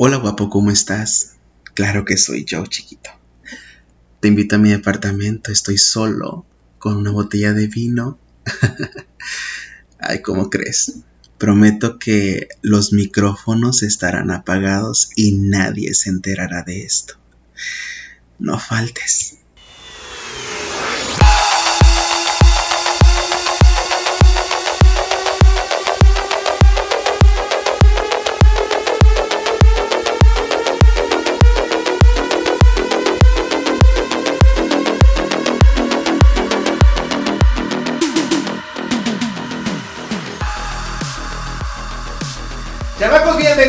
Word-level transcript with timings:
Hola 0.00 0.18
guapo, 0.18 0.48
¿cómo 0.48 0.70
estás? 0.70 1.38
Claro 1.74 2.04
que 2.04 2.16
soy 2.16 2.44
yo, 2.44 2.64
chiquito. 2.66 3.10
Te 4.20 4.28
invito 4.28 4.54
a 4.54 4.58
mi 4.60 4.70
departamento, 4.70 5.50
estoy 5.50 5.76
solo, 5.76 6.46
con 6.78 6.98
una 6.98 7.10
botella 7.10 7.52
de 7.52 7.66
vino. 7.66 8.16
Ay, 9.98 10.22
¿cómo 10.22 10.50
crees? 10.50 11.00
Prometo 11.36 11.98
que 11.98 12.46
los 12.62 12.92
micrófonos 12.92 13.82
estarán 13.82 14.30
apagados 14.30 15.10
y 15.16 15.32
nadie 15.32 15.92
se 15.94 16.10
enterará 16.10 16.62
de 16.62 16.84
esto. 16.84 17.14
No 18.38 18.56
faltes. 18.56 19.37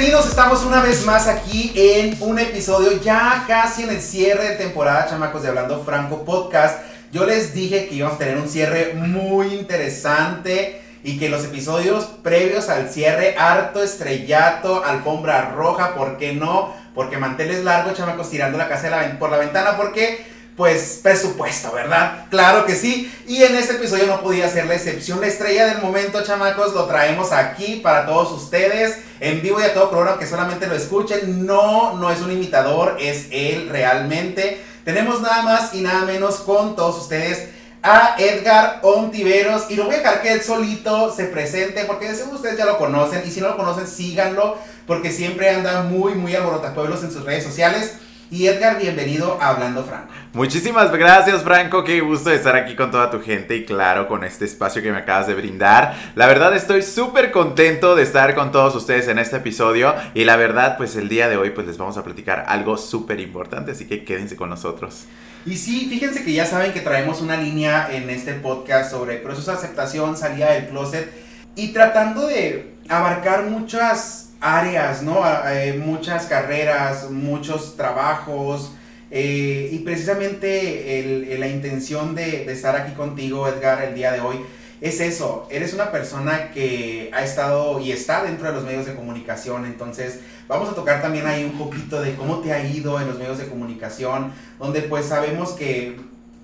Bienvenidos. 0.09 0.31
Estamos 0.31 0.65
una 0.65 0.81
vez 0.81 1.05
más 1.05 1.27
aquí 1.27 1.71
en 1.75 2.17
un 2.21 2.39
episodio 2.39 2.99
ya 2.99 3.43
casi 3.47 3.83
en 3.83 3.91
el 3.91 4.01
cierre 4.01 4.49
de 4.49 4.55
temporada, 4.55 5.05
chamacos, 5.07 5.43
de 5.43 5.49
Hablando 5.49 5.83
Franco 5.83 6.25
Podcast. 6.25 6.79
Yo 7.11 7.27
les 7.27 7.53
dije 7.53 7.87
que 7.87 7.93
íbamos 7.93 8.15
a 8.15 8.17
tener 8.17 8.37
un 8.37 8.49
cierre 8.49 8.95
muy 8.95 9.53
interesante 9.53 10.81
y 11.03 11.19
que 11.19 11.29
los 11.29 11.45
episodios 11.45 12.05
previos 12.23 12.69
al 12.69 12.89
cierre, 12.89 13.35
harto 13.37 13.83
estrellato, 13.83 14.83
alfombra 14.83 15.51
roja, 15.51 15.93
¿por 15.93 16.17
qué 16.17 16.33
no? 16.33 16.73
Porque 16.95 17.17
manteles 17.17 17.63
largos, 17.63 17.95
chamacos, 17.95 18.31
tirando 18.31 18.57
la 18.57 18.67
casa 18.67 19.15
por 19.19 19.29
la 19.29 19.37
ventana, 19.37 19.77
porque 19.77 20.25
pues 20.59 20.99
presupuesto, 21.01 21.71
¿verdad? 21.71 22.25
Claro 22.29 22.65
que 22.65 22.75
sí. 22.75 23.09
Y 23.25 23.43
en 23.43 23.55
este 23.55 23.75
episodio 23.75 24.07
no 24.07 24.19
podía 24.19 24.49
ser 24.49 24.65
la 24.65 24.75
excepción. 24.75 25.21
La 25.21 25.27
estrella 25.27 25.67
del 25.67 25.81
momento, 25.81 26.21
chamacos, 26.21 26.73
lo 26.73 26.83
traemos 26.83 27.31
aquí 27.31 27.77
para 27.77 28.05
todos 28.05 28.33
ustedes, 28.33 28.97
en 29.21 29.41
vivo 29.41 29.61
y 29.61 29.63
a 29.63 29.73
todo 29.73 29.89
programa 29.89 30.19
que 30.19 30.27
solamente 30.27 30.67
lo 30.67 30.75
escuchen. 30.75 31.45
No, 31.45 31.95
no 31.95 32.11
es 32.11 32.19
un 32.19 32.33
imitador, 32.33 32.97
es 32.99 33.27
él 33.31 33.69
realmente. 33.69 34.61
Tenemos 34.83 35.21
nada 35.21 35.43
más 35.43 35.73
y 35.73 35.79
nada 35.79 36.01
menos 36.01 36.39
con 36.39 36.75
todos 36.75 37.03
ustedes 37.03 37.47
a 37.81 38.15
Edgar 38.17 38.81
Ontiveros 38.83 39.71
y 39.71 39.77
lo 39.77 39.85
voy 39.85 39.95
a 39.95 39.97
dejar 39.99 40.21
que 40.21 40.33
él 40.33 40.43
solito 40.43 41.15
se 41.15 41.23
presente 41.27 41.85
porque 41.85 42.11
de 42.11 42.21
ustedes 42.21 42.57
ya 42.57 42.65
lo 42.65 42.77
conocen 42.77 43.21
y 43.25 43.31
si 43.31 43.39
no 43.39 43.47
lo 43.47 43.55
conocen 43.55 43.87
síganlo 43.87 44.57
porque 44.85 45.09
siempre 45.09 45.51
anda 45.51 45.83
muy 45.83 46.15
muy 46.15 46.35
alborotapueblos 46.35 47.01
en 47.05 47.13
sus 47.13 47.23
redes 47.23 47.45
sociales. 47.45 47.93
Y 48.31 48.45
Edgar, 48.45 48.79
bienvenido 48.79 49.39
a 49.41 49.49
Hablando 49.49 49.83
Franco. 49.83 50.13
Muchísimas 50.33 50.91
gracias 50.91 51.41
Franco, 51.41 51.83
qué 51.83 51.99
gusto 52.01 52.29
estar 52.29 52.55
aquí 52.55 52.75
con 52.75 52.91
toda 52.91 53.09
tu 53.09 53.19
gente 53.21 53.55
y 53.55 53.65
claro 53.65 54.07
con 54.07 54.23
este 54.23 54.45
espacio 54.45 54.83
que 54.83 54.91
me 54.91 54.99
acabas 54.99 55.25
de 55.25 55.33
brindar. 55.33 55.95
La 56.13 56.27
verdad 56.27 56.55
estoy 56.55 56.83
súper 56.83 57.31
contento 57.31 57.95
de 57.95 58.03
estar 58.03 58.35
con 58.35 58.51
todos 58.51 58.75
ustedes 58.75 59.07
en 59.07 59.17
este 59.17 59.37
episodio 59.37 59.95
y 60.13 60.25
la 60.25 60.35
verdad 60.35 60.77
pues 60.77 60.95
el 60.95 61.09
día 61.09 61.27
de 61.27 61.37
hoy 61.37 61.49
pues 61.49 61.65
les 61.65 61.79
vamos 61.79 61.97
a 61.97 62.03
platicar 62.03 62.45
algo 62.47 62.77
súper 62.77 63.19
importante, 63.19 63.71
así 63.71 63.87
que 63.87 64.03
quédense 64.05 64.35
con 64.35 64.51
nosotros. 64.51 65.05
Y 65.47 65.57
sí, 65.57 65.87
fíjense 65.89 66.23
que 66.23 66.33
ya 66.33 66.45
saben 66.45 66.71
que 66.71 66.81
traemos 66.81 67.21
una 67.21 67.35
línea 67.35 67.89
en 67.91 68.11
este 68.11 68.33
podcast 68.33 68.91
sobre 68.91 69.17
proceso 69.17 69.49
de 69.49 69.57
aceptación, 69.57 70.15
salida 70.15 70.51
del 70.51 70.67
closet 70.67 71.11
y 71.55 71.69
tratando 71.69 72.27
de 72.27 72.75
abarcar 72.89 73.45
muchas 73.45 74.28
áreas, 74.41 75.01
¿no? 75.03 75.21
Eh, 75.47 75.79
muchas 75.83 76.25
carreras, 76.25 77.09
muchos 77.09 77.75
trabajos. 77.75 78.73
Eh, 79.11 79.69
y 79.71 79.79
precisamente 79.79 81.35
la 81.39 81.47
intención 81.47 82.13
de, 82.13 82.51
estar 82.51 82.75
aquí 82.75 82.93
contigo, 82.93 83.47
Edgar, 83.47 83.83
el 83.83 83.95
día 83.95 84.11
de 84.11 84.21
hoy, 84.21 84.39
es 84.81 85.01
eso. 85.01 85.47
Eres 85.49 85.73
una 85.73 85.91
persona 85.91 86.51
que 86.51 87.09
ha 87.13 87.23
estado 87.23 87.79
y 87.79 87.91
está 87.91 88.23
dentro 88.23 88.47
de 88.47 88.53
los 88.53 88.63
medios 88.63 88.85
de 88.85 88.95
comunicación. 88.95 89.65
Entonces, 89.65 90.19
vamos 90.47 90.69
a 90.69 90.75
tocar 90.75 91.01
también 91.01 91.25
ahí 91.27 91.43
un 91.43 91.57
poquito 91.57 92.01
de 92.01 92.15
cómo 92.15 92.39
te 92.39 92.53
ha 92.53 92.65
ido 92.65 92.99
en 92.99 93.07
los 93.07 93.17
medios 93.17 93.39
de 93.39 93.47
comunicación, 93.47 94.31
donde 94.57 94.81
pues 94.83 95.05
sabemos 95.07 95.51
que 95.51 95.97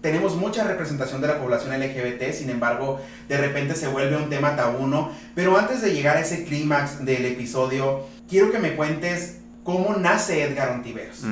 tenemos 0.05 0.35
mucha 0.35 0.63
representación 0.63 1.19
de 1.19 1.27
la 1.29 1.39
población 1.39 1.79
LGBT, 1.79 2.31
sin 2.31 2.51
embargo, 2.51 3.01
de 3.27 3.39
repente 3.39 3.73
se 3.73 3.87
vuelve 3.87 4.15
un 4.15 4.29
tema 4.29 4.55
tabuno. 4.55 5.09
Pero 5.33 5.57
antes 5.57 5.81
de 5.81 5.95
llegar 5.95 6.17
a 6.17 6.19
ese 6.19 6.43
clímax 6.43 7.03
del 7.03 7.25
episodio, 7.25 8.03
quiero 8.29 8.51
que 8.51 8.59
me 8.59 8.75
cuentes 8.75 9.39
cómo 9.63 9.95
nace 9.95 10.43
Edgar 10.43 10.73
Ontiveros. 10.73 11.23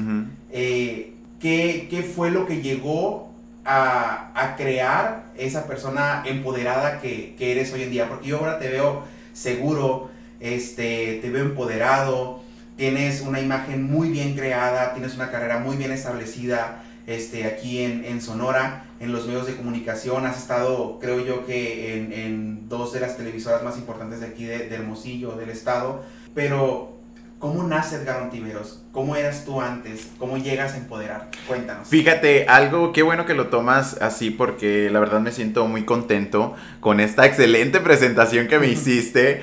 Eh, 0.50 1.14
¿qué, 1.40 2.12
fue 2.16 2.32
lo 2.32 2.48
que 2.48 2.64
llegó 2.64 3.32
a, 3.64 4.56
crear 4.58 5.26
esa 5.38 5.68
persona 5.68 6.24
empoderada 6.26 7.00
que, 7.00 7.36
eres 7.38 7.72
hoy 7.74 7.84
en 7.84 7.92
día? 7.92 8.10
Porque 8.10 8.30
yo 8.30 8.40
ahora 8.40 8.58
te 8.58 8.70
veo 8.70 9.04
seguro, 9.34 10.10
este, 10.40 11.20
te 11.22 11.30
veo 11.30 11.44
empoderado, 11.44 12.42
tienes 12.76 13.22
una 13.22 13.40
imagen 13.40 13.84
muy 13.84 14.10
bien 14.10 14.34
creada, 14.34 14.94
tienes 14.94 15.14
una 15.14 15.30
carrera 15.30 15.60
muy 15.60 15.78
bien 15.78 15.92
establecida 15.92 16.84
este, 17.08 17.46
aquí 17.46 17.84
en, 17.84 18.22
Sonora, 18.22 18.86
en 19.00 19.12
los 19.12 19.28
medios 19.28 19.48
de 19.48 19.56
comunicación. 19.56 20.26
Has 20.26 20.38
estado, 20.38 21.00
creo 21.00 21.26
yo, 21.26 21.46
que 21.46 21.98
en, 21.98 22.70
dos 22.70 22.94
de 22.94 23.00
las 23.00 23.18
televisoras 23.18 23.64
más 23.64 23.78
importantes 23.78 24.22
de 24.22 24.28
aquí 24.28 24.46
de, 24.46 24.74
Hermosillo, 24.74 25.34
del 25.34 25.50
estado. 25.50 26.04
Pero, 26.34 26.98
¿cómo 27.40 27.64
nace 27.64 27.98
Edgar 27.98 28.22
Ontiveros? 28.22 28.84
¿Cómo 28.92 29.16
eras 29.16 29.44
tú 29.46 29.62
antes? 29.62 30.12
¿Cómo 30.18 30.38
llegas 30.38 30.74
a 30.74 30.78
empoderar? 30.78 31.30
Cuéntanos. 31.48 31.88
Fíjate, 31.88 32.46
algo, 32.48 32.94
qué 32.94 33.04
bueno 33.04 33.26
que 33.26 33.34
lo 33.34 33.48
tomas 33.48 34.02
así 34.02 34.30
porque 34.30 34.90
la 34.90 35.00
verdad 35.00 35.20
me 35.20 35.32
siento 35.32 35.68
muy 35.68 35.84
contento 35.84 36.56
con 36.80 37.00
esta 37.00 37.26
excelente 37.28 37.80
presentación 37.80 38.48
que 38.48 38.60
me 38.60 38.68
hiciste. 38.68 39.42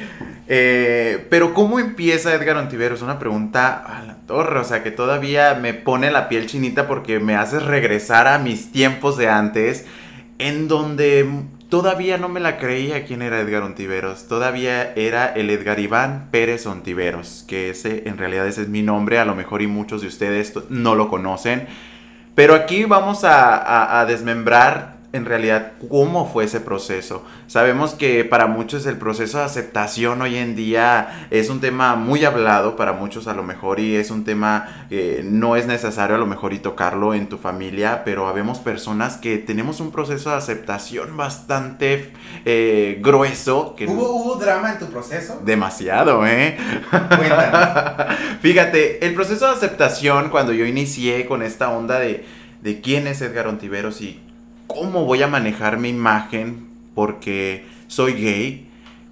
Eh, 0.52 1.28
pero 1.30 1.54
¿cómo 1.54 1.78
empieza 1.78 2.34
Edgar 2.34 2.56
Ontiveros? 2.56 3.02
Una 3.02 3.20
pregunta 3.20 3.84
a 3.86 4.02
la 4.02 4.16
torre, 4.26 4.58
o 4.58 4.64
sea, 4.64 4.82
que 4.82 4.90
todavía 4.90 5.54
me 5.54 5.74
pone 5.74 6.10
la 6.10 6.28
piel 6.28 6.48
chinita 6.48 6.88
porque 6.88 7.20
me 7.20 7.36
haces 7.36 7.62
regresar 7.62 8.26
a 8.26 8.40
mis 8.40 8.72
tiempos 8.72 9.16
de 9.16 9.28
antes, 9.28 9.86
en 10.38 10.66
donde 10.66 11.44
todavía 11.68 12.18
no 12.18 12.28
me 12.28 12.40
la 12.40 12.58
creía 12.58 13.04
quién 13.04 13.22
era 13.22 13.38
Edgar 13.38 13.62
Ontiveros. 13.62 14.26
Todavía 14.26 14.92
era 14.94 15.26
el 15.26 15.50
Edgar 15.50 15.78
Iván 15.78 16.30
Pérez 16.32 16.66
Ontiveros, 16.66 17.44
que 17.46 17.70
ese 17.70 18.08
en 18.08 18.18
realidad 18.18 18.48
ese 18.48 18.62
es 18.62 18.68
mi 18.68 18.82
nombre, 18.82 19.20
a 19.20 19.24
lo 19.24 19.36
mejor 19.36 19.62
y 19.62 19.68
muchos 19.68 20.02
de 20.02 20.08
ustedes 20.08 20.52
no 20.68 20.96
lo 20.96 21.08
conocen. 21.08 21.68
Pero 22.34 22.56
aquí 22.56 22.86
vamos 22.86 23.20
a 23.22 24.04
desmembrar 24.08 24.99
en 25.12 25.24
realidad 25.24 25.72
cómo 25.88 26.30
fue 26.30 26.44
ese 26.44 26.60
proceso. 26.60 27.24
Sabemos 27.48 27.94
que 27.94 28.24
para 28.24 28.46
muchos 28.46 28.86
el 28.86 28.96
proceso 28.96 29.38
de 29.38 29.44
aceptación 29.44 30.22
hoy 30.22 30.36
en 30.36 30.54
día 30.54 31.26
es 31.30 31.50
un 31.50 31.60
tema 31.60 31.96
muy 31.96 32.24
hablado 32.24 32.76
para 32.76 32.92
muchos 32.92 33.26
a 33.26 33.34
lo 33.34 33.42
mejor 33.42 33.80
y 33.80 33.96
es 33.96 34.10
un 34.12 34.24
tema 34.24 34.86
que 34.88 35.22
no 35.24 35.56
es 35.56 35.66
necesario 35.66 36.14
a 36.14 36.18
lo 36.18 36.26
mejor 36.26 36.52
y 36.52 36.60
tocarlo 36.60 37.12
en 37.12 37.28
tu 37.28 37.38
familia, 37.38 38.02
pero 38.04 38.28
habemos 38.28 38.60
personas 38.60 39.16
que 39.16 39.38
tenemos 39.38 39.80
un 39.80 39.90
proceso 39.90 40.30
de 40.30 40.36
aceptación 40.36 41.16
bastante 41.16 42.12
eh, 42.44 42.98
grueso. 43.02 43.74
Que 43.76 43.86
¿Hubo, 43.86 44.12
¿Hubo 44.12 44.36
drama 44.36 44.72
en 44.72 44.78
tu 44.78 44.86
proceso? 44.86 45.40
Demasiado, 45.44 46.24
¿eh? 46.24 46.56
Fíjate, 48.42 49.04
el 49.04 49.14
proceso 49.14 49.46
de 49.46 49.52
aceptación 49.52 50.30
cuando 50.30 50.52
yo 50.52 50.64
inicié 50.66 51.26
con 51.26 51.42
esta 51.42 51.70
onda 51.70 51.98
de, 51.98 52.24
de 52.62 52.80
quién 52.80 53.08
es 53.08 53.20
Edgar 53.22 53.48
Ontiveros 53.48 54.00
y 54.02 54.20
¿cómo 54.74 55.04
voy 55.04 55.22
a 55.22 55.26
manejar 55.26 55.78
mi 55.78 55.88
imagen 55.88 56.68
porque 56.94 57.64
soy 57.88 58.14
gay? 58.14 58.66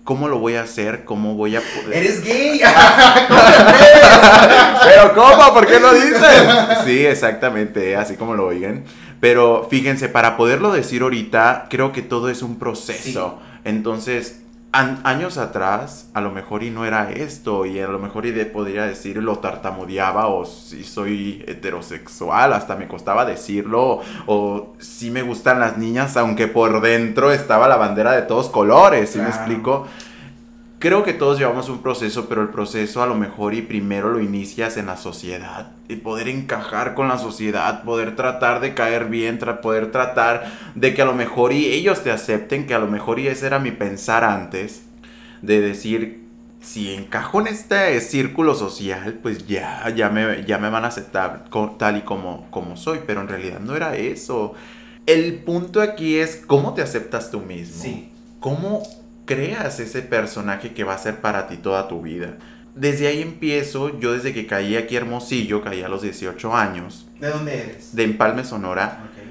¿Cómo 0.05 0.29
lo 0.29 0.39
voy 0.39 0.55
a 0.55 0.63
hacer? 0.63 1.05
¿Cómo 1.05 1.35
voy 1.35 1.57
a 1.57 1.61
poder? 1.61 1.99
¡Eres 1.99 2.25
gay! 2.25 2.61
¿Pero 4.85 5.15
cómo? 5.15 5.53
¿Por 5.53 5.67
qué 5.67 5.81
lo 5.81 5.93
dices? 5.93 6.23
Sí, 6.85 7.05
exactamente, 7.05 7.97
así 7.97 8.17
como 8.17 8.35
lo 8.35 8.47
oigan. 8.47 8.85
Pero 9.21 9.67
fíjense, 9.69 10.09
para 10.09 10.37
poderlo 10.37 10.73
decir 10.73 11.03
ahorita, 11.03 11.67
creo 11.69 11.93
que 11.93 12.03
todo 12.03 12.31
es 12.31 12.43
un 12.43 12.59
proceso. 12.59 13.41
Entonces, 13.65 14.43
años 14.73 15.39
atrás, 15.39 16.11
a 16.13 16.21
lo 16.21 16.31
mejor 16.31 16.63
y 16.63 16.71
no 16.71 16.85
era 16.85 17.11
esto, 17.11 17.65
y 17.65 17.81
a 17.81 17.89
lo 17.89 17.99
mejor 17.99 18.27
y 18.27 18.33
de, 18.33 18.45
podría 18.45 18.85
decir 18.85 19.17
lo 19.17 19.39
tartamudeaba, 19.39 20.29
o 20.29 20.45
si 20.45 20.85
soy 20.85 21.43
heterosexual, 21.47 22.53
hasta 22.53 22.77
me 22.77 22.87
costaba 22.87 23.25
decirlo, 23.25 24.01
o 24.27 24.75
si 24.79 25.11
me 25.11 25.23
gustan 25.23 25.61
las 25.61 25.79
niñas, 25.79 26.17
aunque 26.17 26.49
por 26.49 26.81
dentro 26.81 27.33
estaba 27.33 27.67
la 27.69 27.77
bandera 27.77 28.13
de 28.13 28.23
todos 28.23 28.49
colores, 28.49 29.11
¿sí 29.11 29.19
me 29.19 29.29
explico? 29.29 29.87
Creo 30.79 31.03
que 31.03 31.13
todos 31.13 31.39
llevamos 31.39 31.69
un 31.69 31.83
proceso, 31.83 32.29
pero 32.29 32.43
el 32.43 32.49
proceso 32.49 33.03
a 33.03 33.07
lo 33.07 33.15
mejor 33.15 33.55
y 33.55 33.63
primero 33.63 34.11
lo 34.11 34.21
inicias 34.21 34.77
en 34.77 34.87
la 34.87 34.97
sociedad. 34.97 35.73
Y 35.89 35.97
poder 35.97 36.29
encajar 36.29 36.95
con 36.95 37.09
la 37.09 37.19
sociedad, 37.19 37.83
poder 37.85 38.17
tratar 38.17 38.61
de 38.61 38.75
caer 38.75 39.07
bien, 39.07 39.39
poder 39.63 39.91
tratar 39.91 40.53
de 40.75 40.95
que 40.95 41.03
a 41.03 41.07
lo 41.07 41.15
mejor 41.15 41.53
y 41.53 41.67
ellos 41.67 42.03
te 42.03 42.11
acepten, 42.11 42.67
que 42.67 42.75
a 42.75 42.79
lo 42.79 42.87
mejor 42.87 43.19
y 43.19 43.29
ese 43.29 43.47
era 43.47 43.59
mi 43.59 43.71
pensar 43.71 44.25
antes, 44.25 44.83
de 45.43 45.61
decir, 45.61 46.29
si 46.61 46.93
encajo 46.93 47.41
en 47.41 47.49
este 47.49 48.01
círculo 48.01 48.55
social, 48.55 49.19
pues 49.23 49.47
ya, 49.47 49.89
ya, 49.95 50.11
me, 50.11 50.45
ya 50.45 50.59
me 50.59 50.71
van 50.71 50.85
a 50.85 50.89
aceptar 50.89 51.45
tal 51.79 51.97
y 51.97 52.03
como, 52.03 52.49
como 52.51 52.77
soy, 52.77 53.01
pero 53.07 53.21
en 53.21 53.29
realidad 53.29 53.61
no 53.61 53.77
era 53.77 53.97
eso. 53.97 54.55
El 55.07 55.37
punto 55.37 55.81
aquí 55.81 56.19
es 56.19 56.37
cómo 56.37 56.75
te 56.75 56.83
aceptas 56.83 57.31
tú 57.31 57.41
mismo. 57.41 57.83
Sí. 57.83 58.13
¿Cómo 58.41 58.83
creas 59.29 59.79
ese 59.79 60.01
personaje 60.03 60.73
que 60.73 60.83
va 60.83 60.95
a 60.95 60.99
ser 60.99 61.21
para 61.21 61.47
ti 61.47 61.59
toda 61.59 61.87
tu 61.87 62.03
vida? 62.03 62.39
Desde 62.75 63.07
ahí 63.07 63.21
empiezo, 63.21 64.01
yo 64.01 64.13
desde 64.13 64.33
que 64.33 64.47
caí 64.47 64.77
aquí 64.77 64.97
Hermosillo, 64.97 65.63
caí 65.63 65.83
a 65.83 65.89
los 65.89 66.03
18 66.03 66.57
años. 66.57 67.09
¿De 67.21 67.29
dónde 67.29 67.61
eres? 67.61 67.95
De 67.95 68.05
Empalme, 68.05 68.45
Sonora. 68.45 69.05
Ok. 69.05 69.23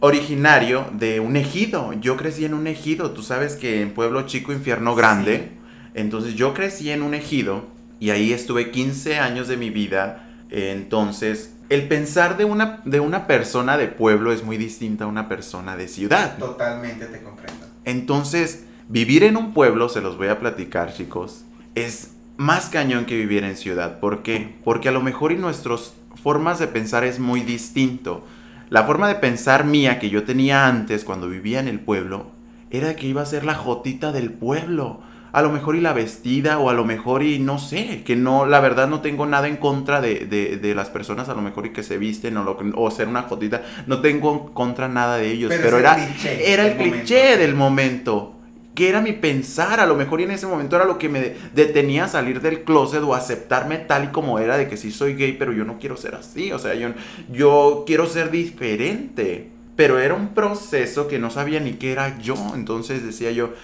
Originario 0.00 0.86
de 0.92 1.20
un 1.20 1.36
ejido. 1.36 1.92
Yo 1.94 2.16
crecí 2.16 2.44
en 2.44 2.52
un 2.52 2.66
ejido. 2.66 3.12
Tú 3.12 3.22
sabes 3.22 3.56
que 3.56 3.80
en 3.80 3.94
Pueblo 3.94 4.26
Chico, 4.26 4.52
Infierno 4.52 4.94
Grande. 4.94 5.52
Entonces 5.94 6.34
yo 6.34 6.52
crecí 6.52 6.90
en 6.90 7.02
un 7.02 7.14
ejido 7.14 7.64
y 7.98 8.10
ahí 8.10 8.32
estuve 8.32 8.70
15 8.70 9.18
años 9.18 9.48
de 9.48 9.56
mi 9.56 9.70
vida. 9.70 10.28
Entonces, 10.50 11.54
el 11.70 11.88
pensar 11.88 12.36
de 12.36 12.44
una, 12.44 12.82
de 12.84 13.00
una 13.00 13.26
persona 13.26 13.78
de 13.78 13.88
pueblo 13.88 14.32
es 14.32 14.44
muy 14.44 14.58
distinta 14.58 15.04
a 15.04 15.06
una 15.06 15.28
persona 15.28 15.76
de 15.76 15.88
ciudad. 15.88 16.36
Totalmente 16.36 17.06
te 17.06 17.22
comprendo. 17.22 17.66
Entonces, 17.84 18.65
vivir 18.88 19.24
en 19.24 19.36
un 19.36 19.52
pueblo, 19.52 19.88
se 19.88 20.00
los 20.00 20.16
voy 20.16 20.28
a 20.28 20.38
platicar, 20.38 20.92
chicos, 20.94 21.44
es 21.74 22.12
más 22.36 22.66
cañón 22.66 23.06
que 23.06 23.16
vivir 23.16 23.44
en 23.44 23.56
ciudad. 23.56 23.98
¿Por 24.00 24.22
qué? 24.22 24.56
Porque 24.64 24.88
a 24.88 24.92
lo 24.92 25.00
mejor 25.02 25.32
y 25.32 25.36
nuestras 25.36 25.94
formas 26.22 26.58
de 26.58 26.68
pensar 26.68 27.04
es 27.04 27.18
muy 27.18 27.40
distinto. 27.40 28.24
La 28.68 28.84
forma 28.84 29.08
de 29.08 29.14
pensar 29.16 29.64
mía 29.64 29.98
que 29.98 30.10
yo 30.10 30.24
tenía 30.24 30.66
antes 30.66 31.04
cuando 31.04 31.28
vivía 31.28 31.60
en 31.60 31.68
el 31.68 31.80
pueblo 31.80 32.26
era 32.70 32.96
que 32.96 33.06
iba 33.06 33.22
a 33.22 33.26
ser 33.26 33.44
la 33.44 33.54
jotita 33.54 34.12
del 34.12 34.32
pueblo. 34.32 35.00
A 35.32 35.42
lo 35.42 35.50
mejor 35.50 35.76
y 35.76 35.80
la 35.80 35.92
vestida 35.92 36.58
o 36.58 36.70
a 36.70 36.74
lo 36.74 36.84
mejor 36.84 37.22
y 37.22 37.38
no 37.38 37.58
sé, 37.58 38.02
que 38.04 38.16
no, 38.16 38.46
la 38.46 38.58
verdad 38.60 38.88
no 38.88 39.02
tengo 39.02 39.26
nada 39.26 39.46
en 39.48 39.56
contra 39.56 40.00
de, 40.00 40.20
de- 40.26 40.56
de 40.56 40.74
las 40.74 40.88
personas 40.88 41.28
a 41.28 41.34
lo 41.34 41.42
mejor 41.42 41.66
y 41.66 41.70
que 41.72 41.82
se 41.82 41.98
visten 41.98 42.36
o, 42.38 42.42
lo, 42.44 42.58
o 42.74 42.90
ser 42.90 43.06
una 43.06 43.22
jotita. 43.22 43.62
No 43.86 44.00
tengo 44.00 44.32
en 44.32 44.52
contra 44.54 44.88
nada 44.88 45.18
de 45.18 45.30
ellos, 45.30 45.52
Pero 45.60 45.78
era, 45.78 45.94
cliché 45.94 46.52
era 46.52 46.66
el 46.66 46.76
momento. 46.76 46.96
cliché 46.96 47.36
del 47.36 47.54
momento. 47.54 48.35
Que 48.76 48.90
era 48.90 49.00
mi 49.00 49.12
pensar, 49.12 49.80
a 49.80 49.86
lo 49.86 49.96
mejor 49.96 50.20
y 50.20 50.24
en 50.24 50.32
ese 50.32 50.46
momento 50.46 50.76
era 50.76 50.84
lo 50.84 50.98
que 50.98 51.08
me 51.08 51.34
detenía 51.54 52.04
a 52.04 52.08
salir 52.08 52.42
del 52.42 52.62
closet 52.62 53.02
o 53.02 53.14
aceptarme 53.14 53.78
tal 53.78 54.04
y 54.04 54.08
como 54.08 54.38
era, 54.38 54.58
de 54.58 54.68
que 54.68 54.76
sí 54.76 54.92
soy 54.92 55.14
gay, 55.14 55.32
pero 55.32 55.52
yo 55.52 55.64
no 55.64 55.78
quiero 55.78 55.96
ser 55.96 56.14
así, 56.14 56.52
o 56.52 56.58
sea, 56.58 56.74
yo, 56.74 56.90
yo 57.32 57.84
quiero 57.86 58.06
ser 58.06 58.30
diferente. 58.30 59.50
Pero 59.76 59.98
era 59.98 60.14
un 60.14 60.28
proceso 60.28 61.08
que 61.08 61.18
no 61.18 61.30
sabía 61.30 61.58
ni 61.58 61.72
qué 61.72 61.92
era 61.92 62.18
yo, 62.18 62.36
entonces 62.54 63.02
decía 63.02 63.30
yo, 63.30 63.54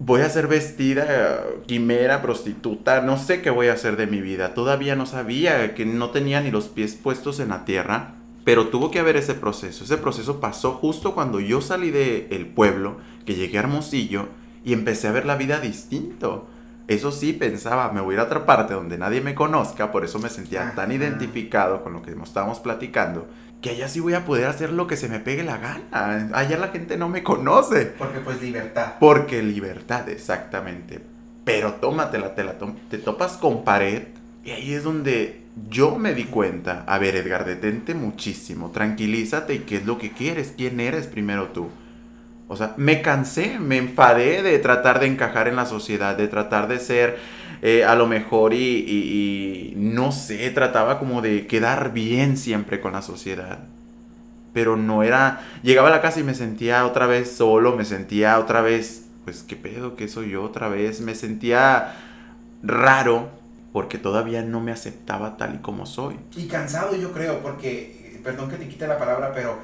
voy 0.00 0.22
a 0.22 0.28
ser 0.28 0.48
vestida, 0.48 1.44
quimera, 1.66 2.20
prostituta, 2.20 3.00
no 3.00 3.16
sé 3.16 3.42
qué 3.42 3.50
voy 3.50 3.68
a 3.68 3.74
hacer 3.74 3.96
de 3.96 4.06
mi 4.08 4.20
vida. 4.20 4.54
Todavía 4.54 4.96
no 4.96 5.06
sabía, 5.06 5.74
que 5.74 5.86
no 5.86 6.10
tenía 6.10 6.40
ni 6.40 6.50
los 6.50 6.68
pies 6.68 6.94
puestos 6.94 7.40
en 7.40 7.50
la 7.50 7.64
tierra, 7.64 8.14
pero 8.44 8.68
tuvo 8.68 8.90
que 8.90 8.98
haber 8.98 9.16
ese 9.16 9.34
proceso. 9.34 9.84
Ese 9.84 9.98
proceso 9.98 10.40
pasó 10.40 10.72
justo 10.72 11.14
cuando 11.14 11.38
yo 11.40 11.60
salí 11.60 11.90
del 11.90 12.46
pueblo, 12.46 12.96
que 13.24 13.34
llegué 13.34 13.58
a 13.58 13.62
Hermosillo 13.62 14.28
y 14.64 14.72
empecé 14.72 15.08
a 15.08 15.12
ver 15.12 15.26
la 15.26 15.36
vida 15.36 15.60
distinto. 15.60 16.48
Eso 16.88 17.12
sí, 17.12 17.34
pensaba, 17.34 17.92
me 17.92 18.00
voy 18.00 18.14
a 18.14 18.16
ir 18.16 18.20
a 18.20 18.24
otra 18.24 18.46
parte 18.46 18.72
donde 18.72 18.96
nadie 18.96 19.20
me 19.20 19.34
conozca, 19.34 19.92
por 19.92 20.04
eso 20.04 20.18
me 20.18 20.30
sentía 20.30 20.72
tan 20.74 20.90
identificado 20.90 21.82
con 21.82 21.92
lo 21.92 22.00
que 22.02 22.12
estábamos 22.12 22.60
platicando, 22.60 23.28
que 23.60 23.70
allá 23.70 23.88
sí 23.88 24.00
voy 24.00 24.14
a 24.14 24.24
poder 24.24 24.46
hacer 24.46 24.72
lo 24.72 24.86
que 24.86 24.96
se 24.96 25.08
me 25.08 25.18
pegue 25.20 25.42
la 25.42 25.58
gana. 25.58 26.30
Allá 26.32 26.56
la 26.56 26.68
gente 26.68 26.96
no 26.96 27.08
me 27.10 27.22
conoce. 27.22 27.86
Porque 27.98 28.20
pues 28.20 28.40
libertad. 28.40 28.94
Porque 29.00 29.42
libertad, 29.42 30.08
exactamente. 30.08 31.00
Pero 31.44 31.74
tómatela, 31.74 32.34
te, 32.34 32.44
la 32.44 32.56
tom- 32.58 32.76
te 32.88 32.98
topas 32.98 33.36
con 33.36 33.64
pared 33.64 34.04
y 34.44 34.50
ahí 34.52 34.72
es 34.72 34.84
donde 34.84 35.42
yo 35.68 35.98
me 35.98 36.14
di 36.14 36.24
cuenta. 36.24 36.84
A 36.86 36.98
ver, 36.98 37.16
Edgar, 37.16 37.44
detente 37.44 37.94
muchísimo, 37.94 38.70
tranquilízate 38.70 39.54
y 39.54 39.58
qué 39.60 39.76
es 39.76 39.86
lo 39.86 39.98
que 39.98 40.12
quieres, 40.12 40.54
quién 40.56 40.80
eres 40.80 41.06
primero 41.06 41.48
tú. 41.48 41.68
O 42.48 42.56
sea, 42.56 42.74
me 42.78 43.02
cansé, 43.02 43.58
me 43.58 43.76
enfadé 43.76 44.42
de 44.42 44.58
tratar 44.58 45.00
de 45.00 45.06
encajar 45.06 45.48
en 45.48 45.56
la 45.56 45.66
sociedad, 45.66 46.16
de 46.16 46.28
tratar 46.28 46.66
de 46.68 46.78
ser 46.80 47.18
eh, 47.62 47.84
a 47.84 47.94
lo 47.94 48.06
mejor 48.06 48.54
y, 48.54 48.58
y- 48.88 49.74
no 49.76 50.12
sé, 50.12 50.50
trataba 50.50 50.98
como 50.98 51.20
de 51.22 51.46
quedar 51.46 51.92
bien 51.92 52.36
siempre 52.36 52.80
con 52.80 52.92
la 52.92 53.02
sociedad. 53.02 53.60
Pero 54.54 54.76
no 54.76 55.02
era, 55.02 55.40
llegaba 55.62 55.88
a 55.88 55.90
la 55.92 56.00
casa 56.02 56.20
y 56.20 56.24
me 56.24 56.34
sentía 56.34 56.86
otra 56.86 57.06
vez 57.06 57.30
solo, 57.32 57.76
me 57.76 57.84
sentía 57.84 58.38
otra 58.38 58.62
vez, 58.62 59.06
pues 59.24 59.42
qué 59.42 59.56
pedo, 59.56 59.94
qué 59.96 60.08
soy 60.08 60.30
yo 60.30 60.42
otra 60.42 60.68
vez, 60.68 61.00
me 61.00 61.14
sentía 61.14 61.94
raro 62.62 63.30
porque 63.72 63.98
todavía 63.98 64.42
no 64.42 64.60
me 64.60 64.72
aceptaba 64.72 65.36
tal 65.36 65.56
y 65.56 65.58
como 65.58 65.86
soy. 65.86 66.16
Y 66.34 66.46
cansado 66.46 66.94
yo 66.94 67.12
creo, 67.12 67.40
porque, 67.42 68.14
eh, 68.16 68.20
perdón 68.22 68.48
que 68.50 68.56
te 68.56 68.68
quite 68.68 68.86
la 68.86 68.98
palabra, 68.98 69.32
pero 69.34 69.58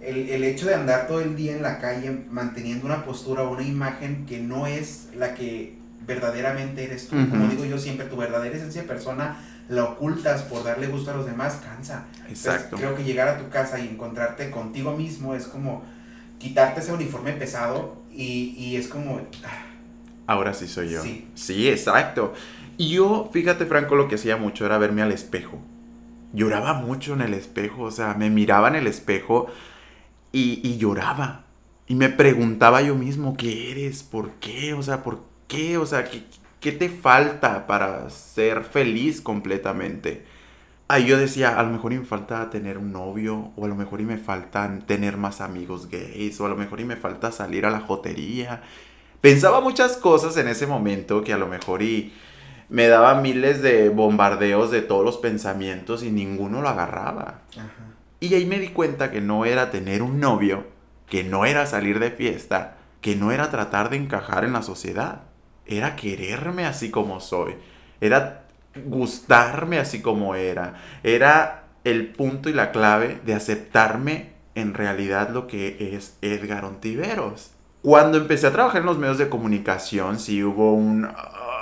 el, 0.00 0.28
el 0.28 0.44
hecho 0.44 0.66
de 0.66 0.74
andar 0.74 1.06
todo 1.06 1.20
el 1.20 1.36
día 1.36 1.52
en 1.56 1.62
la 1.62 1.78
calle 1.78 2.24
manteniendo 2.30 2.86
una 2.86 3.04
postura 3.04 3.42
o 3.42 3.52
una 3.52 3.62
imagen 3.62 4.26
que 4.26 4.38
no 4.40 4.66
es 4.66 5.08
la 5.16 5.34
que 5.34 5.76
verdaderamente 6.06 6.84
eres 6.84 7.08
tú. 7.08 7.16
Como 7.30 7.48
digo 7.48 7.64
yo 7.64 7.78
siempre, 7.78 8.06
tu 8.06 8.16
verdadera 8.16 8.54
esencia 8.56 8.82
de 8.82 8.88
persona 8.88 9.38
la 9.68 9.82
ocultas 9.84 10.42
por 10.42 10.62
darle 10.62 10.86
gusto 10.86 11.10
a 11.10 11.14
los 11.14 11.26
demás, 11.26 11.60
cansa. 11.64 12.04
Entonces, 12.18 12.46
Exacto. 12.46 12.76
creo 12.76 12.94
que 12.94 13.02
llegar 13.02 13.26
a 13.26 13.38
tu 13.38 13.48
casa 13.48 13.80
y 13.80 13.88
encontrarte 13.88 14.50
contigo 14.50 14.96
mismo 14.96 15.34
es 15.34 15.46
como 15.46 15.82
quitarte 16.38 16.80
ese 16.80 16.92
uniforme 16.92 17.32
pesado 17.32 18.00
y, 18.12 18.54
y 18.56 18.76
es 18.76 18.86
como... 18.88 19.20
ah, 19.44 19.64
Ahora 20.28 20.54
sí 20.54 20.68
soy 20.68 20.90
yo. 20.90 21.02
Sí. 21.02 21.26
Sí, 21.34 21.68
exacto. 21.68 22.32
Y 22.76 22.90
yo, 22.90 23.30
fíjate 23.32 23.66
Franco, 23.66 23.96
lo 23.96 24.06
que 24.06 24.16
hacía 24.16 24.36
mucho 24.36 24.66
era 24.66 24.78
verme 24.78 25.02
al 25.02 25.10
espejo. 25.12 25.58
Lloraba 26.32 26.74
mucho 26.74 27.14
en 27.14 27.22
el 27.22 27.34
espejo, 27.34 27.82
o 27.84 27.90
sea, 27.90 28.14
me 28.14 28.28
miraba 28.30 28.68
en 28.68 28.74
el 28.76 28.86
espejo 28.86 29.46
y, 30.36 30.76
lloraba. 30.76 31.44
Y 31.86 31.94
me 31.94 32.08
preguntaba 32.08 32.82
yo 32.82 32.94
mismo, 32.94 33.36
¿qué 33.36 33.70
eres? 33.70 34.02
¿Por 34.02 34.32
qué? 34.32 34.74
O 34.74 34.82
sea, 34.82 35.02
¿por 35.02 35.20
qué? 35.48 35.78
O 35.78 35.86
sea, 35.86 36.04
¿qué, 36.04 36.24
qué 36.60 36.72
te 36.72 36.88
falta 36.88 37.66
para 37.66 38.10
ser 38.10 38.64
feliz 38.64 39.20
completamente? 39.20 40.24
Ahí 40.88 41.06
yo 41.06 41.16
decía, 41.16 41.58
a 41.58 41.62
lo 41.62 41.70
mejor 41.70 41.92
y 41.92 41.98
me 41.98 42.04
falta 42.04 42.50
tener 42.50 42.78
un 42.78 42.92
novio, 42.92 43.50
o 43.56 43.64
a 43.64 43.68
lo 43.68 43.74
mejor 43.74 44.00
y 44.00 44.04
me 44.04 44.18
faltan 44.18 44.86
tener 44.86 45.16
más 45.16 45.40
amigos 45.40 45.88
gays, 45.88 46.40
o 46.40 46.46
a 46.46 46.48
lo 46.48 46.56
mejor 46.56 46.80
y 46.80 46.84
me 46.84 46.96
falta 46.96 47.32
salir 47.32 47.66
a 47.66 47.70
la 47.70 47.80
jotería. 47.80 48.62
Pensaba 49.20 49.60
muchas 49.60 49.96
cosas 49.96 50.36
en 50.36 50.48
ese 50.48 50.66
momento 50.66 51.24
que 51.24 51.32
a 51.32 51.38
lo 51.38 51.48
mejor 51.48 51.82
y 51.82 52.12
me 52.68 52.88
daba 52.88 53.20
miles 53.20 53.62
de 53.62 53.88
bombardeos 53.88 54.70
de 54.70 54.82
todos 54.82 55.04
los 55.04 55.16
pensamientos 55.16 56.02
y 56.02 56.10
ninguno 56.10 56.62
lo 56.62 56.68
agarraba. 56.68 57.40
ajá. 57.52 57.95
Y 58.20 58.34
ahí 58.34 58.46
me 58.46 58.58
di 58.58 58.68
cuenta 58.68 59.10
que 59.10 59.20
no 59.20 59.44
era 59.44 59.70
tener 59.70 60.02
un 60.02 60.20
novio, 60.20 60.66
que 61.08 61.24
no 61.24 61.44
era 61.44 61.66
salir 61.66 61.98
de 61.98 62.10
fiesta, 62.10 62.76
que 63.00 63.14
no 63.16 63.32
era 63.32 63.50
tratar 63.50 63.90
de 63.90 63.96
encajar 63.96 64.44
en 64.44 64.52
la 64.52 64.62
sociedad. 64.62 65.22
Era 65.66 65.96
quererme 65.96 66.64
así 66.66 66.90
como 66.90 67.20
soy. 67.20 67.56
Era 68.00 68.46
gustarme 68.86 69.78
así 69.78 70.00
como 70.00 70.34
era. 70.34 70.74
Era 71.02 71.64
el 71.84 72.12
punto 72.12 72.48
y 72.48 72.52
la 72.52 72.72
clave 72.72 73.20
de 73.24 73.34
aceptarme 73.34 74.32
en 74.54 74.74
realidad 74.74 75.30
lo 75.30 75.46
que 75.46 75.94
es 75.94 76.16
Edgar 76.22 76.64
Ontiveros. 76.64 77.50
Cuando 77.82 78.18
empecé 78.18 78.48
a 78.48 78.52
trabajar 78.52 78.80
en 78.80 78.86
los 78.86 78.98
medios 78.98 79.18
de 79.18 79.28
comunicación, 79.28 80.18
sí 80.18 80.42
hubo 80.42 80.74
un... 80.74 81.08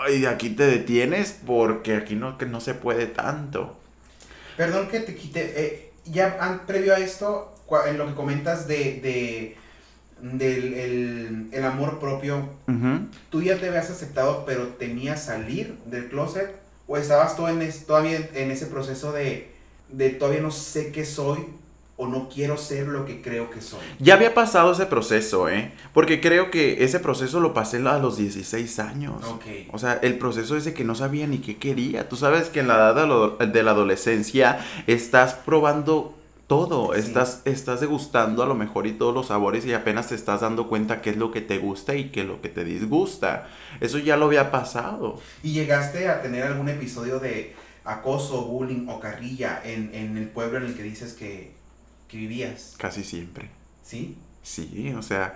Ay, 0.07 0.25
aquí 0.27 0.51
te 0.51 0.65
detienes 0.67 1.39
porque 1.47 1.97
aquí 1.97 2.15
no, 2.15 2.39
que 2.39 2.47
no 2.47 2.61
se 2.61 2.75
puede 2.75 3.07
tanto. 3.07 3.77
Perdón 4.57 4.89
que 4.89 5.01
te 5.01 5.15
quite. 5.15 5.41
eh, 5.65 5.94
ya 6.05 6.37
an- 6.41 6.67
previo 6.67 6.95
a 6.95 6.99
esto, 6.99 7.55
en 7.87 7.99
lo 7.99 8.07
que 8.07 8.15
comentas 8.15 8.67
de, 8.69 9.01
de 9.01 9.57
del 10.21 10.75
el, 10.75 11.49
el 11.53 11.65
amor 11.65 11.99
propio. 11.99 12.49
¿tú 13.31 13.43
ya 13.43 13.59
te 13.59 13.69
habías 13.69 13.91
aceptado 13.91 14.45
pero 14.47 14.69
temías 14.69 15.25
salir 15.25 15.77
del 15.87 16.09
closet? 16.09 16.55
¿O 16.87 16.97
estabas 16.97 17.37
tú 17.37 17.47
en 17.49 17.61
es- 17.63 17.87
todavía 17.87 18.17
en, 18.17 18.29
en 18.35 18.51
ese 18.51 18.67
proceso 18.67 19.13
de, 19.13 19.51
de 19.91 20.11
todavía 20.11 20.41
no 20.41 20.51
sé 20.51 20.93
qué 20.93 21.05
soy 21.05 21.47
o 22.05 22.09
no 22.09 22.29
quiero 22.29 22.57
ser 22.57 22.87
lo 22.87 23.05
que 23.05 23.21
creo 23.21 23.51
que 23.51 23.61
soy? 23.61 23.81
Ya 23.99 24.15
había 24.15 24.35
pasado 24.35 24.73
ese 24.73 24.87
proceso, 24.87 25.49
¿eh? 25.49 25.73
Porque 25.93 26.21
creo 26.21 26.51
que 26.51 26.85
ese 26.85 27.01
proceso 27.01 27.41
lo 27.41 27.53
pasé 27.55 27.79
a 27.79 27.99
los 27.99 28.17
16 28.17 28.79
años. 28.79 29.25
Ok. 29.25 29.45
O 29.73 29.79
sea, 29.79 29.95
el 30.03 30.19
proceso 30.19 30.57
es 30.57 30.65
de 30.65 30.75
que 30.75 30.85
no 30.85 30.95
sabía 30.95 31.27
ni 31.27 31.39
qué 31.39 31.57
quería. 31.57 32.09
Tú 32.09 32.17
sabes 32.17 32.49
que 32.49 32.61
en 32.61 32.69
la 32.69 32.77
edad 32.77 33.39
de, 33.39 33.63
la 33.63 33.71
adolescencia 33.73 34.65
estás 34.87 35.35
probando 35.35 36.15
todo, 36.47 36.93
Sí. 36.93 37.01
estás, 37.01 37.41
estás 37.47 37.81
degustando 37.81 38.43
a 38.43 38.47
lo 38.47 38.55
mejor 38.55 38.87
y 38.87 38.93
todos 38.93 39.15
los 39.15 39.29
sabores 39.29 39.65
y 39.65 39.73
apenas 39.73 40.09
te 40.09 40.15
estás 40.15 40.43
dando 40.43 40.69
cuenta 40.69 41.01
qué 41.01 41.11
es 41.11 41.17
lo 41.17 41.33
que 41.33 41.41
te 41.41 41.59
gusta 41.59 41.95
y 41.95 42.11
qué 42.11 42.21
es 42.21 42.27
lo 42.27 42.41
que 42.43 42.51
te 42.51 42.65
disgusta. 42.65 43.49
Eso 43.81 43.99
ya 43.99 44.17
lo 44.17 44.27
había 44.27 44.51
pasado. 44.51 45.19
¿Y 45.43 45.53
llegaste 45.53 46.09
a 46.09 46.21
tener 46.23 46.45
algún 46.45 46.69
episodio 46.69 47.19
de 47.19 47.55
acoso, 47.85 48.45
bullying 48.45 48.87
o 48.89 49.01
carrilla 49.01 49.61
en, 49.65 49.95
en 49.95 50.17
el 50.17 50.29
pueblo 50.29 50.59
en 50.59 50.65
el 50.67 50.75
que 50.75 50.83
dices 50.83 51.13
que, 51.15 51.54
que 52.15 52.21
vivías? 52.21 52.75
Casi 52.79 53.03
siempre. 53.03 53.51
¿Sí? 53.83 54.17
Sí, 54.43 54.95
o 54.97 55.03
sea, 55.03 55.35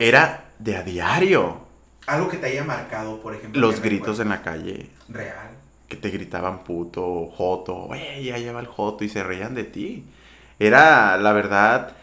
era 0.00 0.50
de 0.58 0.76
a 0.76 0.82
diario. 0.82 1.64
algo 2.08 2.28
que 2.28 2.36
te 2.38 2.46
haya 2.46 2.64
marcado, 2.64 3.20
por 3.20 3.34
ejemplo. 3.34 3.60
Los 3.60 3.80
gritos 3.80 4.18
en 4.20 4.28
la 4.30 4.42
calle. 4.42 4.90
Real. 5.08 5.50
que 5.88 5.96
te 5.96 6.10
gritaban 6.10 6.64
puto, 6.64 7.26
joto, 7.36 7.74
"Güey, 7.86 8.24
ya 8.24 8.38
lleva 8.38 8.58
el 8.58 8.66
joto 8.66 9.04
y 9.04 9.08
se 9.08 9.22
reían 9.22 9.54
de 9.54 9.62
ti. 9.62 10.04
Era, 10.58 11.16
la 11.16 11.32
verdad, 11.32 11.96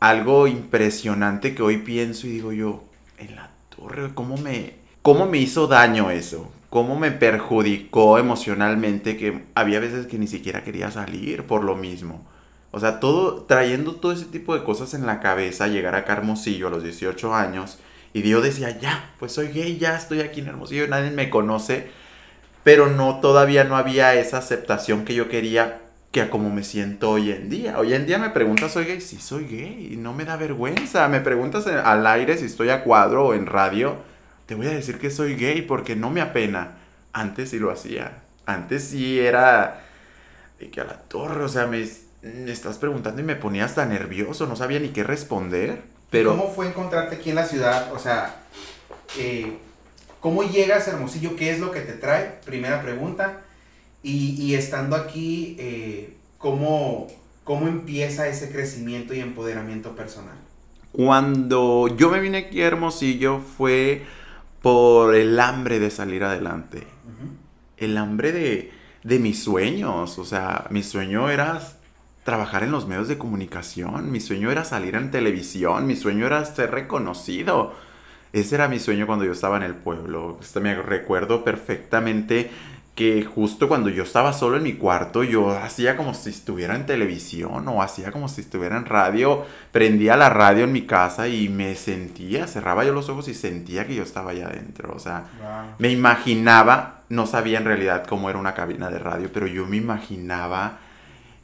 algo 0.00 0.48
impresionante 0.48 1.54
que 1.54 1.62
hoy 1.62 1.76
pienso 1.76 2.26
y 2.26 2.30
digo 2.30 2.50
yo, 2.52 2.82
en 3.18 3.36
la 3.36 3.50
torre, 3.68 4.12
¿cómo 4.14 4.36
me, 4.36 4.74
cómo 5.02 5.26
me 5.26 5.38
hizo 5.38 5.68
daño 5.68 6.10
eso? 6.10 6.50
¿Cómo 6.70 6.98
me 6.98 7.12
perjudicó 7.12 8.18
emocionalmente 8.18 9.16
que 9.16 9.44
había 9.54 9.78
veces 9.78 10.06
que 10.08 10.18
ni 10.18 10.26
siquiera 10.26 10.64
quería 10.64 10.90
salir 10.90 11.44
por 11.44 11.62
lo 11.62 11.76
mismo? 11.76 12.26
O 12.72 12.80
sea, 12.80 13.00
todo, 13.00 13.42
trayendo 13.42 13.96
todo 13.96 14.12
ese 14.12 14.26
tipo 14.26 14.54
de 14.54 14.64
cosas 14.64 14.94
en 14.94 15.06
la 15.06 15.20
cabeza, 15.20 15.66
llegar 15.66 15.94
a 15.94 16.00
Hermosillo 16.00 16.68
a 16.68 16.70
los 16.70 16.82
18 16.82 17.34
años 17.34 17.78
y 18.12 18.22
yo 18.22 18.40
decía, 18.40 18.78
ya, 18.78 19.12
pues 19.18 19.32
soy 19.32 19.48
gay, 19.48 19.78
ya 19.78 19.96
estoy 19.96 20.20
aquí 20.20 20.40
en 20.40 20.48
Hermosillo, 20.48 20.86
nadie 20.88 21.10
me 21.10 21.30
conoce 21.30 21.90
pero 22.62 22.88
no 22.88 23.20
todavía 23.20 23.64
no 23.64 23.76
había 23.76 24.14
esa 24.14 24.38
aceptación 24.38 25.04
que 25.04 25.14
yo 25.14 25.28
quería 25.28 25.82
que 26.12 26.20
a 26.20 26.30
como 26.30 26.50
me 26.50 26.64
siento 26.64 27.10
hoy 27.10 27.30
en 27.30 27.48
día. 27.48 27.78
Hoy 27.78 27.94
en 27.94 28.06
día 28.06 28.18
me 28.18 28.30
preguntas, 28.30 28.72
¿soy 28.72 28.84
gay? 28.84 29.00
Sí, 29.00 29.18
soy 29.20 29.44
gay, 29.46 29.90
y 29.92 29.96
no 29.96 30.12
me 30.12 30.24
da 30.24 30.36
vergüenza. 30.36 31.06
Me 31.08 31.20
preguntas 31.20 31.66
al 31.68 32.06
aire 32.06 32.36
si 32.36 32.46
estoy 32.46 32.70
a 32.70 32.82
cuadro 32.82 33.28
o 33.28 33.34
en 33.34 33.46
radio, 33.46 33.96
te 34.46 34.56
voy 34.56 34.66
a 34.66 34.70
decir 34.70 34.98
que 34.98 35.10
soy 35.10 35.36
gay 35.36 35.62
porque 35.62 35.94
no 35.94 36.10
me 36.10 36.20
apena. 36.20 36.78
Antes 37.12 37.50
sí 37.50 37.58
lo 37.58 37.70
hacía. 37.70 38.22
Antes 38.44 38.84
sí 38.84 39.20
era 39.20 39.82
de 40.58 40.70
que 40.70 40.80
a 40.80 40.84
la 40.84 40.98
torre, 40.98 41.44
o 41.44 41.48
sea, 41.48 41.66
me 42.22 42.52
estás 42.52 42.78
preguntando 42.78 43.20
y 43.20 43.24
me 43.24 43.36
ponía 43.36 43.64
hasta 43.64 43.86
nervioso, 43.86 44.46
no 44.46 44.56
sabía 44.56 44.78
ni 44.78 44.88
qué 44.88 45.02
responder. 45.04 45.82
Pero 46.10 46.30
¿Cómo 46.30 46.52
fue 46.52 46.66
encontrarte 46.66 47.16
aquí 47.16 47.30
en 47.30 47.36
la 47.36 47.46
ciudad? 47.46 47.92
O 47.94 47.98
sea, 47.98 48.42
eh, 49.18 49.56
¿cómo 50.20 50.42
llegas 50.42 50.88
a 50.88 50.92
Hermosillo? 50.92 51.36
¿Qué 51.36 51.50
es 51.50 51.60
lo 51.60 51.70
que 51.70 51.80
te 51.80 51.92
trae? 51.92 52.40
Primera 52.44 52.82
pregunta. 52.82 53.42
Y, 54.02 54.34
y 54.42 54.54
estando 54.54 54.96
aquí, 54.96 55.56
eh, 55.58 56.16
¿cómo, 56.38 57.06
¿cómo 57.44 57.68
empieza 57.68 58.28
ese 58.28 58.50
crecimiento 58.50 59.14
y 59.14 59.20
empoderamiento 59.20 59.94
personal? 59.94 60.36
Cuando 60.92 61.86
yo 61.96 62.10
me 62.10 62.20
vine 62.20 62.38
aquí 62.38 62.62
a 62.62 62.66
Hermosillo 62.66 63.38
fue 63.38 64.02
por 64.62 65.14
el 65.14 65.38
hambre 65.38 65.78
de 65.78 65.90
salir 65.90 66.24
adelante. 66.24 66.78
Ujú. 66.78 67.32
El 67.76 67.96
hambre 67.96 68.32
de, 68.32 68.72
de 69.04 69.18
mis 69.18 69.42
sueños. 69.42 70.18
O 70.18 70.24
sea, 70.24 70.66
mi 70.70 70.82
sueño 70.82 71.30
era 71.30 71.60
trabajar 72.30 72.62
en 72.62 72.70
los 72.70 72.86
medios 72.86 73.08
de 73.08 73.18
comunicación. 73.18 74.12
Mi 74.12 74.20
sueño 74.20 74.52
era 74.52 74.64
salir 74.64 74.94
en 74.94 75.10
televisión. 75.10 75.84
Mi 75.88 75.96
sueño 75.96 76.26
era 76.26 76.44
ser 76.44 76.70
reconocido. 76.70 77.74
Ese 78.32 78.54
era 78.54 78.68
mi 78.68 78.78
sueño 78.78 79.08
cuando 79.08 79.24
yo 79.24 79.32
estaba 79.32 79.56
en 79.56 79.64
el 79.64 79.74
pueblo. 79.74 80.38
Este, 80.40 80.60
me 80.60 80.76
recuerdo 80.80 81.42
perfectamente 81.42 82.48
que 82.94 83.24
justo 83.24 83.66
cuando 83.66 83.88
yo 83.88 84.04
estaba 84.04 84.32
solo 84.32 84.58
en 84.58 84.62
mi 84.62 84.74
cuarto, 84.74 85.24
yo 85.24 85.50
hacía 85.50 85.96
como 85.96 86.14
si 86.14 86.30
estuviera 86.30 86.76
en 86.76 86.86
televisión 86.86 87.66
o 87.66 87.82
hacía 87.82 88.12
como 88.12 88.28
si 88.28 88.42
estuviera 88.42 88.76
en 88.76 88.84
radio. 88.86 89.44
Prendía 89.72 90.16
la 90.16 90.28
radio 90.30 90.64
en 90.64 90.72
mi 90.72 90.82
casa 90.82 91.26
y 91.26 91.48
me 91.48 91.74
sentía, 91.74 92.46
cerraba 92.46 92.84
yo 92.84 92.92
los 92.92 93.08
ojos 93.08 93.26
y 93.26 93.34
sentía 93.34 93.88
que 93.88 93.96
yo 93.96 94.04
estaba 94.04 94.30
allá 94.30 94.46
adentro. 94.46 94.92
O 94.94 95.00
sea, 95.00 95.24
Wow. 95.40 95.74
me 95.80 95.88
imaginaba, 95.90 97.02
no 97.08 97.26
sabía 97.26 97.58
en 97.58 97.64
realidad 97.64 98.04
cómo 98.08 98.30
era 98.30 98.38
una 98.38 98.54
cabina 98.54 98.88
de 98.88 99.00
radio, 99.00 99.30
pero 99.32 99.48
yo 99.48 99.66
me 99.66 99.78
imaginaba 99.78 100.78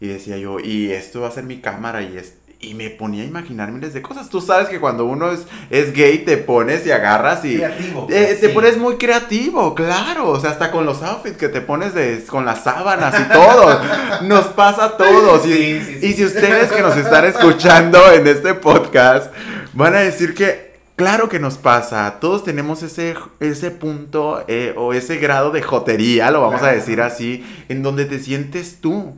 y 0.00 0.08
decía 0.08 0.36
yo, 0.36 0.60
y 0.60 0.92
esto 0.92 1.22
va 1.22 1.28
a 1.28 1.32
ser 1.32 1.44
mi 1.44 1.60
cámara 1.60 2.02
y 2.02 2.16
es... 2.16 2.34
Y 2.58 2.72
me 2.72 2.88
ponía 2.88 3.22
a 3.22 3.26
imaginar 3.26 3.70
miles 3.70 3.92
de 3.92 4.00
cosas. 4.00 4.30
Tú 4.30 4.40
sabes 4.40 4.68
que 4.68 4.80
cuando 4.80 5.04
uno 5.04 5.30
es, 5.30 5.46
es 5.68 5.92
gay 5.92 6.20
te 6.24 6.38
pones 6.38 6.86
y 6.86 6.90
agarras 6.90 7.44
y... 7.44 7.56
Creativo. 7.56 8.06
Eh, 8.10 8.24
pues, 8.28 8.40
te 8.40 8.48
sí. 8.48 8.54
pones 8.54 8.78
muy 8.78 8.96
creativo, 8.96 9.74
claro. 9.74 10.30
O 10.30 10.40
sea, 10.40 10.50
hasta 10.52 10.70
con 10.70 10.86
los 10.86 11.02
outfits 11.02 11.36
que 11.36 11.50
te 11.50 11.60
pones 11.60 11.92
de, 11.94 12.24
con 12.26 12.46
las 12.46 12.64
sábanas 12.64 13.14
y 13.20 13.30
todo. 13.30 13.80
Nos 14.22 14.46
pasa 14.46 14.86
a 14.86 14.96
todos. 14.96 15.46
Y, 15.46 15.52
Sí, 15.52 15.80
sí, 15.84 15.98
sí. 16.00 16.06
y 16.06 16.12
si 16.14 16.24
ustedes 16.24 16.72
que 16.72 16.80
nos 16.80 16.96
están 16.96 17.26
escuchando 17.26 17.98
en 18.10 18.26
este 18.26 18.54
podcast 18.54 19.30
van 19.74 19.94
a 19.94 20.00
decir 20.00 20.34
que, 20.34 20.78
claro 20.96 21.28
que 21.28 21.38
nos 21.38 21.58
pasa. 21.58 22.18
Todos 22.20 22.42
tenemos 22.42 22.82
ese, 22.82 23.14
ese 23.38 23.70
punto 23.70 24.42
eh, 24.48 24.72
o 24.76 24.94
ese 24.94 25.18
grado 25.18 25.50
de 25.50 25.60
jotería, 25.62 26.30
lo 26.30 26.40
vamos 26.40 26.62
a 26.62 26.72
decir 26.72 27.02
así, 27.02 27.44
en 27.68 27.82
donde 27.82 28.06
te 28.06 28.18
sientes 28.18 28.80
tú. 28.80 29.14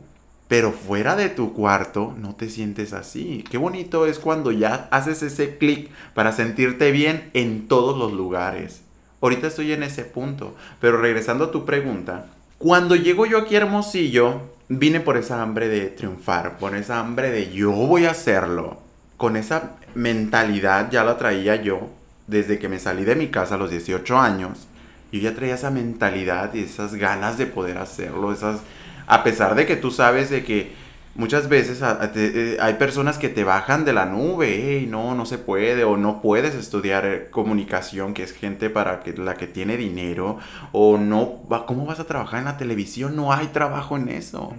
Pero 0.49 0.71
fuera 0.71 1.15
de 1.15 1.29
tu 1.29 1.53
cuarto 1.53 2.15
no 2.17 2.35
te 2.35 2.49
sientes 2.49 2.91
así. 2.91 3.45
Qué 3.51 3.59
bonito 3.59 4.07
es 4.07 4.17
cuando 4.17 4.51
ya 4.51 4.87
haces 4.89 5.21
ese 5.21 5.57
clic 5.59 5.91
para 6.15 6.31
sentirte 6.31 6.91
bien 6.91 7.29
en 7.33 7.67
todos 7.67 7.95
los 7.95 8.11
lugares. 8.11 8.81
Ahorita 9.21 9.45
estoy 9.45 9.71
en 9.73 9.83
ese 9.83 10.05
punto. 10.05 10.55
Pero 10.81 10.97
regresando 10.97 11.45
a 11.45 11.51
tu 11.51 11.65
pregunta, 11.65 12.25
cuando 12.57 12.95
llego 12.95 13.27
yo 13.27 13.37
aquí 13.37 13.55
Hermosillo, 13.55 14.41
vine 14.69 14.99
por 14.99 15.17
esa 15.17 15.41
hambre 15.43 15.67
de 15.67 15.85
triunfar, 15.85 16.57
por 16.57 16.75
esa 16.75 16.99
hambre 16.99 17.29
de 17.29 17.51
yo 17.51 17.71
voy 17.71 18.05
a 18.05 18.11
hacerlo. 18.11 18.79
Con 19.17 19.37
esa 19.37 19.75
mentalidad 19.93 20.89
ya 20.89 21.03
la 21.03 21.19
traía 21.19 21.57
yo 21.57 21.89
desde 22.25 22.57
que 22.57 22.69
me 22.69 22.79
salí 22.79 23.05
de 23.05 23.15
mi 23.15 23.27
casa 23.27 23.53
a 23.53 23.59
los 23.59 23.69
18 23.69 24.17
años. 24.17 24.67
Yo 25.11 25.19
ya 25.19 25.35
traía 25.35 25.53
esa 25.53 25.69
mentalidad 25.69 26.55
y 26.55 26.63
esas 26.63 26.95
ganas 26.95 27.37
de 27.37 27.45
poder 27.45 27.77
hacerlo, 27.77 28.31
esas 28.31 28.61
a 29.09 29.23
pesar 29.23 29.55
de 29.55 29.65
que 29.65 29.75
tú 29.75 29.91
sabes 29.91 30.29
de 30.29 30.43
que 30.45 30.71
muchas 31.15 31.49
veces 31.49 31.81
a- 31.81 32.01
a 32.01 32.11
te- 32.13 32.53
eh, 32.53 32.57
hay 32.61 32.75
personas 32.75 33.17
que 33.17 33.27
te 33.27 33.43
bajan 33.43 33.83
de 33.83 33.91
la 33.91 34.05
nube, 34.05 34.77
"Ey, 34.77 34.85
no, 34.85 35.15
no 35.15 35.25
se 35.25 35.37
puede, 35.37 35.83
o 35.83 35.97
no 35.97 36.21
puedes 36.21 36.55
estudiar 36.55 37.05
eh, 37.05 37.27
comunicación, 37.29 38.13
que 38.13 38.23
es 38.23 38.31
gente 38.31 38.69
para 38.69 39.01
que, 39.01 39.11
la 39.13 39.33
que 39.35 39.47
tiene 39.47 39.75
dinero, 39.75 40.37
o 40.71 40.97
no, 40.97 41.41
va- 41.51 41.65
¿cómo 41.65 41.85
vas 41.85 41.99
a 41.99 42.05
trabajar 42.05 42.39
en 42.39 42.45
la 42.45 42.55
televisión? 42.57 43.15
No 43.17 43.33
hay 43.33 43.47
trabajo 43.47 43.97
en 43.97 44.07
eso. 44.09 44.53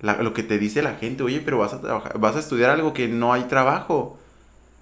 La- 0.00 0.22
lo 0.22 0.32
que 0.32 0.42
te 0.42 0.58
dice 0.58 0.80
la 0.80 0.94
gente, 0.94 1.22
oye, 1.22 1.42
pero 1.44 1.58
vas 1.58 1.74
a, 1.74 1.80
trabajar, 1.82 2.18
vas 2.18 2.36
a 2.36 2.38
estudiar 2.38 2.70
algo 2.70 2.94
que 2.94 3.06
no 3.08 3.34
hay 3.34 3.42
trabajo. 3.42 4.16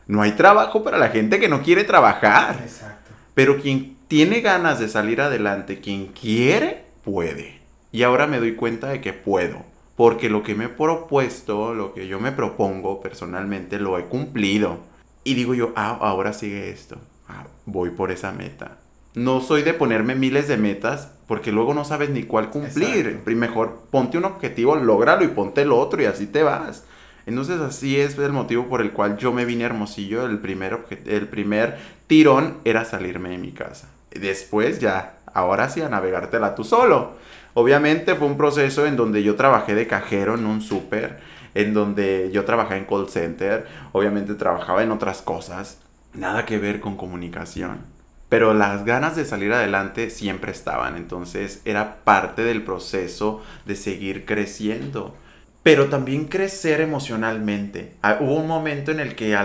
No 0.07 0.23
hay 0.23 0.33
trabajo 0.33 0.85
para 0.85 0.97
la 0.99 1.09
gente 1.09 1.41
que 1.41 1.49
no 1.49 1.63
quiere 1.63 1.83
trabajar. 1.85 2.61
Exacto. 2.63 3.11
Pero 3.35 3.61
quien 3.61 3.97
tiene 4.07 4.41
ganas 4.41 4.79
de 4.79 4.89
salir 4.89 5.21
adelante, 5.21 5.81
quien 5.81 6.07
quiere, 6.09 6.85
puede. 7.05 7.58
Y 7.93 8.03
ahora 8.03 8.27
me 8.27 8.39
doy 8.39 8.55
cuenta 8.55 8.89
de 8.89 9.01
que 9.01 9.13
puedo. 9.13 9.65
Porque 9.97 10.29
lo 10.29 10.43
que 10.43 10.55
me 10.55 10.67
he 10.67 10.69
propuesto, 10.69 11.75
lo 11.75 11.93
que 11.93 12.07
yo 12.07 12.21
me 12.21 12.33
propongo 12.33 13.01
personalmente, 13.01 13.79
lo 13.79 13.99
he 13.99 14.05
cumplido. 14.05 14.79
Y 15.25 15.35
digo 15.35 15.55
yo, 15.55 15.73
ah, 15.75 15.99
ahora 16.01 16.33
sigue 16.33 16.71
esto. 16.71 16.99
Ah, 17.29 17.47
voy 17.67 17.91
por 17.91 18.11
esa 18.11 18.33
meta. 18.33 18.79
No 19.15 19.41
soy 19.41 19.63
de 19.63 19.75
ponerme 19.75 20.15
miles 20.15 20.47
de 20.47 20.57
metas 20.57 21.13
porque 21.27 21.51
luego 21.51 21.75
no 21.75 21.85
sabes 21.85 22.11
ni 22.11 22.23
cuál 22.23 22.51
cumplir. 22.51 23.07
Exacto. 23.07 23.31
Mejor 23.33 23.83
ponte 23.91 24.17
un 24.17 24.25
objetivo, 24.25 24.77
lógralo 24.77 25.25
y 25.25 25.29
ponte 25.29 25.63
el 25.63 25.73
otro 25.73 26.01
y 26.01 26.05
así 26.07 26.27
te 26.27 26.43
vas. 26.43 26.85
Entonces 27.27 27.61
así 27.61 28.01
es 28.01 28.17
el 28.17 28.33
motivo 28.33 28.69
por 28.69 28.81
el 28.81 28.93
cual 28.93 29.19
yo 29.19 29.33
me 29.33 29.45
vine 29.45 29.65
a 29.65 29.67
Hermosillo. 29.67 30.25
El 30.25 30.39
primer, 30.39 30.79
el 31.05 31.29
primer 31.29 31.77
tirón 32.07 32.59
era 32.65 32.85
salirme 32.85 33.31
de 33.31 33.39
mi 33.39 33.53
casa. 33.53 33.89
Después 34.11 34.79
ya, 34.79 35.19
ahora 35.35 35.69
sí 35.69 35.83
a 35.83 35.89
navegártela 35.89 36.55
tú 36.55 36.65
solo. 36.65 37.17
Obviamente 37.55 38.15
fue 38.15 38.27
un 38.27 38.37
proceso 38.37 38.87
en 38.87 38.97
donde 38.97 39.23
yo 39.23 39.37
trabajé 39.37 39.75
de 39.75 39.87
cajero 39.87 40.35
en 40.35 40.47
un 40.47 40.61
súper, 40.61 41.19
en 41.55 41.75
donde 41.75 42.31
yo 42.33 42.45
trabajé 42.45 42.77
en 42.77 42.85
call 42.85 43.09
center, 43.09 43.67
obviamente 43.93 44.35
trabajaba 44.35 44.83
en 44.83 44.93
otras 44.93 45.23
cosas, 45.23 45.81
nada 46.15 46.47
que 46.47 46.59
ver 46.59 46.81
con 46.81 46.97
comunicación. 46.97 47.81
Pero 48.29 48.53
las 48.53 48.85
ganas 48.85 49.17
de 49.17 49.25
salir 49.25 49.53
adelante 49.53 50.11
siempre 50.11 50.53
estaban, 50.53 50.97
entonces 50.97 51.63
era 51.65 52.05
parte 52.05 52.43
del 52.43 52.63
proceso 52.63 53.43
de 53.65 53.75
seguir 53.75 54.27
creciendo. 54.27 55.17
Pero 55.63 55.87
también 55.87 56.27
crecer 56.27 56.81
emocionalmente. 56.81 57.95
Ah, 58.03 58.19
Hubo 58.21 58.35
un 58.35 58.47
momento 58.47 58.91
en 58.91 59.01
el 59.01 59.15
que 59.15 59.37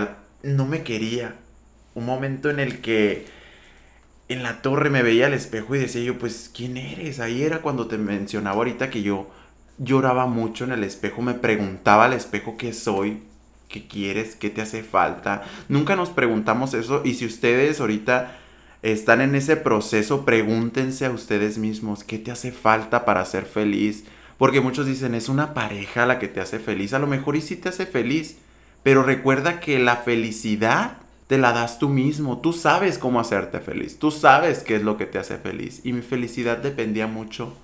no 0.42 0.66
me 0.66 0.82
quería. 0.82 1.34
Un 1.94 2.06
momento 2.06 2.50
en 2.50 2.60
el 2.60 2.80
que 2.80 3.26
en 4.28 4.42
la 4.42 4.62
torre 4.62 4.90
me 4.90 5.02
veía 5.02 5.26
al 5.26 5.34
espejo 5.34 5.74
y 5.74 5.78
decía 5.78 6.02
yo, 6.02 6.18
pues, 6.18 6.50
¿quién 6.54 6.76
eres? 6.76 7.20
Ahí 7.20 7.42
era 7.42 7.60
cuando 7.60 7.86
te 7.86 7.98
mencionaba 7.98 8.56
ahorita 8.56 8.90
que 8.90 9.02
yo 9.02 9.28
lloraba 9.78 10.26
mucho 10.26 10.64
en 10.64 10.72
el 10.72 10.84
espejo, 10.84 11.20
me 11.22 11.34
preguntaba 11.34 12.06
al 12.06 12.12
espejo 12.12 12.56
qué 12.56 12.72
soy, 12.72 13.22
qué 13.68 13.86
quieres, 13.86 14.36
qué 14.36 14.50
te 14.50 14.62
hace 14.62 14.82
falta. 14.82 15.42
Nunca 15.68 15.96
nos 15.96 16.10
preguntamos 16.10 16.74
eso 16.74 17.02
y 17.04 17.14
si 17.14 17.26
ustedes 17.26 17.80
ahorita 17.80 18.38
están 18.82 19.20
en 19.20 19.34
ese 19.34 19.56
proceso, 19.56 20.24
pregúntense 20.24 21.06
a 21.06 21.10
ustedes 21.10 21.58
mismos 21.58 22.04
qué 22.04 22.18
te 22.18 22.30
hace 22.30 22.52
falta 22.52 23.04
para 23.04 23.24
ser 23.24 23.44
feliz. 23.46 24.04
Porque 24.38 24.60
muchos 24.60 24.86
dicen, 24.86 25.14
es 25.14 25.28
una 25.28 25.54
pareja 25.54 26.06
la 26.06 26.18
que 26.18 26.28
te 26.28 26.40
hace 26.40 26.58
feliz. 26.58 26.92
A 26.92 26.98
lo 26.98 27.06
mejor 27.06 27.36
y 27.36 27.40
sí 27.40 27.56
te 27.56 27.68
hace 27.68 27.86
feliz. 27.86 28.38
Pero 28.82 29.02
recuerda 29.02 29.60
que 29.60 29.78
la 29.78 29.96
felicidad 29.96 30.98
te 31.26 31.38
la 31.38 31.52
das 31.52 31.78
tú 31.78 31.88
mismo. 31.88 32.40
Tú 32.40 32.52
sabes 32.52 32.98
cómo 32.98 33.20
hacerte 33.20 33.60
feliz. 33.60 33.98
Tú 33.98 34.10
sabes 34.10 34.60
qué 34.60 34.76
es 34.76 34.82
lo 34.82 34.96
que 34.96 35.06
te 35.06 35.18
hace 35.18 35.38
feliz. 35.38 35.80
Y 35.84 35.92
mi 35.92 36.02
felicidad 36.02 36.58
dependía 36.58 37.06
mucho 37.06 37.54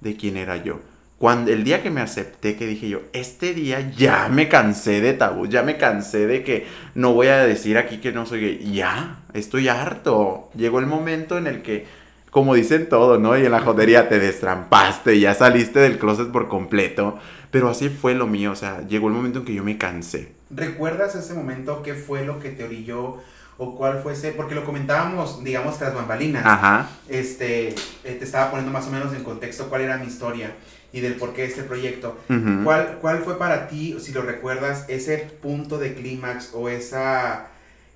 de 0.00 0.16
quién 0.16 0.36
era 0.36 0.56
yo. 0.56 0.80
cuando 1.18 1.52
el 1.52 1.64
día 1.64 1.82
que 1.82 1.90
me 1.90 2.02
acepté, 2.02 2.56
que 2.56 2.66
dije 2.66 2.88
yo, 2.88 3.00
este 3.12 3.54
día 3.54 3.90
ya 3.96 4.28
me 4.28 4.48
cansé 4.48 5.00
de 5.00 5.14
tabú, 5.14 5.46
ya 5.46 5.62
me 5.62 5.78
cansé 5.78 6.26
de 6.26 6.42
que 6.42 6.66
no 6.94 7.14
voy 7.14 7.28
a 7.28 7.46
decir 7.46 7.78
aquí 7.78 7.98
que 7.98 8.12
no 8.12 8.26
soy 8.26 8.40
gay, 8.40 8.72
ya, 8.74 9.20
estoy 9.32 9.68
harto. 9.68 10.50
Llegó 10.54 10.80
el 10.80 10.86
momento 10.86 11.38
en 11.38 11.46
el 11.46 11.62
que, 11.62 11.86
como 12.30 12.54
dicen 12.54 12.88
todo, 12.88 13.18
¿no? 13.18 13.38
Y 13.38 13.46
en 13.46 13.52
la 13.52 13.60
jodería 13.60 14.08
te 14.08 14.18
destrampaste, 14.18 15.18
ya 15.18 15.34
saliste 15.34 15.78
del 15.78 15.98
closet 15.98 16.30
por 16.30 16.48
completo, 16.48 17.18
pero 17.50 17.70
así 17.70 17.88
fue 17.88 18.14
lo 18.14 18.26
mío, 18.26 18.52
o 18.52 18.56
sea, 18.56 18.86
llegó 18.86 19.08
el 19.08 19.14
momento 19.14 19.38
en 19.38 19.44
que 19.46 19.54
yo 19.54 19.64
me 19.64 19.78
cansé. 19.78 20.32
¿Recuerdas 20.54 21.14
ese 21.14 21.34
momento? 21.34 21.82
¿Qué 21.82 21.94
fue 21.94 22.24
lo 22.24 22.40
que 22.40 22.50
te 22.50 22.64
orilló? 22.64 23.20
o 23.56 23.74
cuál 23.76 24.02
fuese, 24.02 24.32
porque 24.32 24.54
lo 24.54 24.64
comentábamos, 24.64 25.44
digamos, 25.44 25.78
tras 25.78 25.94
bambalinas. 25.94 26.44
Ajá. 26.44 26.88
Este, 27.08 27.68
eh, 27.68 27.74
te 28.02 28.24
estaba 28.24 28.50
poniendo 28.50 28.72
más 28.72 28.86
o 28.86 28.90
menos 28.90 29.14
en 29.14 29.22
contexto 29.22 29.68
cuál 29.68 29.82
era 29.82 29.96
mi 29.98 30.06
historia 30.06 30.56
y 30.92 31.00
del 31.00 31.14
porqué 31.14 31.42
de 31.42 31.48
este 31.48 31.62
proyecto. 31.62 32.18
¿Cuál, 32.64 32.98
¿Cuál 33.00 33.18
fue 33.20 33.38
para 33.38 33.68
ti, 33.68 33.96
si 34.00 34.12
lo 34.12 34.22
recuerdas, 34.22 34.84
ese 34.88 35.18
punto 35.18 35.78
de 35.78 35.94
clímax 35.94 36.50
o 36.54 36.68
esa, 36.68 37.48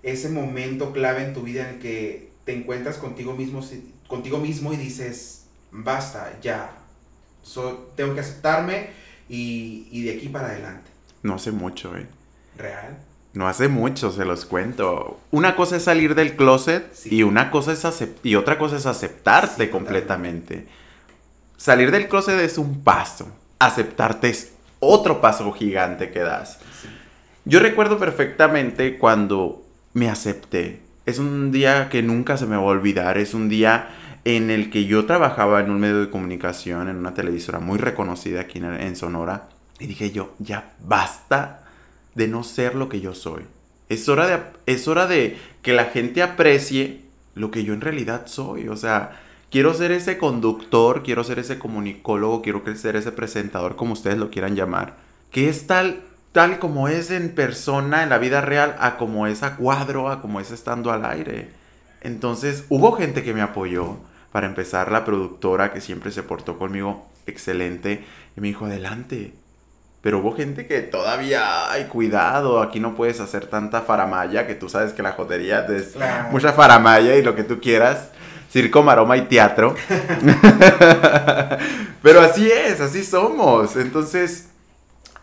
ese 0.02 0.28
momento 0.28 0.92
clave 0.92 1.24
en 1.24 1.32
tu 1.32 1.42
vida 1.42 1.68
en 1.68 1.76
el 1.76 1.80
que 1.80 2.30
te 2.44 2.54
encuentras 2.54 2.96
contigo 2.96 3.34
mismo, 3.34 3.60
contigo 4.08 4.38
mismo 4.38 4.72
y 4.72 4.76
dices, 4.76 5.46
basta, 5.70 6.38
ya, 6.42 6.72
tengo 7.94 8.14
que 8.14 8.20
aceptarme 8.20 8.90
y, 9.28 9.86
y 9.92 10.02
de 10.02 10.16
aquí 10.16 10.28
para 10.28 10.48
adelante? 10.48 10.90
No 11.22 11.34
hace 11.34 11.52
mucho, 11.52 11.96
¿eh? 11.96 12.06
¿Real? 12.58 12.98
No 13.34 13.46
hace 13.46 13.68
mucho, 13.68 14.10
se 14.10 14.24
los 14.24 14.44
cuento. 14.44 15.20
Una 15.30 15.54
cosa 15.54 15.76
es 15.76 15.84
salir 15.84 16.14
del 16.14 16.34
closet 16.34 16.92
y 17.04 17.22
una 17.22 17.50
cosa 17.50 17.72
es 17.72 18.08
y 18.24 18.34
otra 18.34 18.58
cosa 18.58 18.76
es 18.76 18.86
aceptarte 18.86 19.70
completamente. 19.70 20.66
Salir 21.56 21.90
del 21.90 22.08
closet 22.08 22.40
es 22.40 22.58
un 22.58 22.82
paso, 22.82 23.28
aceptarte 23.58 24.28
es 24.28 24.52
otro 24.80 25.20
paso 25.20 25.50
gigante 25.52 26.10
que 26.10 26.20
das. 26.20 26.58
Yo 27.44 27.60
recuerdo 27.60 27.98
perfectamente 27.98 28.98
cuando 28.98 29.64
me 29.92 30.10
acepté. 30.10 30.82
Es 31.06 31.18
un 31.18 31.52
día 31.52 31.88
que 31.88 32.02
nunca 32.02 32.36
se 32.36 32.46
me 32.46 32.56
va 32.56 32.62
a 32.62 32.66
olvidar, 32.66 33.18
es 33.18 33.34
un 33.34 33.48
día 33.48 33.88
en 34.24 34.50
el 34.50 34.70
que 34.70 34.84
yo 34.84 35.06
trabajaba 35.06 35.60
en 35.60 35.70
un 35.70 35.80
medio 35.80 36.00
de 36.00 36.10
comunicación, 36.10 36.88
en 36.88 36.96
una 36.96 37.14
televisora 37.14 37.60
muy 37.60 37.78
reconocida 37.78 38.42
aquí 38.42 38.58
en 38.58 38.96
Sonora, 38.96 39.48
y 39.78 39.86
dije 39.86 40.10
yo, 40.10 40.34
ya 40.38 40.72
basta 40.80 41.67
de 42.18 42.28
no 42.28 42.42
ser 42.42 42.74
lo 42.74 42.88
que 42.88 43.00
yo 43.00 43.14
soy. 43.14 43.44
Es 43.88 44.08
hora 44.08 44.26
de, 44.26 44.42
es 44.66 44.88
hora 44.88 45.06
de 45.06 45.38
que 45.62 45.72
la 45.72 45.86
gente 45.86 46.20
aprecie 46.20 47.02
lo 47.34 47.52
que 47.52 47.62
yo 47.62 47.72
en 47.72 47.80
realidad 47.80 48.26
soy. 48.26 48.68
O 48.68 48.76
sea, 48.76 49.20
quiero 49.50 49.72
ser 49.72 49.92
ese 49.92 50.18
conductor, 50.18 51.04
quiero 51.04 51.22
ser 51.22 51.38
ese 51.38 51.60
comunicólogo, 51.60 52.42
quiero 52.42 52.62
ser 52.74 52.96
ese 52.96 53.12
presentador, 53.12 53.76
como 53.76 53.92
ustedes 53.92 54.18
lo 54.18 54.30
quieran 54.30 54.56
llamar, 54.56 54.96
que 55.30 55.48
es 55.48 55.68
tal, 55.68 56.02
tal 56.32 56.58
como 56.58 56.88
es 56.88 57.12
en 57.12 57.34
persona, 57.34 58.02
en 58.02 58.10
la 58.10 58.18
vida 58.18 58.40
real, 58.40 58.74
a 58.80 58.98
como 58.98 59.28
es 59.28 59.44
a 59.44 59.56
cuadro, 59.56 60.10
a 60.10 60.20
como 60.20 60.40
es 60.40 60.50
estando 60.50 60.90
al 60.90 61.04
aire. 61.04 61.50
Entonces, 62.00 62.64
hubo 62.68 62.92
gente 62.92 63.22
que 63.22 63.32
me 63.32 63.42
apoyó. 63.42 63.96
Para 64.32 64.46
empezar, 64.46 64.92
la 64.92 65.06
productora 65.06 65.72
que 65.72 65.80
siempre 65.80 66.10
se 66.10 66.22
portó 66.22 66.58
conmigo 66.58 67.06
excelente 67.26 68.04
y 68.36 68.40
me 68.42 68.48
dijo, 68.48 68.66
adelante, 68.66 69.32
pero 70.00 70.18
hubo 70.18 70.34
gente 70.34 70.66
que 70.66 70.80
todavía, 70.80 71.70
hay 71.70 71.84
cuidado, 71.84 72.62
aquí 72.62 72.78
no 72.78 72.94
puedes 72.94 73.20
hacer 73.20 73.46
tanta 73.46 73.82
faramaya, 73.82 74.46
que 74.46 74.54
tú 74.54 74.68
sabes 74.68 74.92
que 74.92 75.02
la 75.02 75.12
jotería 75.12 75.66
es 75.66 75.96
mucha 76.30 76.52
faramaya 76.52 77.16
y 77.16 77.22
lo 77.22 77.34
que 77.34 77.42
tú 77.42 77.60
quieras, 77.60 78.10
circo, 78.50 78.84
maroma 78.84 79.16
y 79.16 79.22
teatro. 79.22 79.74
Pero 82.02 82.20
así 82.20 82.48
es, 82.48 82.80
así 82.80 83.02
somos. 83.02 83.74
Entonces, 83.74 84.50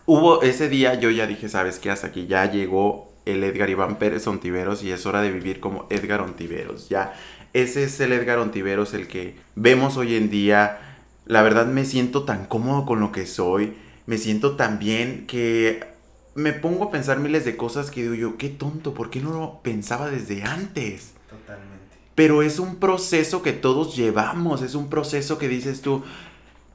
hubo 0.06 0.42
ese 0.42 0.68
día, 0.68 0.96
yo 0.96 1.10
ya 1.10 1.26
dije, 1.26 1.48
¿sabes 1.48 1.80
qué? 1.80 1.90
Hasta 1.90 2.08
aquí 2.08 2.28
ya 2.28 2.52
llegó 2.52 3.14
el 3.26 3.46
Edgar 3.46 3.70
Iván 3.70 3.96
Pérez 3.96 4.28
Ontiveros 4.28 4.84
y 4.84 4.92
es 4.92 5.06
hora 5.06 5.22
de 5.22 5.32
vivir 5.32 5.62
como 5.62 5.88
Edgar 5.90 6.20
Ontiveros. 6.20 6.90
Ya, 6.90 7.14
ese 7.54 7.86
es 7.86 7.98
el 8.02 8.12
Edgar 8.12 8.40
Ontiveros, 8.40 8.94
el 8.94 9.08
que 9.08 9.38
vemos 9.56 9.96
hoy 9.96 10.18
en 10.18 10.30
día. 10.30 10.80
La 11.26 11.44
verdad 11.44 11.66
me 11.66 11.86
siento 11.86 12.24
tan 12.24 12.46
cómodo 12.46 12.86
con 12.86 13.00
lo 13.00 13.14
que 13.14 13.26
soy 13.26 13.85
me 14.06 14.18
siento 14.18 14.56
tan 14.56 14.80
bien 14.80 15.26
que 15.28 15.84
me 16.36 16.54
pongo 16.54 16.86
a 16.86 16.92
pensar 16.92 17.20
miles 17.20 17.46
de 17.46 17.58
cosas 17.58 17.90
que 17.90 18.04
digo 18.04 18.14
yo, 18.14 18.38
qué 18.38 18.50
tonto, 18.50 18.94
¿por 18.94 19.10
qué 19.10 19.22
no 19.22 19.32
lo 19.32 19.62
pensaba 19.62 20.10
desde 20.10 20.44
antes? 20.44 21.14
Totalmente. 21.30 21.76
Pero 22.14 22.42
es 22.42 22.60
un 22.60 22.76
proceso 22.76 23.42
que 23.42 23.54
todos 23.54 23.96
llevamos, 23.96 24.62
es 24.62 24.76
un 24.76 24.90
proceso 24.90 25.38
que 25.38 25.48
dices 25.48 25.82
tú, 25.82 26.04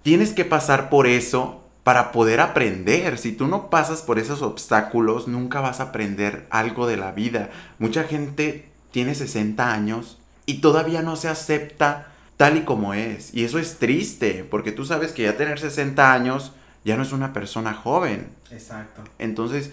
tienes 0.02 0.32
que 0.32 0.44
pasar 0.44 0.90
por 0.90 1.06
eso 1.06 1.62
para 1.84 2.12
poder 2.12 2.40
aprender. 2.40 3.18
Si 3.18 3.32
tú 3.32 3.46
no 3.46 3.70
pasas 3.70 4.02
por 4.02 4.18
esos 4.18 4.42
obstáculos, 4.42 5.28
nunca 5.28 5.60
vas 5.60 5.80
a 5.80 5.84
aprender 5.84 6.46
algo 6.50 6.86
de 6.86 6.96
la 6.96 7.12
vida. 7.12 7.50
Mucha 7.78 8.04
gente 8.04 8.68
tiene 8.90 9.14
60 9.14 9.72
años 9.72 10.18
y 10.46 10.60
todavía 10.60 11.02
no 11.02 11.16
se 11.16 11.28
acepta 11.28 12.12
tal 12.36 12.56
y 12.56 12.62
como 12.62 12.94
es. 12.94 13.34
Y 13.34 13.44
eso 13.44 13.58
es 13.58 13.78
triste, 13.78 14.46
porque 14.50 14.72
tú 14.72 14.84
sabes 14.84 15.12
que 15.12 15.22
ya 15.22 15.36
tener 15.36 15.58
60 15.58 16.12
años 16.12 16.52
ya 16.84 16.96
no 16.96 17.02
es 17.02 17.12
una 17.12 17.32
persona 17.32 17.74
joven. 17.74 18.28
Exacto. 18.50 19.02
Entonces, 19.18 19.72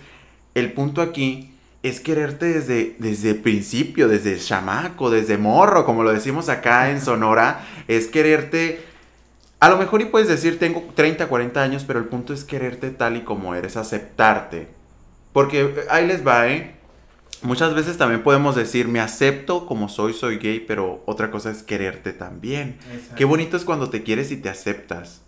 el 0.56 0.74
punto 0.74 1.02
aquí 1.02 1.54
es 1.84 2.00
quererte 2.00 2.46
desde, 2.48 2.96
desde 3.00 3.32
el 3.32 3.38
principio, 3.38 4.08
desde 4.08 4.38
chamaco, 4.38 5.10
desde 5.10 5.38
morro, 5.38 5.86
como 5.86 6.04
lo 6.04 6.12
decimos 6.12 6.50
acá 6.50 6.90
en 6.90 7.02
Sonora, 7.02 7.66
es 7.88 8.08
quererte... 8.08 8.84
A 9.60 9.70
lo 9.70 9.78
mejor 9.78 10.02
y 10.02 10.06
puedes 10.06 10.28
decir, 10.28 10.60
tengo 10.60 10.84
30, 10.94 11.28
40 11.28 11.64
años, 11.64 11.84
pero 11.84 11.98
el 11.98 12.06
punto 12.06 12.32
es 12.32 12.44
quererte 12.44 12.92
tal 12.92 13.18
y 13.18 13.22
como 13.22 13.56
eres, 13.56 13.76
aceptarte. 13.76 14.68
Porque 15.34 15.62
eh, 15.62 15.76
ahí 15.90 16.06
les 16.06 16.26
va, 16.26 16.48
¿eh? 16.48 16.76
Muchas 17.42 17.74
veces 17.74 17.98
también 17.98 18.24
podemos 18.24 18.56
decir, 18.56 18.88
me 18.88 19.00
acepto 19.00 19.66
como 19.66 19.90
soy, 19.90 20.14
soy 20.14 20.38
gay, 20.38 20.60
pero 20.60 21.04
otra 21.06 21.32
cosa 21.32 21.52
es 21.52 21.64
quererte 21.64 22.14
también. 22.14 22.78
Qué 23.16 23.26
bonito 23.26 23.58
es 23.58 23.64
cuando 23.64 23.90
te 23.90 24.02
quieres 24.04 24.32
y 24.32 24.38
te 24.38 24.50
aceptas. 24.50 25.22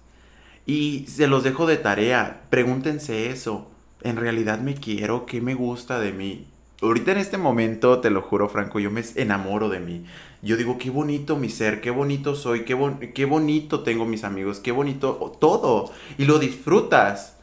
Y 0.70 1.08
se 1.08 1.26
los 1.26 1.44
dejo 1.44 1.66
de 1.66 1.78
tarea, 1.78 2.42
pregúntense 2.52 3.32
eso. 3.32 3.72
¿En 4.04 4.18
realidad 4.18 4.60
me 4.60 4.76
quiero? 4.76 5.26
¿Qué 5.26 5.42
me 5.42 5.56
gusta 5.56 6.00
de 6.00 6.12
mí? 6.14 6.46
Ahorita 6.84 7.12
en 7.12 7.18
este 7.18 7.40
momento, 7.40 8.02
te 8.02 8.12
lo 8.12 8.22
juro 8.22 8.50
Franco, 8.50 8.80
yo 8.80 8.92
me 8.92 9.02
enamoro 9.16 9.70
de 9.70 9.80
mí. 9.80 10.06
Yo 10.44 10.58
digo, 10.58 10.78
qué 10.78 10.92
bonito 10.92 11.38
mi 11.38 11.50
ser, 11.50 11.82
qué 11.82 11.90
bonito 11.90 12.36
soy, 12.36 12.66
qué, 12.66 12.78
qué 13.16 13.26
bonito 13.26 13.80
tengo 13.80 14.06
mis 14.06 14.24
amigos, 14.24 14.60
qué 14.60 14.72
bonito 14.72 15.36
todo. 15.40 15.92
Y 16.20 16.26
lo 16.26 16.38
disfrutas. 16.38 17.36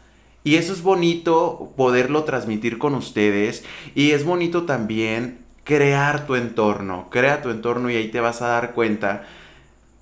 Y 0.45 0.55
eso 0.55 0.73
es 0.73 0.83
bonito 0.83 1.73
poderlo 1.77 2.23
transmitir 2.23 2.79
con 2.79 2.95
ustedes. 2.95 3.65
Y 3.97 4.13
es 4.13 4.25
bonito 4.25 4.67
también 4.67 5.41
crear 5.65 6.29
tu 6.29 6.37
entorno. 6.37 7.09
Crea 7.11 7.43
tu 7.43 7.51
entorno 7.51 7.91
y 7.91 7.97
ahí 7.97 8.07
te 8.07 8.21
vas 8.21 8.41
a 8.41 8.47
dar 8.47 8.73
cuenta 8.73 9.25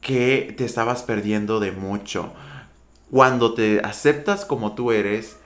que 0.03 0.53
te 0.59 0.67
estabas 0.67 1.03
perdiendo 1.03 1.59
de 1.59 1.73
mucho 1.73 2.35
cuando 3.11 3.55
te 3.55 3.81
aceptas 3.81 4.45
como 4.45 4.75
tú 4.75 4.93
eres, 4.93 5.37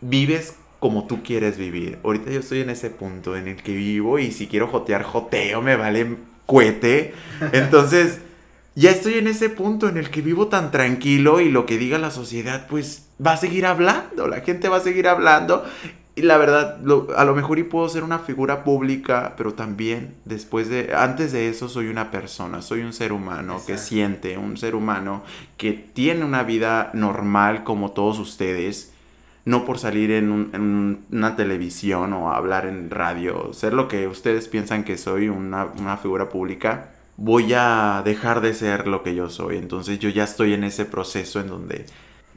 vives 0.00 0.56
como 0.80 1.06
tú 1.06 1.22
quieres 1.22 1.56
vivir. 1.56 1.98
Ahorita 2.04 2.30
yo 2.30 2.40
estoy 2.40 2.60
en 2.60 2.70
ese 2.70 2.90
punto 2.90 3.36
en 3.36 3.48
el 3.48 3.62
que 3.62 3.74
vivo 3.74 4.18
y 4.18 4.32
si 4.32 4.46
quiero 4.46 4.68
jotear, 4.68 5.02
joteo, 5.02 5.62
me 5.62 5.76
vale 5.76 6.16
cuete. 6.46 7.14
Entonces, 7.52 8.20
ya 8.74 8.90
estoy 8.90 9.14
en 9.14 9.28
ese 9.28 9.48
punto 9.48 9.88
en 9.88 9.96
el 9.96 10.10
que 10.10 10.20
vivo 10.20 10.48
tan 10.48 10.70
tranquilo 10.70 11.40
y 11.40 11.48
lo 11.48 11.64
que 11.64 11.78
diga 11.78 11.98
la 11.98 12.10
sociedad, 12.10 12.66
pues 12.68 13.06
va 13.24 13.32
a 13.32 13.36
seguir 13.36 13.66
hablando, 13.66 14.26
la 14.28 14.40
gente 14.40 14.68
va 14.68 14.78
a 14.78 14.80
seguir 14.80 15.06
hablando 15.08 15.64
y 16.16 16.22
la 16.22 16.36
verdad, 16.38 16.78
a 17.16 17.24
lo 17.24 17.34
mejor 17.34 17.58
y 17.58 17.64
puedo 17.64 17.88
ser 17.88 18.04
una 18.04 18.20
figura 18.20 18.62
pública, 18.62 19.34
pero 19.36 19.54
también 19.54 20.14
después 20.24 20.68
de, 20.68 20.94
antes 20.94 21.32
de 21.32 21.48
eso 21.48 21.68
soy 21.68 21.88
una 21.88 22.12
persona, 22.12 22.62
soy 22.62 22.82
un 22.82 22.92
ser 22.92 23.12
humano 23.12 23.60
que 23.66 23.78
siente, 23.78 24.38
un 24.38 24.56
ser 24.56 24.76
humano 24.76 25.24
que 25.56 25.72
tiene 25.72 26.24
una 26.24 26.44
vida 26.44 26.90
normal 26.94 27.64
como 27.64 27.90
todos 27.90 28.20
ustedes, 28.20 28.92
no 29.44 29.64
por 29.64 29.80
salir 29.80 30.12
en, 30.12 31.04
una 31.10 31.34
televisión 31.34 32.12
o 32.12 32.32
hablar 32.32 32.66
en 32.66 32.90
radio, 32.90 33.52
ser 33.52 33.72
lo 33.72 33.88
que 33.88 34.06
ustedes 34.06 34.46
piensan 34.46 34.84
que 34.84 34.96
soy, 34.96 35.28
una, 35.28 35.66
una 35.80 35.96
figura 35.96 36.28
pública, 36.28 36.92
voy 37.16 37.54
a 37.54 38.02
dejar 38.04 38.40
de 38.40 38.54
ser 38.54 38.86
lo 38.86 39.02
que 39.02 39.16
yo 39.16 39.30
soy. 39.30 39.56
Entonces 39.56 39.98
yo 39.98 40.10
ya 40.10 40.22
estoy 40.22 40.54
en 40.54 40.62
ese 40.62 40.84
proceso 40.84 41.40
en 41.40 41.48
donde, 41.48 41.86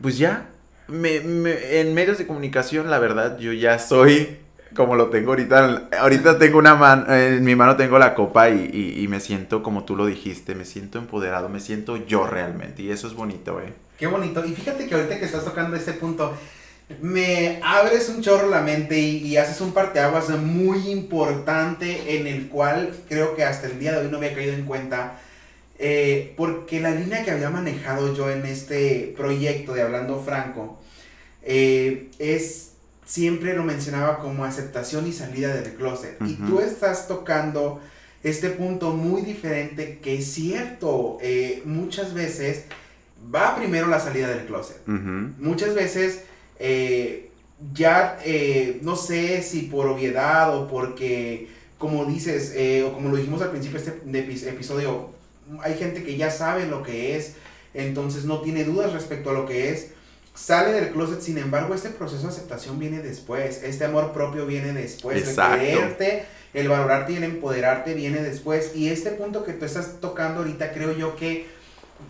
pues 0.01 0.17
ya, 0.17 0.49
me, 0.87 1.15
en 1.79 1.93
medios 1.93 2.17
de 2.17 2.27
comunicación, 2.27 2.89
la 2.89 2.99
verdad, 2.99 3.37
yo 3.37 3.53
ya 3.53 3.79
soy 3.79 4.37
como 4.75 4.95
lo 4.95 5.09
tengo 5.09 5.31
ahorita. 5.31 5.89
Ahorita 5.99 6.37
tengo 6.37 6.59
una 6.59 6.75
mano, 6.75 7.13
en 7.13 7.43
mi 7.43 7.55
mano 7.55 7.75
tengo 7.75 7.99
la 7.99 8.13
copa 8.13 8.49
y, 8.49 9.05
me 9.09 9.19
siento 9.19 9.63
como 9.63 9.83
tú 9.83 9.95
lo 9.95 10.05
dijiste, 10.05 10.55
me 10.55 10.65
siento 10.65 10.99
empoderado, 10.99 11.49
me 11.49 11.59
siento 11.59 11.97
yo 12.05 12.27
realmente. 12.27 12.83
Y 12.83 12.91
eso 12.91 13.07
es 13.07 13.13
bonito, 13.13 13.59
¿eh? 13.59 13.73
Qué 13.97 14.07
bonito. 14.07 14.45
Y 14.45 14.53
fíjate 14.53 14.87
que 14.87 14.95
ahorita 14.95 15.19
que 15.19 15.25
estás 15.25 15.43
tocando 15.43 15.75
este 15.75 15.93
punto, 15.93 16.33
me 17.01 17.59
abres 17.63 18.07
un 18.09 18.21
chorro 18.21 18.47
la 18.47 18.61
mente 18.61 18.99
y, 18.99 19.17
y, 19.17 19.37
haces 19.37 19.59
un 19.59 19.73
parteaguas 19.73 20.29
muy 20.29 20.89
importante 20.89 22.17
en 22.17 22.27
el 22.27 22.47
cual 22.47 22.93
creo 23.09 23.35
que 23.35 23.43
hasta 23.43 23.67
el 23.67 23.79
día 23.79 23.91
de 23.93 24.05
hoy 24.05 24.11
no 24.11 24.17
había 24.17 24.33
caído 24.33 24.53
en 24.53 24.63
cuenta 24.65 25.19
Eh, 25.79 26.33
porque 26.35 26.79
la 26.79 26.91
línea 26.91 27.23
que 27.23 27.31
había 27.31 27.51
manejado 27.51 28.15
yo 28.15 28.31
en 28.31 28.45
este 28.45 29.13
proyecto 29.15 29.73
de 29.73 29.83
Hablando 29.83 30.19
Franco 30.19 30.79
eh, 31.43 32.09
es, 32.17 32.71
siempre 33.05 33.53
lo 33.53 33.63
mencionaba 33.63 34.17
como 34.19 34.43
aceptación 34.43 35.07
y 35.07 35.13
salida 35.13 35.55
del 35.55 35.73
closet. 35.75 36.17
Y 36.25 36.33
tú 36.33 36.59
estás 36.59 37.07
tocando 37.07 37.79
este 38.23 38.49
punto 38.49 38.91
muy 38.91 39.21
diferente 39.21 39.99
que 40.01 40.17
es 40.17 40.25
cierto, 40.33 41.19
eh, 41.21 41.61
muchas 41.63 42.13
veces 42.13 42.65
va 43.33 43.55
primero 43.55 43.87
la 43.87 43.99
salida 43.99 44.29
del 44.29 44.45
closet. 44.45 44.81
Muchas 44.87 45.75
veces 45.75 46.23
ya, 47.73 48.17
no 48.81 48.95
sé 48.95 49.43
si 49.43 49.63
por 49.63 49.85
obviedad 49.87 50.57
o 50.57 50.67
porque 50.67 51.49
como 51.77 52.05
dices, 52.05 52.55
o 52.83 52.93
como 52.93 53.09
lo 53.09 53.17
dijimos 53.17 53.43
al 53.43 53.51
principio 53.51 53.79
de 53.79 54.33
este 54.33 54.49
episodio, 54.49 55.16
hay 55.61 55.77
gente 55.77 56.03
que 56.03 56.17
ya 56.17 56.31
sabe 56.31 56.65
lo 56.65 56.83
que 56.83 57.17
es, 57.17 57.33
entonces 57.73 58.25
no 58.25 58.41
tiene 58.41 58.63
dudas 58.63 58.93
respecto 58.93 59.29
a 59.29 59.33
lo 59.33 59.45
que 59.45 59.71
es, 59.71 59.89
sale 60.33 60.71
del 60.71 60.91
closet, 60.91 61.21
sin 61.21 61.37
embargo, 61.37 61.73
este 61.73 61.89
proceso 61.89 62.23
de 62.23 62.29
aceptación 62.29 62.79
viene 62.79 62.99
después, 62.99 63.63
este 63.63 63.85
amor 63.85 64.13
propio 64.13 64.45
viene 64.45 64.73
después, 64.73 65.27
el 65.27 65.35
quererte, 65.35 66.25
el 66.53 66.69
valorarte 66.69 67.13
y 67.13 67.15
el 67.17 67.23
empoderarte 67.23 67.93
viene 67.93 68.21
después, 68.21 68.75
y 68.75 68.89
este 68.89 69.11
punto 69.11 69.43
que 69.43 69.53
tú 69.53 69.65
estás 69.65 69.99
tocando 69.99 70.39
ahorita, 70.39 70.71
creo 70.71 70.95
yo 70.95 71.15
que 71.15 71.47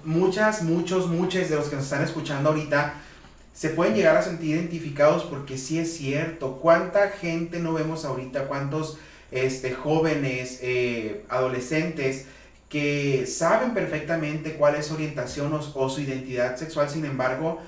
muchas, 0.03 0.63
muchos, 0.63 1.07
muchos 1.07 1.49
de 1.49 1.55
los 1.55 1.67
que 1.69 1.75
nos 1.75 1.85
están 1.85 2.03
escuchando 2.03 2.49
ahorita, 2.49 2.95
se 3.53 3.69
pueden 3.69 3.95
llegar 3.95 4.15
a 4.15 4.21
sentir 4.21 4.51
identificados 4.51 5.23
porque 5.23 5.57
sí 5.57 5.79
es 5.79 5.97
cierto, 5.97 6.59
cuánta 6.61 7.09
gente 7.09 7.59
no 7.59 7.73
vemos 7.73 8.05
ahorita, 8.05 8.47
cuántos 8.47 8.99
este, 9.31 9.73
jóvenes, 9.73 10.59
eh, 10.61 11.23
adolescentes, 11.27 12.25
que 12.69 13.25
saben 13.25 13.73
perfectamente 13.73 14.55
cuál 14.55 14.75
es 14.75 14.87
su 14.87 14.95
orientación 14.95 15.53
o, 15.53 15.89
su 15.89 16.01
identidad 16.01 16.57
sexual, 16.57 16.89
sin 16.89 17.05
embargo, 17.05 17.61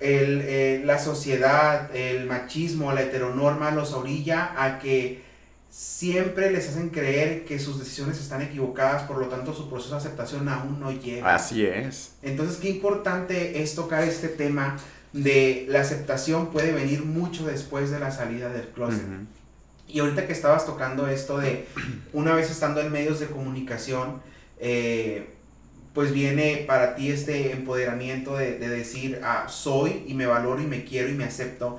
el, 0.00 0.42
eh, 0.42 0.82
la 0.84 0.98
sociedad, 0.98 1.94
el 1.94 2.26
machismo, 2.26 2.92
la 2.92 3.02
heteronorma 3.02 3.70
los 3.70 3.92
orilla 3.92 4.52
a 4.56 4.78
que 4.78 5.24
siempre 5.70 6.50
les 6.50 6.68
hacen 6.68 6.90
creer 6.90 7.44
que 7.44 7.58
sus 7.58 7.78
decisiones 7.78 8.18
están 8.18 8.42
equivocadas, 8.42 9.02
por 9.02 9.18
lo 9.18 9.28
tanto 9.28 9.52
su 9.54 9.68
proceso 9.68 9.94
de 9.94 10.00
aceptación 10.00 10.48
aún 10.48 10.80
no 10.80 10.90
llega. 10.90 11.34
Así 11.34 11.66
es. 11.66 12.12
Entonces, 12.22 12.56
qué 12.56 12.70
importante 12.70 13.62
es 13.62 13.74
tocar 13.74 14.02
este 14.02 14.28
tema 14.28 14.76
de 15.12 15.66
la 15.68 15.80
aceptación 15.80 16.48
puede 16.48 16.72
venir 16.72 17.04
mucho 17.04 17.46
después 17.46 17.90
de 17.90 17.98
la 17.98 18.10
salida 18.10 18.50
del 18.50 18.68
closet. 18.68 19.02
Y 19.88 20.00
ahorita 20.00 20.26
que 20.26 20.32
estabas 20.32 20.66
tocando 20.66 21.06
esto 21.06 21.38
de 21.38 21.66
una 22.12 22.34
vez 22.34 22.50
estando 22.50 22.80
en 22.80 22.90
medios 22.90 23.20
de 23.20 23.26
comunicación, 23.26 24.20
eh, 24.58 25.28
pues 25.92 26.12
viene 26.12 26.64
para 26.66 26.94
ti 26.94 27.10
este 27.10 27.52
empoderamiento 27.52 28.36
de, 28.36 28.58
decir, 28.58 29.20
ah, 29.22 29.46
soy 29.48 30.04
y 30.06 30.14
me 30.14 30.26
valoro 30.26 30.60
y 30.60 30.66
me 30.66 30.84
quiero 30.84 31.08
y 31.08 31.14
me 31.14 31.24
acepto. 31.24 31.78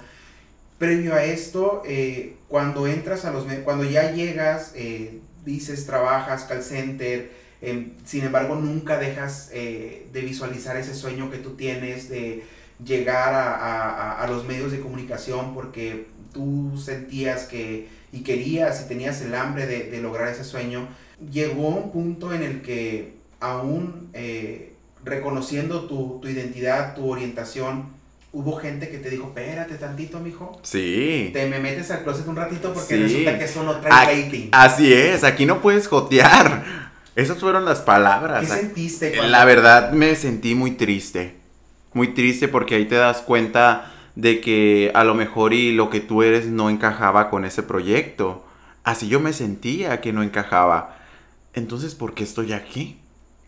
Previo 0.79 1.13
a 1.13 1.23
esto, 1.23 1.83
eh, 1.85 2.35
cuando 2.47 2.87
entras 2.87 3.25
a 3.25 3.31
los 3.31 3.45
cuando 3.63 3.83
ya 3.83 4.11
llegas, 4.11 4.71
eh, 4.75 5.19
dices, 5.43 5.85
trabajas, 5.85 6.43
call 6.43 6.63
center, 6.63 7.31
em, 7.61 7.93
sin 8.05 8.23
embargo 8.23 8.55
nunca 8.55 8.97
dejas 8.97 9.49
de 9.49 10.21
visualizar 10.21 10.77
ese 10.77 10.95
sueño 10.95 11.29
que 11.29 11.37
tú 11.37 11.55
tienes 11.55 12.09
de 12.09 12.43
llegar 12.83 13.33
a, 13.33 14.19
a 14.21 14.27
los 14.27 14.45
medios 14.45 14.71
de 14.71 14.79
comunicación 14.79 15.53
porque 15.53 16.07
tú 16.33 16.77
sentías 16.77 17.45
que 17.45 17.87
y 18.11 18.21
querías 18.21 18.81
y 18.81 18.87
tenías 18.87 19.21
el 19.21 19.35
hambre 19.35 19.65
de, 19.67 20.01
lograr 20.01 20.29
ese 20.29 20.43
sueño, 20.43 20.87
llegó 21.31 21.67
un 21.67 21.91
punto 21.91 22.33
en 22.33 22.43
el 22.43 22.61
que 22.61 23.15
aún 23.39 24.09
eh, 24.13 24.73
reconociendo 25.03 25.85
tu, 25.85 26.21
identidad, 26.27 26.95
tu 26.95 27.09
orientación, 27.09 27.89
hubo 28.31 28.57
gente 28.57 28.89
que 28.89 28.97
te 28.97 29.09
dijo, 29.09 29.27
espérate 29.27 29.75
tantito, 29.75 30.19
mijo. 30.19 30.59
Sí. 30.63 31.31
Te 31.33 31.47
me 31.47 31.59
metes 31.59 31.91
al 31.91 32.03
closet 32.03 32.27
un 32.27 32.35
ratito 32.35 32.73
porque 32.73 32.97
resulta 32.97 33.37
que 33.37 33.45
eso 33.45 33.63
no 33.63 33.79
trae 33.79 34.23
rating. 34.23 34.49
Así 34.51 34.93
es, 34.93 35.23
aquí 35.23 35.45
no 35.45 35.61
puedes 35.61 35.87
jotear. 35.87 36.87
Esas 37.15 37.39
fueron 37.39 37.65
las 37.65 37.79
palabras. 37.79 38.41
¿Qué 38.41 38.55
sentiste? 38.55 39.27
La 39.27 39.43
verdad 39.43 39.91
me 39.91 40.15
sentí 40.15 40.53
muy 40.53 40.71
triste. 40.71 41.35
Muy 41.93 42.13
triste 42.13 42.47
porque 42.47 42.75
ahí 42.75 42.85
te 42.85 42.95
das 42.95 43.21
cuenta 43.21 43.91
de 44.17 44.41
que 44.41 44.91
a 44.95 45.03
lo 45.03 45.13
mejor 45.13 45.53
y 45.53 45.71
lo 45.71 45.91
que 45.91 45.99
tú 45.99 46.23
eres 46.23 46.47
no 46.47 46.71
encajaba 46.71 47.29
con 47.29 47.45
ese 47.45 47.61
proyecto. 47.61 48.43
Así 48.83 49.07
yo 49.07 49.19
me 49.19 49.31
sentía 49.31 50.01
que 50.01 50.11
no 50.11 50.23
encajaba. 50.23 50.97
Entonces, 51.53 51.93
¿por 51.93 52.15
qué 52.15 52.23
estoy 52.23 52.51
aquí? 52.51 52.99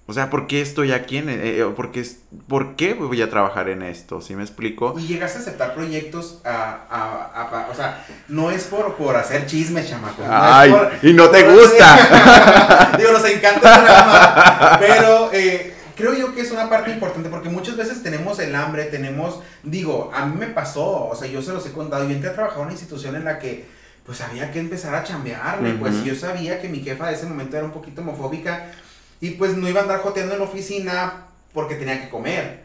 O 0.06 0.14
sea, 0.14 0.30
¿por 0.30 0.46
qué 0.46 0.62
estoy 0.62 0.92
aquí? 0.92 1.18
En, 1.18 1.30
eh, 1.30 1.60
eh, 1.60 1.66
por, 1.76 1.92
qué, 1.92 2.06
¿Por 2.48 2.76
qué 2.76 2.94
voy 2.94 3.20
a 3.20 3.32
trabajar 3.32 3.68
en 3.70 3.82
esto? 3.82 4.22
¿Sí 4.22 4.36
me 4.36 4.44
explico? 4.44 4.94
Y 5.00 5.08
llegaste 5.08 5.40
a 5.40 5.42
aceptar 5.42 5.74
proyectos 5.74 6.40
a... 6.46 7.68
o 7.72 7.76
sea, 7.76 8.06
no 8.28 8.52
es 8.52 8.66
por, 8.66 8.94
por 8.96 9.16
hacer 9.16 9.48
chismes, 9.48 9.90
chamaco. 9.90 10.22
Ay, 10.30 10.72
y 11.02 11.14
no 11.14 11.30
te 11.30 11.52
gusta. 11.52 12.94
Digo, 12.98 13.12
nos 13.12 13.26
encanta 13.26 13.76
el 13.76 13.86
drama. 13.86 14.78
Pero... 14.80 15.30
Eh, 15.34 15.79
creo 16.00 16.14
yo 16.14 16.34
que 16.34 16.42
es 16.42 16.52
una 16.52 16.70
parte 16.70 16.92
importante 16.92 17.28
porque 17.30 17.50
muchas 17.50 17.76
veces 17.76 18.02
tenemos 18.02 18.40
el 18.40 18.56
hambre, 18.56 18.86
tenemos, 18.86 19.42
digo, 19.64 20.10
a 20.14 20.26
mí 20.26 20.38
me 20.40 20.48
pasó, 20.48 21.10
o 21.10 21.16
sea, 21.16 21.28
yo 21.28 21.42
se 21.42 21.52
los 21.52 21.66
he 21.66 21.74
contado, 21.74 22.08
yo 22.08 22.16
entré 22.16 22.30
a 22.30 22.34
trabajar 22.34 22.60
en 22.60 22.64
una 22.64 22.72
institución 22.72 23.18
en 23.18 23.26
la 23.26 23.38
que 23.38 23.66
pues 24.06 24.22
había 24.22 24.50
que 24.52 24.60
empezar 24.60 24.96
a 24.96 25.04
chambearle, 25.04 25.74
pues 25.74 26.04
yo 26.06 26.16
sabía 26.16 26.62
que 26.62 26.70
mi 26.70 26.80
jefa 26.80 27.08
de 27.08 27.16
ese 27.16 27.26
momento 27.26 27.58
era 27.58 27.66
un 27.66 27.74
poquito 27.74 28.02
homofóbica 28.02 28.72
y 29.20 29.32
pues 29.32 29.58
no 29.58 29.68
iba 29.68 29.82
a 29.82 29.84
andar 29.84 30.00
joteando 30.00 30.34
en 30.34 30.40
la 30.40 30.46
oficina 30.46 31.26
porque 31.54 31.76
tenía 31.76 32.02
que 32.02 32.10
comer. 32.10 32.64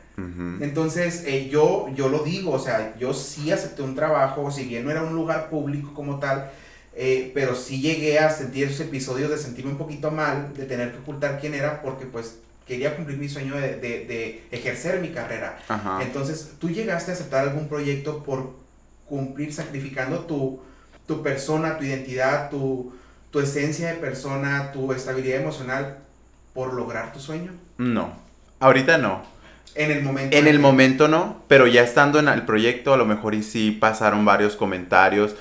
Entonces, 0.60 1.24
eh, 1.26 1.48
yo, 1.50 1.88
yo 1.92 2.08
lo 2.08 2.20
digo, 2.20 2.52
o 2.52 2.58
sea, 2.60 2.96
yo 2.96 3.12
sí 3.12 3.50
acepté 3.50 3.82
un 3.82 3.96
trabajo, 3.96 4.48
si 4.52 4.64
bien 4.64 4.84
no 4.84 4.92
era 4.92 5.02
un 5.02 5.12
lugar 5.12 5.50
público 5.50 5.92
como 5.92 6.20
tal, 6.20 6.52
eh, 6.94 7.32
pero 7.34 7.56
sí 7.56 7.80
llegué 7.80 8.20
a 8.20 8.30
sentir 8.30 8.68
esos 8.68 8.86
episodios 8.86 9.28
de 9.28 9.38
sentirme 9.38 9.72
un 9.72 9.78
poquito 9.78 10.12
mal, 10.12 10.54
de 10.54 10.66
tener 10.66 10.92
que 10.92 10.98
ocultar 10.98 11.40
quién 11.40 11.54
era, 11.54 11.82
porque 11.82 12.06
pues 12.06 12.38
quería 12.66 12.96
cumplir 12.96 13.18
mi 13.18 13.28
sueño 13.28 13.56
de, 13.56 13.76
de, 13.76 14.44
ejercer 14.50 15.00
mi 15.00 15.08
carrera. 15.10 15.58
Entonces, 16.00 16.54
¿tú 16.58 16.70
llegaste 16.70 17.10
a 17.10 17.14
aceptar 17.14 17.48
algún 17.48 17.68
proyecto 17.68 18.22
por 18.22 18.56
cumplir 19.06 19.52
sacrificando 19.52 20.20
tu, 20.20 20.60
tu 21.06 21.22
persona, 21.22 21.78
tu 21.78 21.84
identidad, 21.84 22.50
tu, 22.50 22.94
tu 23.30 23.40
esencia 23.40 23.88
de 23.88 23.94
persona, 23.94 24.72
tu 24.72 24.92
estabilidad 24.92 25.40
emocional 25.40 25.98
por 26.54 26.72
lograr 26.72 27.12
tu 27.12 27.20
sueño? 27.20 27.52
No, 27.76 28.14
ahorita 28.60 28.98
no. 28.98 29.22
En 29.74 29.90
el 29.90 30.02
momento. 30.02 30.36
En 30.36 30.46
el 30.46 30.58
momento 30.58 31.08
no, 31.08 31.42
pero 31.48 31.66
ya 31.66 31.82
estando 31.82 32.18
en 32.18 32.28
el 32.28 32.42
proyecto 32.42 32.94
a 32.94 32.96
lo 32.96 33.04
mejor 33.04 33.34
y 33.34 33.42
sí 33.42 33.72
pasaron 33.72 34.24
varios 34.24 34.56
comentarios 34.56 35.34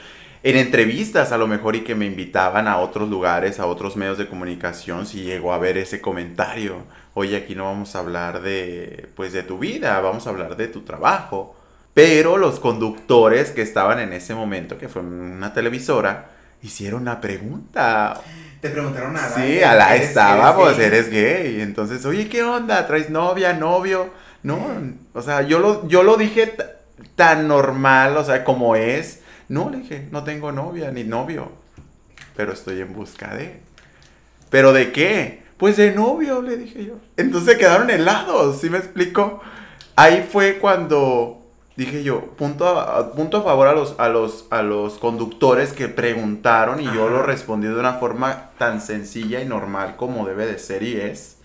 en 0.44 0.58
entrevistas 0.58 1.32
a 1.32 1.38
lo 1.38 1.48
mejor 1.48 1.76
y 1.76 1.82
que 1.82 1.96
me 1.96 2.06
invitaban 2.06 2.68
a 2.68 2.78
otros 2.78 3.10
lugares, 3.10 3.60
a 3.60 3.66
otros 3.66 3.96
medios 3.96 4.18
de 4.18 4.28
comunicación, 4.28 5.06
si 5.06 5.24
llegó 5.24 5.54
a 5.54 5.58
ver 5.58 5.78
ese 5.78 6.02
comentario 6.02 6.84
oye, 7.14 7.38
aquí 7.38 7.56
no 7.56 7.66
vamos 7.66 7.96
a 7.96 8.00
hablar 8.00 8.42
de, 8.42 9.10
pues, 9.16 9.34
de 9.34 9.44
tu 9.44 9.60
vida, 9.60 10.00
vamos 10.00 10.26
a 10.28 10.30
hablar 10.30 10.56
de 10.58 10.68
tu 10.68 10.82
trabajo. 10.82 11.56
Pero 11.94 12.38
los 12.38 12.60
conductores 12.60 13.52
que 13.52 13.62
estaban 13.62 14.00
en 14.00 14.14
ese 14.14 14.34
momento, 14.34 14.78
que 14.80 14.90
fue 14.90 15.04
una 15.04 15.54
televisora, 15.54 16.32
hicieron 16.64 17.04
una 17.04 17.22
pregunta. 17.22 18.20
Te 18.62 18.70
preguntaron 18.70 19.14
nada. 19.14 19.36
Sí, 19.36 19.62
a 19.62 19.76
la 19.76 19.96
estaba, 19.96 20.56
pues 20.56 20.80
eres 20.80 21.10
gay. 21.12 21.62
Entonces, 21.62 22.04
oye, 22.06 22.28
¿qué 22.30 22.42
onda? 22.42 22.88
¿Traes 22.88 23.12
novia, 23.12 23.54
novio? 23.54 24.10
No, 24.42 24.60
o 25.14 25.22
sea, 25.22 25.44
yo 25.44 25.60
lo, 25.60 25.88
yo 25.88 26.02
lo 26.02 26.18
dije 26.18 26.56
tan 27.16 27.48
normal, 27.48 28.18
o 28.18 28.24
sea, 28.24 28.44
como 28.44 28.76
es. 28.76 29.20
No, 29.50 29.70
le 29.70 29.80
dije, 29.80 30.08
no 30.12 30.24
tengo 30.24 30.52
novia 30.52 30.92
ni 30.92 31.04
novio, 31.04 31.52
pero 32.36 32.54
estoy 32.54 32.82
en 32.82 32.94
busca 32.94 33.36
de. 33.36 33.62
¿Pero 34.50 34.74
de 34.74 34.92
qué? 34.92 35.44
Pues 35.58 35.78
de 35.78 35.92
novio, 35.92 36.42
le 36.42 36.58
dije 36.58 36.86
yo. 36.86 36.96
Entonces 37.18 37.58
quedaron 37.58 37.90
helados, 37.90 38.60
¿sí 38.62 38.70
me 38.70 38.78
explico? 38.78 39.42
Ahí 39.96 40.28
fue 40.30 40.58
cuando 40.60 41.44
dije 41.76 42.04
yo, 42.04 42.22
punto 42.36 42.68
a, 42.68 43.14
punto 43.14 43.38
a 43.38 43.44
favor 43.44 43.68
a 43.68 43.74
los, 43.74 43.96
a, 43.98 44.10
los, 44.10 44.46
a 44.52 44.62
los 44.62 44.98
conductores 44.98 45.74
que 45.74 45.88
preguntaron 45.88 46.80
y 46.80 46.86
yo 46.86 47.10
lo 47.10 47.24
respondí 47.24 47.68
de 47.68 47.80
una 47.80 47.94
forma 47.94 48.52
tan 48.58 48.82
sencilla 48.82 49.42
y 49.42 49.46
normal 49.46 49.96
como 49.96 50.26
debe 50.28 50.46
de 50.46 50.60
ser 50.60 50.84
y 50.84 51.00
es. 51.00 51.38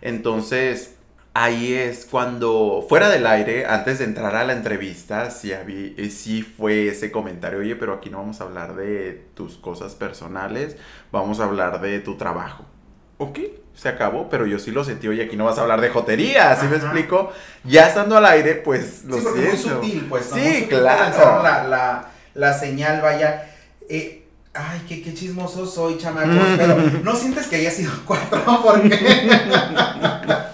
Entonces, 0.00 0.97
ahí 1.34 1.74
es 1.74 2.06
cuando, 2.06 2.84
fuera 2.88 3.08
del 3.08 3.26
aire, 3.26 3.66
antes 3.66 3.98
de 3.98 4.04
entrar 4.04 4.34
a 4.36 4.44
la 4.44 4.52
entrevista, 4.52 5.30
sí, 5.30 5.52
había, 5.52 5.92
eh, 5.96 6.10
sí 6.10 6.42
fue 6.42 6.88
ese 6.88 7.10
comentario, 7.12 7.60
oye, 7.60 7.76
pero 7.76 7.94
aquí 7.94 8.10
no 8.10 8.18
vamos 8.18 8.40
a 8.40 8.44
hablar 8.44 8.74
de 8.76 9.26
tus 9.34 9.56
cosas 9.56 9.94
personales, 9.94 10.76
vamos 11.12 11.40
a 11.40 11.44
hablar 11.44 11.80
de 11.80 12.00
tu 12.00 12.16
trabajo 12.16 12.64
ok, 13.18 13.38
se 13.74 13.88
acabó, 13.88 14.28
pero 14.30 14.46
yo 14.46 14.58
sí 14.58 14.70
lo 14.70 14.84
sentí, 14.84 15.08
oye, 15.08 15.24
aquí 15.24 15.36
no 15.36 15.44
vas 15.44 15.58
a 15.58 15.62
hablar 15.62 15.80
de 15.80 15.90
jotería, 15.90 16.56
¿sí 16.56 16.66
me 16.66 16.76
explico? 16.76 17.32
Ya 17.64 17.88
estando 17.88 18.16
al 18.16 18.24
aire, 18.24 18.54
pues 18.54 19.04
lo 19.04 19.16
sí, 19.16 19.22
porque 19.24 19.40
muy 19.40 19.56
sutil, 19.56 20.06
pues. 20.08 20.30
Sí, 20.32 20.66
claro. 20.68 21.42
La, 21.42 21.64
la, 21.64 22.10
la, 22.34 22.58
señal, 22.58 23.02
vaya. 23.02 23.50
Eh, 23.88 24.24
Ay, 24.54 24.82
qué, 24.88 25.02
qué 25.02 25.14
chismoso 25.14 25.66
soy, 25.66 25.98
chamacos. 25.98 26.48
Pero 26.56 26.76
no 27.04 27.14
sientes 27.14 27.46
que 27.46 27.56
haya 27.56 27.70
sido 27.70 27.92
cuatro 28.04 28.42
porque. 28.64 28.98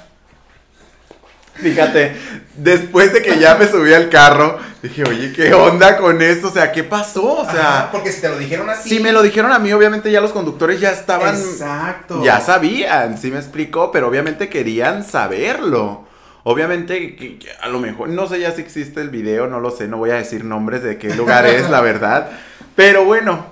Fíjate, 1.71 2.15
después 2.57 3.13
de 3.15 3.23
que 3.23 3.39
ya 3.39 3.55
me 3.55 3.67
subí 3.67 3.93
al 3.95 4.11
carro, 4.11 4.59
dije, 4.83 5.03
oye, 5.09 5.33
¿qué 5.33 5.55
onda 5.55 5.97
con 5.97 6.21
esto? 6.21 6.49
O 6.49 6.51
sea, 6.51 6.71
¿qué 6.73 6.85
pasó? 6.85 7.39
O 7.41 7.45
sea, 7.51 7.79
Ajá, 7.79 7.89
porque 7.91 8.13
si 8.13 8.21
te 8.21 8.29
lo 8.29 8.37
dijeron 8.39 8.69
así. 8.69 8.89
si 8.91 9.01
me 9.01 9.13
lo 9.13 9.23
dijeron 9.23 9.51
a 9.53 9.59
mí, 9.59 9.73
obviamente 9.73 10.11
ya 10.11 10.21
los 10.21 10.33
conductores 10.33 10.79
ya 10.79 10.91
estaban, 10.91 11.35
Exacto. 11.35 12.23
ya 12.23 12.41
sabían, 12.41 13.17
sí 13.17 13.31
me 13.31 13.39
explicó, 13.39 13.91
pero 13.91 14.09
obviamente 14.09 14.49
querían 14.51 15.05
saberlo. 15.05 16.05
Obviamente, 16.43 17.17
que- 17.17 17.39
que 17.39 17.49
a 17.63 17.69
lo 17.69 17.79
mejor, 17.81 18.11
no 18.11 18.29
sé 18.29 18.39
ya 18.41 18.53
si 18.53 18.61
existe 18.61 19.01
el 19.01 19.09
video, 19.09 19.47
no 19.47 19.61
lo 19.61 19.71
sé, 19.71 19.89
no 19.89 19.97
voy 19.97 20.11
a 20.11 20.17
decir 20.17 20.45
nombres 20.45 20.83
de 20.83 20.99
qué 20.99 21.15
lugar 21.15 21.47
es, 21.47 21.71
la 21.71 21.81
verdad. 21.81 22.29
Pero 22.77 23.07
bueno, 23.07 23.47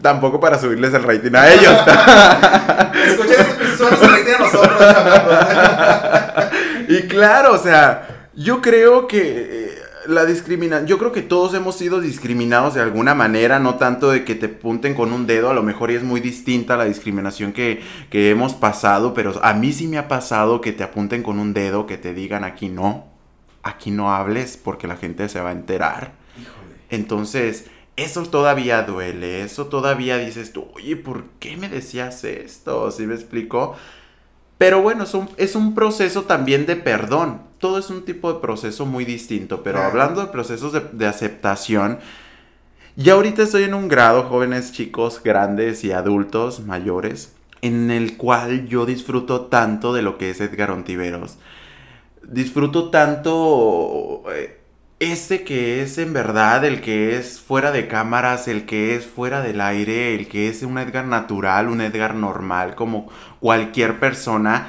tampoco 0.00 0.38
para 0.38 0.56
subirles 0.60 0.94
el 0.94 1.02
rating 1.02 1.34
a 1.34 1.50
ellos. 1.50 1.74
Escuchen 3.08 3.40
este 3.40 3.64
episodio, 3.64 3.96
se 3.96 4.06
retiran 4.06 4.40
nosotros, 4.42 4.78
chamacos. 4.78 6.45
Y 6.88 7.02
claro, 7.08 7.54
o 7.54 7.58
sea, 7.58 8.28
yo 8.34 8.60
creo 8.60 9.06
que 9.06 9.20
eh, 9.20 9.78
la 10.06 10.24
discriminación, 10.24 10.86
yo 10.86 10.98
creo 10.98 11.12
que 11.12 11.22
todos 11.22 11.54
hemos 11.54 11.76
sido 11.76 12.00
discriminados 12.00 12.74
de 12.74 12.82
alguna 12.82 13.14
manera, 13.14 13.58
no 13.58 13.76
tanto 13.76 14.10
de 14.10 14.24
que 14.24 14.34
te 14.34 14.48
punten 14.48 14.94
con 14.94 15.12
un 15.12 15.26
dedo, 15.26 15.50
a 15.50 15.54
lo 15.54 15.62
mejor 15.62 15.90
y 15.90 15.94
es 15.94 16.02
muy 16.02 16.20
distinta 16.20 16.76
la 16.76 16.84
discriminación 16.84 17.52
que, 17.52 17.82
que 18.10 18.30
hemos 18.30 18.54
pasado, 18.54 19.14
pero 19.14 19.32
a 19.42 19.54
mí 19.54 19.72
sí 19.72 19.86
me 19.88 19.98
ha 19.98 20.08
pasado 20.08 20.60
que 20.60 20.72
te 20.72 20.84
apunten 20.84 21.22
con 21.22 21.38
un 21.38 21.52
dedo, 21.52 21.86
que 21.86 21.98
te 21.98 22.14
digan 22.14 22.44
aquí 22.44 22.68
no, 22.68 23.06
aquí 23.62 23.90
no 23.90 24.12
hables 24.14 24.56
porque 24.56 24.86
la 24.86 24.96
gente 24.96 25.28
se 25.28 25.40
va 25.40 25.50
a 25.50 25.52
enterar. 25.52 26.12
Híjole. 26.40 26.76
Entonces, 26.90 27.66
eso 27.96 28.22
todavía 28.24 28.82
duele, 28.82 29.42
eso 29.42 29.66
todavía 29.66 30.18
dices 30.18 30.52
tú, 30.52 30.68
oye, 30.74 30.96
¿por 30.96 31.24
qué 31.40 31.56
me 31.56 31.68
decías 31.68 32.24
esto? 32.24 32.90
¿Sí 32.90 33.06
me 33.06 33.14
explico? 33.14 33.74
Pero 34.58 34.80
bueno, 34.82 35.04
es 35.04 35.14
un, 35.14 35.28
es 35.36 35.54
un 35.54 35.74
proceso 35.74 36.22
también 36.22 36.66
de 36.66 36.76
perdón. 36.76 37.42
Todo 37.58 37.78
es 37.78 37.90
un 37.90 38.04
tipo 38.04 38.32
de 38.32 38.40
proceso 38.40 38.86
muy 38.86 39.04
distinto, 39.04 39.62
pero 39.62 39.78
Claro. 39.78 39.90
hablando 39.90 40.20
de 40.22 40.28
procesos 40.28 40.72
de, 40.72 40.80
de 40.92 41.06
aceptación, 41.06 41.98
ya 42.96 43.14
ahorita 43.14 43.42
estoy 43.42 43.64
en 43.64 43.74
un 43.74 43.88
grado, 43.88 44.24
jóvenes, 44.24 44.72
chicos, 44.72 45.20
grandes 45.22 45.84
y 45.84 45.92
adultos, 45.92 46.60
mayores, 46.60 47.34
en 47.60 47.90
el 47.90 48.16
cual 48.16 48.66
yo 48.68 48.86
disfruto 48.86 49.42
tanto 49.42 49.92
de 49.92 50.02
lo 50.02 50.16
que 50.18 50.30
es 50.30 50.40
Edgar 50.40 50.70
Ontiveros. 50.70 51.36
Disfruto 52.22 52.90
tanto 52.90 54.22
eh, 54.32 54.55
ese 54.98 55.44
que 55.44 55.82
es 55.82 55.98
en 55.98 56.12
verdad, 56.12 56.64
el 56.64 56.80
que 56.80 57.16
es 57.16 57.40
fuera 57.40 57.70
de 57.70 57.86
cámaras, 57.86 58.48
el 58.48 58.64
que 58.64 58.94
es 58.94 59.04
fuera 59.04 59.42
del 59.42 59.60
aire, 59.60 60.14
el 60.14 60.26
que 60.26 60.48
es 60.48 60.62
un 60.62 60.78
Edgar 60.78 61.06
natural, 61.06 61.68
un 61.68 61.82
Edgar 61.82 62.14
normal, 62.14 62.74
como 62.74 63.08
cualquier 63.40 64.00
persona. 64.00 64.68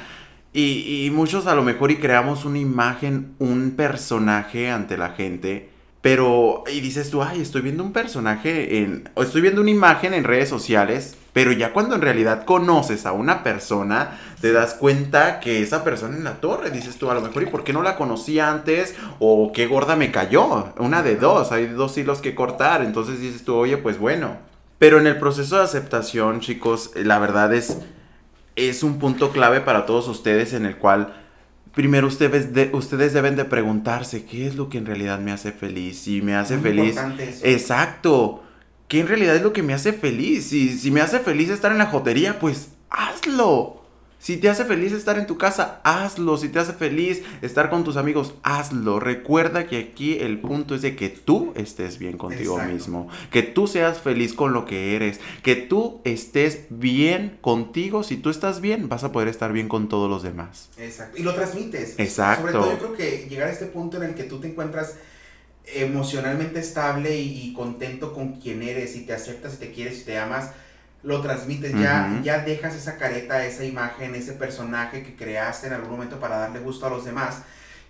Y, 0.52 1.10
muchos 1.14 1.46
a 1.46 1.54
lo 1.54 1.62
mejor 1.62 1.90
y 1.92 1.96
creamos 1.96 2.44
una 2.44 2.58
imagen, 2.58 3.34
un 3.38 3.72
personaje 3.76 4.70
ante 4.70 4.96
la 4.96 5.10
gente. 5.10 5.70
Pero, 6.00 6.64
y 6.72 6.80
dices 6.80 7.10
tú, 7.10 7.22
ay, 7.22 7.40
estoy 7.40 7.62
viendo 7.62 7.84
un 7.84 7.92
personaje 7.92 8.78
en, 8.78 9.08
o 9.14 9.22
estoy 9.22 9.40
viendo 9.40 9.60
una 9.60 9.70
imagen 9.70 10.14
en 10.14 10.24
redes 10.24 10.48
sociales, 10.48 11.16
pero 11.32 11.52
ya 11.52 11.72
cuando 11.72 11.94
en 11.94 12.02
realidad 12.02 12.44
conoces 12.44 13.06
a 13.06 13.12
una 13.12 13.42
persona, 13.42 14.18
te 14.40 14.52
das 14.52 14.74
cuenta 14.74 15.40
que 15.40 15.62
esa 15.62 15.82
persona 15.84 16.16
en 16.16 16.24
la 16.24 16.40
torre, 16.40 16.70
dices 16.70 16.96
tú, 16.96 17.10
a 17.10 17.14
lo 17.14 17.20
mejor, 17.20 17.42
¿y 17.42 17.46
por 17.46 17.64
qué 17.64 17.72
no 17.72 17.82
la 17.82 17.96
conocí 17.96 18.38
antes? 18.38 18.94
O 19.18 19.50
qué 19.52 19.66
gorda 19.66 19.96
me 19.96 20.12
cayó, 20.12 20.72
una 20.78 21.02
de 21.02 21.16
dos, 21.16 21.50
hay 21.52 21.66
dos 21.66 21.96
hilos 21.98 22.20
que 22.20 22.34
cortar, 22.34 22.82
entonces 22.82 23.20
dices 23.20 23.44
tú, 23.44 23.54
oye, 23.56 23.76
pues 23.78 23.98
bueno. 23.98 24.36
Pero 24.78 24.98
en 25.00 25.06
el 25.08 25.18
proceso 25.18 25.56
de 25.56 25.64
aceptación, 25.64 26.40
chicos, 26.40 26.92
la 26.94 27.18
verdad 27.18 27.52
es, 27.52 27.78
es 28.54 28.82
un 28.84 28.98
punto 29.00 29.30
clave 29.32 29.60
para 29.60 29.86
todos 29.86 30.06
ustedes 30.06 30.52
en 30.52 30.66
el 30.66 30.76
cual 30.76 31.14
primero 31.74 32.06
ustedes, 32.06 32.54
de- 32.54 32.70
ustedes 32.72 33.12
deben 33.12 33.34
de 33.36 33.44
preguntarse 33.44 34.24
qué 34.24 34.46
es 34.46 34.54
lo 34.56 34.68
que 34.68 34.78
en 34.78 34.86
realidad 34.86 35.18
me 35.18 35.32
hace 35.32 35.50
feliz. 35.52 35.98
Si 35.98 36.22
me 36.22 36.34
hace 36.36 36.54
Muy 36.56 36.62
feliz. 36.70 36.96
eso. 37.18 37.44
Exacto. 37.46 38.42
¿Qué 38.88 39.00
en 39.00 39.06
realidad 39.08 39.36
es 39.36 39.42
lo 39.42 39.52
que 39.52 39.62
me 39.62 39.74
hace 39.74 39.92
feliz? 39.92 40.48
Si, 40.48 40.76
si 40.78 40.90
me 40.90 41.00
hace 41.00 41.18
feliz 41.20 41.50
estar 41.50 41.70
en 41.72 41.78
la 41.78 41.86
jotería, 41.86 42.38
pues 42.38 42.70
hazlo. 42.90 43.77
Si 44.18 44.36
te 44.36 44.48
hace 44.48 44.64
feliz 44.64 44.92
estar 44.92 45.16
en 45.16 45.26
tu 45.26 45.38
casa, 45.38 45.80
hazlo. 45.84 46.36
Si 46.36 46.48
te 46.48 46.58
hace 46.58 46.72
feliz 46.72 47.22
estar 47.40 47.70
con 47.70 47.84
tus 47.84 47.96
amigos, 47.96 48.34
hazlo. 48.42 48.98
Recuerda 48.98 49.66
que 49.66 49.78
aquí 49.78 50.18
el 50.18 50.40
punto 50.40 50.74
es 50.74 50.82
de 50.82 50.96
que 50.96 51.08
tú 51.08 51.52
estés 51.54 51.98
bien 51.98 52.18
contigo 52.18 52.54
Exacto. 52.54 52.74
mismo. 52.74 53.08
Que 53.30 53.42
tú 53.42 53.68
seas 53.68 54.00
feliz 54.00 54.34
con 54.34 54.52
lo 54.52 54.64
que 54.64 54.96
eres. 54.96 55.20
Que 55.42 55.54
tú 55.54 56.00
estés 56.04 56.66
bien 56.68 57.38
contigo. 57.40 58.02
Si 58.02 58.16
tú 58.16 58.30
estás 58.30 58.60
bien, 58.60 58.88
vas 58.88 59.04
a 59.04 59.12
poder 59.12 59.28
estar 59.28 59.52
bien 59.52 59.68
con 59.68 59.88
todos 59.88 60.10
los 60.10 60.24
demás. 60.24 60.68
Exacto. 60.78 61.16
Y 61.18 61.22
lo 61.22 61.34
transmites. 61.34 61.94
Exacto. 61.98 62.42
Sobre 62.42 62.52
todo 62.52 62.72
yo 62.72 62.78
creo 62.78 62.92
que 62.94 63.28
llegar 63.30 63.48
a 63.48 63.52
este 63.52 63.66
punto 63.66 63.98
en 63.98 64.02
el 64.02 64.14
que 64.14 64.24
tú 64.24 64.40
te 64.40 64.48
encuentras 64.48 64.96
emocionalmente 65.74 66.60
estable 66.60 67.20
y, 67.20 67.42
y 67.42 67.52
contento 67.52 68.12
con 68.14 68.40
quien 68.40 68.62
eres 68.62 68.96
y 68.96 69.02
te 69.02 69.12
aceptas 69.12 69.54
y 69.54 69.56
te 69.58 69.70
quieres 69.70 70.00
y 70.00 70.04
te 70.04 70.18
amas, 70.18 70.52
lo 71.02 71.20
transmites, 71.20 71.72
ya, 71.78 72.20
ya 72.24 72.40
dejas 72.40 72.74
esa 72.74 72.96
careta, 72.96 73.46
esa 73.46 73.64
imagen, 73.64 74.14
ese 74.14 74.32
personaje 74.32 75.02
que 75.02 75.14
creaste 75.14 75.68
en 75.68 75.74
algún 75.74 75.92
momento 75.92 76.18
para 76.18 76.38
darle 76.38 76.60
gusto 76.60 76.86
a 76.86 76.90
los 76.90 77.04
demás 77.04 77.42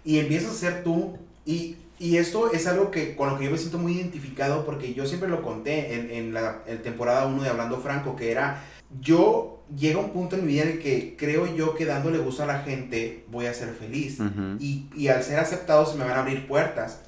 y 0.04 0.18
empiezas 0.18 0.50
a 0.52 0.54
ser 0.54 0.84
tú 0.84 1.18
y, 1.44 1.76
y 1.98 2.18
esto 2.18 2.52
es 2.52 2.66
algo 2.66 2.90
que 2.90 3.16
con 3.16 3.30
lo 3.30 3.38
que 3.38 3.46
yo 3.46 3.50
me 3.50 3.58
siento 3.58 3.78
muy 3.78 3.92
identificado 3.92 4.64
porque 4.64 4.94
yo 4.94 5.06
siempre 5.06 5.28
lo 5.28 5.42
conté 5.42 5.94
en, 5.94 6.10
en 6.10 6.34
la 6.34 6.58
en 6.66 6.82
temporada 6.82 7.26
1 7.26 7.42
de 7.42 7.48
Hablando 7.48 7.78
Franco, 7.80 8.14
que 8.14 8.30
era 8.30 8.62
yo 9.00 9.62
llega 9.76 9.98
un 9.98 10.10
punto 10.10 10.36
en 10.36 10.46
mi 10.46 10.52
vida 10.52 10.62
en 10.62 10.68
el 10.70 10.78
que 10.78 11.16
creo 11.18 11.54
yo 11.54 11.74
que 11.74 11.84
dándole 11.84 12.18
gusto 12.18 12.42
a 12.42 12.46
la 12.46 12.60
gente 12.60 13.24
voy 13.28 13.46
a 13.46 13.54
ser 13.54 13.74
feliz 13.74 14.18
y, 14.58 14.86
y 14.94 15.08
al 15.08 15.22
ser 15.22 15.38
aceptado 15.38 15.84
se 15.84 15.96
me 15.98 16.04
van 16.04 16.12
a 16.14 16.20
abrir 16.20 16.46
puertas. 16.46 17.00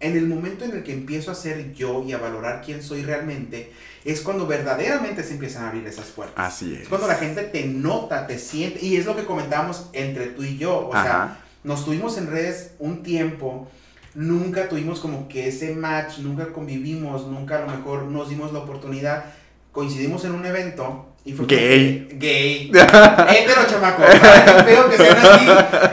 En 0.00 0.16
el 0.16 0.28
momento 0.28 0.64
en 0.64 0.72
el 0.72 0.82
que 0.84 0.92
empiezo 0.92 1.32
a 1.32 1.34
ser 1.34 1.72
yo 1.74 2.04
y 2.04 2.12
a 2.12 2.18
valorar 2.18 2.62
quién 2.64 2.82
soy 2.82 3.02
realmente, 3.02 3.72
es 4.12 4.20
cuando 4.20 4.46
verdaderamente 4.46 5.22
se 5.22 5.34
empiezan 5.34 5.64
a 5.64 5.68
abrir 5.68 5.86
esas 5.86 6.06
puertas. 6.06 6.54
Así 6.54 6.74
es. 6.74 6.82
Es 6.82 6.88
cuando 6.88 7.06
la 7.06 7.16
gente 7.16 7.42
te 7.42 7.66
nota, 7.66 8.26
te 8.26 8.38
siente, 8.38 8.84
y 8.84 8.96
es 8.96 9.04
lo 9.04 9.16
que 9.16 9.24
comentábamos 9.24 9.88
entre 9.92 10.26
tú 10.28 10.44
y 10.44 10.56
yo. 10.56 10.88
O 10.88 10.92
sea, 10.92 11.40
nos 11.64 11.84
tuvimos 11.84 12.16
en 12.16 12.28
redes 12.28 12.72
un 12.78 13.02
tiempo, 13.02 13.68
nunca 14.14 14.68
tuvimos 14.68 15.00
como 15.00 15.28
que 15.28 15.48
ese 15.48 15.74
match, 15.74 16.18
nunca 16.18 16.52
convivimos, 16.52 17.26
nunca 17.26 17.58
a 17.58 17.66
lo 17.66 17.76
mejor 17.76 18.04
nos 18.04 18.28
dimos 18.28 18.52
la 18.52 18.60
oportunidad, 18.60 19.24
coincidimos 19.72 20.24
en 20.24 20.32
un 20.32 20.46
evento 20.46 21.07
Gay. 21.24 22.08
gay. 22.14 22.70
Hétero, 22.72 23.66
chamaco. 23.68 24.02
Ay, 24.02 24.18
qué 24.44 24.62
feo 24.64 24.88
que 24.88 24.96
sean 24.96 25.16
así. 25.18 25.46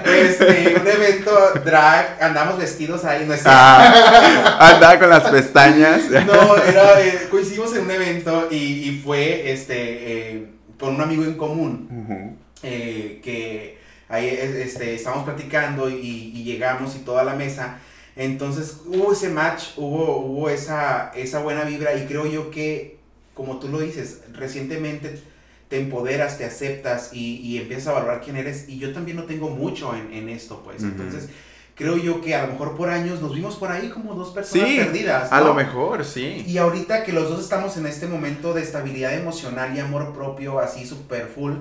Este, 0.05 0.75
un 0.79 0.87
evento 0.87 1.31
drag, 1.63 2.17
andamos 2.21 2.57
vestidos 2.57 3.03
ahí, 3.03 3.25
no 3.25 3.33
es. 3.33 3.41
Ah, 3.45 4.57
andaba 4.73 4.97
con 4.99 5.09
las 5.09 5.23
pestañas. 5.29 6.03
No, 6.25 6.55
era, 6.57 7.01
eh, 7.01 7.27
coincidimos 7.29 7.75
en 7.75 7.81
un 7.83 7.91
evento 7.91 8.47
y, 8.49 8.55
y 8.55 9.01
fue 9.03 9.51
este, 9.51 9.75
eh, 9.77 10.47
con 10.79 10.95
un 10.95 11.01
amigo 11.01 11.23
en 11.23 11.35
común 11.35 11.89
Ujú. 11.91 12.37
eh, 12.63 13.19
que 13.23 13.77
ahí 14.09 14.27
este, 14.27 14.95
estábamos 14.95 15.25
platicando 15.25 15.89
y, 15.89 16.31
y 16.33 16.43
llegamos 16.43 16.95
y 16.95 16.99
toda 16.99 17.23
la 17.23 17.33
mesa. 17.33 17.79
Entonces 18.15 18.77
hubo 18.85 19.11
ese 19.11 19.29
match, 19.29 19.63
hubo, 19.75 20.17
hubo 20.19 20.49
esa, 20.49 21.11
esa 21.15 21.39
buena 21.39 21.63
vibra 21.65 21.93
y 21.95 22.05
creo 22.05 22.25
yo 22.25 22.49
que, 22.49 22.97
como 23.35 23.59
tú 23.59 23.67
lo 23.69 23.79
dices, 23.79 24.21
recientemente 24.33 25.21
te 25.69 25.79
empoderas, 25.79 26.37
te 26.39 26.45
aceptas 26.45 27.11
y, 27.13 27.37
y 27.37 27.57
empiezas 27.59 27.87
a 27.89 27.93
valorar 27.93 28.21
quién 28.21 28.35
eres. 28.37 28.67
Y 28.67 28.79
yo 28.79 28.91
también 28.93 29.17
no 29.17 29.23
tengo 29.25 29.49
mucho 29.49 29.95
en, 29.95 30.11
en 30.13 30.29
esto, 30.29 30.61
pues. 30.63 30.81
Entonces 30.83 31.29
creo 31.75 31.97
yo 31.97 32.21
que 32.21 32.33
a 32.35 32.45
lo 32.45 32.53
mejor 32.53 32.77
por 32.77 32.89
años 32.89 33.21
nos 33.21 33.35
vimos 33.35 33.57
por 33.57 33.69
ahí 33.71 33.89
como 33.89 34.15
dos 34.15 34.29
personas 34.31 34.69
Sí, 34.69 34.77
perdidas. 34.77 35.29
a 35.31 35.41
lo 35.41 35.53
mejor, 35.53 36.05
sí. 36.05 36.43
Y 36.47 36.57
ahorita 36.57 37.03
que 37.03 37.11
los 37.11 37.29
dos 37.29 37.41
estamos 37.43 37.75
en 37.77 37.85
este 37.85 38.07
momento 38.07 38.53
de 38.53 38.61
estabilidad 38.61 39.13
emocional 39.13 39.75
y 39.75 39.79
amor 39.79 40.13
propio, 40.13 40.59
así 40.59 40.85
súper 40.85 41.27
full, 41.27 41.53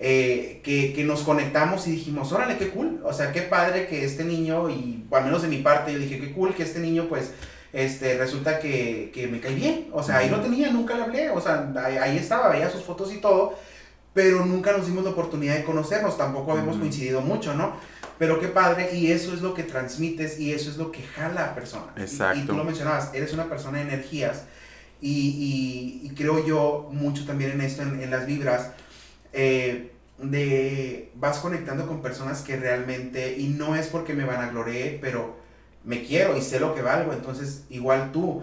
eh, 0.00 0.60
que, 0.64 0.92
que 0.94 1.04
nos 1.04 1.20
conectamos 1.22 1.86
y 1.86 1.92
dijimos, 1.92 2.32
órale, 2.32 2.56
qué 2.56 2.70
cool. 2.70 3.00
O 3.04 3.12
sea, 3.12 3.30
qué 3.32 3.42
padre 3.42 3.86
que 3.86 4.04
este 4.04 4.24
niño, 4.24 4.68
y 4.68 5.04
al 5.12 5.24
menos 5.26 5.42
de 5.42 5.48
mi 5.48 5.58
parte, 5.58 5.92
yo 5.92 5.98
dije, 6.00 6.18
qué 6.18 6.32
cool 6.32 6.54
que 6.54 6.64
este 6.64 6.80
niño, 6.80 7.06
pues, 7.08 7.30
este, 7.72 8.18
resulta 8.18 8.58
que, 8.58 9.10
que 9.14 9.26
me 9.28 9.40
cae 9.40 9.54
bien. 9.54 9.88
O 9.92 10.02
sea, 10.02 10.18
ahí 10.18 10.28
lo 10.30 10.40
tenía, 10.40 10.70
nunca 10.70 10.94
le 10.94 11.02
hablé. 11.02 11.30
O 11.30 11.40
sea, 11.40 11.72
ahí, 11.84 11.96
ahí 11.96 12.16
estaba, 12.18 12.48
veía 12.50 12.70
sus 12.70 12.82
fotos 12.82 13.12
y 13.12 13.18
todo. 13.18 13.54
Pero 14.14 14.44
nunca 14.44 14.72
nos 14.72 14.86
dimos 14.86 15.04
la 15.04 15.10
oportunidad 15.10 15.54
de 15.56 15.64
conocernos, 15.64 16.18
tampoco 16.18 16.52
habíamos 16.52 16.76
coincidido 16.76 17.22
mucho, 17.22 17.54
¿no? 17.54 17.74
Pero 18.18 18.38
qué 18.38 18.48
padre, 18.48 18.94
y 18.94 19.10
eso 19.10 19.32
es 19.32 19.40
lo 19.40 19.54
que 19.54 19.62
transmites 19.62 20.38
y 20.38 20.52
eso 20.52 20.68
es 20.70 20.76
lo 20.76 20.92
que 20.92 21.02
jala 21.02 21.46
a 21.46 21.54
personas. 21.54 21.88
Y- 21.96 22.00
Y, 22.00 22.04
Exacto. 22.04 22.46
tú 22.48 22.54
lo 22.58 22.64
mencionabas, 22.64 23.10
eres 23.14 23.32
una 23.32 23.46
persona 23.48 23.78
de 23.78 23.84
energías 23.84 24.42
y, 25.00 26.00
y- 26.02 26.06
y 26.06 26.10
creo 26.14 26.44
yo 26.46 26.90
mucho 26.92 27.24
también 27.24 27.52
en 27.52 27.62
esto, 27.62 27.80
en, 27.82 28.02
en 28.02 28.10
las 28.10 28.26
vibras, 28.26 28.72
eh, 29.32 29.92
de 30.18 31.10
vas 31.14 31.38
conectando 31.38 31.86
con 31.86 32.02
personas 32.02 32.42
que 32.42 32.56
realmente, 32.56 33.34
y 33.38 33.48
no 33.48 33.74
es 33.76 33.86
porque 33.86 34.12
me 34.12 34.24
vanagloree, 34.26 34.98
pero 35.00 35.36
me 35.84 36.02
quiero 36.02 36.36
y 36.36 36.42
sé 36.42 36.60
lo 36.60 36.74
que 36.74 36.82
valgo, 36.82 37.12
entonces 37.12 37.64
igual 37.70 38.12
tú 38.12 38.42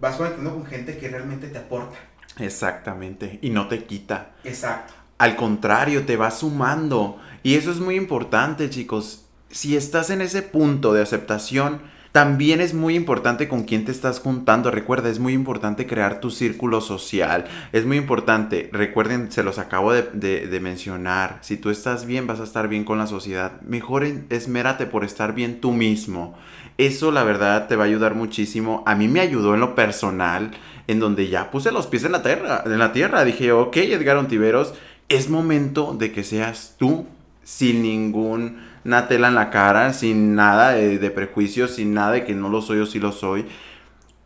vas 0.00 0.16
conectando 0.16 0.52
con 0.52 0.66
gente 0.66 0.98
que 0.98 1.08
realmente 1.08 1.48
te 1.48 1.58
aporta. 1.58 1.96
Exactamente. 2.38 3.38
Y 3.42 3.50
no 3.50 3.68
te 3.68 3.84
quita. 3.84 4.32
Exacto. 4.44 4.92
Al 5.18 5.36
contrario, 5.36 6.04
te 6.04 6.16
va 6.16 6.30
sumando. 6.30 7.18
Y 7.42 7.54
eso 7.54 7.70
es 7.70 7.78
muy 7.78 7.94
importante, 7.96 8.68
chicos. 8.70 9.26
Si 9.50 9.76
estás 9.76 10.10
en 10.10 10.20
ese 10.20 10.42
punto 10.42 10.92
de 10.92 11.02
aceptación, 11.02 11.80
también 12.14 12.60
es 12.60 12.74
muy 12.74 12.94
importante 12.94 13.48
con 13.48 13.64
quién 13.64 13.84
te 13.84 13.90
estás 13.90 14.20
juntando. 14.20 14.70
Recuerda, 14.70 15.08
es 15.08 15.18
muy 15.18 15.32
importante 15.32 15.84
crear 15.84 16.20
tu 16.20 16.30
círculo 16.30 16.80
social. 16.80 17.46
Es 17.72 17.86
muy 17.86 17.96
importante. 17.96 18.70
Recuerden, 18.72 19.32
se 19.32 19.42
los 19.42 19.58
acabo 19.58 19.92
de, 19.92 20.60
mencionar. 20.62 21.38
Si 21.40 21.56
tú 21.56 21.70
estás 21.70 22.06
bien, 22.06 22.28
vas 22.28 22.38
a 22.38 22.44
estar 22.44 22.68
bien 22.68 22.84
con 22.84 22.98
la 22.98 23.08
sociedad. 23.08 23.60
Mejor 23.62 24.04
esmérate 24.30 24.86
por 24.86 25.04
estar 25.04 25.34
bien 25.34 25.60
tú 25.60 25.72
mismo. 25.72 26.36
Eso, 26.76 27.12
la 27.12 27.22
verdad, 27.22 27.68
te 27.68 27.76
va 27.76 27.84
a 27.84 27.86
ayudar 27.86 28.14
muchísimo. 28.14 28.82
A 28.86 28.94
mí 28.94 29.08
me 29.08 29.20
ayudó 29.20 29.54
en 29.54 29.60
lo 29.60 29.74
personal, 29.74 30.50
en 30.86 31.00
donde 31.00 31.28
ya 31.28 31.50
puse 31.50 31.70
los 31.70 31.86
pies 31.86 32.04
en 32.04 32.12
la 32.12 32.22
tierra. 32.22 32.62
En 32.66 32.78
la 32.78 32.92
tierra. 32.92 33.24
Dije, 33.24 33.52
ok, 33.52 33.76
Edgar 33.76 34.16
Ontiveros, 34.16 34.74
es 35.08 35.28
momento 35.30 35.94
de 35.96 36.12
que 36.12 36.24
seas 36.24 36.74
tú 36.78 37.06
sin 37.44 37.82
ningún 37.82 38.58
una 38.84 39.08
tela 39.08 39.28
en 39.28 39.34
la 39.34 39.50
cara, 39.50 39.92
sin 39.92 40.34
nada 40.34 40.72
de, 40.72 41.10
prejuicios, 41.10 41.72
sin 41.72 41.94
nada 41.94 42.12
de 42.12 42.24
que 42.24 42.34
no 42.34 42.48
lo 42.48 42.60
soy 42.60 42.78
o 42.80 42.86
sí 42.86 42.98
lo 42.98 43.12
soy. 43.12 43.46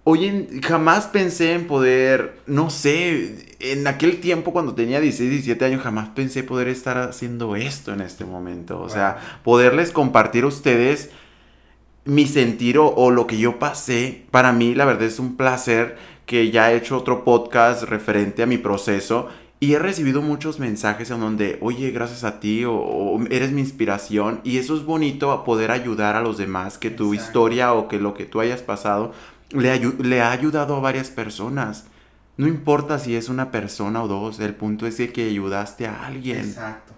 Oye, 0.04 0.48
jamás 0.62 1.06
pensé 1.06 1.52
en 1.52 1.66
poder, 1.66 2.40
no 2.46 2.70
sé, 2.70 3.56
en 3.60 3.86
aquel 3.86 4.20
tiempo 4.20 4.52
cuando 4.52 4.74
tenía 4.74 5.00
16, 5.00 5.30
17 5.30 5.64
años, 5.64 5.82
jamás 5.82 6.08
pensé 6.08 6.42
poder 6.42 6.68
estar 6.68 6.98
haciendo 6.98 7.56
esto 7.56 7.92
en 7.92 8.00
este 8.00 8.24
momento. 8.24 8.80
O 8.80 8.88
sea, 8.88 9.18
poderles 9.44 9.92
compartir 9.92 10.44
a 10.44 10.48
ustedes 10.48 11.10
mi 12.08 12.26
sentir 12.26 12.78
o, 12.78 12.88
o, 12.88 13.10
lo 13.10 13.26
que 13.26 13.38
yo 13.38 13.58
pasé. 13.58 14.24
Para 14.30 14.52
mí, 14.52 14.74
la 14.74 14.86
verdad, 14.86 15.02
es 15.02 15.18
un 15.18 15.36
placer 15.36 15.96
que 16.24 16.50
ya 16.50 16.72
he 16.72 16.76
hecho 16.76 16.96
otro 16.96 17.22
podcast 17.22 17.82
referente 17.82 18.42
a 18.42 18.46
mi 18.46 18.56
proceso 18.56 19.28
y 19.60 19.74
he 19.74 19.78
recibido 19.78 20.22
muchos 20.22 20.58
mensajes 20.58 21.10
en 21.10 21.20
donde, 21.20 21.58
oye, 21.60 21.90
gracias 21.90 22.24
a 22.24 22.40
ti, 22.40 22.64
o, 22.64 23.18
eres 23.30 23.52
mi 23.52 23.60
inspiración. 23.60 24.40
Y 24.42 24.56
eso 24.56 24.74
es 24.74 24.84
bonito, 24.84 25.44
poder 25.44 25.70
ayudar 25.70 26.16
a 26.16 26.22
los 26.22 26.38
demás, 26.38 26.78
que 26.78 26.90
tu 26.90 27.12
historia 27.12 27.74
o 27.74 27.88
que 27.88 27.98
lo 27.98 28.14
que 28.14 28.24
tú 28.24 28.40
hayas 28.40 28.62
pasado 28.62 29.12
le, 29.50 29.78
le 29.78 30.22
ha 30.22 30.30
ayudado 30.30 30.76
a 30.76 30.80
varias 30.80 31.10
personas. 31.10 31.88
No 32.38 32.46
importa 32.46 32.98
si 32.98 33.16
es 33.16 33.28
una 33.28 33.50
persona 33.50 34.02
o 34.02 34.08
dos, 34.08 34.40
el 34.40 34.54
punto 34.54 34.86
es 34.86 34.96
que 34.96 35.26
ayudaste 35.26 35.86
a 35.86 36.06
alguien. 36.06 36.38
Exacto. 36.38 36.97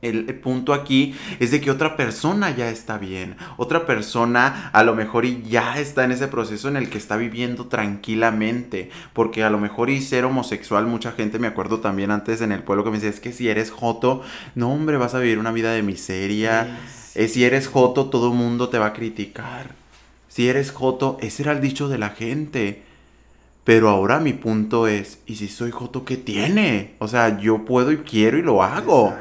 El, 0.00 0.26
punto 0.36 0.74
aquí 0.74 1.16
es 1.40 1.50
de 1.50 1.60
que 1.60 1.72
otra 1.72 1.96
persona 1.96 2.54
ya 2.54 2.70
está 2.70 2.98
bien, 2.98 3.36
otra 3.56 3.84
persona 3.84 4.70
a 4.72 4.84
lo 4.84 4.94
mejor 4.94 5.24
y 5.24 5.42
ya 5.42 5.80
está 5.80 6.04
en 6.04 6.12
ese 6.12 6.28
proceso 6.28 6.68
en 6.68 6.76
el 6.76 6.88
que 6.88 6.98
está 6.98 7.16
viviendo 7.16 7.66
tranquilamente, 7.66 8.90
porque 9.12 9.42
a 9.42 9.50
lo 9.50 9.58
mejor 9.58 9.90
y 9.90 10.00
ser 10.00 10.24
homosexual, 10.24 10.86
mucha 10.86 11.10
gente 11.10 11.40
me 11.40 11.48
acuerdo 11.48 11.80
también 11.80 12.12
antes 12.12 12.42
en 12.42 12.52
el 12.52 12.62
pueblo 12.62 12.84
que 12.84 12.90
me 12.90 12.98
decía, 12.98 13.10
es 13.10 13.18
que 13.18 13.32
si 13.32 13.48
eres 13.48 13.72
joto, 13.72 14.22
no 14.54 14.72
hombre, 14.72 14.98
vas 14.98 15.16
a 15.16 15.18
vivir 15.18 15.40
una 15.40 15.50
vida 15.50 15.72
de 15.72 15.82
miseria, 15.82 16.78
eh, 17.16 17.26
si 17.26 17.44
eres 17.44 17.66
joto, 17.66 18.06
todo 18.06 18.28
el 18.28 18.38
mundo 18.38 18.68
te 18.68 18.78
va 18.78 18.86
a 18.86 18.92
criticar, 18.92 19.74
si 20.28 20.48
eres 20.48 20.70
joto, 20.70 21.18
ese 21.20 21.42
era 21.42 21.50
el 21.50 21.60
dicho 21.60 21.88
de 21.88 21.98
la 21.98 22.10
gente. 22.10 22.82
Pero 23.64 23.90
ahora 23.90 24.18
mi 24.18 24.32
punto 24.32 24.86
es, 24.86 25.18
¿y 25.26 25.34
si 25.34 25.48
soy 25.48 25.72
joto, 25.72 26.06
qué 26.06 26.16
tiene? 26.16 26.94
O 27.00 27.08
sea, 27.08 27.38
yo 27.38 27.66
puedo 27.66 27.92
y 27.92 27.98
quiero 27.98 28.38
y 28.38 28.42
lo 28.42 28.62
hago. 28.62 29.14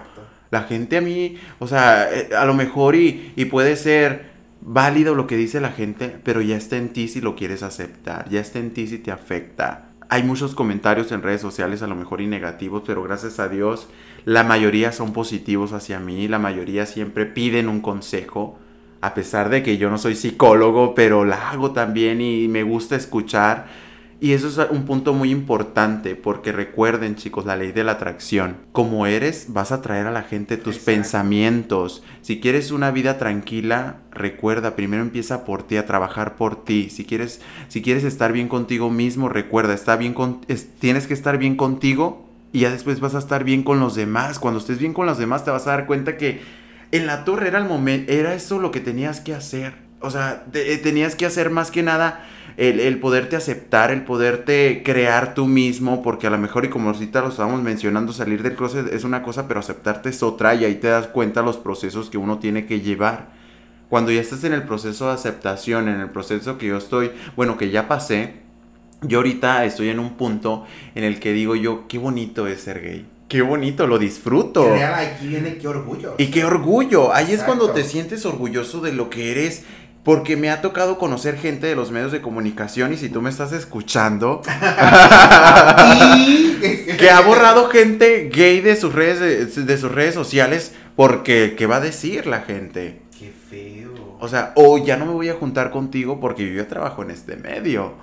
La 0.51 0.63
gente 0.63 0.97
a 0.97 1.01
mí, 1.01 1.37
o 1.59 1.67
sea, 1.67 2.07
eh, 2.11 2.29
a 2.37 2.45
lo 2.45 2.53
mejor 2.53 2.95
y, 2.95 3.33
y 3.35 3.45
puede 3.45 3.75
ser 3.75 4.37
válido 4.61 5.15
lo 5.15 5.27
que 5.27 5.37
dice 5.37 5.61
la 5.61 5.71
gente, 5.71 6.15
pero 6.23 6.41
ya 6.41 6.57
está 6.57 6.77
en 6.77 6.89
ti 6.89 7.07
si 7.07 7.21
lo 7.21 7.35
quieres 7.35 7.63
aceptar, 7.63 8.29
ya 8.29 8.39
está 8.39 8.59
en 8.59 8.71
ti 8.71 8.87
si 8.87 8.97
te 8.97 9.11
afecta. 9.11 9.89
Hay 10.09 10.23
muchos 10.23 10.55
comentarios 10.55 11.11
en 11.11 11.21
redes 11.21 11.41
sociales 11.41 11.81
a 11.81 11.87
lo 11.87 11.95
mejor 11.95 12.21
y 12.21 12.27
negativos, 12.27 12.83
pero 12.85 13.03
gracias 13.03 13.39
a 13.39 13.49
Dios 13.49 13.87
la 14.27 14.43
mayoría 14.43 14.91
son 14.91 15.13
positivos 15.13 15.71
hacia 15.71 16.01
mí, 16.01 16.27
la 16.27 16.37
mayoría 16.37 16.85
siempre 16.85 17.25
piden 17.25 17.69
un 17.69 17.79
consejo, 17.79 18.59
a 18.99 19.13
pesar 19.13 19.49
de 19.49 19.63
que 19.63 19.77
yo 19.77 19.89
no 19.89 19.97
soy 19.97 20.15
psicólogo, 20.15 20.95
pero 20.95 21.23
la 21.23 21.49
hago 21.49 21.71
también 21.71 22.19
y 22.19 22.49
me 22.49 22.63
gusta 22.63 22.97
escuchar 22.97 23.67
y 24.19 24.33
eso 24.33 24.47
es 24.47 24.71
un 24.71 24.85
punto 24.85 25.13
muy 25.13 25.29
importante 25.29 26.15
porque 26.15 26.51
recuerden 26.51 27.15
chicos 27.15 27.45
la 27.45 27.55
ley 27.55 27.71
de 27.71 27.83
la 27.83 27.93
atracción. 27.93 28.57
Como 28.71 29.05
eres 29.05 29.47
vas 29.49 29.71
a 29.71 29.83
traer 29.83 30.07
a 30.07 30.11
la 30.11 30.23
gente 30.23 30.57
tus 30.57 30.79
pensamientos. 30.79 32.03
Si 32.23 32.39
quieres 32.39 32.71
una 32.71 32.89
vida 32.89 33.19
tranquila, 33.19 33.97
recuerda, 34.11 34.75
primero 34.75 35.03
empieza 35.03 35.45
por 35.45 35.61
ti, 35.61 35.77
a 35.77 35.85
trabajar 35.85 36.35
por 36.35 36.65
ti. 36.65 36.89
Si 36.89 37.05
quieres, 37.05 37.41
si 37.67 37.83
quieres 37.83 38.03
estar 38.03 38.31
bien 38.31 38.47
contigo 38.47 38.89
mismo, 38.89 39.29
recuerda, 39.29 39.75
está 39.75 39.95
bien 39.97 40.15
con, 40.15 40.41
tienes 40.79 41.05
que 41.05 41.13
estar 41.13 41.37
bien 41.37 41.55
contigo 41.55 42.27
y 42.51 42.61
ya 42.61 42.71
después 42.71 42.99
vas 42.99 43.13
a 43.13 43.19
estar 43.19 43.43
bien 43.43 43.61
con 43.61 43.79
los 43.79 43.93
demás. 43.93 44.39
Cuando 44.39 44.59
estés 44.59 44.79
bien 44.79 44.93
con 44.93 45.05
los 45.05 45.19
demás 45.19 45.45
te 45.45 45.51
vas 45.51 45.67
a 45.67 45.71
dar 45.71 45.85
cuenta 45.85 46.17
que 46.17 46.41
en 46.91 47.05
la 47.05 47.23
torre 47.23 47.49
era 47.49 47.59
el 47.59 47.65
momento, 47.65 48.11
era 48.11 48.33
eso 48.33 48.59
lo 48.59 48.71
que 48.71 48.79
tenías 48.79 49.21
que 49.21 49.35
hacer. 49.35 49.75
O 49.99 50.09
sea, 50.09 50.45
eh, 50.53 50.79
tenías 50.81 51.15
que 51.15 51.27
hacer 51.27 51.51
más 51.51 51.69
que 51.69 51.83
nada 51.83 52.23
el, 52.57 52.99
poderte 52.99 53.35
aceptar, 53.35 53.91
el 53.91 54.03
poderte 54.03 54.81
crear 54.83 55.35
tú 55.35 55.45
mismo, 55.45 56.01
porque 56.01 56.25
a 56.25 56.31
lo 56.31 56.39
mejor, 56.39 56.65
y 56.65 56.69
como 56.69 56.89
ahorita 56.89 57.21
lo 57.21 57.29
estábamos 57.29 57.61
mencionando, 57.61 58.13
salir 58.13 58.41
del 58.41 58.55
closet 58.55 58.91
es 58.91 59.03
una 59.03 59.21
cosa, 59.21 59.47
pero 59.47 59.59
aceptarte 59.59 60.09
es 60.09 60.23
otra, 60.23 60.55
y 60.55 60.65
ahí 60.65 60.75
te 60.75 60.87
das 60.87 61.07
cuenta 61.07 61.43
los 61.43 61.57
procesos 61.57 62.09
que 62.09 62.17
uno 62.17 62.39
tiene 62.39 62.65
que 62.65 62.81
llevar. 62.81 63.29
Cuando 63.89 64.11
ya 64.11 64.19
estás 64.19 64.43
en 64.43 64.53
el 64.53 64.63
proceso 64.63 65.07
de 65.07 65.13
aceptación, 65.13 65.87
en 65.87 66.01
el 66.01 66.09
proceso 66.09 66.57
que 66.57 66.65
yo 66.65 66.77
estoy, 66.77 67.11
bueno, 67.35 67.57
que 67.57 67.69
ya 67.69 67.87
pasé, 67.87 68.33
yo 69.03 69.19
ahorita 69.19 69.63
estoy 69.65 69.89
en 69.89 69.99
un 69.99 70.17
punto 70.17 70.65
en 70.95 71.03
el 71.03 71.19
que 71.19 71.33
digo 71.33 71.55
yo, 71.55 71.87
qué 71.87 71.99
bonito 71.99 72.47
es 72.47 72.61
ser 72.61 72.81
gay. 72.81 73.05
Qué 73.27 73.41
bonito, 73.41 73.87
lo 73.87 73.99
disfruto. 73.99 74.75
Y 74.75 74.79
aquí 74.79 75.27
viene 75.27 75.57
qué 75.57 75.67
orgullo. 75.67 76.15
Y 76.17 76.27
qué 76.27 76.45
orgullo. 76.45 77.13
Ahí 77.13 77.33
es 77.33 77.43
cuando 77.43 77.71
te 77.71 77.83
sientes 77.83 78.25
orgulloso 78.25 78.79
de 78.79 78.93
lo 78.93 79.09
que 79.09 79.31
eres 79.31 79.65
porque 80.07 80.37
me 80.37 80.49
ha 80.49 80.61
tocado 80.61 80.97
conocer 80.97 81.37
gente 81.37 81.67
de 81.67 81.75
los 81.75 81.91
medios 81.91 82.13
de 82.13 82.21
comunicación 82.21 82.93
y 82.93 82.97
si 82.97 83.09
tú 83.09 83.21
me 83.21 83.29
estás 83.29 83.51
escuchando, 83.51 84.41
que 86.97 87.09
ha 87.09 87.19
borrado 87.19 87.67
gente 87.67 88.29
gay 88.33 88.61
de 88.61 88.77
sus 88.77 88.93
redes, 88.93 89.67
de, 89.67 89.77
sus 89.77 89.91
redes 89.91 90.13
sociales 90.13 90.71
porque, 90.95 91.55
¿qué 91.57 91.65
va 91.65 91.75
a 91.75 91.81
decir 91.81 92.25
la 92.25 92.39
gente? 92.39 93.01
Qué 93.19 93.33
feo. 93.49 94.15
O 94.21 94.29
sea, 94.29 94.53
o 94.55 94.77
ya 94.77 94.95
no 94.95 95.05
me 95.05 95.11
voy 95.11 95.27
a 95.27 95.33
juntar 95.33 95.71
contigo 95.71 96.21
porque 96.21 96.49
yo 96.49 96.55
ya 96.55 96.69
trabajo 96.69 97.03
en 97.03 97.11
este 97.11 97.35
medio. 97.35 97.95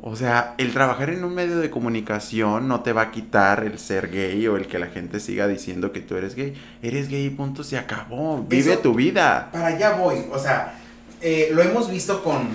O 0.00 0.16
sea, 0.16 0.56
el 0.58 0.72
trabajar 0.72 1.10
en 1.10 1.22
un 1.22 1.36
medio 1.36 1.58
de 1.58 1.70
comunicación 1.70 2.66
no 2.66 2.80
te 2.80 2.92
va 2.92 3.02
a 3.02 3.10
quitar 3.12 3.62
el 3.62 3.78
ser 3.78 4.10
gay 4.10 4.44
o 4.48 4.56
el 4.56 4.66
que 4.66 4.80
la 4.80 4.88
gente 4.88 5.20
siga 5.20 5.46
diciendo 5.46 5.92
que 5.92 6.00
tú 6.00 6.16
eres 6.16 6.34
gay. 6.34 6.54
Eres 6.82 7.08
gay 7.08 7.26
y 7.26 7.30
punto, 7.30 7.62
se 7.62 7.78
acabó. 7.78 8.42
Vive 8.42 8.76
tu 8.78 8.92
vida. 8.92 9.50
Para 9.52 9.68
allá 9.68 9.94
voy. 9.94 10.16
O 10.32 10.38
sea, 10.40 10.80
eh, 11.22 11.50
lo 11.52 11.62
hemos 11.62 11.90
visto 11.90 12.22
con 12.22 12.48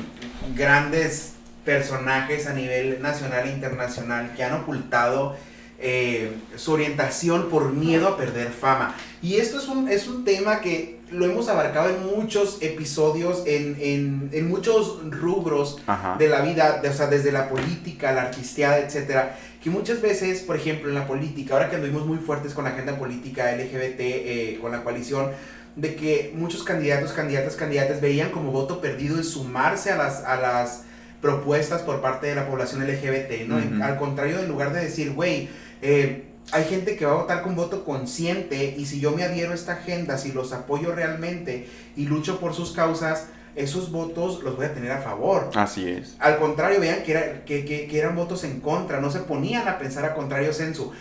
grandes 0.56 1.34
personajes 1.66 2.48
a 2.48 2.54
nivel 2.54 3.02
nacional 3.02 3.48
e 3.48 3.52
internacional 3.52 4.34
que 4.36 4.44
han 4.44 4.54
ocultado 4.54 5.36
eh, 5.80 6.32
su 6.56 6.72
orientación 6.72 7.50
por 7.50 7.72
miedo 7.72 8.08
a 8.08 8.18
perder 8.18 8.50
fama. 8.50 8.96
Y 9.22 9.36
esto 9.36 9.60
es 9.60 9.68
un, 9.68 9.90
es 9.90 10.08
un 10.08 10.24
tema 10.24 10.62
que 10.62 10.98
lo 11.12 11.26
hemos 11.26 11.48
abarcado 11.50 11.90
en 11.90 12.06
muchos 12.06 12.58
episodios, 12.62 13.44
en, 13.46 14.48
muchos 14.50 15.00
rubros 15.12 15.80
de 16.18 16.28
la 16.28 16.42
vida, 16.42 16.82
o 16.88 16.94
sea, 16.94 17.08
desde 17.08 17.32
la 17.32 17.48
política, 17.50 18.12
la 18.12 18.24
artisteada, 18.24 18.80
etcétera, 18.80 19.38
que 19.64 19.70
muchas 19.70 20.02
veces, 20.02 20.42
por 20.42 20.56
ejemplo, 20.56 20.90
en 20.90 20.96
la 20.96 21.08
política, 21.08 21.54
ahora 21.54 21.70
que 21.70 21.76
anduvimos 21.76 22.06
muy 22.06 22.18
fuertes 22.18 22.54
con 22.54 22.66
la 22.66 22.72
agenda 22.72 22.98
política 22.98 23.52
LGBT, 23.56 24.00
eh, 24.00 24.60
con 24.62 24.72
la 24.72 24.84
coalición, 24.84 25.32
de 25.78 25.96
que 25.96 26.34
muchos 26.36 26.64
candidatos, 26.64 27.14
candidatas, 27.14 27.56
candidatas 27.56 28.02
veían 28.02 28.32
como 28.32 28.52
voto 28.52 28.82
perdido 28.82 29.18
el 29.18 29.24
sumarse 29.24 29.92
a 29.92 29.96
las, 29.96 30.24
a 30.24 30.36
las 30.36 30.84
propuestas 31.22 31.84
por 31.84 32.02
parte 32.02 32.28
de 32.28 32.36
la 32.36 32.48
población 32.48 32.86
LGBT, 32.86 33.48
¿no? 33.48 33.84
Al 33.86 33.98
contrario, 33.98 34.40
en 34.40 34.48
lugar 34.48 34.74
de 34.74 34.82
decir, 34.82 35.14
güey, 35.14 35.50
eh, 35.84 36.26
hay 36.52 36.64
gente 36.66 36.96
que 36.96 37.06
va 37.06 37.12
a 37.12 37.16
votar 37.16 37.44
con 37.44 37.56
voto 37.56 37.86
consciente 37.86 38.76
y 38.76 38.88
si 38.88 39.00
yo 39.00 39.12
me 39.12 39.24
adhiero 39.24 39.52
a 39.52 39.56
esta 39.56 39.74
agenda, 39.74 40.18
si 40.18 40.32
los 40.32 40.52
apoyo 40.52 40.94
realmente 40.94 41.68
y 41.96 42.06
lucho 42.06 42.40
por 42.40 42.56
sus 42.56 42.72
causas, 42.72 43.28
esos 43.56 43.92
votos 43.92 44.42
los 44.42 44.56
voy 44.56 44.66
a 44.66 44.74
tener 44.74 44.92
a 44.92 45.02
favor. 45.02 45.52
Así 45.54 45.88
es. 45.88 46.16
Al 46.20 46.38
contrario, 46.40 46.80
vean 46.80 47.04
que, 47.04 47.12
era, 47.12 47.46
que, 47.46 47.66
que, 47.66 48.00
eran 48.00 48.16
votos 48.16 48.44
en 48.44 48.62
contra, 48.62 49.00
no 49.00 49.12
se 49.12 49.20
ponían 49.20 49.68
a 49.68 49.78
pensar 49.78 50.06
a 50.06 50.16
contrario 50.16 50.54
censo. 50.54 50.92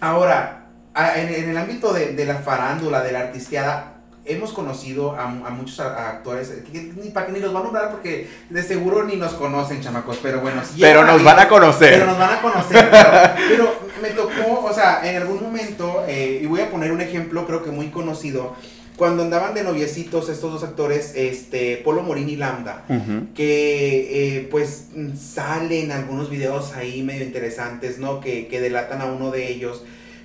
Ahora, 0.00 0.66
en, 0.94 1.28
en 1.32 1.48
el 1.48 1.56
ámbito 1.56 1.94
de, 1.94 2.12
de, 2.12 2.24
la 2.26 2.36
farándula, 2.36 3.02
de 3.02 3.12
la 3.12 3.20
artisteada, 3.20 3.95
hemos 4.26 4.52
conocido 4.52 5.16
a, 5.16 5.26
muchos 5.26 5.80
actores, 5.80 6.52
que, 6.70 6.92
ni 7.02 7.10
para 7.10 7.26
que 7.26 7.32
ni 7.32 7.40
los 7.40 7.52
van 7.52 7.62
a 7.62 7.64
nombrar 7.64 7.90
porque 7.90 8.28
de 8.50 8.62
seguro 8.62 9.04
ni 9.04 9.16
nos 9.16 9.34
conocen, 9.34 9.80
chamacos, 9.80 10.18
pero 10.22 10.40
bueno. 10.40 10.62
pero 10.78 11.04
nos 11.04 11.22
van 11.22 11.38
a 11.38 11.48
conocer. 11.48 11.94
Pero 11.94 12.06
nos 12.06 12.18
van 12.18 12.34
a 12.34 12.42
conocer. 12.42 12.90
pero, 13.48 13.86
me 14.02 14.10
tocó, 14.10 14.64
o 14.64 14.72
sea, 14.74 15.08
en 15.08 15.16
algún 15.16 15.42
momento, 15.42 16.04
eh, 16.06 16.40
y 16.42 16.46
voy 16.46 16.60
a 16.60 16.70
poner 16.70 16.92
un 16.92 17.00
ejemplo, 17.00 17.46
creo 17.46 17.62
que 17.64 17.70
muy 17.70 17.88
conocido, 17.88 18.54
cuando 18.96 19.22
andaban 19.22 19.54
de 19.54 19.62
noviecitos 19.62 20.28
estos 20.28 20.52
dos 20.52 20.64
actores, 20.64 21.12
este, 21.14 21.78
Polo 21.78 22.02
Morín 22.02 22.28
y 22.28 22.36
Lambda, 22.36 22.84
que 23.34 24.36
eh, 24.36 24.48
pues 24.50 24.88
salen 25.18 25.92
algunos 25.92 26.30
videos 26.30 26.72
ahí 26.74 27.02
medio 27.02 27.24
interesantes, 27.24 27.98
¿no? 27.98 28.20
Que, 28.20 28.48
que 28.48 28.60
delatan 28.60 29.02
a 29.02 29.06
uno 29.06 29.30
de 29.30 29.50
ellos. 29.50 29.84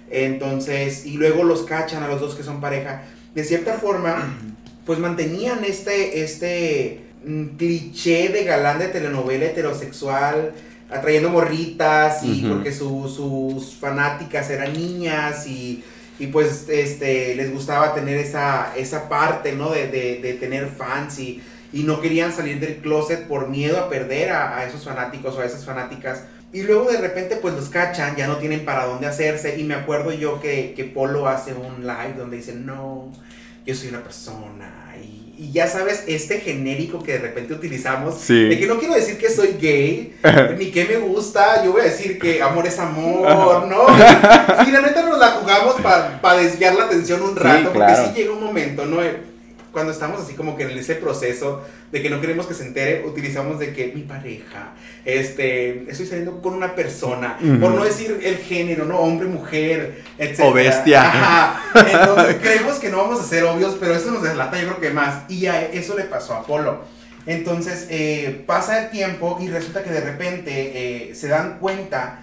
Entonces, 0.09 1.05
y 1.05 1.13
luego 1.13 1.43
los 1.43 1.63
cachan 1.63 2.03
a 2.03 2.07
los 2.07 2.19
dos 2.19 2.35
que 2.35 2.43
son 2.43 2.61
pareja. 2.61 3.03
De 3.33 3.43
cierta 3.43 3.75
forma, 3.75 4.37
pues 4.85 4.99
mantenían 4.99 5.63
este, 5.63 6.23
este 6.23 7.01
mm, 7.25 7.57
cliché 7.57 8.29
de 8.29 8.43
galán 8.43 8.79
de 8.79 8.87
telenovela 8.87 9.45
heterosexual, 9.45 10.53
atrayendo 10.89 11.29
morritas 11.29 12.23
y 12.23 12.43
porque 12.43 12.73
sus 12.73 13.75
fanáticas 13.79 14.49
eran 14.49 14.73
niñas 14.73 15.47
y, 15.47 15.83
y, 16.19 16.27
pues 16.27 16.67
este, 16.67 17.35
les 17.35 17.53
gustaba 17.53 17.95
tener 17.95 18.17
esa, 18.17 18.73
esa 18.75 19.07
parte, 19.07 19.53
¿no? 19.53 19.71
De, 19.71 19.87
de, 19.87 20.19
de 20.21 20.33
tener 20.33 20.67
fans 20.67 21.17
y, 21.19 21.41
y, 21.71 21.83
no 21.83 22.01
querían 22.01 22.33
salir 22.33 22.59
del 22.59 22.77
closet 22.77 23.27
por 23.27 23.47
miedo 23.47 23.79
a 23.79 23.89
perder 23.89 24.31
a, 24.31 24.57
a, 24.57 24.65
esos 24.65 24.83
fanáticos 24.83 25.35
o 25.37 25.39
a 25.39 25.45
esas 25.45 25.63
fanáticas. 25.63 26.23
Y 26.53 26.63
luego 26.63 26.91
de 26.91 26.97
repente 26.97 27.37
pues 27.37 27.53
los 27.53 27.69
cachan, 27.69 28.15
ya 28.15 28.27
no 28.27 28.37
tienen 28.37 28.65
para 28.65 28.85
dónde 28.85 29.07
hacerse. 29.07 29.59
Y 29.59 29.63
me 29.63 29.75
acuerdo 29.75 30.11
yo 30.11 30.41
que, 30.41 30.73
que 30.75 30.83
Polo 30.83 31.27
hace 31.27 31.53
un 31.53 31.85
live 31.85 32.15
donde 32.17 32.37
dice, 32.37 32.53
no, 32.53 33.11
yo 33.65 33.75
soy 33.75 33.89
una 33.89 34.03
persona 34.03 34.95
y 35.01 35.21
y 35.41 35.51
ya 35.51 35.67
sabes, 35.67 36.03
este 36.05 36.39
genérico 36.39 37.01
que 37.01 37.13
de 37.13 37.17
repente 37.17 37.55
utilizamos, 37.55 38.27
de 38.27 38.59
que 38.59 38.67
no 38.67 38.77
quiero 38.77 38.93
decir 38.93 39.17
que 39.17 39.27
soy 39.27 39.55
gay, 39.59 40.15
ni 40.55 40.69
que 40.69 40.85
me 40.85 40.97
gusta, 40.97 41.65
yo 41.65 41.71
voy 41.71 41.81
a 41.81 41.85
decir 41.85 42.19
que 42.19 42.43
amor 42.43 42.67
es 42.67 42.77
amor, 42.77 43.65
¿no? 43.65 43.87
La 43.97 44.81
neta 44.81 45.01
nos 45.01 45.17
la 45.17 45.29
jugamos 45.31 45.77
para 45.81 46.37
desviar 46.37 46.75
la 46.75 46.83
atención 46.83 47.23
un 47.23 47.35
rato, 47.35 47.73
porque 47.73 47.95
sí 47.95 48.11
llega 48.15 48.33
un 48.33 48.43
momento, 48.43 48.85
¿no? 48.85 49.01
Cuando 49.71 49.91
estamos 49.91 50.21
así 50.21 50.33
como 50.33 50.55
que 50.55 50.63
en 50.63 50.77
ese 50.77 50.95
proceso 50.95 51.63
de 51.91 52.01
que 52.01 52.09
no 52.09 52.19
queremos 52.19 52.45
que 52.45 52.53
se 52.53 52.65
entere, 52.65 53.03
utilizamos 53.05 53.59
de 53.59 53.73
que 53.73 53.91
mi 53.93 54.01
pareja, 54.01 54.73
este, 55.05 55.89
estoy 55.89 56.05
saliendo 56.05 56.41
con 56.41 56.53
una 56.53 56.75
persona, 56.75 57.37
por 57.39 57.73
no 57.73 57.83
decir 57.83 58.19
el 58.23 58.37
género, 58.37 58.85
¿no? 58.85 58.99
Hombre, 58.99 59.27
mujer, 59.27 60.03
etc. 60.17 60.39
O 60.41 60.53
bestia. 60.53 61.01
Ajá. 61.01 61.63
Entonces, 61.91 62.37
creemos 62.41 62.79
que 62.79 62.89
no 62.89 62.97
vamos 62.97 63.19
a 63.19 63.23
ser 63.23 63.43
obvios, 63.45 63.77
pero 63.79 63.95
eso 63.95 64.11
nos 64.11 64.23
deslata 64.23 64.59
yo 64.59 64.67
creo 64.67 64.79
que 64.79 64.89
más. 64.91 65.29
Y 65.29 65.45
a 65.47 65.61
eso 65.61 65.97
le 65.97 66.03
pasó 66.03 66.33
a 66.33 66.43
Polo. 66.43 66.81
Entonces, 67.25 67.87
eh, 67.89 68.43
pasa 68.47 68.83
el 68.83 68.89
tiempo 68.89 69.37
y 69.39 69.47
resulta 69.47 69.83
que 69.83 69.91
de 69.91 70.01
repente 70.01 70.51
eh, 71.09 71.15
se 71.15 71.27
dan 71.27 71.59
cuenta 71.59 72.19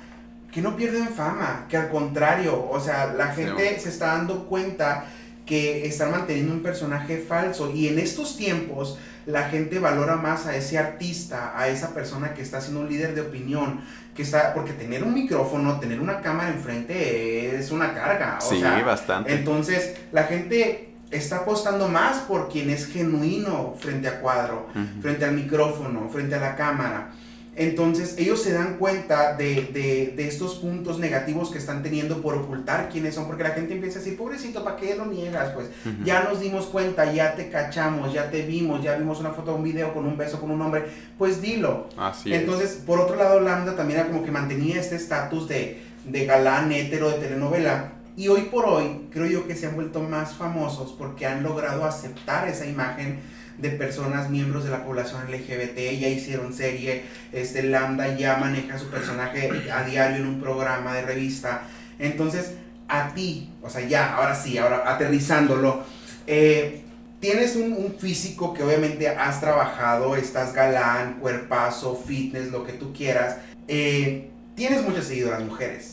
que 0.53 0.63
no 0.63 0.77
pierden 0.77 1.09
fama, 1.09 1.67
que 1.69 1.77
al 1.77 1.89
contrario, 1.89 2.69
o 2.71 2.81
sea, 2.81 3.13
la 3.17 3.29
gente 3.29 3.79
se 3.79 3.91
está 3.91 4.09
dando 4.09 4.47
cuenta 4.47 5.05
que 5.49 5.87
están 5.87 6.11
manteniendo 6.11 6.53
un 6.53 6.63
personaje 6.63 7.17
falso. 7.19 7.73
Y 7.75 7.89
en 7.89 7.99
estos 7.99 8.37
tiempos 8.37 8.99
la 9.25 9.49
gente 9.49 9.79
valora 9.79 10.17
más 10.17 10.47
a 10.47 10.55
ese 10.55 10.79
artista, 10.79 11.59
a 11.59 11.69
esa 11.69 11.95
persona 11.95 12.35
que 12.35 12.43
está 12.43 12.61
siendo 12.61 12.81
un 12.81 12.89
líder 12.89 13.15
de 13.15 13.23
opinión, 13.23 13.81
que 14.15 14.23
está, 14.23 14.53
porque 14.53 14.73
tener 14.73 15.03
un 15.03 15.15
micrófono, 15.15 15.81
tener 15.81 16.01
una 16.01 16.21
cámara 16.21 16.51
enfrente 16.51 17.57
es 17.57 17.71
una 17.71 17.95
carga. 17.95 18.39
sí, 18.41 18.63
bastante. 18.85 19.33
Entonces 19.33 19.97
la 20.13 20.25
gente 20.25 20.95
está 21.11 21.37
apostando 21.39 21.89
más 21.89 22.19
por 22.19 22.51
quien 22.51 22.69
es 22.69 22.87
genuino 22.87 23.75
frente 23.79 24.09
a 24.09 24.21
cuadro, 24.21 24.67
frente 25.01 25.25
al 25.25 25.33
micrófono, 25.33 26.11
frente 26.11 26.35
a 26.35 26.41
la 26.41 26.57
cámara. 26.57 27.11
Entonces 27.59 28.15
ellos 28.19 28.41
se 28.41 28.53
dan 28.53 28.77
cuenta 28.77 29.35
de, 29.35 30.15
estos 30.17 30.55
puntos 30.55 31.01
negativos 31.01 31.51
que 31.51 31.59
están 31.59 31.83
teniendo 31.83 32.23
por 32.23 32.37
ocultar 32.37 32.89
quiénes 32.89 33.17
son, 33.17 33.27
porque 33.27 33.43
la 33.43 33.51
gente 33.51 33.75
empieza 33.75 33.99
a 33.99 34.03
decir, 34.03 34.17
pobrecito, 34.17 34.63
¿para 34.63 34.77
qué 34.77 34.95
lo 34.95 35.07
niegas? 35.07 35.51
Pues 35.51 35.67
ya 36.05 36.23
nos 36.23 36.39
dimos 36.39 36.67
cuenta, 36.67 37.13
ya 37.13 37.35
te 37.35 37.51
cachamos, 37.51 38.13
ya 38.13 38.31
te 38.31 38.43
vimos, 38.43 38.81
ya 38.81 38.95
vimos 38.95 39.19
una 39.19 39.31
foto, 39.31 39.57
un 39.57 39.65
video 39.65 39.93
con 39.93 40.07
un 40.07 40.17
beso 40.17 40.41
con 40.41 40.53
un 40.53 40.63
hombre, 40.63 40.85
pues 41.19 41.43
dilo. 41.43 41.89
Así 41.97 42.33
Entonces, 42.33 42.81
por 42.87 43.01
otro 43.01 43.17
lado, 43.17 43.41
Lambda 43.41 43.75
también 43.75 44.01
era 44.01 44.09
como 44.09 44.25
que 44.25 44.31
mantenía 44.31 44.81
este 44.81 44.95
estatus 44.95 45.49
de, 45.49 45.83
de 46.05 46.27
galán 46.27 46.71
hetero 46.71 47.11
de 47.11 47.19
telenovela. 47.19 47.95
Y 48.17 48.29
hoy 48.29 48.43
por 48.43 48.67
hoy 48.67 49.09
creo 49.11 49.27
yo 49.27 49.49
que 49.49 49.57
se 49.57 49.67
han 49.67 49.75
vuelto 49.75 50.01
más 50.01 50.35
famosos 50.35 50.93
porque 50.97 51.27
han 51.27 51.43
logrado 51.43 51.85
aceptar 51.85 52.47
esa 52.49 52.67
imagen 52.67 53.19
de 53.59 53.71
personas, 53.71 54.31
miembros 54.31 54.65
de 54.65 54.71
la 54.71 54.85
población 54.85 55.31
LGBT, 55.31 55.77
ya 55.99 56.09
hicieron 56.09 56.53
serie, 56.53 57.03
este 57.33 57.65
Lambda 57.65 58.17
ya 58.17 58.37
maneja 58.37 58.79
su 58.79 58.89
personaje 58.89 59.51
a 59.71 59.83
diario 59.83 60.19
en 60.19 60.27
un 60.27 60.41
programa 60.41 60.95
de 60.95 61.03
revista. 61.03 61.63
Entonces, 61.99 62.53
a 62.89 63.13
ti, 63.15 63.51
o 63.63 63.69
sea, 63.69 63.87
ya, 63.87 64.15
ahora 64.15 64.35
sí, 64.35 64.57
ahora 64.59 64.85
aterrizándolo, 64.87 65.83
eh, 66.27 66.83
tienes 67.21 67.57
un, 67.57 67.97
físico 67.99 68.55
que 68.55 68.63
obviamente 68.63 69.09
has 69.09 69.41
trabajado, 69.41 70.17
estás 70.17 70.55
galán, 70.55 71.19
cuerpazo, 71.21 71.97
fitness, 71.97 72.51
lo 72.51 72.65
que 72.65 72.73
tú 72.73 72.93
quieras. 72.93 73.39
Eh, 73.67 74.31
tienes 74.55 74.83
muchas 74.83 75.07
seguidoras 75.07 75.43
mujeres. 75.43 75.93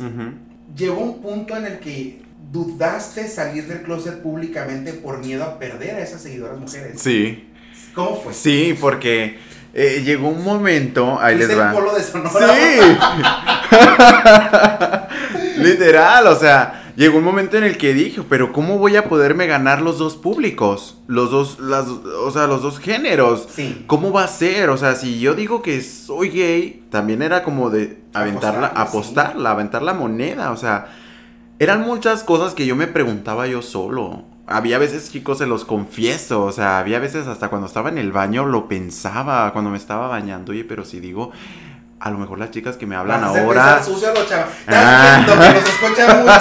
Llegó 0.76 0.99
un 0.99 1.22
punto 1.22 1.57
en 1.57 1.66
el 1.66 1.80
que 1.80 2.22
dudaste 2.51 3.28
salir 3.28 3.68
del 3.68 3.82
closet 3.82 4.22
públicamente 4.22 4.93
por 4.93 5.20
miedo 5.20 5.43
a 5.43 5.59
perder 5.59 5.95
a 5.95 5.99
esas 5.99 6.22
seguidoras 6.22 6.59
mujeres. 6.59 7.01
Sí. 7.01 7.49
¿Cómo 7.95 8.19
fue? 8.21 8.33
Sí, 8.33 8.77
porque 8.79 9.39
eh, 9.73 10.03
llegó 10.05 10.27
un 10.27 10.43
momento, 10.43 11.17
ahí 11.19 11.37
les 11.37 11.57
va. 11.57 11.69
El 11.69 11.73
polo 11.75 11.93
de 11.93 12.03
Sonora? 12.03 12.53
Sí. 12.53 12.79
Literal, 15.61 16.27
o 16.27 16.35
sea, 16.35 16.91
llegó 16.97 17.17
un 17.19 17.23
momento 17.23 17.57
en 17.57 17.63
el 17.63 17.77
que 17.77 17.93
dije, 17.93 18.21
pero 18.29 18.51
¿cómo 18.51 18.77
voy 18.77 18.97
a 18.97 19.07
poderme 19.07 19.47
ganar 19.47 19.81
los 19.81 19.97
dos 19.97 20.17
públicos? 20.17 21.01
Los 21.07 21.31
dos, 21.31 21.59
las, 21.59 21.87
o 21.87 22.31
sea, 22.31 22.47
los 22.47 22.61
dos 22.61 22.79
géneros. 22.79 23.47
Sí. 23.49 23.85
¿Cómo 23.87 24.11
va 24.11 24.25
a 24.25 24.27
ser? 24.27 24.69
O 24.69 24.77
sea, 24.77 24.95
si 24.95 25.19
yo 25.21 25.33
digo 25.33 25.61
que 25.61 25.81
soy 25.81 26.29
gay, 26.29 26.83
también 26.89 27.21
era 27.21 27.43
como 27.43 27.69
de 27.69 28.01
aventarla, 28.13 28.67
apostarla, 28.67 29.51
aventar 29.51 29.81
la 29.81 29.93
moneda, 29.93 30.51
o 30.51 30.57
sea, 30.57 30.87
eran 31.59 31.81
muchas 31.81 32.23
cosas 32.23 32.53
que 32.53 32.65
yo 32.65 32.75
me 32.75 32.87
preguntaba 32.87 33.47
yo 33.47 33.61
solo 33.61 34.34
había 34.47 34.77
veces, 34.77 35.11
chicos, 35.11 35.39
se 35.39 35.47
los 35.47 35.65
confieso, 35.65 36.43
o 36.43 36.51
sea, 36.51 36.79
había 36.79 36.99
veces 36.99 37.27
hasta 37.27 37.49
cuando 37.49 37.67
estaba 37.67 37.89
en 37.89 37.97
el 37.97 38.11
baño 38.11 38.45
lo 38.45 38.67
pensaba, 38.67 39.51
cuando 39.53 39.71
me 39.71 39.77
estaba 39.77 40.07
bañando, 40.07 40.51
oye, 40.51 40.63
pero 40.63 40.85
si 40.85 40.99
digo, 40.99 41.31
a 41.99 42.11
lo 42.11 42.19
mejor 42.19 42.37
las 42.37 42.51
chicas 42.51 42.77
que 42.77 42.85
me 42.85 42.95
hablan 42.95 43.23
ahora. 43.23 43.81
Sucio 43.83 44.13
los 44.13 44.29
chavos. 44.29 44.53
Ah. 44.67 45.23
Que 45.25 45.35
los 45.35 45.69
escucha 45.69 46.15
mucho. 46.15 46.33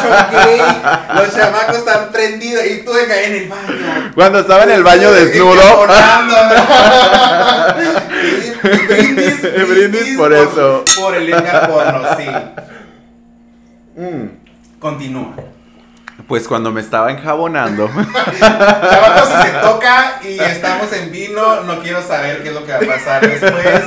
Los 1.14 1.34
chamacos 1.34 1.76
están 1.78 2.12
prendidos 2.12 2.66
y 2.66 2.84
tú 2.84 2.92
de 2.92 3.06
caer 3.06 3.32
en 3.32 3.42
el 3.44 3.48
baño. 3.48 4.12
Cuando 4.14 4.40
estaba 4.40 4.64
en 4.64 4.72
el 4.72 4.82
baño 4.82 5.10
desnudo. 5.10 5.54
brindis, 8.88 9.40
brindis, 9.40 9.68
brindis, 9.68 10.18
por, 10.18 10.32
eso. 10.32 10.84
Por 11.00 11.14
el 11.14 11.30
porno, 11.30 12.02
sí. 12.18 12.26
Mm. 13.96 14.78
Continúa. 14.78 15.34
Pues 16.26 16.48
cuando 16.48 16.72
me 16.72 16.80
estaba 16.80 17.10
enjabonando. 17.10 17.90
Si 19.24 19.42
se 19.42 19.52
toca 19.60 20.20
y 20.22 20.38
estamos 20.38 20.92
en 20.92 21.10
vino, 21.10 21.62
no 21.62 21.80
quiero 21.80 22.02
saber 22.02 22.42
qué 22.42 22.48
es 22.48 22.54
lo 22.54 22.64
que 22.64 22.72
va 22.72 22.78
a 22.78 22.86
pasar 22.86 23.20
después. 23.22 23.82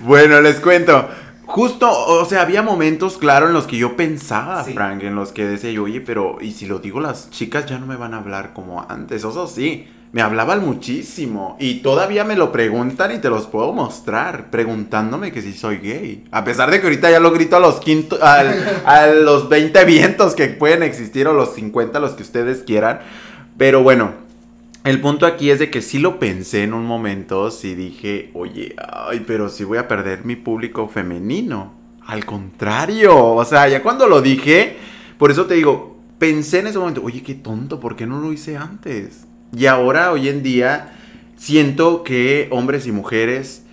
bueno, 0.00 0.40
les 0.40 0.60
cuento. 0.60 1.08
Justo, 1.46 1.90
o 1.90 2.24
sea, 2.24 2.42
había 2.42 2.62
momentos, 2.62 3.18
claro, 3.18 3.46
en 3.46 3.52
los 3.52 3.66
que 3.66 3.76
yo 3.76 3.96
pensaba, 3.96 4.62
Frank, 4.64 5.02
en 5.02 5.14
los 5.14 5.32
que 5.32 5.46
decía 5.46 5.70
yo, 5.70 5.84
oye, 5.84 6.00
pero, 6.00 6.38
¿y 6.40 6.52
si 6.52 6.66
lo 6.66 6.78
digo, 6.78 7.00
las 7.00 7.30
chicas 7.30 7.66
ya 7.66 7.78
no 7.78 7.86
me 7.86 7.96
van 7.96 8.14
a 8.14 8.18
hablar 8.18 8.52
como 8.52 8.84
antes? 8.88 9.24
Eso 9.24 9.46
sí 9.46 9.88
me 10.12 10.22
hablaban 10.22 10.64
muchísimo 10.64 11.56
y 11.60 11.80
todavía 11.82 12.24
me 12.24 12.34
lo 12.34 12.50
preguntan 12.50 13.12
y 13.12 13.18
te 13.18 13.30
los 13.30 13.46
puedo 13.46 13.72
mostrar 13.72 14.50
preguntándome 14.50 15.30
que 15.30 15.40
si 15.40 15.52
soy 15.52 15.76
gay. 15.78 16.24
A 16.32 16.44
pesar 16.44 16.70
de 16.70 16.80
que 16.80 16.86
ahorita 16.86 17.10
ya 17.10 17.20
lo 17.20 17.30
grito 17.30 17.56
a 17.56 17.60
los 17.60 17.78
quinto, 17.78 18.18
a 18.20 19.06
los 19.06 19.48
20 19.48 19.84
vientos 19.84 20.34
que 20.34 20.48
pueden 20.48 20.82
existir 20.82 21.28
o 21.28 21.32
los 21.32 21.54
50 21.54 22.00
los 22.00 22.12
que 22.12 22.24
ustedes 22.24 22.64
quieran. 22.64 23.00
Pero 23.56 23.84
bueno, 23.84 24.14
el 24.82 25.00
punto 25.00 25.26
aquí 25.26 25.50
es 25.50 25.60
de 25.60 25.70
que 25.70 25.80
sí 25.80 25.98
lo 25.98 26.18
pensé 26.18 26.64
en 26.64 26.74
un 26.74 26.86
momento, 26.86 27.50
sí 27.50 27.74
dije, 27.74 28.30
oye, 28.34 28.74
ay, 28.78 29.22
pero 29.26 29.48
si 29.48 29.62
voy 29.62 29.78
a 29.78 29.86
perder 29.86 30.24
mi 30.24 30.36
público 30.36 30.88
femenino. 30.88 31.74
Al 32.04 32.24
contrario, 32.24 33.16
o 33.16 33.44
sea, 33.44 33.68
ya 33.68 33.82
cuando 33.82 34.08
lo 34.08 34.20
dije, 34.20 34.76
por 35.18 35.30
eso 35.30 35.46
te 35.46 35.54
digo, 35.54 36.00
pensé 36.18 36.58
en 36.58 36.66
ese 36.66 36.78
momento, 36.78 37.02
oye, 37.04 37.22
qué 37.22 37.34
tonto, 37.34 37.78
¿por 37.78 37.94
qué 37.94 38.06
no 38.06 38.20
lo 38.20 38.32
hice 38.32 38.56
antes? 38.56 39.26
Y 39.56 39.66
ahora, 39.66 40.12
hoy 40.12 40.28
en 40.28 40.42
día, 40.42 40.92
siento 41.36 42.04
que 42.04 42.48
hombres 42.50 42.86
y 42.86 42.92
mujeres, 42.92 43.64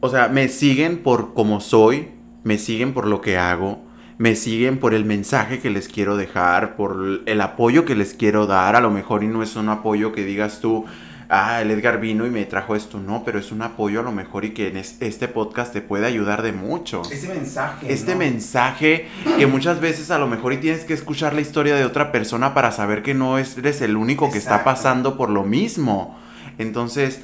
o 0.00 0.08
sea, 0.08 0.28
me 0.28 0.48
siguen 0.48 0.98
por 1.02 1.32
como 1.32 1.60
soy, 1.60 2.08
me 2.42 2.58
siguen 2.58 2.92
por 2.92 3.06
lo 3.06 3.20
que 3.20 3.38
hago, 3.38 3.84
me 4.18 4.34
siguen 4.34 4.78
por 4.78 4.94
el 4.94 5.04
mensaje 5.04 5.60
que 5.60 5.70
les 5.70 5.88
quiero 5.88 6.16
dejar, 6.16 6.74
por 6.74 7.22
el 7.26 7.40
apoyo 7.40 7.84
que 7.84 7.94
les 7.94 8.14
quiero 8.14 8.46
dar, 8.46 8.74
a 8.74 8.80
lo 8.80 8.90
mejor 8.90 9.22
y 9.22 9.28
no 9.28 9.42
es 9.42 9.54
un 9.54 9.68
apoyo 9.68 10.12
que 10.12 10.24
digas 10.24 10.60
tú, 10.60 10.86
ah, 11.32 11.62
el 11.62 11.70
Edgar 11.70 11.98
vino 11.98 12.26
y 12.26 12.30
me 12.30 12.44
trajo 12.44 12.76
esto, 12.76 13.00
no, 13.00 13.24
pero 13.24 13.38
es 13.38 13.50
un 13.52 13.62
apoyo 13.62 14.00
a 14.00 14.02
lo 14.02 14.12
mejor 14.12 14.44
y 14.44 14.50
que 14.50 14.68
en 14.68 14.76
este 14.76 15.28
podcast 15.28 15.72
te 15.72 15.80
puede 15.80 16.06
ayudar 16.06 16.42
de 16.42 16.52
mucho. 16.52 17.00
Este 17.10 17.28
mensaje. 17.28 17.92
Este 17.92 18.14
mensaje 18.14 19.08
que 19.38 19.46
muchas 19.46 19.80
veces 19.80 20.10
a 20.10 20.18
lo 20.18 20.26
mejor 20.26 20.52
y 20.52 20.58
tienes 20.58 20.84
que 20.84 20.92
escuchar 20.92 21.32
la 21.32 21.40
historia 21.40 21.74
de 21.74 21.86
otra 21.86 22.12
persona 22.12 22.52
para 22.52 22.70
saber 22.70 23.02
que 23.02 23.14
no 23.14 23.38
eres 23.38 23.80
el 23.80 23.96
único 23.96 24.30
que 24.30 24.38
está 24.38 24.62
pasando 24.62 25.16
por 25.16 25.30
lo 25.30 25.42
mismo. 25.42 26.18
Entonces, 26.58 27.22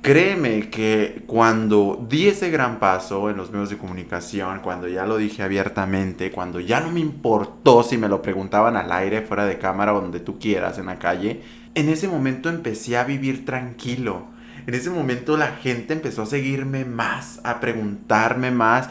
créeme 0.00 0.70
que 0.70 1.24
cuando 1.26 2.06
di 2.08 2.28
ese 2.28 2.48
gran 2.50 2.78
paso 2.78 3.28
en 3.28 3.36
los 3.36 3.50
medios 3.50 3.68
de 3.68 3.76
comunicación, 3.76 4.60
cuando 4.60 4.88
ya 4.88 5.04
lo 5.04 5.18
dije 5.18 5.42
abiertamente, 5.42 6.30
cuando 6.30 6.58
ya 6.58 6.80
no 6.80 6.90
me 6.90 7.00
importó 7.00 7.82
si 7.82 7.98
me 7.98 8.08
lo 8.08 8.22
preguntaban 8.22 8.78
al 8.78 8.90
aire, 8.92 9.20
fuera 9.20 9.44
de 9.44 9.58
cámara, 9.58 9.92
donde 9.92 10.20
tú 10.20 10.38
quieras, 10.38 10.78
en 10.78 10.86
la 10.86 10.98
calle, 10.98 11.42
en 11.76 11.90
ese 11.90 12.08
momento 12.08 12.48
empecé 12.48 12.96
a 12.96 13.04
vivir 13.04 13.44
tranquilo. 13.44 14.24
En 14.66 14.74
ese 14.74 14.90
momento 14.90 15.36
la 15.36 15.48
gente 15.48 15.92
empezó 15.92 16.22
a 16.22 16.26
seguirme 16.26 16.86
más, 16.86 17.40
a 17.44 17.60
preguntarme 17.60 18.50
más. 18.50 18.88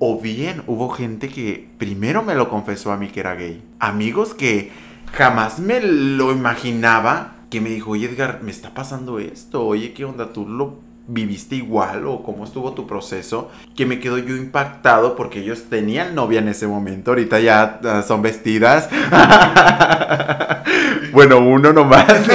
O 0.00 0.20
bien 0.20 0.62
hubo 0.66 0.90
gente 0.90 1.28
que 1.28 1.70
primero 1.78 2.22
me 2.22 2.34
lo 2.34 2.50
confesó 2.50 2.90
a 2.92 2.96
mí 2.96 3.08
que 3.08 3.20
era 3.20 3.36
gay. 3.36 3.62
Amigos 3.78 4.34
que 4.34 4.72
jamás 5.12 5.60
me 5.60 5.80
lo 5.80 6.32
imaginaba 6.32 7.36
que 7.48 7.60
me 7.60 7.70
dijo, 7.70 7.92
oye 7.92 8.06
Edgar, 8.08 8.40
me 8.42 8.50
está 8.50 8.74
pasando 8.74 9.20
esto, 9.20 9.64
oye, 9.64 9.92
¿qué 9.92 10.04
onda? 10.04 10.32
¿Tú 10.32 10.48
lo 10.48 10.80
viviste 11.08 11.56
igual 11.56 12.06
o 12.06 12.22
cómo 12.22 12.44
estuvo 12.44 12.72
tu 12.72 12.86
proceso? 12.86 13.50
Que 13.76 13.86
me 13.86 14.00
quedo 14.00 14.18
yo 14.18 14.36
impactado 14.36 15.16
porque 15.16 15.40
ellos 15.40 15.64
tenían 15.70 16.14
novia 16.14 16.40
en 16.40 16.48
ese 16.48 16.66
momento, 16.66 17.12
ahorita 17.12 17.40
ya 17.40 17.80
son 18.06 18.22
vestidas. 18.22 18.88
bueno, 21.12 21.38
uno 21.38 21.72
nomás. 21.72 22.06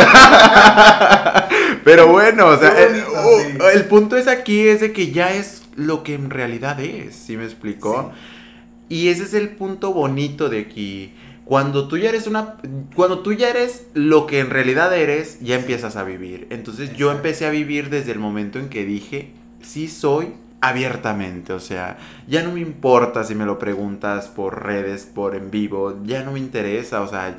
Pero 1.83 2.07
bueno, 2.07 2.47
o 2.47 2.57
sea, 2.57 2.73
el, 3.73 3.85
punto 3.85 4.15
es 4.15 4.27
aquí, 4.27 4.67
es 4.67 4.81
de 4.81 4.93
que 4.93 5.11
ya 5.11 5.33
es 5.33 5.63
lo 5.75 6.03
que 6.03 6.13
en 6.13 6.29
realidad 6.29 6.79
es, 6.79 7.15
¿sí 7.15 7.37
me 7.37 7.43
explicó? 7.43 8.11
Y 8.87 9.07
ese 9.07 9.23
es 9.23 9.33
el 9.33 9.49
punto 9.49 9.93
bonito 9.93 10.49
de 10.49 10.59
aquí 10.59 11.13
cuando 11.45 11.87
tú 11.87 11.97
ya 11.97 12.09
eres 12.09 12.27
una 12.27 12.57
cuando 12.95 13.19
tú 13.19 13.33
ya 13.33 13.49
eres 13.49 13.87
lo 13.93 14.27
que 14.27 14.39
en 14.39 14.49
realidad 14.49 14.95
eres, 14.95 15.39
ya 15.41 15.55
empiezas 15.55 15.95
a 15.95 16.03
vivir. 16.03 16.47
Entonces 16.49 16.93
yo 16.93 17.11
empecé 17.11 17.45
a 17.45 17.49
vivir 17.49 17.89
desde 17.89 18.11
el 18.11 18.19
momento 18.19 18.59
en 18.59 18.69
que 18.69 18.85
dije, 18.85 19.33
sí 19.61 19.87
soy 19.87 20.33
abiertamente, 20.61 21.53
o 21.53 21.59
sea, 21.59 21.97
ya 22.27 22.43
no 22.43 22.51
me 22.51 22.59
importa 22.59 23.23
si 23.23 23.33
me 23.33 23.45
lo 23.45 23.57
preguntas 23.57 24.27
por 24.27 24.63
redes, 24.63 25.05
por 25.05 25.35
en 25.35 25.49
vivo, 25.49 25.99
ya 26.03 26.23
no 26.23 26.33
me 26.33 26.39
interesa, 26.39 27.01
o 27.01 27.07
sea, 27.07 27.35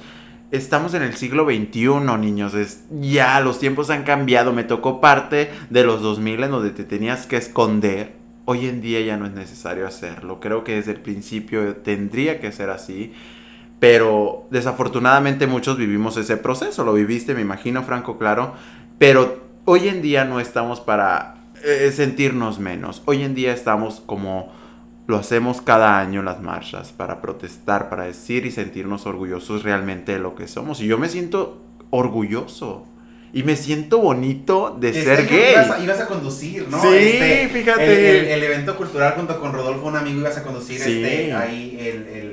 estamos 0.51 0.93
en 0.95 1.03
el 1.03 1.15
siglo 1.15 1.45
XXI, 1.45 2.19
niños, 2.19 2.55
es, 2.55 2.83
ya 2.91 3.41
los 3.41 3.61
tiempos 3.61 3.91
han 3.91 4.03
cambiado, 4.03 4.53
me 4.53 4.65
tocó 4.65 5.01
parte 5.01 5.51
de 5.71 5.85
los 5.85 6.03
2000 6.03 6.43
en 6.43 6.51
donde 6.51 6.71
te 6.71 6.83
tenías 6.83 7.27
que 7.27 7.37
esconder, 7.37 8.17
hoy 8.45 8.67
en 8.67 8.81
día 8.81 9.01
ya 9.01 9.17
no 9.17 9.27
es 9.27 9.33
necesario 9.33 9.87
hacerlo, 9.87 10.41
creo 10.41 10.65
que 10.65 10.75
desde 10.75 10.91
el 10.91 11.01
principio 11.01 11.77
tendría 11.77 12.41
que 12.41 12.51
ser 12.51 12.71
así, 12.71 13.13
pero 13.83 14.47
desafortunadamente 14.53 15.49
muchos 15.49 15.77
vivimos 15.77 16.17
ese 16.17 16.37
proceso, 16.37 16.85
lo 16.85 16.93
viviste, 16.93 17.35
me 17.35 17.41
imagino, 17.41 17.83
Franco, 17.83 18.17
claro, 18.17 18.55
pero 18.97 19.43
hoy 19.65 19.89
en 19.89 20.03
día 20.03 20.25
no 20.25 20.39
estamos 20.39 20.79
para 20.79 21.35
eh, 21.65 21.91
sentirnos 21.93 22.61
menos, 22.61 23.03
hoy 23.07 23.25
en 23.25 23.35
día 23.35 23.53
estamos 23.53 24.01
como 24.07 24.53
lo 25.09 25.17
hacemos 25.17 25.61
cada 25.61 25.99
año 25.99 26.23
las 26.23 26.41
marchas, 26.41 26.93
para 26.93 27.21
protestar, 27.21 27.91
para 27.91 28.05
decir 28.05 28.47
y 28.47 28.53
sentirnos 28.53 29.05
orgullosos 29.05 29.65
realmente 29.65 30.13
de 30.13 30.21
lo 30.21 30.37
que 30.37 30.47
somos, 30.47 30.81
y 30.81 30.87
yo 30.87 30.97
me 30.97 31.09
siento 31.09 31.61
orgulloso. 31.91 32.87
Y 33.35 33.45
me 33.45 33.57
siento 33.57 33.99
bonito 33.99 34.77
de 34.79 34.93
ser 34.93 35.27
gay. 35.27 35.55
Ibas 35.83 36.01
a, 36.01 36.07
conducir, 36.07 36.69
¿no? 36.69 36.79
Sí, 36.83 36.89
este, 36.95 37.49
fíjate. 37.49 38.35
El, 38.35 38.43
evento 38.43 38.77
cultural 38.77 39.15
junto 39.17 39.41
con 39.41 39.55
Rodolfo, 39.55 39.87
un 39.87 39.97
amigo, 39.97 40.21
ibas 40.21 40.37
a 40.37 40.43
conducir 40.43 40.77
este, 40.77 41.33
ahí 41.33 41.79
el 41.81 42.32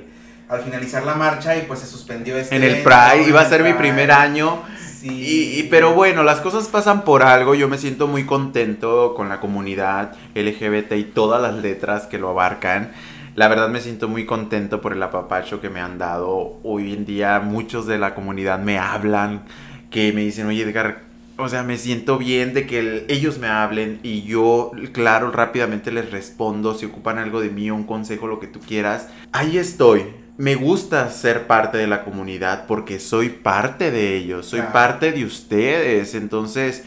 al 0.49 0.61
finalizar 0.61 1.03
la 1.05 1.13
marcha 1.13 1.55
y 1.55 1.61
pues 1.61 1.79
se 1.79 1.85
suspendió 1.85 2.35
este 2.35 2.55
En 2.55 2.63
el 2.63 2.81
Pride, 2.81 3.27
iba 3.27 3.39
a 3.39 3.45
ser 3.45 3.63
mi 3.63 3.73
primer 3.73 4.11
año. 4.11 4.63
Sí. 4.99 5.59
Y, 5.59 5.63
pero 5.69 5.93
bueno, 5.93 6.23
las 6.23 6.41
cosas 6.41 6.67
pasan 6.67 7.03
por 7.03 7.23
algo. 7.23 7.55
Yo 7.55 7.69
me 7.69 7.77
siento 7.77 8.07
muy 8.07 8.25
contento 8.25 9.13
con 9.15 9.29
la 9.29 9.39
comunidad 9.39 10.13
LGBT 10.35 10.93
y 10.93 11.03
todas 11.03 11.41
las 11.41 11.55
letras 11.55 12.07
que 12.07 12.17
lo 12.17 12.29
abarcan. 12.29 12.91
La 13.35 13.47
verdad 13.47 13.69
me 13.69 13.79
siento 13.79 14.09
muy 14.09 14.25
contento 14.25 14.81
por 14.81 14.91
el 14.91 15.01
apapacho 15.03 15.61
que 15.61 15.69
me 15.69 15.79
han 15.79 15.99
dado. 15.99 16.59
Hoy 16.63 16.93
en 16.93 17.05
día 17.05 17.39
muchos 17.39 17.85
de 17.85 17.99
la 17.99 18.15
comunidad 18.15 18.59
me 18.59 18.79
hablan, 18.79 19.43
que 19.91 20.11
me 20.11 20.21
dicen, 20.21 20.47
oye 20.47 20.63
Edgar, 20.63 21.03
o 21.37 21.47
sea, 21.47 21.63
me 21.63 21.77
siento 21.77 22.17
bien 22.17 22.53
de 22.53 22.65
que 22.65 23.05
ellos 23.07 23.37
me 23.37 23.47
hablen 23.47 23.99
y 24.03 24.23
yo, 24.23 24.71
claro, 24.91 25.31
rápidamente 25.31 25.91
les 25.91 26.11
respondo 26.11 26.73
si 26.73 26.87
ocupan 26.87 27.19
algo 27.19 27.39
de 27.39 27.49
mí, 27.49 27.71
un 27.71 27.85
consejo, 27.85 28.27
lo 28.27 28.41
que 28.41 28.47
tú 28.47 28.59
quieras. 28.59 29.07
Ahí 29.31 29.57
estoy 29.57 30.03
me 30.39 30.55
gusta 30.55 31.09
ser 31.09 31.47
parte 31.47 31.77
de 31.77 31.85
la 31.85 32.05
comunidad 32.05 32.65
porque 32.65 33.01
soy 33.01 33.27
parte 33.27 33.91
de 33.91 34.15
ellos, 34.15 34.45
soy 34.45 34.61
parte 34.61 35.11
de 35.11 35.25
ustedes. 35.25 36.15
Entonces, 36.15 36.85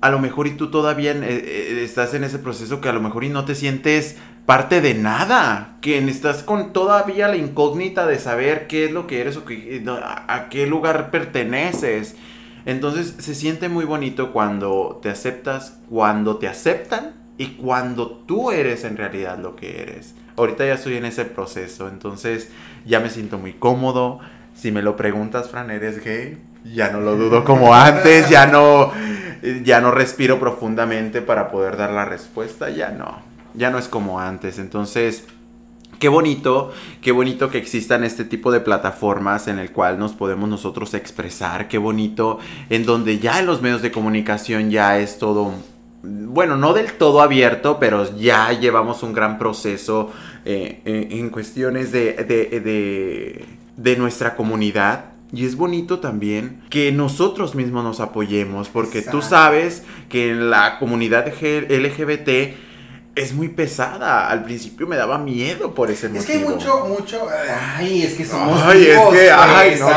a 0.00 0.08
lo 0.08 0.18
mejor 0.18 0.46
y 0.46 0.52
tú 0.52 0.70
todavía 0.70 1.12
eh, 1.12 1.18
eh, 1.20 1.80
estás 1.84 2.14
en 2.14 2.24
ese 2.24 2.38
proceso 2.38 2.80
que 2.80 2.88
a 2.88 2.94
lo 2.94 3.02
mejor 3.02 3.24
y 3.24 3.28
no 3.28 3.44
te 3.44 3.54
sientes 3.54 4.16
parte 4.46 4.80
de 4.80 4.94
nada, 4.94 5.76
que 5.82 5.98
estás 5.98 6.42
con 6.42 6.72
todavía 6.72 7.28
la 7.28 7.36
incógnita 7.36 8.06
de 8.06 8.18
saber 8.18 8.66
qué 8.66 8.86
es 8.86 8.92
lo 8.92 9.06
que 9.06 9.20
eres 9.20 9.36
o 9.36 9.44
eh, 9.50 9.84
a 9.86 10.46
qué 10.48 10.66
lugar 10.66 11.10
perteneces. 11.10 12.16
Entonces 12.64 13.16
se 13.18 13.34
siente 13.34 13.68
muy 13.68 13.84
bonito 13.84 14.32
cuando 14.32 15.00
te 15.02 15.10
aceptas, 15.10 15.80
cuando 15.90 16.38
te 16.38 16.48
aceptan 16.48 17.12
y 17.36 17.56
cuando 17.56 18.08
tú 18.26 18.52
eres 18.52 18.84
en 18.84 18.96
realidad 18.96 19.38
lo 19.38 19.54
que 19.54 19.82
eres. 19.82 20.14
Ahorita 20.36 20.66
ya 20.66 20.74
estoy 20.74 20.96
en 20.96 21.06
ese 21.06 21.24
proceso, 21.24 21.88
entonces 21.88 22.50
ya 22.86 23.00
me 23.00 23.10
siento 23.10 23.38
muy 23.38 23.52
cómodo. 23.52 24.20
Si 24.54 24.72
me 24.72 24.82
lo 24.82 24.96
preguntas, 24.96 25.50
Fran, 25.50 25.70
¿eres 25.70 26.02
gay? 26.02 26.38
Ya 26.64 26.90
no 26.90 27.00
lo 27.00 27.16
dudo 27.16 27.44
como 27.44 27.74
antes, 27.74 28.28
ya 28.30 28.46
no, 28.46 28.90
ya 29.62 29.80
no 29.80 29.90
respiro 29.90 30.40
profundamente 30.40 31.22
para 31.22 31.50
poder 31.50 31.76
dar 31.76 31.90
la 31.90 32.04
respuesta, 32.04 32.70
ya 32.70 32.90
no, 32.90 33.20
ya 33.54 33.70
no 33.70 33.78
es 33.78 33.88
como 33.88 34.20
antes. 34.20 34.58
Entonces, 34.58 35.26
Qué 35.98 36.08
bonito, 36.10 36.72
qué 37.00 37.10
bonito 37.10 37.48
que 37.48 37.56
existan 37.56 38.04
este 38.04 38.26
tipo 38.26 38.52
de 38.52 38.60
plataformas 38.60 39.48
en 39.48 39.58
el 39.58 39.72
cual 39.72 39.98
nos 39.98 40.12
podemos 40.12 40.46
nosotros 40.46 40.92
expresar, 40.92 41.68
qué 41.68 41.78
bonito 41.78 42.38
en 42.68 42.84
donde 42.84 43.18
ya 43.18 43.38
en 43.38 43.46
los 43.46 43.62
medios 43.62 43.80
de 43.80 43.92
comunicación 43.92 44.70
ya 44.70 44.98
es 44.98 45.18
todo 45.18 45.54
bueno, 46.06 46.56
no 46.56 46.72
del 46.72 46.92
todo 46.92 47.20
abierto, 47.20 47.78
pero 47.78 48.16
ya 48.16 48.52
llevamos 48.52 49.02
un 49.02 49.12
gran 49.12 49.38
proceso 49.38 50.12
eh, 50.44 50.80
en 50.84 51.30
cuestiones 51.30 51.92
de, 51.92 53.44
de, 53.76 53.96
nuestra 53.96 54.36
comunidad. 54.36 55.06
Y 55.32 55.44
es 55.44 55.56
bonito 55.56 55.98
también 55.98 56.62
que 56.70 56.92
nosotros 56.92 57.56
mismos 57.56 57.82
nos 57.82 58.00
apoyemos, 58.00 58.68
porque 58.68 59.02
tú 59.02 59.22
sabes 59.22 59.82
que 60.08 60.30
en 60.30 60.50
la 60.50 60.78
comunidad 60.78 61.26
LGBT 61.26 62.54
es 63.16 63.32
muy 63.32 63.48
pesada. 63.48 64.28
Al 64.28 64.44
principio 64.44 64.86
me 64.86 64.96
daba 64.96 65.18
miedo 65.18 65.74
por 65.74 65.90
ese 65.90 66.08
motivo. 66.08 66.20
Es 66.20 66.26
que 66.26 66.32
hay 66.34 66.44
mucho, 66.44 66.84
mucho. 66.86 67.26
Ay, 67.76 68.02
es 68.02 68.14
que 68.14 68.24
somos. 68.24 68.62
Ay, 68.62 68.86
es 68.86 69.00
que, 69.12 69.30
ay, 69.30 69.76
no, 69.80 69.88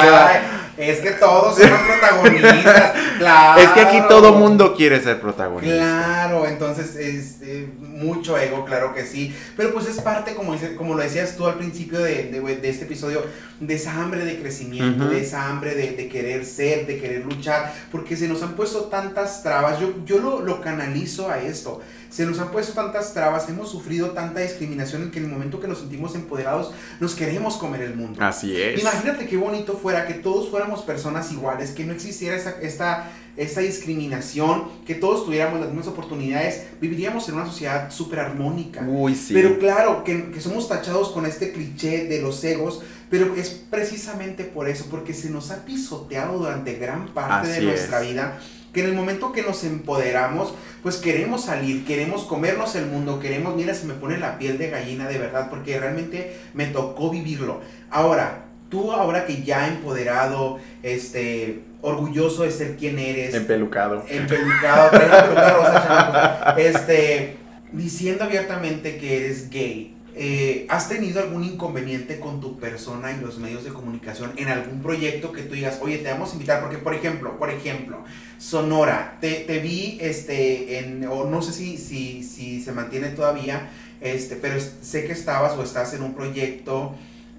es 0.80 1.00
que 1.00 1.12
todos 1.12 1.58
somos 1.58 1.80
protagonistas. 1.82 2.94
Claro. 3.20 3.62
Es 3.62 3.70
que 3.72 3.82
aquí 3.82 4.02
todo 4.08 4.34
mundo 4.34 4.74
quiere 4.74 5.02
ser 5.02 5.20
protagonista. 5.20 5.76
Claro, 5.76 6.48
entonces 6.48 6.96
es 6.96 7.42
eh, 7.42 7.68
mucho 7.78 8.38
ego, 8.38 8.64
claro 8.64 8.94
que 8.94 9.06
sí. 9.06 9.36
Pero 9.58 9.74
pues 9.74 9.90
es 9.90 10.00
parte, 10.00 10.36
como, 10.36 10.54
dice, 10.54 10.76
como 10.76 10.96
lo 10.96 11.04
decías 11.04 11.36
tú 11.36 11.46
al 11.46 11.56
principio 11.56 12.00
de, 12.00 12.32
de, 12.32 12.70
este 12.70 12.86
episodio, 12.86 13.26
de 13.60 13.74
esa 13.74 13.94
hambre 13.94 14.24
de 14.24 14.40
crecimiento, 14.40 15.10
de 15.10 15.20
esa 15.20 15.50
hambre 15.50 15.76
de, 15.76 15.92
de, 15.98 16.08
querer 16.08 16.46
ser, 16.46 16.88
de 16.88 16.98
querer 16.98 17.26
luchar. 17.26 17.74
Porque 17.92 18.16
se 18.16 18.30
nos 18.30 18.42
han 18.42 18.54
puesto 18.54 18.86
tantas 18.86 19.44
trabas. 19.44 19.82
Yo, 19.82 19.94
yo 20.06 20.20
lo, 20.20 20.40
lo 20.40 20.62
canalizo 20.62 21.30
a 21.30 21.40
esto 21.40 21.82
se 22.10 22.26
nos 22.26 22.40
han 22.40 22.50
puesto 22.52 22.74
tantas 22.74 23.14
trabas, 23.14 23.48
hemos 23.50 23.70
sufrido 23.70 24.12
tanta 24.12 24.42
discriminación 24.42 25.12
que 25.12 25.20
en 25.20 25.26
el 25.26 25.32
momento 25.32 25.60
que 25.60 25.68
nos 25.68 25.80
sentimos 25.80 26.16
empoderados 26.16 26.72
nos 27.00 27.16
queremos 27.16 27.56
comer 27.58 27.82
el 27.84 27.96
mundo. 27.96 28.20
Así 28.22 28.60
es. 28.60 28.82
Imagínate 28.82 29.28
qué 29.28 29.38
bonito 29.38 29.78
fuera 29.78 30.08
que 30.08 30.16
todos 30.16 30.50
fuéramos 30.50 30.82
personas 30.82 31.32
iguales, 31.32 31.72
que 31.72 31.86
no 31.86 31.94
existiera 31.94 32.36
esa, 32.36 32.60
esta, 32.62 33.12
esta 33.38 33.62
discriminación, 33.62 34.70
que 34.86 34.96
todos 34.96 35.26
tuviéramos 35.26 35.60
las 35.60 35.70
mismas 35.70 35.88
oportunidades, 35.88 36.64
viviríamos 36.82 37.30
en 37.30 37.36
una 37.36 37.46
sociedad 37.46 37.92
súper 37.92 38.20
armónica. 38.20 38.84
Uy, 38.88 39.16
sí. 39.16 39.34
Pero 39.34 39.60
claro, 39.60 40.04
que, 40.04 40.32
que 40.32 40.42
somos 40.42 40.68
tachados 40.68 41.10
con 41.10 41.26
este 41.26 41.52
cliché 41.52 42.06
de 42.06 42.22
los 42.22 42.44
egos, 42.44 42.82
pero 43.10 43.36
es 43.36 43.50
precisamente 43.50 44.44
por 44.44 44.68
eso, 44.68 44.86
porque 44.90 45.14
se 45.14 45.30
nos 45.30 45.52
ha 45.52 45.66
pisoteado 45.66 46.38
durante 46.40 46.76
gran 46.76 47.14
parte 47.14 47.50
de 47.50 47.62
nuestra 47.62 48.00
vida 48.02 48.40
que 48.74 48.82
en 48.82 48.88
el 48.88 48.94
momento 48.94 49.32
que 49.32 49.42
nos 49.42 49.64
empoderamos, 49.64 50.54
pues 50.84 50.98
queremos 50.98 51.46
salir, 51.46 51.86
queremos 51.86 52.24
comernos 52.24 52.76
el 52.76 52.86
mundo, 52.86 53.20
queremos, 53.20 53.56
mira, 53.56 53.74
se 53.74 53.86
me 53.86 53.94
pone 53.94 54.18
la 54.18 54.38
piel 54.38 54.58
de 54.58 54.70
gallina 54.70 55.08
de 55.08 55.18
verdad, 55.18 55.50
porque 55.50 55.80
realmente 55.80 56.38
me 56.54 56.68
tocó 56.68 57.10
vivirlo. 57.10 57.62
Ahora, 57.90 58.46
tú 58.70 58.92
ahora 58.92 59.26
que 59.26 59.44
ya 59.44 59.68
empoderado, 59.68 60.60
este, 60.84 61.62
orgulloso 61.82 62.44
de 62.44 62.52
ser 62.52 62.78
quien 62.78 63.00
eres. 63.00 63.34
Empelucado. 63.34 64.04
Empelucado, 64.08 64.90
trae 64.92 65.10
la 65.10 65.24
peluca 65.24 65.50
rosa, 65.54 65.84
chamaco. 65.88 66.60
Este, 66.60 67.38
diciendo 67.72 68.24
abiertamente 68.24 68.98
que 68.98 69.18
eres 69.18 69.50
gay. 69.50 69.96
Eh, 70.22 70.66
¿Has 70.68 70.90
tenido 70.90 71.22
algún 71.22 71.46
inconveniente 71.46 72.20
con 72.20 72.42
tu 72.42 72.60
persona 72.60 73.14
y 73.14 73.22
los 73.22 73.38
medios 73.38 73.64
de 73.64 73.70
comunicación 73.70 74.34
en 74.36 74.50
algún 74.50 74.82
proyecto 74.82 75.32
que 75.32 75.44
tú 75.44 75.54
digas, 75.54 75.80
oye, 75.82 76.00
te 76.00 76.12
vamos 76.12 76.32
a 76.32 76.34
invitar? 76.34 76.60
Porque, 76.60 76.78
por 76.78 76.94
ejemplo, 76.94 77.40
por 77.40 77.50
ejemplo, 77.50 78.04
Sonora, 78.38 79.18
te, 79.22 79.46
vi, 79.64 79.98
este, 80.02 80.80
en, 80.80 81.08
o 81.08 81.24
no 81.24 81.42
sé 81.42 81.54
si, 81.54 81.78
si, 81.78 82.22
si 82.24 82.62
se 82.62 82.74
mantiene 82.74 83.12
todavía, 83.12 83.70
este, 84.02 84.36
pero 84.36 84.60
sé 84.60 85.06
que 85.06 85.14
estabas 85.14 85.58
o 85.58 85.64
estás 85.64 85.94
en 85.94 86.04
un 86.04 86.14
proyecto 86.14 86.96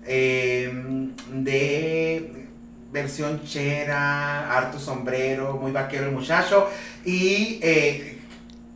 eh, 0.06 0.72
de 1.34 2.46
versión 2.90 3.42
chera, 3.44 4.56
harto 4.56 4.78
sombrero, 4.78 5.58
muy 5.58 5.70
vaquero 5.70 6.06
el 6.06 6.12
muchacho, 6.12 6.66
y 7.04 7.58
eh, 7.60 8.19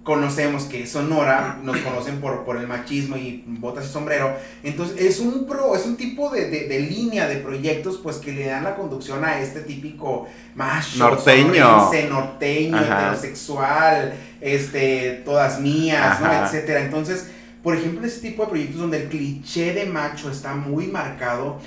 conocemos 0.05 0.65
que 0.65 0.87
Sonora, 0.87 1.59
nos 1.63 1.79
conocen 1.79 2.21
por, 2.21 2.45
por 2.45 2.59
el 2.59 2.69
machismo 2.69 3.17
y 3.17 3.43
botas 3.47 3.87
y 3.87 3.89
sombrero, 3.89 4.37
entonces 4.63 5.01
es 5.01 5.19
un 5.19 5.47
pro, 5.47 5.75
es 5.75 5.87
un 5.87 5.97
tipo 5.97 6.31
de, 6.31 6.51
de- 6.51 6.69
de 6.69 6.81
línea 6.81 7.27
de 7.27 7.37
proyectos 7.37 7.99
pues 8.03 8.19
que 8.19 8.31
le 8.33 8.47
dan 8.47 8.65
la 8.65 8.77
conducción 8.77 9.25
a 9.25 9.41
este 9.41 9.61
típico 9.63 10.29
macho, 10.55 10.99
Norteño. 10.99 11.91
norteño, 12.11 12.77
Ajá. 12.77 13.01
heterosexual, 13.07 14.15
este, 14.41 15.23
todas 15.25 15.61
mías, 15.61 16.21
¿no? 16.21 16.33
Etcétera. 16.45 16.81
Entonces, 16.85 17.31
por 17.63 17.75
ejemplo, 17.75 18.07
ese 18.07 18.21
tipo 18.21 18.43
de 18.45 18.49
proyectos 18.51 18.81
donde 18.81 18.99
el 19.05 19.09
cliché 19.09 19.73
de 19.73 19.87
macho 19.87 20.31
está 20.31 20.55
muy 20.55 20.87
marcado, 20.87 21.59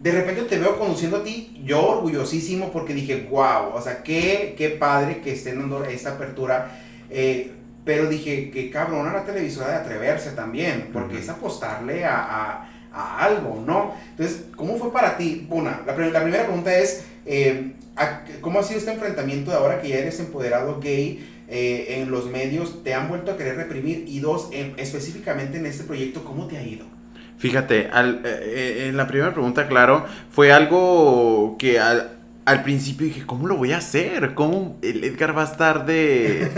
de 0.00 0.12
repente 0.12 0.42
te 0.42 0.58
veo 0.58 0.78
conduciendo 0.78 1.18
a 1.18 1.22
ti, 1.24 1.60
yo 1.64 1.84
orgullosísimo 1.86 2.70
porque 2.72 2.94
dije, 2.94 3.26
wow, 3.30 3.74
o 3.74 3.82
sea, 3.82 4.02
qué, 4.02 4.54
qué 4.56 4.70
padre 4.70 5.20
que 5.20 5.32
estén 5.32 5.58
dando 5.58 5.84
esta 5.84 6.10
apertura. 6.10 6.70
eh, 7.10 7.54
pero 7.90 8.08
dije, 8.08 8.52
qué 8.52 8.70
cabrona 8.70 9.12
la 9.12 9.24
televisora 9.24 9.70
de 9.70 9.74
atreverse 9.78 10.30
también, 10.30 10.90
porque 10.92 11.18
es 11.18 11.28
apostarle 11.28 12.04
a, 12.04 12.18
a- 12.20 12.70
a 12.92 13.24
algo, 13.24 13.60
¿no? 13.66 13.96
Entonces, 14.10 14.44
¿cómo 14.54 14.76
fue 14.76 14.92
para 14.92 15.16
ti? 15.16 15.48
Una, 15.50 15.80
la, 15.84 15.96
la 15.96 16.22
primera 16.22 16.44
pregunta 16.44 16.72
es, 16.78 17.04
eh, 17.26 17.72
¿a- 17.96 18.20
¿cómo 18.40 18.60
ha 18.60 18.62
sido 18.62 18.78
este 18.78 18.92
enfrentamiento 18.92 19.50
de 19.50 19.56
ahora 19.56 19.80
que 19.82 19.88
ya 19.88 19.96
eres 19.96 20.20
empoderado 20.20 20.78
gay 20.78 21.28
eh, 21.48 21.96
en 22.00 22.12
los 22.12 22.30
medios? 22.30 22.84
¿Te 22.84 22.94
han 22.94 23.08
vuelto 23.08 23.32
a 23.32 23.36
querer 23.36 23.56
reprimir? 23.56 24.04
Y 24.06 24.20
dos, 24.20 24.50
en- 24.52 24.74
específicamente 24.76 25.58
en 25.58 25.66
este 25.66 25.82
proyecto, 25.82 26.22
¿cómo 26.22 26.46
te 26.46 26.58
ha 26.58 26.62
ido? 26.62 26.84
Fíjate, 27.38 27.88
al- 27.92 28.20
eh, 28.24 28.86
en 28.88 28.96
la 28.96 29.08
primera 29.08 29.32
pregunta, 29.32 29.66
claro, 29.66 30.04
fue 30.30 30.52
algo 30.52 31.56
que 31.58 31.80
al, 31.80 32.18
al 32.44 32.62
principio 32.62 33.04
dije, 33.08 33.26
¿cómo 33.26 33.48
lo 33.48 33.56
voy 33.56 33.72
a 33.72 33.78
hacer? 33.78 34.34
¿Cómo 34.34 34.78
el 34.80 35.02
Edgar 35.02 35.36
va 35.36 35.42
a 35.42 35.46
estar 35.46 35.86
de... 35.86 36.48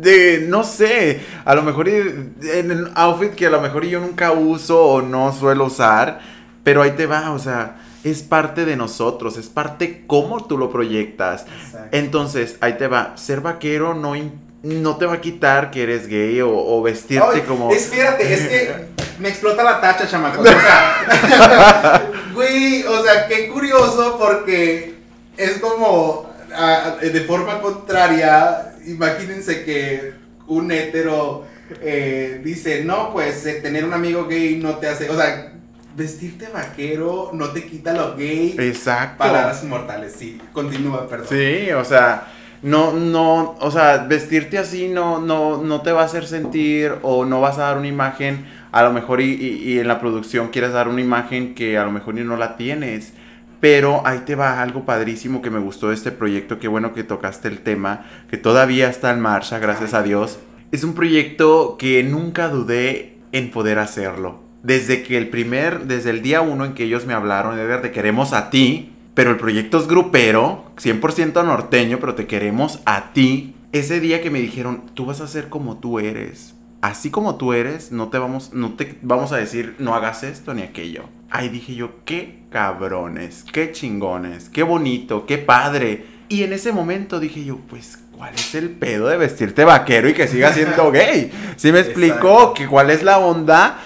de, 0.00 0.44
no 0.46 0.64
sé, 0.64 1.20
a 1.44 1.54
lo 1.54 1.62
mejor 1.62 1.88
en 1.88 2.70
un 2.70 2.90
outfit 2.94 3.34
que 3.34 3.46
a 3.46 3.50
lo 3.50 3.60
mejor 3.60 3.84
yo 3.84 4.00
nunca 4.00 4.32
uso 4.32 4.82
o 4.82 5.02
no 5.02 5.32
suelo 5.32 5.66
usar, 5.66 6.20
pero 6.62 6.82
ahí 6.82 6.92
te 6.92 7.06
va, 7.06 7.32
o 7.32 7.38
sea, 7.38 7.76
es 8.04 8.22
parte 8.22 8.64
de 8.64 8.76
nosotros, 8.76 9.36
es 9.36 9.46
parte 9.48 10.04
cómo 10.06 10.44
tú 10.44 10.58
lo 10.58 10.70
proyectas. 10.70 11.46
Entonces, 11.90 12.56
ahí 12.60 12.74
te 12.74 12.86
va, 12.86 13.16
ser 13.16 13.40
vaquero 13.40 13.94
no, 13.94 14.14
no 14.62 14.96
te 14.96 15.06
va 15.06 15.14
a 15.14 15.20
quitar 15.20 15.70
que 15.70 15.82
eres 15.82 16.06
gay 16.06 16.40
o, 16.40 16.50
o 16.50 16.82
vestirte 16.82 17.26
Ay, 17.34 17.40
como... 17.42 17.72
Espérate, 17.72 18.32
es 18.32 18.48
que 18.48 18.86
me 19.18 19.28
explota 19.28 19.62
la 19.62 19.80
tacha, 19.80 20.08
chamacos. 20.08 20.40
O 20.40 20.44
sea, 20.44 22.10
güey, 22.34 22.84
o 22.84 23.02
sea, 23.02 23.26
qué 23.26 23.48
curioso 23.48 24.16
porque 24.18 24.96
es 25.36 25.58
como 25.58 26.30
ah, 26.54 26.96
de 27.00 27.20
forma 27.22 27.60
contraria. 27.60 28.74
Imagínense 28.88 29.64
que 29.64 30.12
un 30.46 30.70
hetero 30.72 31.44
eh, 31.82 32.40
dice, 32.44 32.84
no, 32.84 33.12
pues 33.12 33.44
eh, 33.46 33.60
tener 33.62 33.84
un 33.84 33.92
amigo 33.92 34.26
gay 34.26 34.56
no 34.56 34.76
te 34.76 34.88
hace. 34.88 35.08
O 35.10 35.16
sea, 35.16 35.52
vestirte 35.96 36.48
vaquero 36.52 37.30
no 37.34 37.50
te 37.50 37.64
quita 37.64 37.92
lo 37.92 38.16
gay. 38.16 38.54
Exacto. 38.58 39.18
Palabras 39.18 39.62
inmortales, 39.62 40.14
sí. 40.18 40.40
Continúa, 40.52 41.08
perdón. 41.08 41.26
Sí, 41.28 41.70
o 41.72 41.84
sea, 41.84 42.26
no, 42.62 42.92
no, 42.92 43.56
o 43.60 43.70
sea, 43.70 43.98
vestirte 44.08 44.58
así 44.58 44.88
no, 44.88 45.20
no, 45.20 45.62
no 45.62 45.82
te 45.82 45.92
va 45.92 46.02
a 46.02 46.04
hacer 46.06 46.26
sentir 46.26 46.92
o 47.02 47.24
no 47.24 47.40
vas 47.40 47.58
a 47.58 47.62
dar 47.62 47.78
una 47.78 47.88
imagen, 47.88 48.46
a 48.72 48.82
lo 48.82 48.92
mejor 48.92 49.20
y, 49.20 49.32
y- 49.34 49.72
y 49.74 49.78
en 49.78 49.88
la 49.88 50.00
producción 50.00 50.48
quieres 50.48 50.72
dar 50.72 50.88
una 50.88 51.00
imagen 51.00 51.54
que 51.54 51.78
a 51.78 51.84
lo 51.84 51.90
mejor 51.92 52.18
y 52.18 52.24
no 52.24 52.36
la 52.36 52.56
tienes. 52.56 53.12
Pero 53.60 54.02
ahí 54.06 54.20
te 54.24 54.34
va 54.34 54.62
algo 54.62 54.84
padrísimo 54.84 55.42
que 55.42 55.50
me 55.50 55.58
gustó 55.58 55.88
de 55.88 55.94
este 55.94 56.12
proyecto, 56.12 56.58
qué 56.58 56.68
bueno 56.68 56.94
que 56.94 57.02
tocaste 57.02 57.48
el 57.48 57.60
tema, 57.60 58.06
que 58.30 58.36
todavía 58.36 58.88
está 58.88 59.10
en 59.12 59.20
marcha, 59.20 59.58
gracias 59.58 59.94
a 59.94 60.02
Dios. 60.02 60.38
Es 60.70 60.84
un 60.84 60.94
proyecto 60.94 61.76
que 61.78 62.02
nunca 62.04 62.48
dudé 62.48 63.18
en 63.32 63.50
poder 63.50 63.78
hacerlo. 63.78 64.40
Desde 64.62 65.02
que 65.02 65.16
el 65.16 65.28
primer, 65.28 65.86
desde 65.86 66.10
el 66.10 66.22
día 66.22 66.40
uno 66.40 66.64
en 66.64 66.74
que 66.74 66.84
ellos 66.84 67.06
me 67.06 67.14
hablaron, 67.14 67.58
Edgar, 67.58 67.82
te 67.82 67.92
queremos 67.92 68.32
a 68.32 68.50
ti, 68.50 68.92
pero 69.14 69.30
el 69.30 69.36
proyecto 69.36 69.78
es 69.78 69.88
grupero, 69.88 70.70
100% 70.76 71.44
norteño, 71.44 71.98
pero 71.98 72.14
te 72.14 72.26
queremos 72.26 72.80
a 72.84 73.12
ti. 73.12 73.54
Ese 73.72 73.98
día 74.00 74.22
que 74.22 74.30
me 74.30 74.40
dijeron, 74.40 74.84
tú 74.94 75.06
vas 75.06 75.20
a 75.20 75.26
ser 75.26 75.48
como 75.48 75.78
tú 75.78 75.98
eres. 75.98 76.54
Así 76.80 77.10
como 77.10 77.36
tú 77.36 77.52
eres, 77.52 77.90
no 77.90 78.08
te 78.08 78.18
vamos, 78.18 78.52
no 78.52 78.74
te 78.74 78.98
vamos 79.02 79.32
a 79.32 79.36
decir, 79.36 79.74
no 79.78 79.94
hagas 79.94 80.22
esto 80.22 80.54
ni 80.54 80.62
aquello. 80.62 81.04
Ahí 81.28 81.48
dije 81.48 81.74
yo, 81.74 81.90
qué 82.04 82.44
cabrones, 82.50 83.44
qué 83.52 83.72
chingones, 83.72 84.48
qué 84.48 84.62
bonito, 84.62 85.26
qué 85.26 85.38
padre. 85.38 86.06
Y 86.28 86.44
en 86.44 86.52
ese 86.52 86.72
momento 86.72 87.18
dije 87.18 87.44
yo, 87.44 87.56
pues, 87.68 87.98
¿cuál 88.12 88.34
es 88.34 88.54
el 88.54 88.70
pedo 88.70 89.08
de 89.08 89.16
vestirte 89.16 89.64
vaquero 89.64 90.08
y 90.08 90.14
que 90.14 90.28
sigas 90.28 90.54
siendo 90.54 90.90
gay? 90.92 91.32
¿Sí 91.56 91.72
me 91.72 91.80
explicó? 91.80 92.54
Que 92.54 92.68
cuál 92.68 92.90
es 92.90 93.02
la 93.02 93.18
onda? 93.18 93.78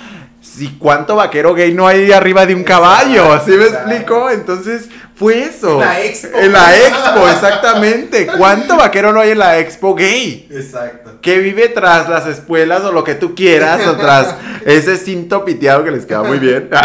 Si 0.43 0.71
cuánto 0.79 1.17
vaquero 1.17 1.55
gay 1.55 1.73
no 1.73 1.87
hay 1.87 2.13
arriba 2.13 2.45
de 2.45 2.55
un 2.55 2.65
caballo, 2.65 3.41
¿sí 3.45 3.53
me 3.53 3.65
Exacto. 3.65 3.91
explico? 3.91 4.31
Entonces 4.31 4.91
fue 5.23 5.45
eso. 5.45 5.75
En 5.75 5.81
la 5.81 6.01
expo. 6.01 6.37
En 6.37 6.53
la 6.53 6.77
expo, 6.77 7.29
exactamente. 7.29 8.27
¿Cuánto 8.27 8.77
vaquero 8.77 9.13
no 9.13 9.21
hay 9.21 9.31
en 9.31 9.39
la 9.39 9.59
expo 9.59 9.95
gay? 9.95 10.49
Exacto. 10.51 11.21
Que 11.23 11.39
vive 11.39 11.69
tras 11.69 12.09
las 12.09 12.27
espuelas 12.27 12.83
o 12.83 12.91
lo 12.91 13.05
que 13.05 13.15
tú 13.15 13.35
quieras, 13.37 13.87
o 13.87 13.97
tras 13.97 14.35
ese 14.67 14.97
cinto 14.97 15.45
piteado 15.45 15.85
que 15.85 15.93
les 15.93 16.07
queda 16.07 16.25
muy 16.25 16.39
bien. 16.39 16.69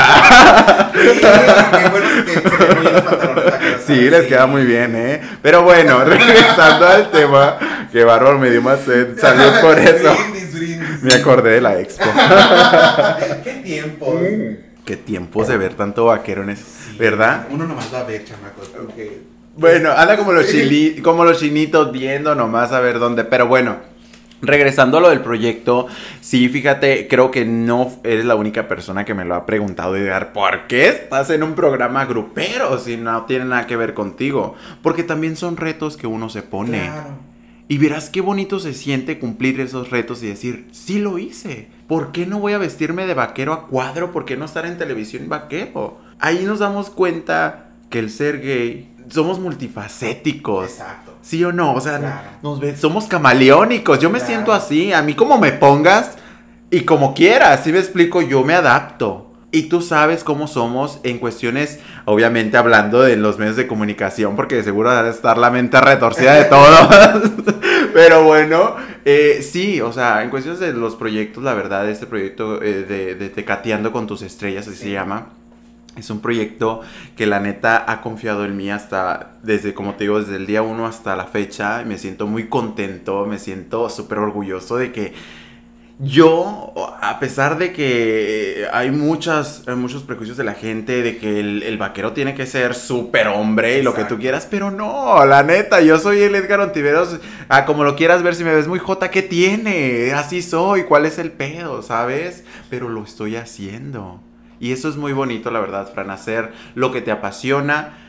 Sí, 3.86 4.10
les 4.10 4.26
queda 4.26 4.46
muy 4.48 4.66
bien, 4.66 4.94
¿eh? 4.96 5.22
Pero 5.42 5.64
bueno, 5.64 6.04
regresando 6.04 6.86
al 6.88 7.10
tema, 7.10 7.58
que 7.92 8.04
bárbaro 8.04 8.38
me 8.38 8.50
dio 8.50 8.62
más 8.62 8.82
sed. 8.82 9.18
Salud 9.18 9.62
por 9.62 9.80
eso. 9.80 10.14
Brindis, 10.14 10.54
brindis. 10.54 11.04
Me 11.04 11.14
acordé 11.14 11.52
de 11.52 11.62
la 11.62 11.80
expo. 11.80 12.04
Qué 13.46 13.52
tiempo. 13.64 14.20
Qué 14.88 14.96
tiempos 14.96 15.50
de 15.50 15.58
ver 15.58 15.74
tanto 15.74 16.06
vaquero 16.06 16.44
en 16.44 16.52
eso, 16.52 16.64
¿verdad? 16.98 17.48
Uno 17.52 17.68
nomás 17.68 17.94
va 17.94 18.00
a 18.00 18.04
ver, 18.06 18.24
chamacos, 18.24 18.70
porque... 18.70 19.22
Bueno, 19.58 19.92
anda 19.92 20.16
como 20.16 20.32
los, 20.32 20.50
chili, 20.50 21.02
como 21.02 21.26
los 21.26 21.42
chinitos 21.42 21.92
viendo 21.92 22.34
nomás 22.36 22.72
a 22.72 22.80
ver 22.80 22.98
dónde. 22.98 23.26
Pero 23.26 23.48
bueno, 23.48 23.76
regresando 24.42 25.00
a 25.00 25.02
lo 25.02 25.10
del 25.10 25.20
proyecto, 25.20 25.88
sí, 26.22 26.48
fíjate, 26.48 27.10
creo 27.10 27.32
que 27.32 27.44
no 27.44 27.92
eres 28.06 28.24
la 28.24 28.36
única 28.36 28.70
persona 28.70 29.04
que 29.04 29.14
me 29.14 29.26
lo 29.26 29.36
ha 29.36 29.46
preguntado, 29.46 29.98
Edgar, 29.98 30.32
¿por 30.32 30.68
qué 30.68 30.88
estás 30.88 31.32
en 31.32 31.44
un 31.44 31.54
programa 31.54 32.06
grupero 32.06 32.80
si 32.80 32.96
no 32.96 33.26
tiene 33.26 33.44
nada 33.44 33.68
que 33.68 33.76
ver 33.76 33.94
contigo? 33.94 34.56
Porque 34.82 35.04
también 35.04 35.36
son 35.36 35.58
retos 35.58 35.98
que 35.98 36.08
uno 36.08 36.30
se 36.30 36.44
pone. 36.44 36.84
Claro. 36.84 37.27
Y 37.70 37.78
verás 37.80 38.09
qué 38.09 38.22
bonito 38.22 38.59
se 38.59 38.74
siente 38.74 39.20
cumplir 39.20 39.59
esos 39.59 39.89
retos 39.89 40.24
y 40.24 40.28
decir, 40.28 40.68
sí 40.72 40.99
lo 40.99 41.18
hice. 41.18 41.68
¿Por 41.88 42.11
qué 42.13 42.26
no 42.26 42.39
voy 42.39 42.53
a 42.53 42.57
vestirme 42.57 43.05
de 43.05 43.13
vaquero 43.13 43.51
a 43.53 43.68
cuadro? 43.68 44.11
¿Por 44.13 44.24
qué 44.26 44.38
no 44.38 44.45
estar 44.45 44.65
en 44.65 44.78
televisión 44.78 45.28
vaquero? 45.28 45.97
Ahí 46.20 46.43
nos 46.45 46.59
damos 46.59 46.89
cuenta 46.89 47.72
que 47.89 47.99
el 47.99 48.09
ser 48.09 48.39
gay 48.41 48.89
somos 49.09 49.39
multifacéticos. 49.39 50.65
Exacto. 50.72 51.15
¿Sí 51.22 51.43
o 51.43 51.51
no? 51.51 51.74
O 51.74 51.82
sea, 51.82 51.99
Claro. 51.99 52.30
nos 52.41 52.59
ve- 52.59 52.76
somos 52.78 53.05
camaleónicos. 53.05 53.99
Yo 53.99 54.09
me 54.09 54.20
Claro. 54.20 54.34
siento 54.34 54.53
así. 54.53 54.93
A 54.93 55.01
mí 55.01 55.13
como 55.13 55.38
me 55.38 55.51
pongas 55.51 56.18
y 56.72 56.82
como 56.82 57.13
quieras, 57.13 57.63
si 57.63 57.72
me 57.72 57.80
explico, 57.80 58.22
yo 58.22 58.43
me 58.43 58.53
adapto. 58.53 59.34
Y 59.51 59.63
tú 59.63 59.82
sabes 59.82 60.24
cómo 60.26 60.47
somos 60.47 60.99
en 61.03 61.20
cuestiones, 61.20 61.80
obviamente 62.10 62.55
hablando 62.55 63.01
de 63.01 63.18
los 63.18 63.38
medios 63.38 63.58
de 63.58 63.68
comunicación, 63.68 64.38
porque 64.38 64.55
de 64.55 64.64
seguro 64.64 64.95
debe 64.95 65.10
estar 65.10 65.38
la 65.38 65.51
mente 65.51 65.80
retorcida 65.82 66.36
de 66.36 66.45
todos. 66.45 66.88
Pero 67.93 68.24
bueno, 68.24 68.78
eh, 69.03 69.41
sí, 69.41 69.82
o 69.82 69.91
sea, 69.91 70.24
en 70.24 70.30
cuestiones 70.30 70.62
de 70.62 70.72
los 70.72 70.95
proyectos, 70.95 71.43
la 71.43 71.53
verdad, 71.53 71.89
este 71.89 72.05
proyecto 72.05 72.62
eh, 72.64 72.84
de, 72.84 73.16
de 73.16 73.30
Tecateando 73.30 73.91
con 73.91 74.08
tus 74.08 74.22
estrellas, 74.22 74.68
así 74.68 74.78
Sí. 74.78 74.84
se 74.84 74.91
llama. 74.91 75.28
Es 75.97 76.10
un 76.10 76.22
proyecto 76.22 76.82
que 77.18 77.26
la 77.26 77.39
neta 77.41 77.84
ha 77.91 78.01
confiado 78.01 78.45
en 78.45 78.55
mí 78.55 78.70
hasta, 78.70 79.32
desde, 79.43 79.74
como 79.74 79.95
te 79.95 80.03
digo, 80.05 80.20
desde 80.20 80.36
el 80.38 80.45
día 80.45 80.62
uno 80.62 80.86
hasta 80.86 81.16
la 81.16 81.26
fecha. 81.26 81.84
Me 81.86 81.97
siento 81.97 82.26
muy 82.28 82.47
contento, 82.47 83.26
me 83.26 83.39
siento 83.39 83.89
súper 83.89 84.20
orgulloso 84.20 84.78
de 84.78 84.91
que 84.93 85.14
yo, 86.00 86.74
a 87.02 87.20
pesar 87.20 87.58
de 87.58 87.74
que 87.74 88.68
hay 88.72 88.91
muchas, 88.91 89.64
muchos 89.76 90.04
prejuicios 90.04 90.38
de 90.38 90.43
la 90.43 90.54
gente 90.54 91.02
de 91.02 91.18
que 91.18 91.39
el, 91.39 91.78
vaquero 91.80 92.14
tiene 92.14 92.36
que 92.36 92.45
ser 92.45 92.76
súper 92.76 93.28
hombre 93.28 93.80
y 93.80 93.82
lo 93.82 93.95
que 93.95 94.06
tú 94.06 94.20
quieras, 94.20 94.48
pero 94.50 94.70
no, 94.70 95.26
la 95.26 95.41
neta, 95.41 95.82
yo 95.82 95.98
soy 95.98 96.22
el 96.22 96.36
Edgar 96.36 96.60
Ontiveros, 96.60 97.20
ah, 97.50 97.66
como 97.66 97.84
lo 97.84 97.95
quieras 97.95 98.22
ver, 98.22 98.36
si 98.36 98.43
me 98.43 98.54
ves 98.54 98.68
muy 98.68 98.78
jota, 98.78 99.10
¿qué 99.10 99.24
tiene? 99.24 100.14
Así 100.14 100.43
soy, 100.43 100.84
¿cuál 100.84 101.08
es 101.08 101.18
el 101.18 101.32
pedo, 101.32 101.82
sabes? 101.82 102.43
Pero 102.70 102.89
lo 102.89 103.04
estoy 103.04 103.36
haciendo. 103.36 104.22
Y 104.60 104.74
eso 104.74 104.89
es 104.89 104.98
muy 104.98 105.14
bonito, 105.14 105.50
la 105.50 105.60
verdad, 105.60 105.91
Fran, 105.91 106.12
hacer 106.12 106.52
lo 106.76 106.91
que 106.91 107.02
te 107.02 107.12
apasiona 107.12 108.07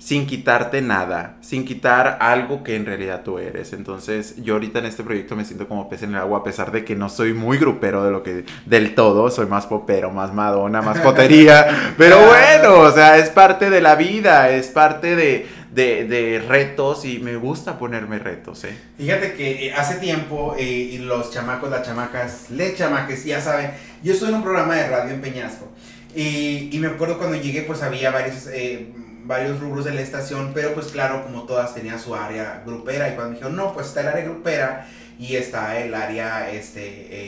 sin 0.00 0.26
quitarte 0.26 0.80
nada, 0.80 1.36
sin 1.42 1.66
quitar 1.66 2.16
algo 2.20 2.64
que 2.64 2.74
en 2.74 2.86
realidad 2.86 3.20
tú 3.22 3.38
eres. 3.38 3.74
Entonces, 3.74 4.34
yo 4.42 4.54
ahorita 4.54 4.78
en 4.78 4.86
este 4.86 5.04
proyecto 5.04 5.36
me 5.36 5.44
siento 5.44 5.68
como 5.68 5.90
pez 5.90 6.02
en 6.02 6.14
el 6.14 6.16
agua, 6.16 6.38
a 6.38 6.42
pesar 6.42 6.72
de 6.72 6.86
que 6.86 6.96
no 6.96 7.10
soy 7.10 7.34
muy 7.34 7.58
grupero 7.58 8.02
de 8.02 8.10
lo 8.10 8.22
que 8.22 8.46
del 8.64 8.94
todo, 8.94 9.30
soy 9.30 9.44
más 9.44 9.66
popero, 9.66 10.10
más 10.10 10.32
madonna, 10.32 10.80
más 10.80 10.98
potería, 11.02 11.94
pero 11.98 12.16
bueno, 12.18 12.80
o 12.80 12.90
sea, 12.90 13.18
es 13.18 13.28
parte 13.28 13.68
de 13.68 13.82
la 13.82 13.94
vida, 13.94 14.48
es 14.48 14.68
parte 14.68 15.16
de, 15.16 15.46
de, 15.70 16.42
retos 16.48 17.04
y 17.04 17.18
me 17.18 17.36
gusta 17.36 17.78
ponerme 17.78 18.18
retos, 18.18 18.64
¿eh? 18.64 18.74
Fíjate 18.96 19.34
que 19.34 19.66
eh, 19.66 19.74
hace 19.74 19.96
tiempo 19.96 20.56
eh, 20.58 20.98
los 21.02 21.30
chamacos, 21.30 21.68
las 21.68 21.86
chamacas, 21.86 22.48
le 22.48 22.74
chamaques, 22.74 23.26
ya 23.26 23.42
saben, 23.42 23.72
yo 24.02 24.14
estoy 24.14 24.30
en 24.30 24.36
un 24.36 24.42
programa 24.42 24.76
de 24.76 24.88
radio 24.88 25.12
en 25.12 25.20
Peñasco 25.20 25.68
y, 26.16 26.70
y 26.72 26.78
me 26.78 26.86
acuerdo 26.86 27.18
cuando 27.18 27.36
llegué 27.36 27.62
pues 27.64 27.82
había 27.82 28.10
varios... 28.10 28.46
Eh, 28.46 28.94
varios 29.30 29.60
rubros 29.60 29.84
de 29.84 29.94
la 29.94 30.00
estación, 30.00 30.50
pero 30.52 30.74
pues 30.74 30.88
claro, 30.88 31.22
como 31.22 31.44
todas 31.44 31.72
tenía 31.72 31.96
su 32.00 32.16
área 32.16 32.64
grupera 32.66 33.08
y 33.08 33.12
cuando 33.12 33.30
me 33.30 33.36
dijeron, 33.36 33.54
no, 33.54 33.72
pues 33.72 33.86
está 33.86 34.00
el 34.00 34.08
área 34.08 34.24
grupera 34.24 34.88
y 35.20 35.36
está 35.36 35.78
el 35.78 35.94
área 35.94 36.50
este, 36.50 36.82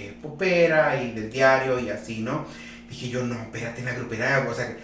eh, 0.08 0.14
popera 0.20 1.00
y 1.00 1.12
del 1.12 1.30
diario 1.30 1.78
y 1.78 1.90
así, 1.90 2.18
¿no? 2.18 2.44
Dije 2.90 3.08
yo, 3.08 3.22
no, 3.22 3.34
espérate, 3.34 3.82
la 3.82 3.92
grupera, 3.92 4.44
o 4.50 4.52
sea, 4.52 4.76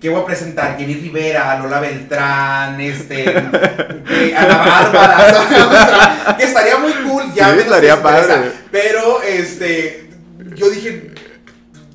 ¿qué 0.00 0.08
voy 0.08 0.20
a 0.20 0.26
presentar? 0.26 0.76
Jenny 0.76 0.94
Rivera, 0.94 1.56
Lola 1.60 1.78
Beltrán, 1.78 2.80
este, 2.80 3.30
eh, 4.10 4.34
a 4.36 4.48
la 4.48 4.56
Bárbara, 4.56 6.34
que 6.38 6.42
estaría 6.42 6.76
muy 6.78 6.92
cool, 7.08 7.32
ya 7.36 7.54
sí, 7.54 7.60
estaría 7.60 8.02
padre. 8.02 8.50
Pero, 8.72 9.22
este, 9.22 10.10
yo 10.56 10.68
dije, 10.70 11.12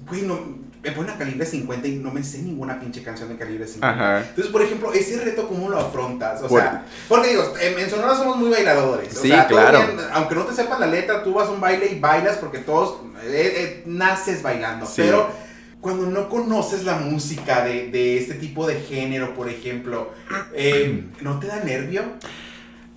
güey, 0.07 0.22
no, 0.22 0.53
me 0.84 0.91
ponen 0.91 1.15
a 1.15 1.17
calibre 1.17 1.45
50 1.45 1.88
y 1.88 1.95
no 1.95 2.11
me 2.11 2.21
sé 2.23 2.39
ninguna 2.39 2.77
pinche 2.77 3.01
canción 3.01 3.29
de 3.29 3.38
calibre 3.38 3.65
50. 3.65 4.19
Entonces, 4.19 4.51
por 4.51 4.61
ejemplo, 4.61 4.91
ese 4.91 5.23
reto, 5.23 5.47
¿cómo 5.47 5.69
lo 5.69 5.79
afrontas? 5.79 6.41
O 6.43 6.49
sea, 6.49 6.84
porque 7.07 7.29
digo, 7.29 7.53
en, 7.61 7.89
Sonora 7.89 8.15
somos 8.15 8.36
muy 8.36 8.49
bailadores. 8.49 9.07
Sí, 9.13 9.31
claro. 9.47 9.79
aunque 10.11 10.36
no 10.36 10.43
te 10.43 10.53
sepas 10.53 10.81
la 10.81 10.88
letra, 10.88 11.23
tú 11.23 11.34
vas 11.36 11.47
a 11.47 11.51
un 11.51 11.61
baile 11.61 11.88
y 11.89 11.99
bailas 11.99 12.36
porque 12.38 12.57
todos 12.57 12.97
eh, 13.23 13.53
eh, 13.55 13.84
naces 13.86 14.43
bailando. 14.43 14.86
Pero 14.97 15.29
cuando 15.79 16.05
no 16.07 16.27
conoces 16.27 16.84
la 16.84 16.95
música 16.95 17.63
de, 17.63 17.89
de, 17.89 18.17
este 18.17 18.34
tipo 18.34 18.67
de 18.67 18.81
género, 18.81 19.36
por 19.36 19.47
ejemplo, 19.47 20.11
eh, 20.53 21.05
¿no 21.21 21.39
te 21.39 21.47
da 21.47 21.63
nervio? 21.63 22.03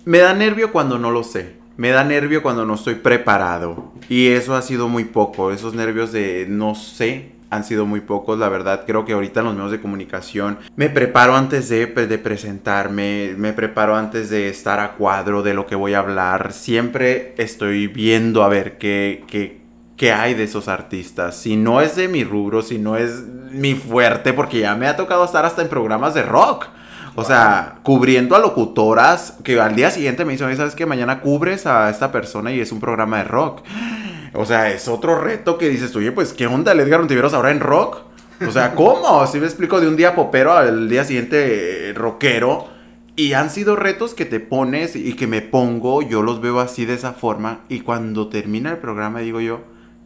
Me 0.03 0.17
da 0.17 0.33
nervio 0.33 0.73
cuando 0.73 0.99
no 0.99 1.11
lo 1.11 1.23
sé. 1.23 1.55
Me 1.77 1.91
da 1.91 2.03
nervio 2.03 2.41
cuando 2.41 2.65
no 2.65 2.75
estoy 2.75 2.95
preparado. 2.95 3.93
Y 4.09 4.27
eso 4.27 4.55
ha 4.55 4.61
sido 4.61 4.89
muy 4.89 5.05
poco. 5.05 5.51
Esos 5.51 5.73
nervios 5.73 6.11
de 6.11 6.47
no 6.49 6.75
sé 6.75 7.36
han 7.49 7.63
sido 7.63 7.85
muy 7.85 8.01
pocos, 8.01 8.37
la 8.37 8.49
verdad. 8.49 8.83
Creo 8.85 9.05
que 9.05 9.13
ahorita 9.13 9.39
en 9.39 9.45
los 9.47 9.55
medios 9.55 9.71
de 9.71 9.81
comunicación 9.81 10.57
me 10.75 10.89
preparo 10.89 11.35
antes 11.35 11.69
de, 11.69 11.85
de, 11.85 12.17
presentarme, 12.17 13.33
me 13.37 13.53
preparo 13.53 13.95
antes 13.95 14.29
de 14.29 14.49
estar 14.49 14.79
a 14.79 14.93
cuadro 14.93 15.43
de 15.43 15.53
lo 15.53 15.65
que 15.65 15.75
voy 15.75 15.93
a 15.93 15.99
hablar. 15.99 16.53
Siempre 16.53 17.33
estoy 17.37 17.87
viendo 17.87 18.43
a 18.43 18.49
ver 18.49 18.77
qué, 18.77 19.23
qué, 19.27 19.61
qué 19.95 20.11
hay 20.11 20.33
de 20.33 20.43
esos 20.43 20.67
artistas. 20.67 21.35
Si 21.37 21.55
no 21.55 21.81
es 21.81 21.95
de 21.95 22.07
mi 22.07 22.23
rubro, 22.23 22.61
si 22.61 22.77
no 22.77 22.97
es 22.97 23.23
mi 23.51 23.75
fuerte, 23.75 24.33
porque 24.33 24.59
ya 24.59 24.75
me 24.75 24.87
ha 24.87 24.95
tocado 24.95 25.23
estar 25.23 25.45
hasta 25.45 25.61
en 25.61 25.69
programas 25.69 26.13
de 26.13 26.23
rock. 26.23 26.67
O 27.19 27.23
sea, 27.23 27.79
cubriendo 27.81 28.35
a 28.35 28.39
locutoras 28.39 29.39
que 29.43 29.59
al 29.59 29.75
día 29.75 29.89
siguiente 29.89 30.23
me 30.23 30.33
dicen, 30.33 30.55
¿sabes 30.55 30.75
qué? 30.75 30.85
Mañana 30.85 31.19
cubres 31.19 31.65
a 31.65 31.89
esta 31.89 32.11
persona 32.11 32.51
y 32.51 32.59
es 32.59 32.71
un 32.71 32.79
programa 32.79 33.17
de 33.17 33.23
rock. 33.23 33.63
O 34.39 34.45
sea, 34.45 34.71
es 34.71 34.87
otro 34.87 35.19
reto 35.19 35.57
que 35.57 35.67
dices, 35.67 35.95
oye, 35.95 36.11
pues, 36.11 36.31
¿qué 36.31 36.45
onda 36.45 36.71
el 36.71 36.79
Edgar 36.79 37.01
Ontiveros 37.01 37.33
ahora 37.33 37.49
en 37.49 37.59
rock? 37.59 38.01
O 38.47 38.51
sea, 38.51 38.75
¿cómo? 38.75 39.25
Si 39.31 39.39
me 39.39 39.47
explico 39.47 39.81
de 39.81 39.87
un 39.87 39.97
día 39.97 40.13
popero 40.13 40.53
al 40.53 40.87
día 40.87 41.03
siguiente 41.03 41.89
eh, 41.89 41.93
rockero. 41.93 42.67
Y 43.15 43.33
han 43.33 43.49
sido 43.49 43.75
retos 43.75 44.13
que 44.13 44.25
te 44.25 44.39
pones 44.39 44.95
y 44.95 45.13
que 45.13 45.25
me 45.25 45.41
pongo, 45.41 46.03
yo 46.03 46.21
los 46.21 46.39
veo 46.39 46.59
así 46.59 46.85
de 46.85 46.93
esa 46.93 47.13
forma. 47.13 47.61
Y 47.67 47.79
cuando 47.79 48.27
termina 48.27 48.69
el 48.69 48.77
programa 48.77 49.21
digo 49.21 49.41
yo, 49.41 49.61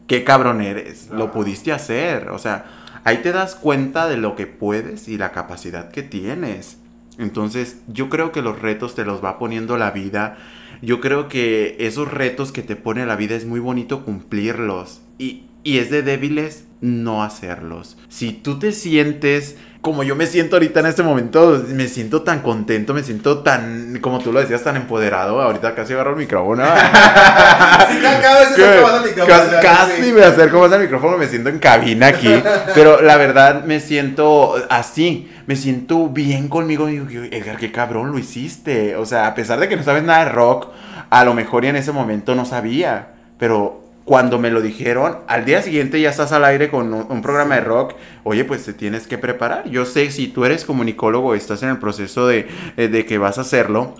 qué 0.06 0.24
cabrón 0.24 0.62
eres, 0.62 1.10
lo 1.10 1.30
pudiste 1.30 1.70
hacer. 1.70 2.30
O 2.30 2.38
sea, 2.38 2.64
ahí 3.04 3.18
te 3.18 3.32
das 3.32 3.54
cuenta 3.54 4.08
de 4.08 4.16
lo 4.16 4.34
que 4.34 4.46
puedes 4.46 5.08
y 5.08 5.18
la 5.18 5.32
capacidad 5.32 5.90
que 5.90 6.02
tienes. 6.02 6.78
Entonces, 7.18 7.82
yo 7.86 8.08
creo 8.08 8.32
que 8.32 8.40
los 8.40 8.62
retos 8.62 8.94
te 8.94 9.04
los 9.04 9.22
va 9.22 9.38
poniendo 9.38 9.76
la 9.76 9.90
vida 9.90 10.38
yo 10.82 11.00
creo 11.00 11.28
que 11.28 11.76
esos 11.78 12.10
retos 12.10 12.52
que 12.52 12.62
te 12.62 12.76
pone 12.76 13.06
la 13.06 13.16
vida 13.16 13.36
es 13.36 13.46
muy 13.46 13.60
bonito 13.60 14.04
cumplirlos. 14.04 15.00
Y, 15.18 15.44
y 15.62 15.78
es 15.78 15.90
de 15.90 16.02
débiles 16.02 16.66
no 16.80 17.22
hacerlos. 17.22 17.96
Si 18.08 18.32
tú 18.32 18.58
te 18.58 18.72
sientes 18.72 19.56
como 19.82 20.04
yo 20.04 20.14
me 20.14 20.26
siento 20.26 20.54
ahorita 20.56 20.78
en 20.78 20.86
este 20.86 21.02
momento, 21.02 21.60
me 21.68 21.88
siento 21.88 22.22
tan 22.22 22.40
contento, 22.40 22.94
me 22.94 23.02
siento 23.02 23.40
tan, 23.40 23.98
como 24.00 24.20
tú 24.20 24.32
lo 24.32 24.38
decías, 24.38 24.62
tan 24.62 24.76
empoderado. 24.76 25.42
Ahorita 25.42 25.74
casi 25.74 25.92
agarro 25.92 26.12
el 26.12 26.18
micrófono. 26.18 26.62
sí, 27.90 27.98
cada 28.00 28.40
vez 28.40 28.56
el 28.56 29.10
micrófono. 29.10 29.60
Casi, 29.60 30.12
me 30.12 30.22
acerco 30.22 30.60
más 30.60 30.72
al 30.72 30.82
micrófono, 30.82 31.18
me 31.18 31.26
siento 31.26 31.48
en 31.48 31.58
cabina 31.58 32.06
aquí. 32.06 32.32
pero 32.76 33.02
la 33.02 33.16
verdad 33.16 33.64
me 33.64 33.80
siento 33.80 34.54
así, 34.70 35.28
me 35.46 35.56
siento 35.56 36.08
bien 36.08 36.48
conmigo. 36.48 36.88
Y 36.88 37.00
digo, 37.00 37.24
Edgar, 37.32 37.56
qué 37.56 37.72
cabrón 37.72 38.12
lo 38.12 38.18
hiciste. 38.20 38.94
O 38.94 39.04
sea, 39.04 39.26
a 39.26 39.34
pesar 39.34 39.58
de 39.58 39.68
que 39.68 39.76
no 39.76 39.82
sabes 39.82 40.04
nada 40.04 40.26
de 40.26 40.30
rock, 40.30 40.68
a 41.10 41.24
lo 41.24 41.34
mejor 41.34 41.64
y 41.64 41.68
en 41.68 41.76
ese 41.76 41.90
momento 41.90 42.36
no 42.36 42.44
sabía. 42.44 43.14
Pero 43.36 43.81
cuando 44.04 44.38
me 44.38 44.50
lo 44.50 44.60
dijeron, 44.60 45.18
al 45.28 45.44
día 45.44 45.62
siguiente 45.62 46.00
ya 46.00 46.10
estás 46.10 46.32
al 46.32 46.44
aire 46.44 46.70
con 46.70 46.92
un, 46.92 47.22
programa 47.22 47.54
de 47.54 47.60
rock, 47.60 47.94
oye, 48.24 48.44
pues 48.44 48.64
te 48.64 48.72
tienes 48.72 49.06
que 49.06 49.16
preparar. 49.16 49.68
Yo 49.70 49.84
sé, 49.84 50.10
si 50.10 50.28
tú 50.28 50.44
eres 50.44 50.64
comunicólogo, 50.64 51.34
estás 51.34 51.62
en 51.62 51.68
el 51.68 51.78
proceso 51.78 52.26
de, 52.26 52.48
eh, 52.76 52.88
de 52.88 53.06
que 53.06 53.18
vas 53.18 53.38
a 53.38 53.42
hacerlo, 53.42 53.94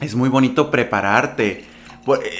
es 0.00 0.14
muy 0.14 0.28
bonito 0.28 0.70
prepararte 0.70 1.64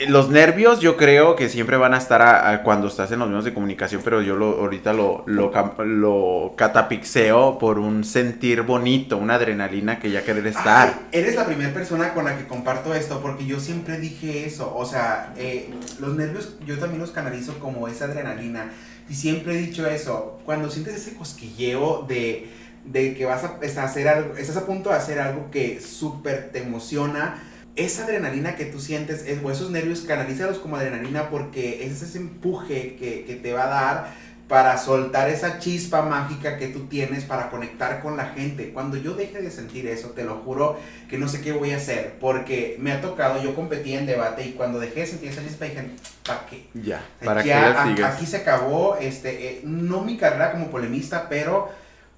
los 0.08 0.30
nervios 0.30 0.80
yo 0.80 0.96
creo 0.96 1.36
que 1.36 1.48
siempre 1.48 1.76
van 1.76 1.94
a 1.94 1.98
estar 1.98 2.62
cuando 2.62 2.88
estás 2.88 3.10
en 3.12 3.18
los 3.18 3.28
medios 3.28 3.44
de 3.44 3.54
comunicación, 3.54 4.00
pero 4.02 4.22
yo 4.22 4.36
lo, 4.36 4.58
ahorita 4.60 4.92
lo, 4.92 5.24
lo, 5.26 6.54
catapixeo 6.56 7.58
por 7.58 7.78
un 7.78 8.04
sentir 8.04 8.62
bonito, 8.62 9.16
una 9.18 9.34
adrenalina 9.34 9.98
que 9.98 10.10
ya 10.10 10.22
querer 10.24 10.46
estar. 10.46 10.98
eres 11.12 11.34
la 11.34 11.44
primera 11.44 11.72
persona 11.72 12.14
con 12.14 12.24
la 12.24 12.38
que 12.38 12.46
comparto 12.46 12.94
esto, 12.94 13.20
porque 13.20 13.46
yo 13.46 13.60
siempre 13.60 13.98
dije 13.98 14.46
eso, 14.46 14.74
o 14.74 14.86
sea, 14.86 15.34
eh, 15.36 15.70
los 16.00 16.14
nervios 16.14 16.56
yo 16.66 16.78
también 16.78 17.00
los 17.00 17.10
canalizo 17.10 17.58
como 17.58 17.88
esa 17.88 18.06
adrenalina, 18.06 18.70
y 19.08 19.14
siempre 19.14 19.54
he 19.54 19.56
dicho 19.58 19.86
eso, 19.86 20.40
cuando 20.44 20.70
sientes 20.70 20.94
ese 20.94 21.14
cosquilleo 21.14 22.04
de, 22.06 22.48
de 22.84 23.14
que 23.14 23.24
vas 23.24 23.44
a, 23.44 23.84
hacer 23.84 24.08
algo, 24.08 24.36
estás 24.36 24.56
a 24.56 24.66
punto 24.66 24.90
de 24.90 24.96
hacer 24.96 25.18
algo 25.18 25.50
que 25.50 25.80
súper 25.80 26.50
te 26.52 26.60
emociona, 26.60 27.42
esa 27.78 28.04
adrenalina 28.04 28.56
que 28.56 28.64
tú 28.64 28.80
sientes, 28.80 29.24
o 29.42 29.50
esos 29.50 29.70
nervios, 29.70 30.00
canalízalos 30.00 30.58
como 30.58 30.76
adrenalina 30.76 31.30
porque 31.30 31.86
es 31.86 32.02
ese 32.02 32.18
empuje 32.18 32.96
que, 32.96 33.40
te 33.40 33.52
va 33.52 33.64
a 33.64 33.68
dar 33.68 34.28
para 34.48 34.78
soltar 34.78 35.28
esa 35.28 35.58
chispa 35.58 36.02
mágica 36.02 36.56
que 36.56 36.68
tú 36.68 36.86
tienes 36.86 37.24
para 37.24 37.50
conectar 37.50 38.00
con 38.00 38.16
la 38.16 38.26
gente. 38.30 38.72
Cuando 38.72 38.96
yo 38.96 39.14
deje 39.14 39.40
de 39.40 39.50
sentir 39.50 39.86
eso, 39.86 40.08
te 40.08 40.24
lo 40.24 40.36
juro 40.36 40.78
que 41.08 41.18
no 41.18 41.28
sé 41.28 41.40
qué 41.40 41.52
voy 41.52 41.70
a 41.72 41.76
hacer, 41.76 42.16
porque 42.18 42.76
me 42.80 42.90
ha 42.90 43.00
tocado, 43.00 43.40
yo 43.42 43.54
competí 43.54 43.94
en 43.94 44.06
debate 44.06 44.44
y 44.44 44.52
cuando 44.52 44.80
dejé 44.80 45.00
de 45.00 45.06
sentir 45.06 45.28
esa 45.28 45.44
chispa 45.44 45.66
dije, 45.66 45.90
¿para 46.26 46.46
qué? 46.46 46.66
Ya, 46.74 47.04
¿para 47.24 47.42
qué 47.42 47.54
Aquí 47.54 48.26
se 48.26 48.38
acabó, 48.38 48.96
este, 48.96 49.48
eh, 49.48 49.60
no 49.64 50.02
mi 50.02 50.16
carrera 50.16 50.50
como 50.50 50.68
polemista, 50.68 51.28
pero... 51.28 51.70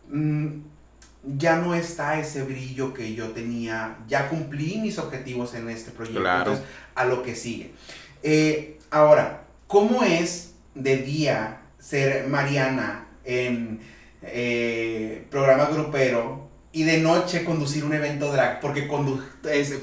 Mm, 0.08 0.69
ya 1.22 1.56
no 1.56 1.74
está 1.74 2.18
ese 2.18 2.42
brillo 2.42 2.94
que 2.94 3.14
yo 3.14 3.28
tenía, 3.28 3.98
ya 4.08 4.28
cumplí 4.28 4.78
mis 4.78 4.98
objetivos 4.98 5.54
en 5.54 5.68
este 5.68 5.90
proyecto, 5.90 6.20
entonces 6.26 6.64
a 6.94 7.04
lo 7.04 7.22
que 7.22 7.34
sigue. 7.34 7.72
Eh, 8.22 8.78
ahora, 8.90 9.44
¿cómo 9.66 10.02
es 10.02 10.54
de 10.74 10.98
día 10.98 11.62
ser 11.78 12.26
Mariana 12.28 13.06
en 13.24 13.80
eh, 14.22 15.26
programa 15.30 15.66
grupero 15.66 16.48
y 16.72 16.84
de 16.84 16.98
noche 16.98 17.44
conducir 17.44 17.84
un 17.84 17.92
evento 17.92 18.32
drag? 18.32 18.60
Porque 18.60 18.88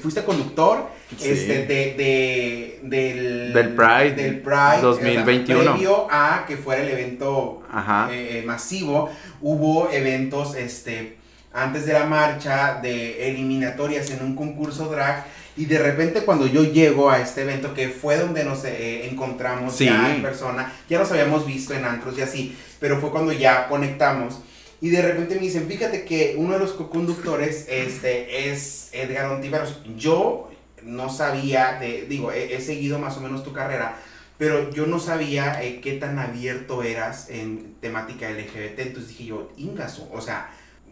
fuiste 0.02 0.24
conductor 0.24 0.88
este, 1.22 1.66
de, 1.66 2.80
del, 2.82 3.52
del 3.52 3.74
Pride, 3.74 4.12
del 4.12 4.40
Pride 4.40 4.80
2021. 4.80 5.72
previo 5.72 6.06
a 6.10 6.44
que 6.48 6.56
fuera 6.56 6.82
el 6.82 6.88
evento 6.88 7.62
eh, 8.10 8.42
masivo, 8.44 9.10
hubo 9.40 9.90
eventos 9.90 10.56
este, 10.56 11.18
antes 11.52 11.86
de 11.86 11.92
la 11.92 12.04
marcha 12.04 12.78
de 12.82 13.28
eliminatorias 13.30 14.10
en 14.10 14.22
un 14.22 14.34
concurso 14.34 14.88
drag. 14.88 15.26
Y 15.56 15.64
de 15.64 15.78
repente 15.78 16.20
cuando 16.22 16.46
yo 16.46 16.62
llego 16.62 17.10
a 17.10 17.20
este 17.20 17.42
evento, 17.42 17.74
que 17.74 17.88
fue 17.88 18.16
donde 18.16 18.44
nos 18.44 18.64
eh, 18.64 19.08
encontramos 19.08 19.74
Sí. 19.74 19.86
ya 19.86 20.14
en 20.14 20.22
persona, 20.22 20.72
ya 20.88 20.98
nos 20.98 21.10
habíamos 21.10 21.46
visto 21.46 21.74
en 21.74 21.84
antros 21.84 22.16
y 22.16 22.22
así, 22.22 22.56
pero 22.78 23.00
fue 23.00 23.10
cuando 23.10 23.32
ya 23.32 23.66
conectamos. 23.68 24.38
Y 24.80 24.90
de 24.90 25.02
repente 25.02 25.34
me 25.34 25.40
dicen, 25.40 25.66
fíjate 25.66 26.04
que 26.04 26.36
uno 26.38 26.52
de 26.52 26.60
los 26.60 26.72
co-conductores 26.72 27.66
este, 27.68 28.50
es 28.52 28.90
Edgar 28.92 29.26
Ontiveros. 29.32 29.80
Yo 29.96 30.50
no 30.84 31.10
sabía, 31.10 31.78
de, 31.80 32.06
digo, 32.08 32.30
he, 32.30 32.54
he 32.54 32.60
seguido 32.60 33.00
más 33.00 33.16
o 33.16 33.20
menos 33.20 33.42
tu 33.42 33.52
carrera, 33.52 33.96
pero 34.38 34.70
yo 34.70 34.86
no 34.86 35.00
sabía 35.00 35.60
eh, 35.64 35.80
qué 35.80 35.94
tan 35.94 36.20
abierto 36.20 36.84
eras 36.84 37.28
en 37.28 37.74
temática 37.80 38.30
LGBT. 38.30 38.78
Entonces 38.78 39.08
dije 39.08 39.24
yo, 39.24 39.50
Ingaso, 39.56 40.08
o 40.12 40.20
sea, 40.20 40.48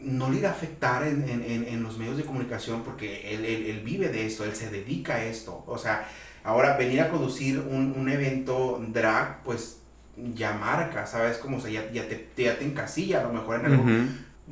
no 0.06 0.30
le 0.30 0.38
irá 0.38 0.50
a 0.50 0.52
afectar 0.52 1.06
en, 1.06 1.28
en- 1.28 1.42
en- 1.68 1.82
los 1.82 1.98
medios 1.98 2.16
de 2.16 2.22
comunicación 2.24 2.82
porque 2.84 3.34
él, 3.34 3.44
él- 3.44 3.66
él 3.66 3.80
vive 3.80 4.08
de 4.08 4.24
esto, 4.26 4.44
él 4.44 4.54
se 4.54 4.70
dedica 4.70 5.16
a 5.16 5.24
esto. 5.24 5.64
O 5.66 5.76
sea, 5.78 6.08
ahora 6.44 6.76
venir 6.76 7.00
a 7.00 7.08
conducir 7.10 7.58
un, 7.58 7.94
un 7.96 8.08
evento 8.08 8.80
drag, 8.88 9.42
pues 9.42 9.78
ya 10.34 10.52
marca, 10.54 11.06
¿sabes? 11.06 11.36
Como 11.38 11.58
o 11.58 11.60
sea, 11.60 11.70
ya, 11.70 11.90
ya, 11.92 12.08
te, 12.08 12.28
ya 12.36 12.58
te 12.58 12.64
encasilla 12.64 13.20
a 13.20 13.24
lo 13.24 13.32
mejor 13.32 13.60
en 13.60 13.66
algo. 13.66 13.84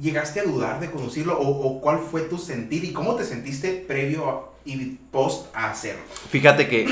¿Llegaste 0.00 0.40
a 0.40 0.44
dudar 0.44 0.80
de 0.80 0.90
conducirlo 0.90 1.38
o, 1.38 1.48
o 1.68 1.80
cuál 1.80 2.00
fue 2.00 2.22
tu 2.22 2.36
sentir 2.36 2.84
y 2.84 2.92
cómo 2.92 3.14
te 3.14 3.24
sentiste 3.24 3.84
previo 3.86 4.28
a- 4.28 4.50
y 4.66 4.76
post 5.12 5.54
a 5.54 5.70
hacerlo? 5.70 6.02
Fíjate 6.30 6.66
que 6.68 6.86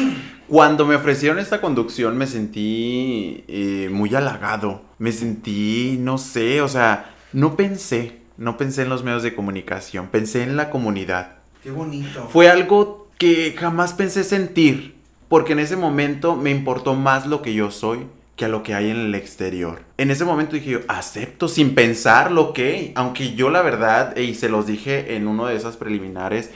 cuando 0.46 0.86
me 0.86 0.94
ofrecieron 0.94 1.38
esta 1.40 1.60
conducción 1.60 2.16
me 2.16 2.26
sentí 2.28 3.44
eh, 3.48 3.88
muy 3.90 4.14
halagado. 4.14 4.82
Me 4.98 5.10
sentí, 5.10 5.96
no 6.00 6.16
sé, 6.16 6.60
o 6.62 6.68
sea, 6.68 7.14
no 7.32 7.56
pensé, 7.56 8.21
no 8.36 8.56
pensé 8.56 8.82
en 8.82 8.88
los 8.88 9.04
medios 9.04 9.22
de 9.22 9.34
comunicación, 9.34 10.08
pensé 10.08 10.42
en 10.42 10.56
la 10.56 10.70
comunidad. 10.70 11.36
Qué 11.62 11.70
bonito. 11.70 12.28
Fue 12.32 12.48
algo 12.48 13.08
que 13.18 13.54
jamás 13.56 13.92
pensé 13.92 14.24
sentir, 14.24 14.96
porque 15.28 15.52
en 15.52 15.60
ese 15.60 15.76
momento 15.76 16.36
me 16.36 16.50
importó 16.50 16.94
más 16.94 17.26
lo 17.26 17.42
que 17.42 17.54
yo 17.54 17.70
soy 17.70 18.06
que 18.36 18.46
a 18.46 18.48
lo 18.48 18.62
que 18.62 18.74
hay 18.74 18.90
en 18.90 18.96
el 18.96 19.14
exterior. 19.14 19.82
En 19.98 20.10
ese 20.10 20.24
momento 20.24 20.56
dije 20.56 20.70
yo, 20.70 20.80
acepto 20.88 21.48
sin 21.48 21.74
pensarlo, 21.74 22.48
ok, 22.50 22.58
aunque 22.94 23.34
yo 23.34 23.50
la 23.50 23.62
verdad, 23.62 24.16
y 24.16 24.34
se 24.34 24.48
los 24.48 24.66
dije 24.66 25.16
en 25.16 25.28
uno 25.28 25.46
de 25.46 25.56
esas 25.56 25.76
preliminares, 25.76 26.50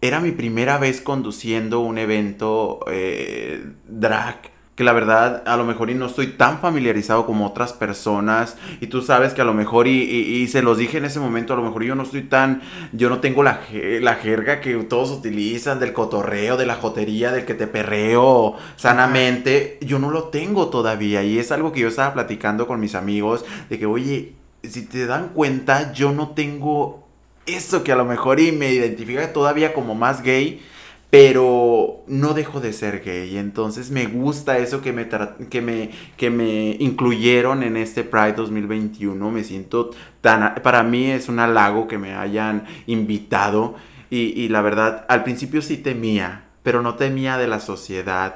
era 0.00 0.20
mi 0.20 0.32
primera 0.32 0.76
vez 0.78 1.00
conduciendo 1.00 1.80
un 1.80 1.96
evento 1.96 2.80
eh, 2.90 3.64
drag. 3.88 4.53
Que 4.74 4.82
la 4.82 4.92
verdad, 4.92 5.44
a 5.46 5.56
lo 5.56 5.64
mejor 5.64 5.88
y 5.90 5.94
no 5.94 6.06
estoy 6.06 6.26
tan 6.26 6.58
familiarizado 6.58 7.26
como 7.26 7.46
otras 7.46 7.72
personas. 7.72 8.56
Y 8.80 8.88
tú 8.88 9.02
sabes 9.02 9.32
que 9.32 9.40
a 9.40 9.44
lo 9.44 9.54
mejor, 9.54 9.86
y, 9.86 10.02
y- 10.02 10.42
y 10.42 10.48
se 10.48 10.62
los 10.62 10.78
dije 10.78 10.98
en 10.98 11.04
ese 11.04 11.20
momento, 11.20 11.52
a 11.52 11.56
lo 11.56 11.62
mejor 11.62 11.84
yo 11.84 11.94
no 11.94 12.02
estoy 12.02 12.22
tan. 12.22 12.60
Yo 12.92 13.08
no 13.08 13.20
tengo 13.20 13.44
la, 13.44 13.60
la 14.00 14.14
jerga 14.16 14.60
que 14.60 14.74
todos 14.84 15.10
utilizan 15.12 15.78
del 15.78 15.92
cotorreo, 15.92 16.56
de 16.56 16.66
la 16.66 16.74
jotería, 16.74 17.30
del 17.30 17.44
que 17.44 17.54
te 17.54 17.68
perreo 17.68 18.56
sanamente. 18.76 19.78
Yo 19.80 19.98
no 20.00 20.10
lo 20.10 20.24
tengo 20.24 20.68
todavía. 20.70 21.22
Y 21.22 21.38
es 21.38 21.52
algo 21.52 21.70
que 21.72 21.80
yo 21.80 21.88
estaba 21.88 22.14
platicando 22.14 22.66
con 22.66 22.80
mis 22.80 22.94
amigos. 22.96 23.44
De 23.70 23.78
que, 23.78 23.86
oye, 23.86 24.32
si 24.64 24.86
te 24.86 25.06
dan 25.06 25.28
cuenta, 25.34 25.92
yo 25.92 26.10
no 26.12 26.30
tengo 26.30 27.04
eso 27.46 27.84
que 27.84 27.92
a 27.92 27.96
lo 27.96 28.04
mejor 28.04 28.40
y 28.40 28.52
me 28.52 28.72
identifica 28.72 29.32
todavía 29.32 29.74
como 29.74 29.94
más 29.94 30.22
gay, 30.22 30.62
pero 31.14 32.02
no 32.08 32.34
dejo 32.34 32.60
de 32.60 32.72
ser 32.72 33.00
gay. 33.04 33.38
Entonces 33.38 33.92
me 33.92 34.06
gusta 34.06 34.58
eso 34.58 34.82
que 34.82 34.92
me, 34.92 35.08
que 35.48 35.60
me, 35.60 35.90
que 36.16 36.28
me 36.28 36.76
incluyeron 36.80 37.62
en 37.62 37.76
este 37.76 38.02
Pride 38.02 38.32
2021. 38.32 39.30
Me 39.30 39.44
siento 39.44 39.90
tan... 40.20 40.56
Para 40.56 40.82
mí 40.82 41.12
es 41.12 41.28
un 41.28 41.38
halago 41.38 41.86
que 41.86 41.98
me 41.98 42.16
hayan 42.16 42.64
invitado. 42.86 43.76
Y, 44.10 44.32
y 44.42 44.48
la 44.48 44.60
verdad, 44.60 45.06
al 45.08 45.22
principio 45.22 45.62
sí 45.62 45.76
temía, 45.76 46.46
pero 46.64 46.82
no 46.82 46.96
temía 46.96 47.38
de 47.38 47.46
la 47.46 47.60
sociedad, 47.60 48.34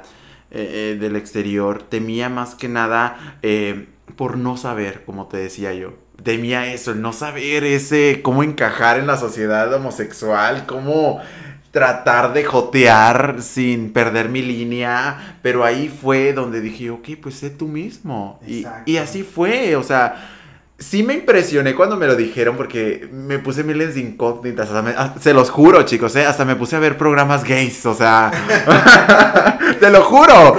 eh, 0.49 0.93
eh, 0.93 0.97
del 0.97 1.17
exterior. 1.17 1.83
Temía 1.83 2.29
más 2.29 2.55
que 2.55 2.69
nada 2.69 3.37
eh, 3.41 3.89
por 4.15 4.37
no 4.37 4.55
saber, 4.55 5.03
como 5.03 5.27
te 5.27 5.35
decía 5.35 5.73
yo. 5.73 5.95
Temía 6.23 6.73
eso, 6.73 6.91
el 6.91 7.01
no 7.01 7.11
saber 7.11 7.65
ese, 7.65 8.21
cómo 8.21 8.41
encajar 8.41 8.99
en 8.99 9.07
la 9.07 9.17
sociedad 9.17 9.73
homosexual, 9.73 10.65
cómo 10.65 11.21
tratar 11.71 12.33
de 12.33 12.43
jotear 12.43 13.37
sin 13.41 13.93
perder 13.93 14.29
mi 14.29 14.41
línea, 14.41 15.37
pero 15.41 15.63
ahí 15.63 15.87
fue 15.89 16.33
donde 16.33 16.61
dije, 16.61 16.89
ok, 16.89 17.09
pues 17.21 17.35
sé 17.35 17.49
tú 17.51 17.67
mismo. 17.67 18.39
Y, 18.47 18.65
y 18.85 18.97
así 18.97 19.23
fue, 19.23 19.75
o 19.75 19.83
sea, 19.83 20.15
sí 20.79 21.03
me 21.03 21.13
impresioné 21.13 21.75
cuando 21.75 21.95
me 21.97 22.07
lo 22.07 22.15
dijeron 22.15 22.55
porque 22.57 23.07
me 23.11 23.37
puse 23.37 23.63
miles 23.63 23.95
de 23.95 24.01
incógnitas, 24.01 24.69
me- 24.83 24.95
ah, 24.97 25.13
se 25.19 25.33
los 25.33 25.49
juro 25.51 25.83
chicos, 25.83 26.15
¿eh? 26.15 26.25
hasta 26.25 26.43
me 26.45 26.55
puse 26.55 26.75
a 26.75 26.79
ver 26.79 26.97
programas 26.97 27.43
gays, 27.43 27.85
o 27.85 27.93
sea, 27.93 28.31
te 29.79 29.89
lo 29.89 30.01
juro. 30.03 30.55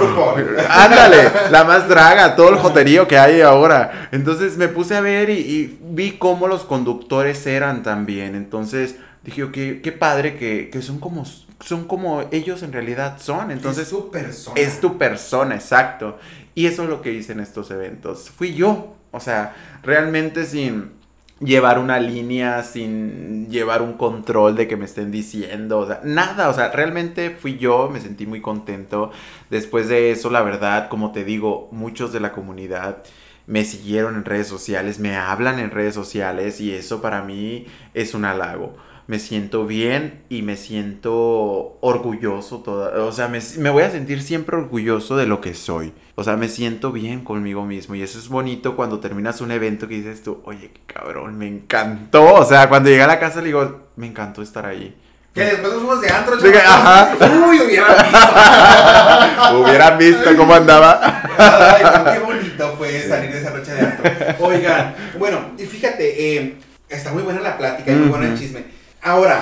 Ándale, 0.69 1.29
la 1.51 1.63
más 1.63 1.87
draga, 1.87 2.35
todo 2.35 2.49
el 2.49 2.55
joterío 2.55 3.07
que 3.07 3.17
hay 3.17 3.41
ahora. 3.41 4.09
Entonces 4.11 4.57
me 4.57 4.67
puse 4.67 4.95
a 4.95 5.01
ver 5.01 5.29
y, 5.29 5.33
y 5.39 5.79
vi 5.81 6.11
cómo 6.13 6.47
los 6.47 6.63
conductores 6.63 7.45
eran 7.47 7.83
también. 7.83 8.35
Entonces 8.35 8.95
dije, 9.23 9.43
ok, 9.43 9.53
qué 9.83 9.95
padre 9.97 10.37
que, 10.37 10.69
que 10.69 10.81
son 10.81 10.99
como 10.99 11.25
son 11.61 11.85
como 11.85 12.23
ellos 12.31 12.63
en 12.63 12.73
realidad 12.73 13.17
son. 13.19 13.51
Entonces 13.51 13.83
es 13.83 13.89
su 13.89 14.09
persona. 14.11 14.59
es 14.59 14.79
tu 14.79 14.97
persona, 14.97 15.55
exacto. 15.55 16.17
Y 16.55 16.65
eso 16.65 16.83
es 16.83 16.89
lo 16.89 17.01
que 17.01 17.13
hice 17.13 17.33
en 17.33 17.39
estos 17.39 17.71
eventos. 17.71 18.29
Fui 18.29 18.53
yo. 18.53 18.95
O 19.11 19.19
sea, 19.19 19.55
realmente 19.83 20.45
sin 20.45 20.91
llevar 21.39 21.79
una 21.79 21.99
línea, 21.99 22.63
sin 22.63 23.49
llevar 23.49 23.81
un 23.81 23.93
control 23.93 24.55
de 24.55 24.67
que 24.67 24.77
me 24.77 24.85
estén 24.85 25.11
diciendo, 25.11 25.79
o 25.79 25.87
sea, 25.87 25.99
nada, 26.03 26.49
o 26.49 26.53
sea, 26.53 26.71
realmente 26.71 27.31
fui 27.31 27.57
yo, 27.57 27.89
me 27.91 27.99
sentí 27.99 28.25
muy 28.25 28.41
contento. 28.41 29.11
Después 29.49 29.89
de 29.89 30.11
eso, 30.11 30.29
la 30.29 30.43
verdad, 30.43 30.87
como 30.87 31.11
te 31.11 31.25
digo, 31.25 31.67
muchos 31.71 32.13
de 32.13 32.19
la 32.21 32.31
comunidad 32.31 33.03
me 33.47 33.65
siguieron 33.65 34.15
en 34.15 34.23
redes 34.23 34.47
sociales, 34.47 34.99
me 34.99 35.17
hablan 35.17 35.59
en 35.59 35.71
redes 35.71 35.93
sociales 35.93 36.61
y 36.61 36.73
eso 36.73 37.01
para 37.01 37.21
mí 37.23 37.65
es 37.93 38.13
un 38.13 38.23
halago 38.23 38.77
me 39.11 39.19
siento 39.19 39.65
bien 39.65 40.23
y 40.29 40.41
me 40.41 40.55
siento 40.55 41.77
orgulloso 41.81 42.59
toda, 42.59 43.03
o 43.03 43.11
sea, 43.11 43.27
me, 43.27 43.41
me, 43.57 43.69
voy 43.69 43.83
a 43.83 43.91
sentir 43.91 44.23
siempre 44.23 44.55
orgulloso 44.55 45.17
de 45.17 45.25
lo 45.25 45.41
que 45.41 45.53
soy. 45.53 45.91
O 46.15 46.23
sea, 46.23 46.37
me 46.37 46.47
siento 46.47 46.93
bien 46.93 47.25
conmigo 47.25 47.65
mismo 47.65 47.93
y 47.95 48.03
eso 48.03 48.17
es 48.17 48.29
bonito 48.29 48.77
cuando 48.77 49.01
terminas 49.01 49.41
un 49.41 49.51
evento 49.51 49.89
que 49.89 49.95
dices 49.95 50.23
tú, 50.23 50.41
oye, 50.45 50.71
qué 50.73 50.93
cabrón, 50.93 51.37
me 51.37 51.45
encantó. 51.45 52.35
O 52.35 52.45
sea, 52.45 52.69
cuando 52.69 52.89
llegué 52.89 53.01
a 53.01 53.07
la 53.07 53.19
casa 53.19 53.41
le 53.41 53.47
digo, 53.47 53.89
me 53.97 54.07
encantó 54.07 54.41
estar 54.41 54.65
ahí. 54.65 54.95
Que 55.33 55.41
después 55.41 55.73
nos 55.73 55.81
fuimos 55.81 55.99
de 55.99 56.09
antro. 56.09 56.37
Diga, 56.37 56.61
ajá. 56.65 57.17
Uy, 57.49 57.59
hubieran 57.59 57.97
visto. 58.05 59.59
Hubieran 59.59 59.97
visto 59.97 60.37
cómo 60.37 60.53
andaba. 60.53 61.21
Ay, 61.37 62.13
qué 62.13 62.19
bonito 62.19 62.75
fue 62.77 63.01
salir 63.01 63.29
de 63.29 63.41
esa 63.41 63.49
noche 63.49 63.73
de 63.73 63.81
antro. 63.81 64.45
Oigan, 64.45 64.95
bueno, 65.19 65.51
y 65.57 65.65
fíjate, 65.65 66.37
eh, 66.37 66.55
está 66.87 67.11
muy 67.11 67.23
buena 67.23 67.41
la 67.41 67.57
plática 67.57 67.91
y 67.91 67.95
muy 67.95 68.07
bueno 68.07 68.25
el 68.25 68.39
chisme. 68.39 68.70
Ahora, 69.03 69.41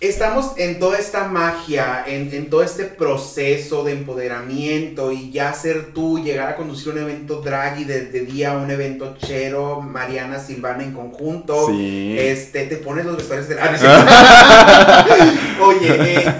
estamos 0.00 0.52
en 0.56 0.78
toda 0.78 0.98
esta 0.98 1.28
magia, 1.28 2.02
en, 2.06 2.32
en, 2.32 2.48
todo 2.48 2.62
este 2.62 2.84
proceso 2.84 3.84
de 3.84 3.92
empoderamiento 3.92 5.12
y 5.12 5.30
ya 5.30 5.52
ser 5.52 5.92
tú, 5.92 6.18
llegar 6.18 6.48
a 6.48 6.56
conducir 6.56 6.94
un 6.94 7.00
evento 7.00 7.42
drag 7.42 7.80
y 7.80 7.84
desde 7.84 8.20
día 8.20 8.54
un 8.56 8.70
evento 8.70 9.14
chero, 9.18 9.82
Mariana 9.82 10.38
Silvana 10.38 10.82
en 10.82 10.92
conjunto. 10.92 11.66
Sí. 11.68 12.16
Este, 12.18 12.64
te 12.64 12.76
pones 12.78 13.04
los 13.04 13.18
vestuarios 13.18 13.48
de 13.48 13.56
la... 13.56 13.66
Oye, 15.62 16.14
eh, 16.14 16.34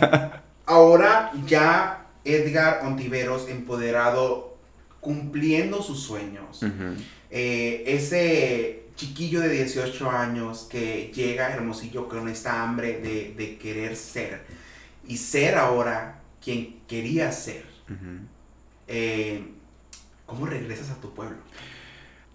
ahora 0.64 1.32
ya 1.46 2.06
Edgar 2.24 2.80
Ontiveros 2.84 3.50
empoderado, 3.50 4.56
cumpliendo 5.00 5.82
sus 5.82 6.02
sueños. 6.02 6.62
Uh 6.62 6.66
-huh. 6.66 6.96
eh, 7.30 7.84
ese 7.86 8.85
chiquillo 8.96 9.40
de 9.40 9.50
18 9.50 10.10
años 10.10 10.66
que 10.70 11.12
llega 11.14 11.46
a 11.46 11.50
Hermosillo 11.52 12.08
con 12.08 12.28
esta 12.28 12.62
hambre 12.62 13.00
de, 13.00 13.34
de, 13.36 13.58
querer 13.58 13.94
ser 13.94 14.42
y 15.06 15.18
ser 15.18 15.56
ahora 15.56 16.20
quien 16.42 16.80
quería 16.88 17.30
ser. 17.30 17.64
Uh 17.88 17.92
-huh. 17.92 18.20
eh, 18.88 19.44
¿Cómo 20.24 20.46
regresas 20.46 20.90
a 20.90 21.00
tu 21.00 21.14
pueblo? 21.14 21.36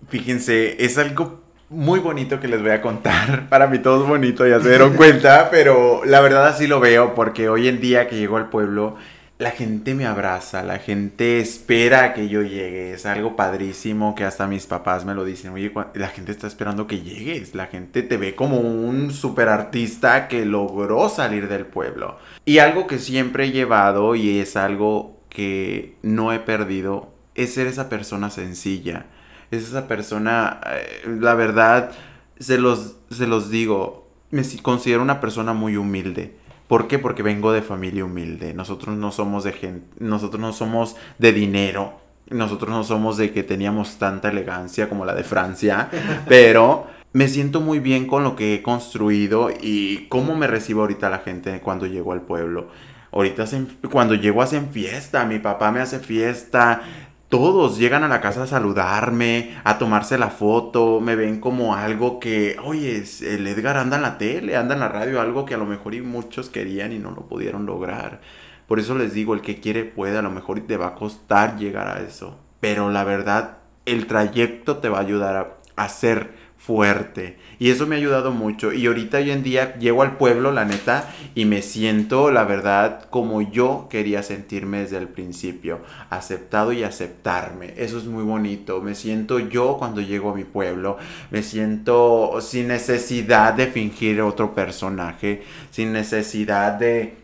Fíjense, 0.07 0.84
es 0.84 0.97
algo 0.97 1.41
muy 1.70 1.99
bonito 1.99 2.39
que 2.39 2.47
les 2.47 2.62
voy 2.62 2.72
a 2.72 2.82
contar. 2.82 3.47
Para 3.49 3.68
mí 3.68 3.80
todo 3.80 4.03
es 4.03 4.09
bonito, 4.09 4.47
ya 4.47 4.59
se 4.59 4.70
dieron 4.70 4.95
cuenta, 4.95 5.49
pero 5.49 6.03
la 6.05 6.22
verdad 6.22 6.47
así 6.47 6.68
lo 6.68 6.80
veo 6.80 7.16
porque 7.16 7.49
hoy 7.49 7.68
en 7.68 7.82
día 7.82 8.07
que 8.07 8.18
llego 8.18 8.38
al 8.38 8.49
pueblo, 8.49 8.97
la 9.42 9.50
gente 9.50 9.96
me 9.96 10.06
abraza, 10.06 10.62
la 10.62 10.78
gente 10.78 11.39
espera 11.39 12.14
que 12.14 12.30
yo 12.30 12.44
llegue. 12.44 12.94
Es 12.94 13.08
algo 13.08 13.36
padrísimo 13.36 14.14
que 14.14 14.24
hasta 14.24 14.46
mis 14.46 14.68
papás 14.68 15.04
me 15.04 15.16
lo 15.16 15.26
dicen. 15.26 15.52
Oye, 15.52 15.74
la 15.96 16.10
gente 16.10 16.32
está 16.32 16.46
esperando 16.46 16.86
que 16.86 17.02
llegues. 17.02 17.56
La 17.56 17.66
gente 17.66 18.04
te 18.04 18.18
ve 18.18 18.36
como 18.36 18.60
un 18.60 19.12
super 19.12 19.50
artista 19.50 20.28
que 20.28 20.46
logró 20.46 21.10
salir 21.10 21.48
del 21.50 21.66
pueblo. 21.66 22.20
Y 22.46 22.60
algo 22.60 22.86
que 22.86 23.00
siempre 23.00 23.46
he 23.46 23.52
llevado 23.52 24.14
y 24.14 24.38
es 24.38 24.56
algo 24.56 25.20
que 25.28 25.98
no 26.04 26.32
he 26.34 26.39
perdido 26.39 27.12
es 27.34 27.56
ser 27.56 27.66
esa 27.66 27.89
persona 27.89 28.30
sencilla. 28.30 29.08
Es 29.50 29.64
esa 29.64 29.88
persona, 29.88 30.62
eh, 30.68 31.18
la 31.20 31.34
verdad, 31.34 31.92
se 32.39 32.60
los, 32.60 32.98
se 33.10 33.26
los 33.26 33.50
digo, 33.50 34.08
me 34.30 34.44
considero 34.62 35.02
una 35.02 35.20
persona 35.20 35.54
muy 35.54 35.78
humilde 35.78 36.41
¿Por 36.72 36.88
qué? 36.88 36.99
Porque 36.99 37.22
vengo 37.22 37.51
de 37.51 37.61
familia 37.61 38.05
humilde. 38.05 38.53
Nosotros 38.53 38.95
no 38.95 39.11
somos 39.11 39.43
de 39.43 39.51
gente, 39.51 39.86
nosotros 39.99 40.39
no 40.39 40.53
somos 40.53 40.95
de 41.17 41.34
dinero. 41.34 41.99
Nosotros 42.30 42.69
no 42.69 42.86
somos 42.86 43.17
de 43.17 43.34
que 43.34 43.43
teníamos 43.43 43.97
tanta 43.97 44.30
elegancia 44.30 44.88
como 44.88 45.03
la 45.03 45.13
de 45.13 45.26
Francia, 45.26 45.89
pero 46.30 46.88
me 47.11 47.28
siento 47.28 47.59
muy 47.59 47.80
bien 47.80 48.07
con 48.07 48.24
lo 48.24 48.38
que 48.38 48.55
he 48.55 48.61
construido 48.61 49.49
y 49.49 50.07
cómo 50.07 50.34
me 50.38 50.47
recibe 50.47 50.80
ahorita 50.80 51.09
la 51.09 51.19
gente 51.19 51.59
cuando 51.59 51.88
llego 51.88 52.13
al 52.13 52.22
pueblo. 52.22 52.69
Ahorita 53.11 53.43
cuando 53.91 54.15
llego 54.15 54.41
hacen 54.41 54.69
fiesta, 54.69 55.26
mi 55.26 55.39
papá 55.39 55.74
me 55.74 55.82
hace 55.82 55.99
fiesta, 55.99 56.84
todos 57.32 57.77
llegan 57.77 58.03
a 58.03 58.09
la 58.09 58.19
casa 58.19 58.43
a 58.43 58.47
saludarme, 58.47 59.57
a 59.63 59.77
tomarse 59.77 60.17
la 60.17 60.29
foto, 60.29 60.99
me 60.99 61.15
ven 61.15 61.39
como 61.39 61.75
algo 61.75 62.19
que, 62.19 62.57
oye, 62.61 63.01
el 63.21 63.47
Edgar 63.47 63.77
anda 63.77 63.95
en 63.95 64.01
la 64.01 64.17
tele, 64.17 64.57
anda 64.57 64.73
en 64.73 64.82
la 64.82 64.89
radio, 64.89 65.21
algo 65.21 65.45
que 65.45 65.53
a 65.53 65.57
lo 65.57 65.65
mejor 65.65 65.95
y 65.95 66.01
muchos 66.01 66.49
querían 66.49 66.91
y 66.91 66.99
no 66.99 67.11
lo 67.11 67.27
pudieron 67.29 67.65
lograr. 67.65 68.19
Por 68.67 68.79
eso 68.79 68.95
les 68.95 69.13
digo, 69.13 69.34
el 69.34 69.39
que 69.39 69.61
quiere 69.61 69.86
puede, 69.86 70.17
a 70.17 70.21
lo 70.21 70.29
mejor 70.29 70.59
te 70.67 70.75
va 70.75 70.88
a 70.88 70.95
costar 70.95 71.57
llegar 71.57 71.88
a 71.88 72.01
eso. 72.01 72.38
Pero 72.59 72.91
la 72.91 73.05
verdad, 73.05 73.59
el 73.86 74.07
trayecto 74.07 74.79
te 74.79 74.89
va 74.89 74.97
a 74.97 75.01
ayudar 75.01 75.57
a, 75.77 75.89
ser 75.89 76.34
fuerte. 76.62 77.38
Y 77.57 77.72
eso 77.72 77.88
me 77.88 77.95
ha 77.95 77.99
ayudado 77.99 78.32
mucho. 78.32 78.72
Y 78.72 78.86
ahorita 78.86 79.18
hoy 79.18 79.32
en 79.32 79.41
día 79.41 79.78
llego 79.80 80.03
al 80.03 80.18
pueblo, 80.18 80.51
la 80.51 80.64
neta, 80.64 81.12
y 81.34 81.45
me 81.45 81.64
siento, 81.64 82.30
la 82.30 82.43
verdad, 82.43 83.09
como 83.09 83.41
yo 83.41 83.88
quería 83.89 84.22
sentirme 84.22 84.80
desde 84.80 84.97
el 84.97 85.07
principio. 85.07 85.80
Aceptado 86.12 86.72
y 86.72 86.84
aceptarme. 86.84 87.74
Eso 87.78 87.97
es 87.97 88.05
muy 88.05 88.24
bonito. 88.24 88.82
Me 88.82 88.93
siento 88.93 89.39
yo 89.39 89.78
cuando 89.78 90.01
llego 90.01 90.32
a 90.32 90.36
mi 90.36 90.43
pueblo. 90.43 90.97
Me 91.32 91.41
siento 91.41 92.39
sin 92.41 92.68
necesidad 92.68 93.53
de 93.53 93.68
fingir 93.68 94.22
otro 94.22 94.53
personaje. 94.53 95.43
Sin 95.72 95.91
necesidad 95.93 96.74
de, 96.74 97.16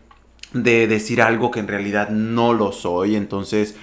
de 0.52 0.88
decir 0.88 1.22
algo 1.22 1.52
que 1.52 1.60
en 1.60 1.68
realidad 1.68 2.10
no 2.10 2.54
lo 2.54 2.72
soy. 2.72 3.14
Entonces, 3.14 3.76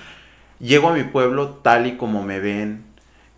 llego 0.60 0.90
a 0.90 0.94
mi 0.94 1.04
pueblo 1.04 1.50
tal 1.62 1.88
y 1.88 1.96
como 1.96 2.24
me 2.24 2.40
ven 2.40 2.85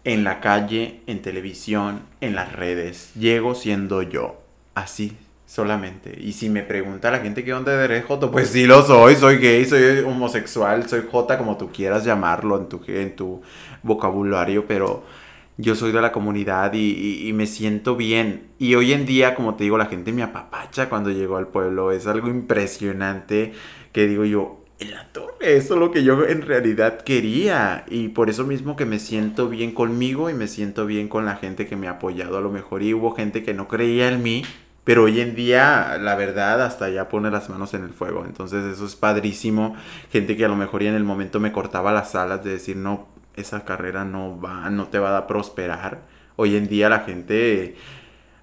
en 0.08 0.24
la 0.24 0.40
calle, 0.40 1.02
en 1.06 1.22
televisión, 1.22 2.00
en 2.22 2.34
las 2.34 2.54
redes. 2.54 3.12
Llego 3.16 3.56
siendo 3.56 4.02
yo, 4.02 4.42
así 4.74 5.18
solamente. 5.46 6.18
Y 6.18 6.32
si 6.32 6.50
me 6.50 6.64
pregunta 6.64 7.12
la 7.12 7.20
gente 7.20 7.44
qué 7.44 7.54
onda 7.54 7.74
eres 7.84 8.06
Joto, 8.06 8.32
pues 8.32 8.50
sí 8.50 8.66
lo 8.66 8.84
soy, 8.84 9.18
soy 9.18 9.38
gay, 9.38 9.66
soy 9.66 10.00
homosexual, 10.00 10.88
soy 10.88 11.02
J 11.12 11.38
como 11.38 11.58
tú 11.58 11.70
quieras 11.74 12.06
llamarlo 12.06 12.58
en 12.58 12.70
tu, 12.70 12.82
en 12.88 13.18
tu 13.18 13.42
vocabulario, 13.84 14.66
pero 14.66 15.04
yo 15.58 15.76
soy 15.76 15.92
de 15.92 16.00
la 16.00 16.14
comunidad 16.14 16.72
y, 16.72 17.28
y, 17.28 17.34
me 17.34 17.46
siento 17.46 17.98
bien. 17.98 18.48
Y 18.60 18.76
hoy 18.76 18.94
en 18.94 19.06
día, 19.06 19.36
como 19.36 19.56
te 19.56 19.66
digo, 19.66 19.78
la 19.78 19.88
gente 19.88 20.14
me 20.14 20.24
apapacha 20.24 20.88
cuando 20.88 21.10
llego 21.10 21.36
al 21.36 21.48
pueblo. 21.48 21.92
Es 21.92 22.08
algo 22.08 22.30
impresionante 22.30 23.52
que 23.92 24.08
digo 24.08 24.24
yo, 24.24 24.64
en 24.80 24.92
la 24.92 25.06
torre. 25.12 25.34
Eso 25.40 25.74
es 25.74 25.80
lo 25.80 25.92
que 25.92 26.04
yo 26.04 26.26
en 26.26 26.42
realidad 26.42 27.02
quería. 27.02 27.86
Y 27.88 28.10
por 28.10 28.30
eso 28.30 28.44
mismo 28.44 28.76
que 28.76 28.86
me 28.86 29.00
siento 29.00 29.50
bien 29.50 29.72
conmigo 29.72 30.30
y 30.30 30.34
me 30.34 30.48
siento 30.48 30.86
bien 30.86 31.08
con 31.08 31.26
la 31.26 31.36
gente 31.36 31.68
que 31.68 31.76
me 31.76 31.88
ha 31.88 31.92
apoyado. 31.92 32.38
A 32.38 32.42
lo 32.42 32.52
mejor 32.52 32.84
y 32.84 32.94
hubo 32.94 33.16
gente 33.16 33.44
que 33.44 33.54
no 33.54 33.68
creía 33.68 34.08
en 34.10 34.22
mí. 34.22 34.44
Pero 34.84 35.04
hoy 35.04 35.20
en 35.20 35.36
día, 35.36 35.98
la 36.00 36.16
verdad, 36.16 36.62
hasta 36.62 36.90
ya 36.90 37.10
pone 37.10 37.30
las 37.30 37.50
manos 37.50 37.74
en 37.74 37.84
el 37.84 37.90
fuego. 37.90 38.24
Entonces 38.26 38.64
eso 38.64 38.86
es 38.86 38.96
padrísimo. 38.96 39.76
Gente 40.12 40.38
que 40.38 40.46
a 40.46 40.50
lo 40.50 40.56
mejor 40.56 40.84
y 40.84 40.88
en 40.88 40.96
el 40.96 41.04
momento 41.04 41.40
me 41.40 41.52
cortaba 41.52 41.92
las 41.92 42.16
alas 42.16 42.44
de 42.44 42.52
decir, 42.52 42.78
no, 42.78 43.08
esa 43.36 43.66
carrera 43.66 44.06
no 44.06 44.40
va, 44.40 44.70
no 44.70 44.88
te 44.88 45.00
va 45.00 45.18
a 45.18 45.28
prosperar. 45.28 46.04
Hoy 46.38 46.56
en 46.56 46.68
día 46.68 46.88
la 46.88 47.02
gente 47.02 47.76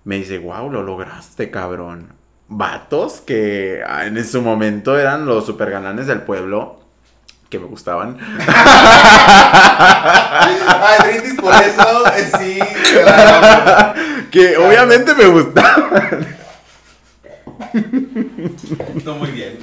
me 0.05 0.17
dice, 0.17 0.39
wow, 0.39 0.71
lo 0.71 0.83
lograste, 0.83 1.51
cabrón 1.51 2.14
vatos 2.49 3.21
que 3.21 3.83
ah, 3.87 4.07
en 4.07 4.25
su 4.25 4.43
momento 4.43 4.99
eran 4.99 5.27
los 5.27 5.47
super 5.47 5.71
galanes 5.71 6.07
del 6.07 6.23
pueblo 6.23 6.81
que 7.49 7.59
me 7.59 7.67
gustaban. 7.67 8.19
Ay, 9.77 10.57
brindis 11.05 11.35
por 11.41 11.55
eso, 11.55 12.07
eh, 12.17 12.31
sí, 12.39 12.59
claro. 12.93 13.95
Que 14.31 14.57
obviamente 14.57 15.15
me 15.15 15.27
gustaban. 15.27 16.27
No, 19.05 19.15
muy 19.15 19.31
bien. 19.31 19.59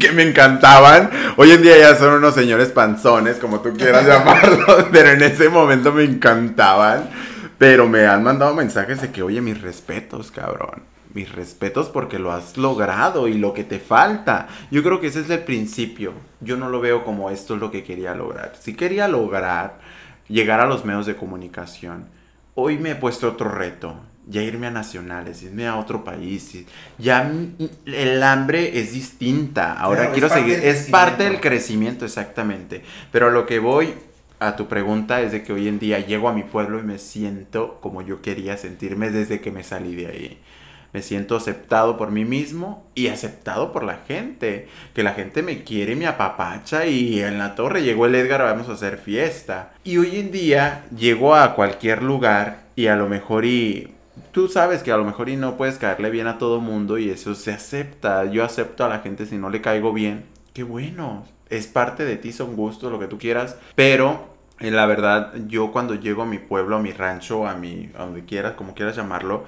Que 0.00 0.10
me 0.10 0.22
encantaban. 0.22 1.10
Hoy 1.36 1.50
en 1.50 1.60
día 1.60 1.76
ya 1.76 1.94
son 1.94 2.14
unos 2.14 2.34
señores 2.34 2.70
panzones, 2.70 3.36
como 3.36 3.60
tú 3.60 3.74
quieras 3.76 4.06
llamarlos, 4.06 4.86
pero 4.90 5.10
en 5.10 5.22
ese 5.22 5.50
momento 5.50 5.92
me 5.92 6.04
encantaban. 6.04 7.10
Pero 7.58 7.86
me 7.86 8.06
han 8.06 8.22
mandado 8.22 8.54
mensajes 8.54 9.02
de 9.02 9.12
que, 9.12 9.22
oye, 9.22 9.42
mis 9.42 9.60
respetos, 9.60 10.30
cabrón 10.30 10.91
mis 11.14 11.32
respetos 11.32 11.88
porque 11.88 12.18
lo 12.18 12.32
has 12.32 12.56
logrado 12.56 13.28
y 13.28 13.34
lo 13.34 13.52
que 13.52 13.64
te 13.64 13.78
falta. 13.78 14.48
Yo 14.70 14.82
creo 14.82 15.00
que 15.00 15.08
ese 15.08 15.20
es 15.20 15.30
el 15.30 15.40
principio. 15.40 16.12
Yo 16.40 16.56
no 16.56 16.68
lo 16.68 16.80
veo 16.80 17.04
como 17.04 17.30
esto 17.30 17.54
es 17.54 17.60
lo 17.60 17.70
que 17.70 17.84
quería 17.84 18.14
lograr. 18.14 18.54
Si 18.58 18.74
quería 18.74 19.08
lograr 19.08 19.80
llegar 20.28 20.60
a 20.60 20.66
los 20.66 20.84
medios 20.84 21.06
de 21.06 21.16
comunicación, 21.16 22.06
hoy 22.54 22.78
me 22.78 22.92
he 22.92 22.94
puesto 22.94 23.28
otro 23.28 23.50
reto. 23.50 23.96
Ya 24.28 24.40
irme 24.42 24.68
a 24.68 24.70
nacionales, 24.70 25.42
irme 25.42 25.66
a 25.66 25.76
otro 25.76 26.04
país. 26.04 26.64
Ya 26.96 27.30
el 27.86 28.22
hambre 28.22 28.78
es 28.78 28.92
distinta. 28.92 29.72
Ahora 29.72 30.12
quiero 30.12 30.28
seguir. 30.28 30.60
Es 30.62 30.88
parte 30.88 31.24
del 31.24 31.40
crecimiento, 31.40 32.04
exactamente. 32.04 32.84
Pero 33.10 33.26
a 33.26 33.30
lo 33.30 33.46
que 33.46 33.58
voy 33.58 33.94
a 34.38 34.54
tu 34.54 34.68
pregunta 34.68 35.20
es 35.22 35.32
de 35.32 35.42
que 35.42 35.52
hoy 35.52 35.66
en 35.66 35.78
día 35.78 35.98
llego 36.00 36.28
a 36.28 36.32
mi 36.32 36.42
pueblo 36.44 36.78
y 36.78 36.82
me 36.82 36.98
siento 36.98 37.80
como 37.80 38.02
yo 38.02 38.22
quería 38.22 38.56
sentirme 38.56 39.10
desde 39.10 39.40
que 39.40 39.52
me 39.52 39.62
salí 39.62 39.94
de 39.94 40.06
ahí 40.06 40.38
me 40.92 41.02
siento 41.02 41.36
aceptado 41.36 41.96
por 41.96 42.10
mí 42.10 42.24
mismo 42.24 42.86
y 42.94 43.08
aceptado 43.08 43.72
por 43.72 43.84
la 43.84 44.00
gente. 44.06 44.68
Que 44.94 45.02
la 45.02 45.14
gente 45.14 45.42
me 45.42 45.64
quiere, 45.64 45.96
me 45.96 46.06
apapacha 46.06 46.86
y 46.86 47.20
en 47.20 47.38
la 47.38 47.54
torre 47.54 47.82
llegó 47.82 48.06
el 48.06 48.14
Edgar, 48.14 48.42
vamos 48.42 48.68
a 48.68 48.72
hacer 48.72 48.98
fiesta. 48.98 49.72
Y 49.84 49.96
hoy 49.96 50.16
en 50.16 50.30
día 50.30 50.84
llego 50.94 51.34
a 51.34 51.54
cualquier 51.54 52.02
lugar 52.02 52.64
y 52.76 52.86
a 52.86 52.96
lo 52.96 53.08
mejor 53.08 53.44
y... 53.44 53.94
Tú 54.30 54.48
sabes 54.48 54.82
que 54.82 54.92
a 54.92 54.96
lo 54.96 55.04
mejor 55.04 55.28
y 55.30 55.36
no 55.36 55.56
puedes 55.56 55.78
caerle 55.78 56.10
bien 56.10 56.26
a 56.26 56.38
todo 56.38 56.60
mundo 56.60 56.98
y 56.98 57.10
eso 57.10 57.34
se 57.34 57.52
acepta. 57.52 58.24
Yo 58.26 58.44
acepto 58.44 58.84
a 58.84 58.88
la 58.88 59.00
gente 59.00 59.24
si 59.26 59.36
no 59.36 59.48
le 59.48 59.62
caigo 59.62 59.92
bien. 59.92 60.24
Qué 60.52 60.62
bueno. 60.62 61.24
Es 61.48 61.66
parte 61.66 62.04
de 62.04 62.16
ti, 62.16 62.32
son 62.32 62.56
gustos, 62.56 62.92
lo 62.92 62.98
que 62.98 63.06
tú 63.06 63.18
quieras. 63.18 63.56
Pero 63.74 64.32
eh, 64.60 64.70
la 64.70 64.86
verdad, 64.86 65.32
yo 65.48 65.72
cuando 65.72 65.94
llego 65.94 66.22
a 66.22 66.26
mi 66.26 66.38
pueblo, 66.38 66.76
a 66.76 66.78
mi 66.78 66.92
rancho, 66.92 67.46
a 67.46 67.54
mi, 67.54 67.90
a 67.96 68.04
donde 68.04 68.24
quieras, 68.24 68.52
como 68.52 68.74
quieras 68.74 68.96
llamarlo, 68.96 69.44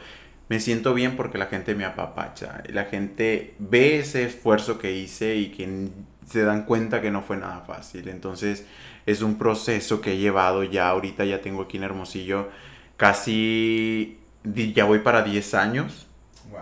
me 0.48 0.60
siento 0.60 0.94
bien 0.94 1.16
porque 1.16 1.38
la 1.38 1.46
gente 1.46 1.74
me 1.74 1.84
apapacha. 1.84 2.62
La 2.68 2.84
gente 2.84 3.54
ve 3.58 3.98
ese 3.98 4.24
esfuerzo 4.24 4.78
que 4.78 4.92
hice 4.92 5.36
y 5.36 5.48
que 5.48 5.88
se 6.26 6.42
dan 6.42 6.64
cuenta 6.64 7.00
que 7.00 7.10
no 7.10 7.22
fue 7.22 7.36
nada 7.36 7.60
fácil. 7.66 8.08
Entonces 8.08 8.66
es 9.06 9.22
un 9.22 9.38
proceso 9.38 10.00
que 10.00 10.12
he 10.12 10.18
llevado 10.18 10.62
ya 10.64 10.88
ahorita, 10.88 11.24
ya 11.24 11.40
tengo 11.40 11.62
aquí 11.62 11.76
en 11.78 11.84
Hermosillo 11.84 12.50
casi, 12.96 14.18
ya 14.44 14.84
voy 14.84 15.00
para 15.00 15.22
10 15.22 15.54
años. 15.54 16.06
Wow. 16.50 16.60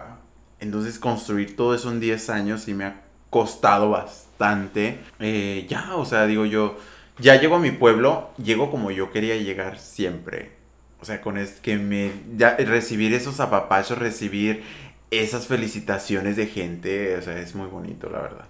Entonces 0.61 0.99
construir 0.99 1.57
todo 1.57 1.75
eso 1.75 1.91
en 1.91 2.01
10 2.01 2.31
años 2.31 2.69
y 2.69 2.75
me 2.75 2.85
ha 2.85 3.03
costado 3.31 3.91
bastante. 3.91 5.01
Eh, 5.19 5.67
ya, 5.69 5.97
o 5.97 6.05
sea, 6.05 6.27
digo 6.27 6.47
yo, 6.47 6.79
ya 7.19 7.41
llego 7.41 7.57
a 7.57 7.61
mi 7.61 7.73
pueblo, 7.73 8.31
llego 8.43 8.71
como 8.71 8.93
yo 8.93 9.11
quería 9.11 9.37
llegar 9.37 9.79
siempre 9.79 10.62
o 11.03 11.05
sea, 11.05 11.21
con 11.21 11.37
es 11.37 11.55
que 11.61 11.77
me 11.79 12.13
ya, 12.37 12.57
recibir 12.57 13.13
esos 13.13 13.41
apapachos, 13.41 13.99
recibir 13.99 14.63
esas 15.11 15.49
felicitaciones 15.49 16.37
de 16.37 16.47
gente, 16.47 17.17
o 17.17 17.23
sea, 17.23 17.37
es 17.39 17.57
muy 17.57 17.67
bonito, 17.67 18.09
la 18.09 18.21
verdad. 18.21 18.45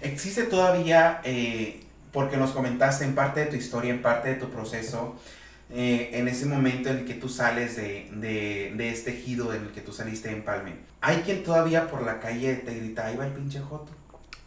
Existe 0.00 0.44
todavía, 0.44 1.20
eh, 1.24 1.82
porque 2.10 2.38
nos 2.38 2.52
comentaste 2.52 3.04
en 3.04 3.14
parte 3.14 3.40
de 3.40 3.46
tu 3.46 3.56
historia, 3.56 3.90
en 3.90 4.00
parte 4.00 4.30
de 4.30 4.34
tu 4.36 4.48
proceso, 4.48 5.14
eh, 5.70 6.12
en 6.14 6.26
ese 6.26 6.46
momento 6.46 6.88
en 6.88 7.00
el 7.00 7.04
que 7.04 7.14
tú 7.14 7.28
sales 7.28 7.76
de, 7.76 8.08
de, 8.12 8.72
de, 8.74 8.88
este 8.88 9.10
ejido 9.10 9.52
en 9.52 9.64
el 9.64 9.70
que 9.70 9.82
tú 9.82 9.92
saliste 9.92 10.30
en 10.30 10.42
Palme, 10.42 10.76
¿hay 11.02 11.18
quien 11.18 11.44
todavía 11.44 11.86
por 11.88 12.02
la 12.02 12.18
calle 12.18 12.54
te 12.54 12.74
grita, 12.74 13.08
ahí 13.08 13.16
va 13.16 13.26
el 13.26 13.32
pinche 13.32 13.60
Joto? 13.60 13.92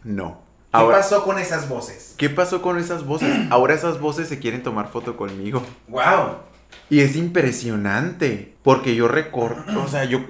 No. 0.04 0.42
¿Qué 0.72 0.80
pasó 0.80 1.24
con 1.24 1.38
esas 1.38 1.70
voces? 1.70 2.16
¿Qué 2.18 2.32
pasó 2.32 2.64
con 2.64 2.80
esas 2.80 3.06
voces? 3.06 3.30
Ahora 3.52 3.76
esas 3.76 4.00
voces 4.00 4.28
se 4.28 4.40
quieren 4.40 4.64
tomar 4.64 4.88
foto 4.88 5.16
conmigo. 5.16 5.62
¡Wow! 5.88 6.53
Y 6.90 7.00
es 7.00 7.16
impresionante, 7.16 8.56
porque 8.64 8.96
yo 8.96 9.08
recuerdo, 9.08 9.84
o 9.84 9.88
sea, 9.88 10.06
yo 10.06 10.22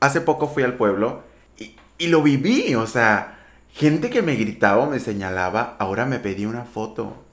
hace 0.00 0.20
poco 0.20 0.48
fui 0.48 0.62
al 0.62 0.74
pueblo 0.74 1.22
y, 1.58 1.74
y, 1.98 2.06
lo 2.08 2.22
viví, 2.22 2.74
o 2.74 2.86
sea, 2.86 3.38
gente 3.72 4.10
que 4.10 4.22
me 4.22 4.36
gritaba 4.36 4.84
o 4.84 4.90
me 4.90 5.00
señalaba, 5.00 5.76
ahora 5.78 6.06
me 6.06 6.18
pedía 6.18 6.48
una 6.48 6.64
foto, 6.64 7.24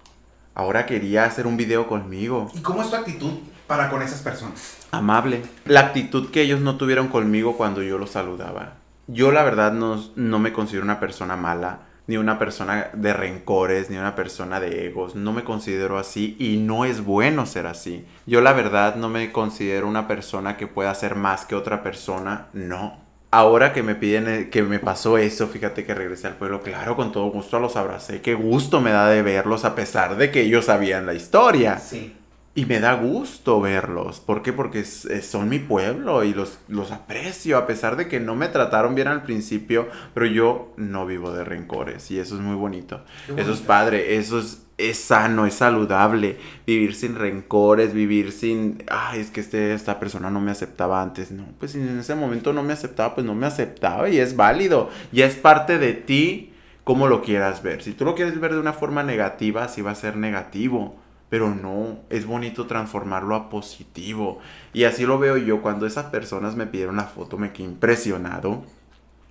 ahora 0.55 0.85
quería 0.85 1.25
hacer 1.25 1.45
un 1.45 1.57
video 1.57 1.87
conmigo. 1.87 2.49
¿Y 2.53 2.61
cómo 2.61 2.81
es 2.81 2.89
tu 2.89 2.95
actitud 2.95 3.33
para 3.67 3.89
con 3.89 4.01
esas 4.01 4.21
personas? 4.21 4.77
Amable. 4.91 5.43
La 5.65 5.81
actitud 5.81 6.31
que 6.31 6.41
ellos 6.41 6.61
no 6.61 6.77
tuvieron 6.77 7.09
conmigo 7.09 7.57
cuando 7.57 7.83
yo 7.83 7.97
los 7.97 8.11
saludaba. 8.11 8.73
Yo 9.07 9.31
la 9.31 9.43
verdad 9.43 9.73
no, 9.73 10.03
no 10.15 10.39
me 10.39 10.53
considero 10.53 10.83
una 10.83 10.99
persona 10.99 11.35
mala 11.35 11.88
ni 12.09 12.17
una 12.17 12.39
persona 12.39 12.89
de 12.93 13.13
rencores, 13.13 13.91
ni 13.91 13.97
una 13.97 14.15
persona 14.15 14.59
de 14.59 14.87
egos. 14.87 15.13
No 15.13 15.31
me 15.31 15.43
considero 15.43 15.99
así 15.99 16.35
y 16.39 16.57
no 16.57 16.83
es 16.83 17.05
bueno 17.05 17.45
ser 17.45 17.67
así. 17.67 18.03
Yo 18.25 18.41
la 18.41 18.51
verdad 18.53 18.95
no 18.95 19.09
me 19.09 19.31
considero 19.31 19.87
una 19.87 20.07
persona 20.07 20.57
que 20.57 20.65
pueda 20.65 20.89
hacer 20.89 21.13
más 21.13 21.45
que 21.45 21.53
otra 21.53 21.83
persona. 21.83 22.47
No. 22.51 22.97
ahora 23.29 23.73
que 23.73 23.83
me 23.83 23.93
piden 23.93 24.27
eh, 24.27 24.49
que 24.49 24.63
me 24.63 24.79
pasó 24.79 25.19
eso, 25.19 25.45
fíjate 25.47 25.85
que 25.85 25.93
regresé 25.93 26.25
al 26.25 26.33
pueblo, 26.33 26.63
claro, 26.63 26.95
con 26.95 27.11
todo 27.11 27.29
gusto 27.29 27.59
los 27.59 27.75
abracé, 27.75 28.21
qué 28.21 28.33
gusto 28.33 28.81
me 28.81 28.89
da 28.89 29.07
de 29.07 29.21
verlos 29.21 29.63
a 29.63 29.75
pesar 29.75 30.17
de 30.17 30.31
que 30.31 30.41
ellos 30.41 30.65
sabían 30.65 31.05
la 31.05 31.13
historia. 31.13 31.77
Sí. 31.77 32.15
Y 32.55 32.65
me 32.65 32.79
da 32.79 32.95
gusto 32.95 33.61
verlos. 33.61 34.19
¿Por 34.19 34.41
qué? 34.41 34.51
Porque 34.51 34.83
son 34.83 35.49
mi 35.49 35.59
pueblo 35.59 36.23
y 36.23 36.33
los, 36.33 36.59
los 36.67 36.91
aprecio, 36.91 37.57
a 37.57 37.67
pesar 37.67 37.95
de 37.95 38.07
que 38.07 38.19
no 38.19 38.35
me 38.35 38.47
trataron 38.47 38.95
bien 38.95 39.07
al 39.07 39.23
principio, 39.23 39.87
pero 40.13 40.25
yo 40.25 40.73
no 40.75 41.05
vivo 41.05 41.31
de 41.31 41.45
rencores 41.45 42.09
y 42.11 42.19
eso 42.19 42.35
es 42.35 42.41
muy 42.41 42.55
bonito. 42.55 43.05
Eso 43.37 43.53
es 43.53 43.59
padre, 43.59 44.17
eso 44.17 44.39
es, 44.39 44.63
es 44.77 44.97
sano, 44.97 45.45
es 45.45 45.53
saludable. 45.53 46.37
Vivir 46.65 46.95
sin 46.95 47.15
rencores, 47.15 47.93
vivir 47.93 48.31
sin, 48.31 48.83
ay, 48.89 49.21
es 49.21 49.29
que 49.29 49.41
este, 49.41 49.73
esta 49.73 49.99
persona 49.99 50.31
no 50.31 50.41
me 50.41 50.51
aceptaba 50.51 51.01
antes. 51.01 51.31
No, 51.31 51.45
pues 51.59 51.73
si 51.73 51.79
en 51.79 51.99
ese 51.99 52.15
momento 52.15 52.51
no 52.51 52.63
me 52.63 52.73
aceptaba, 52.73 53.13
pues 53.13 53.27
no 53.27 53.35
me 53.35 53.45
aceptaba 53.45 54.09
y 54.09 54.17
es 54.17 54.35
válido. 54.35 54.89
Ya 55.11 55.27
es 55.27 55.35
parte 55.35 55.77
de 55.77 55.93
ti 55.93 56.51
como 56.83 57.07
lo 57.07 57.21
quieras 57.21 57.61
ver. 57.61 57.83
Si 57.83 57.93
tú 57.93 58.05
lo 58.05 58.15
quieres 58.15 58.39
ver 58.39 58.53
de 58.53 58.59
una 58.59 58.73
forma 58.73 59.03
negativa, 59.03 59.67
sí 59.67 59.83
va 59.83 59.91
a 59.91 59.95
ser 59.95 60.17
negativo. 60.17 60.97
Pero 61.29 61.53
no, 61.53 61.99
es 62.09 62.25
bonito 62.25 62.65
transformarlo 62.65 63.35
a 63.35 63.49
positivo. 63.49 64.39
Y 64.73 64.85
así 64.85 65.05
lo 65.05 65.19
veo 65.19 65.37
yo. 65.37 65.61
Cuando 65.61 65.85
esas 65.85 66.05
personas 66.07 66.55
me 66.55 66.65
pidieron 66.65 66.95
la 66.95 67.03
foto, 67.03 67.37
me 67.37 67.51
quedé 67.53 67.67
impresionado. 67.67 68.63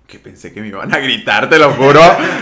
Que 0.07 0.17
pensé 0.17 0.51
que 0.53 0.61
me 0.61 0.69
iban 0.69 0.91
a 0.93 0.99
gritar, 0.99 1.49
te 1.49 1.59
lo 1.59 1.71
juro. 1.73 1.99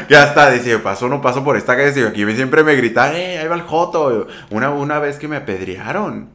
que 0.07 0.15
hasta 0.15 0.49
decía, 0.51 0.81
paso 0.81 1.09
no 1.09 1.21
paso 1.21 1.43
por 1.43 1.57
esta 1.57 1.75
calle. 1.75 1.91
Digo, 1.91 2.07
aquí 2.09 2.25
siempre 2.35 2.63
me 2.63 2.75
gritan, 2.75 3.15
eh, 3.15 3.39
ahí 3.39 3.47
va 3.47 3.55
el 3.55 3.61
Joto. 3.63 4.27
Una, 4.51 4.69
una 4.69 4.99
vez 4.99 5.17
que 5.17 5.27
me 5.27 5.35
apedrearon. 5.35 6.29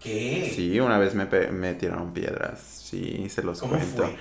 ¿Qué? 0.00 0.52
Sí, 0.54 0.78
una 0.80 0.98
vez 0.98 1.14
me, 1.14 1.24
me 1.52 1.74
tiraron 1.74 2.12
piedras. 2.12 2.60
Sí, 2.60 3.28
se 3.30 3.42
los 3.42 3.60
¿Cómo 3.60 3.76
cuento. 3.76 4.02
fue? 4.02 4.16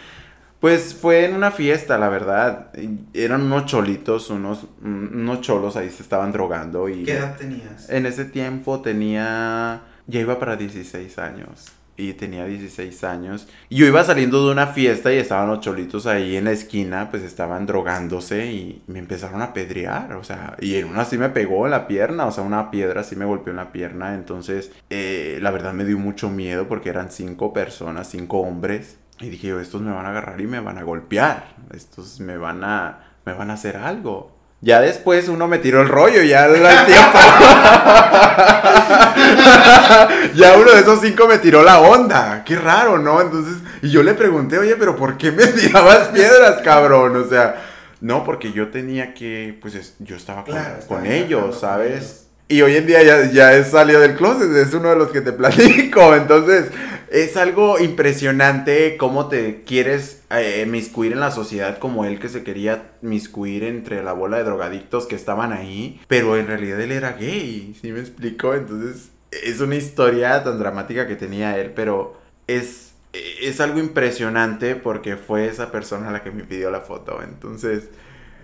Pues 0.64 0.95
fue 0.95 1.26
en 1.26 1.36
una 1.36 1.51
fiesta, 1.51 1.97
la 1.97 2.07
verdad. 2.07 2.72
Eran 3.14 3.41
unos 3.41 3.66
cholitos, 3.66 4.30
unos, 4.30 4.66
unos 4.82 5.41
cholos 5.41 5.76
ahí 5.76 5.89
se 5.89 6.01
estaban 6.01 6.32
drogando 6.32 6.88
y 6.88 7.03
¿Qué 7.03 7.18
edad 7.18 7.36
tenías? 7.36 7.89
en 7.89 8.05
ese 8.05 8.24
tiempo 8.24 8.80
tenía, 8.80 9.82
ya 10.07 10.22
iba 10.22 10.39
para 10.39 10.55
16 10.55 11.20
años. 11.20 11.66
Y 11.97 12.14
tenía 12.14 12.45
16 12.45 13.03
años. 13.03 13.49
Y 13.68 13.76
yo 13.76 13.88
iba 13.88 14.05
saliendo 14.05 14.45
de 14.45 14.53
una 14.53 14.68
fiesta 14.68 15.14
y 15.14 15.18
estaban 15.18 15.49
los 15.49 15.59
cholitos 15.59 16.07
ahí 16.07 16.38
en 16.38 16.45
la 16.45 16.53
esquina, 16.53 17.09
pues 17.11 17.24
estaban 17.24 17.66
drogándose 17.66 18.45
y 18.45 18.84
me 18.88 18.99
empezaron 18.99 19.41
a 19.41 19.47
apedrear. 19.47 20.14
O 20.14 20.24
sea, 20.24 20.55
y 20.61 20.76
en 20.76 20.86
una 20.88 21.03
sí 21.03 21.18
me 21.18 21.28
pegó 21.28 21.66
en 21.66 21.72
la 21.72 21.89
pierna, 21.89 22.26
o 22.26 22.32
sea, 22.32 22.45
una 22.45 22.72
piedra 22.72 23.01
así 23.01 23.18
me 23.18 23.26
golpeó 23.26 23.51
en 23.51 23.57
la 23.57 23.74
pierna. 23.74 24.16
Entonces, 24.16 24.72
eh, 24.89 25.39
la 25.41 25.51
verdad 25.51 25.74
me 25.74 25.84
dio 25.84 25.99
mucho 25.99 26.30
miedo 26.30 26.70
porque 26.70 26.88
eran 26.88 27.11
cinco 27.11 27.51
personas, 27.51 28.09
cinco 28.09 28.39
hombres. 28.39 28.99
Y 29.20 29.30
dije 29.30 29.47
yo, 29.47 29.59
estos 29.59 29.82
me 29.82 29.91
van 29.91 30.05
a 30.05 30.09
agarrar 30.09 30.39
y 30.41 30.47
me 30.47 30.59
van 30.59 30.78
a 30.78 30.84
golpear. 30.84 31.55
Estos 31.74 32.20
me 32.20 32.38
van 32.38 32.64
a, 32.64 32.99
me 33.26 33.34
van 33.34 33.51
a 33.51 33.53
hacer 33.53 33.78
algo. 33.78 34.32
Ya 34.61 34.80
después 34.80 35.28
uno 35.28 35.47
me 35.47 35.57
tiró 35.59 35.82
el 35.82 35.89
rollo, 35.89 36.22
ya 36.24 36.45
al 36.45 36.53
tiempo. 36.53 37.20
ya 40.36 40.55
uno 40.57 40.72
de 40.72 40.80
esos 40.80 41.01
cinco 41.01 41.28
me 41.28 41.38
tiró 41.38 41.64
la 41.64 41.80
onda. 41.80 42.43
Qué 42.45 42.55
raro, 42.55 42.97
¿no? 42.97 43.22
Entonces, 43.22 43.55
y 43.82 43.89
yo 43.89 44.03
le 44.03 44.14
pregunté, 44.14 44.57
oye, 44.57 44.76
pero 44.78 44.95
¿por 44.95 45.18
qué 45.18 45.32
me 45.32 45.45
tirabas 45.47 46.09
piedras, 46.09 46.61
cabrón? 46.64 47.16
O 47.18 47.28
sea, 47.28 47.61
no, 48.01 48.24
porque 48.24 48.51
yo 48.51 48.70
tenía 48.70 49.14
que, 49.14 49.57
pues 49.61 49.76
es- 49.76 49.95
yo 49.99 50.16
estaba 50.16 50.43
con, 50.43 50.53
Claro, 50.53 50.76
con 50.88 51.05
ellos, 51.05 51.43
con 51.51 51.59
¿sabes? 51.59 51.91
ellos. 51.91 52.20
Y 52.49 52.61
hoy 52.61 52.76
en 52.76 52.86
día 52.86 53.01
ya, 53.03 53.32
ya 53.32 53.53
he 53.53 53.64
salido 53.64 54.01
del 54.01 54.16
closet, 54.16 54.51
es 54.55 54.74
uno 54.74 54.89
de 54.89 54.95
los 54.97 55.09
que 55.11 55.22
te 55.22 55.32
platico. 55.32 56.14
Entonces, 56.16 56.66
es 57.14 57.38
algo 57.38 57.78
impresionante 57.80 58.97
cómo 58.97 59.28
te 59.30 59.64
quieres 59.64 60.24
eh, 60.32 60.66
miscuir 60.68 61.11
en 61.11 61.20
la 61.20 61.30
sociedad 61.30 61.78
como 61.78 62.05
él 62.05 62.20
que 62.20 62.28
se 62.28 62.43
quería 62.43 62.93
miscuir 63.01 63.64
entre 63.64 64.03
la 64.03 64.14
bola 64.14 64.38
de 64.38 64.43
drogadictos 64.45 65.05
que 65.05 65.16
estaban 65.16 65.53
ahí. 65.53 66.01
Pero 66.07 66.36
en 66.38 66.47
realidad 66.47 66.82
él 66.82 66.91
era 66.91 67.11
gay, 67.14 67.78
¿sí 67.80 67.91
me 67.91 67.99
explico? 67.99 68.55
Entonces, 68.55 69.11
es 69.32 69.59
una 69.61 69.76
historia 69.76 70.43
tan 70.43 70.57
dramática 70.57 71.07
que 71.07 71.16
tenía 71.16 71.55
él, 71.59 71.72
pero 71.76 72.20
es, 72.47 72.95
es 73.14 73.61
algo 73.61 73.78
impresionante 73.80 74.76
porque 74.76 75.16
fue 75.16 75.45
esa 75.47 75.72
persona 75.72 76.11
la 76.11 76.24
que 76.24 76.32
me 76.32 76.43
pidió 76.45 76.72
la 76.72 76.82
foto. 76.82 77.22
Entonces, 77.22 77.89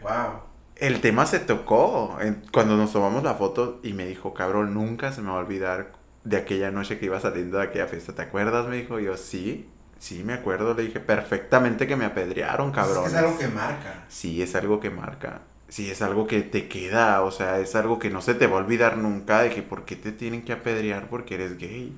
Wow. 0.02 0.42
el 0.76 1.02
tema 1.02 1.26
se 1.26 1.40
tocó 1.40 2.18
cuando 2.52 2.78
nos 2.78 2.94
tomamos 2.94 3.24
la 3.24 3.34
foto 3.36 3.80
y 3.84 3.94
me 3.94 4.06
dijo, 4.06 4.34
cabrón, 4.34 4.74
nunca 4.76 5.12
se 5.12 5.22
me 5.22 5.30
va 5.30 5.38
a 5.38 5.40
olvidar 5.40 5.99
de 6.30 6.38
aquella 6.38 6.70
noche 6.70 7.00
que 7.00 7.08
iba 7.08 7.20
saliendo 7.20 7.58
de 7.58 7.64
aquella 7.64 7.88
fiesta. 7.88 8.14
¿Te 8.14 8.22
acuerdas? 8.22 8.68
Me 8.68 8.78
dijo, 8.78 9.00
yo, 9.00 9.18
sí, 9.18 9.68
sí, 9.98 10.24
me 10.24 10.34
acuerdo. 10.34 10.76
Le 10.76 10.84
dije, 10.84 11.00
perfectamente 11.00 11.88
que 11.88 11.96
me 11.96 12.06
apedrearon, 12.06 12.72
cabrón. 12.72 13.06
Es 13.06 13.12
que 13.12 13.18
es 13.18 13.24
algo 13.24 13.38
que 13.38 13.48
marca. 13.48 14.06
Sí, 14.08 14.42
es 14.42 14.56
algo 14.56 14.80
que 14.80 14.92
marca. 14.92 15.42
Sí, 15.70 15.90
es 15.90 16.02
algo 16.02 16.28
que 16.28 16.42
te 16.42 16.68
queda, 16.68 17.22
o 17.22 17.32
sea, 17.32 17.60
es 17.60 17.76
algo 17.76 18.00
que 18.00 18.10
no 18.10 18.22
se 18.22 18.34
te 18.34 18.48
va 18.48 18.58
a 18.58 18.62
olvidar 18.64 18.98
nunca 18.98 19.42
de 19.42 19.50
que 19.50 19.62
por 19.62 19.86
qué 19.86 19.96
te 19.96 20.12
tienen 20.12 20.44
que 20.44 20.54
apedrear 20.54 21.10
porque 21.10 21.36
eres 21.36 21.58
gay. 21.58 21.96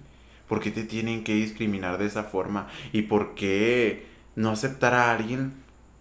¿Por 0.47 0.59
qué 0.59 0.71
te 0.71 0.83
tienen 0.83 1.23
que 1.23 1.33
discriminar 1.33 1.97
de 1.97 2.05
esa 2.05 2.23
forma? 2.23 2.67
¿Y 2.91 3.03
por 3.03 3.35
qué 3.35 4.07
no 4.35 4.51
aceptar 4.51 4.93
a 4.93 5.11
alguien 5.13 5.53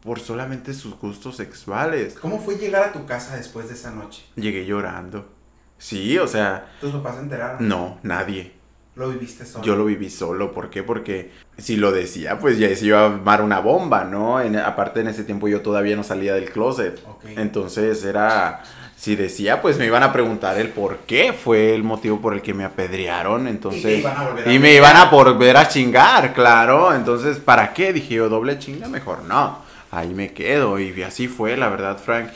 por 0.03 0.19
solamente 0.19 0.75
sus 0.75 0.99
gustos 0.99 1.37
sexuales? 1.37 2.15
¿Cómo 2.21 2.41
fue 2.41 2.57
llegar 2.57 2.83
a 2.83 2.93
tu 2.93 3.07
casa 3.07 3.37
después 3.37 3.69
de 3.69 3.75
esa 3.75 3.93
noche? 3.93 4.25
Llegué 4.35 4.67
llorando. 4.67 5.40
Sí, 5.81 6.19
o 6.19 6.29
sea, 6.29 6.67
¿Tus 6.81 6.93
papás 6.93 7.17
se 7.17 7.23
enteraron? 7.23 7.67
no, 7.67 7.99
nadie. 8.03 8.53
¿Lo 8.97 9.09
viviste 9.09 9.47
solo? 9.47 9.65
Yo 9.65 9.77
lo 9.77 9.87
viví 9.87 10.11
solo, 10.11 10.53
¿por 10.53 10.69
qué? 10.69 10.83
Porque 10.83 11.31
si 11.57 11.77
lo 11.77 11.91
decía, 11.91 12.39
pues 12.39 12.59
ya 12.59 12.75
se 12.77 12.85
iba 12.87 13.01
a 13.01 13.07
armar 13.07 13.41
una 13.41 13.59
bomba, 13.61 14.05
¿no? 14.05 14.41
En- 14.43 14.57
aparte 14.59 15.01
en 15.01 15.09
ese 15.09 15.25
tiempo 15.25 15.49
yo 15.49 15.63
todavía 15.63 15.97
no 15.97 16.05
salía 16.05 16.35
del 16.35 16.51
closet. 16.51 17.01
Ok. 17.09 17.25
Entonces 17.37 18.05
era, 18.05 18.63
si 18.97 19.17
decía, 19.17 19.63
pues 19.63 19.79
me 19.79 19.87
iban 19.87 20.03
a 20.03 20.13
preguntar 20.13 20.59
el 20.59 20.69
por 20.69 20.99
qué 21.07 21.33
fue 21.33 21.75
el 21.75 21.83
motivo 21.83 22.21
por 22.21 22.35
el 22.35 22.43
que 22.43 22.53
me 22.53 22.65
apedrearon, 22.65 23.47
entonces... 23.49 23.81
Y 23.81 23.85
te 23.85 23.99
iban 24.01 24.17
a 24.19 24.23
volver 24.29 24.49
a 24.49 24.53
y 24.53 24.59
me 24.59 24.75
iban 24.75 24.97
a 24.97 25.05
volver 25.07 25.57
a 25.57 25.69
chingar, 25.69 26.35
claro. 26.35 26.93
Entonces, 26.93 27.39
¿para 27.39 27.73
qué? 27.73 27.95
Dije 27.95 28.17
yo, 28.17 28.29
doble 28.29 28.59
chinga, 28.59 28.87
mejor 28.89 29.23
no. 29.23 29.61
Ahí 29.93 30.13
me 30.13 30.35
quedo. 30.35 30.79
Y 30.79 31.03
así 31.05 31.27
fue, 31.27 31.57
la 31.57 31.69
verdad, 31.71 31.97
Frank, 31.97 32.29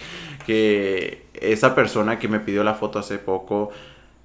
que 0.46 1.23
esa 1.52 1.74
persona 1.74 2.18
que 2.18 2.28
me 2.28 2.40
pidió 2.40 2.64
la 2.64 2.74
foto 2.74 2.98
hace 2.98 3.18
poco 3.18 3.70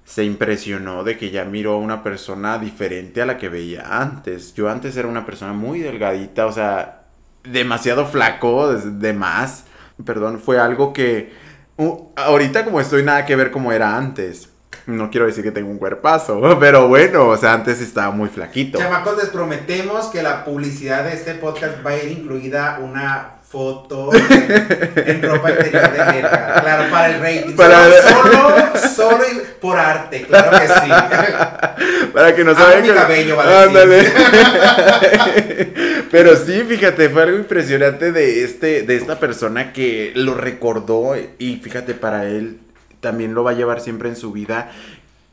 se 0.04 0.24
impresionó 0.24 1.04
de 1.04 1.16
que 1.16 1.30
ya 1.30 1.44
miró 1.44 1.74
a 1.74 1.78
una 1.78 2.02
persona 2.02 2.58
diferente 2.58 3.22
a 3.22 3.26
la 3.26 3.38
que 3.38 3.48
veía 3.48 4.00
antes. 4.00 4.54
Yo 4.54 4.68
antes 4.68 4.96
era 4.96 5.06
una 5.06 5.24
persona 5.24 5.52
muy 5.52 5.80
delgadita, 5.80 6.46
o 6.46 6.52
sea, 6.52 7.02
demasiado 7.44 8.06
flaco, 8.06 8.74
de 8.74 9.12
más. 9.12 9.64
Perdón, 10.04 10.40
fue 10.40 10.58
algo 10.58 10.92
que 10.92 11.32
ahorita 12.16 12.64
como 12.64 12.80
estoy 12.80 13.02
nada 13.02 13.24
que 13.24 13.36
ver 13.36 13.50
como 13.50 13.72
era 13.72 13.96
antes. 13.96 14.48
No 14.86 15.10
quiero 15.10 15.26
decir 15.26 15.44
que 15.44 15.52
tengo 15.52 15.70
un 15.70 15.78
cuerpazo, 15.78 16.40
pero 16.60 16.88
bueno, 16.88 17.28
o 17.28 17.36
sea, 17.36 17.52
antes 17.52 17.80
estaba 17.80 18.10
muy 18.10 18.28
flaquito. 18.28 18.78
Chamacos, 18.78 19.16
les 19.16 19.28
prometemos 19.28 20.06
que 20.06 20.22
la 20.22 20.44
publicidad 20.44 21.04
de 21.04 21.12
este 21.12 21.34
podcast 21.34 21.84
va 21.84 21.90
a 21.90 21.96
ir 21.98 22.10
incluida 22.10 22.80
una 22.82 23.39
foto 23.50 24.10
en, 24.14 25.22
ropa 25.22 25.50
interior 25.50 25.90
de 25.90 25.98
Edgar. 26.20 26.62
Claro, 26.62 26.88
para 26.88 27.06
el 27.08 27.20
rating. 27.20 27.56
Para 27.56 27.84
solo, 27.84 28.32
solo, 28.32 28.88
solo 28.94 29.24
y 29.24 29.40
por 29.60 29.76
arte, 29.76 30.22
claro 30.22 30.52
que 30.52 30.68
sí. 30.68 30.90
Para 32.12 32.34
que 32.34 32.44
no 32.44 32.54
saben 32.54 32.82
mi 32.82 32.88
que- 32.88 32.94
cabello, 32.94 33.36
va 33.36 33.42
a 33.42 33.66
decir. 33.66 33.68
Ándale. 33.68 34.12
Pero 36.12 36.36
sí, 36.36 36.62
fíjate, 36.62 37.08
fue 37.08 37.22
algo 37.24 37.38
impresionante 37.38 38.12
de 38.12 38.44
este, 38.44 38.82
de 38.82 38.96
esta 38.96 39.18
persona 39.18 39.72
que 39.72 40.12
lo 40.14 40.34
recordó 40.34 41.14
y 41.38 41.56
fíjate, 41.56 41.94
para 41.94 42.26
él 42.26 42.60
también 43.00 43.34
lo 43.34 43.42
va 43.42 43.50
a 43.50 43.54
llevar 43.54 43.80
siempre 43.80 44.08
en 44.08 44.16
su 44.16 44.30
vida. 44.30 44.70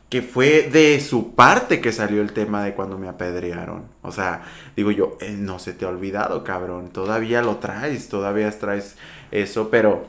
Que 0.10 0.22
fue 0.22 0.70
de 0.72 1.02
su 1.02 1.36
parte 1.36 1.82
que 1.82 1.92
salió 1.92 2.22
el 2.22 2.32
tema 2.32 2.64
de 2.64 2.74
cuando 2.74 2.98
me 2.98 3.10
apedrearon. 3.10 3.84
O 4.02 4.12
sea, 4.12 4.44
digo 4.76 4.92
yo, 4.92 5.18
eh, 5.20 5.36
no 5.38 5.60
se 5.60 5.74
te 5.74 5.86
ha 5.86 5.90
olvidado, 5.90 6.44
cabrón. 6.44 6.90
Todavía 6.90 7.42
lo 7.42 7.58
traes, 7.58 8.08
todavía 8.08 8.50
traes 8.58 8.96
eso, 9.32 9.70
pero 9.70 10.08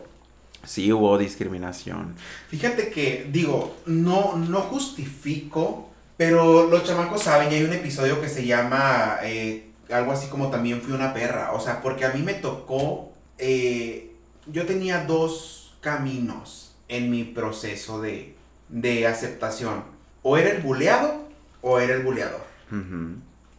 sí 0.64 0.92
hubo 0.92 1.18
discriminación. 1.18 2.14
Fíjate 2.48 2.90
que, 2.90 3.28
digo, 3.31 3.77
no, 3.86 4.36
no 4.36 4.60
justifico, 4.60 5.90
pero 6.16 6.68
los 6.68 6.85
chamacos 6.85 7.22
saben, 7.22 7.51
y 7.51 7.56
hay 7.56 7.64
un 7.64 7.72
episodio 7.72 8.20
que 8.20 8.28
se 8.28 8.47
llama 8.47 9.18
eh, 9.22 9.70
algo 9.90 10.12
así 10.12 10.28
como 10.28 10.51
también 10.51 10.81
fui 10.81 10.93
una 10.93 11.14
perra. 11.14 11.52
O 11.52 11.60
sea, 11.60 11.81
porque 11.81 12.05
a 12.05 12.12
mí 12.12 12.22
me 12.22 12.35
tocó, 12.35 13.12
eh, 13.39 14.12
yo 14.47 14.66
tenía 14.66 15.05
dos 15.05 15.77
caminos 15.81 16.74
en 16.89 17.10
mi 17.10 17.24
proceso 17.24 18.01
de, 18.01 18.35
de 18.68 19.06
aceptación. 19.06 19.85
O 20.23 20.36
era 20.36 20.51
el 20.51 20.62
buleado 20.62 21.28
o 21.61 21.78
era 21.78 21.95
el 21.95 22.03
buleador. 22.03 22.43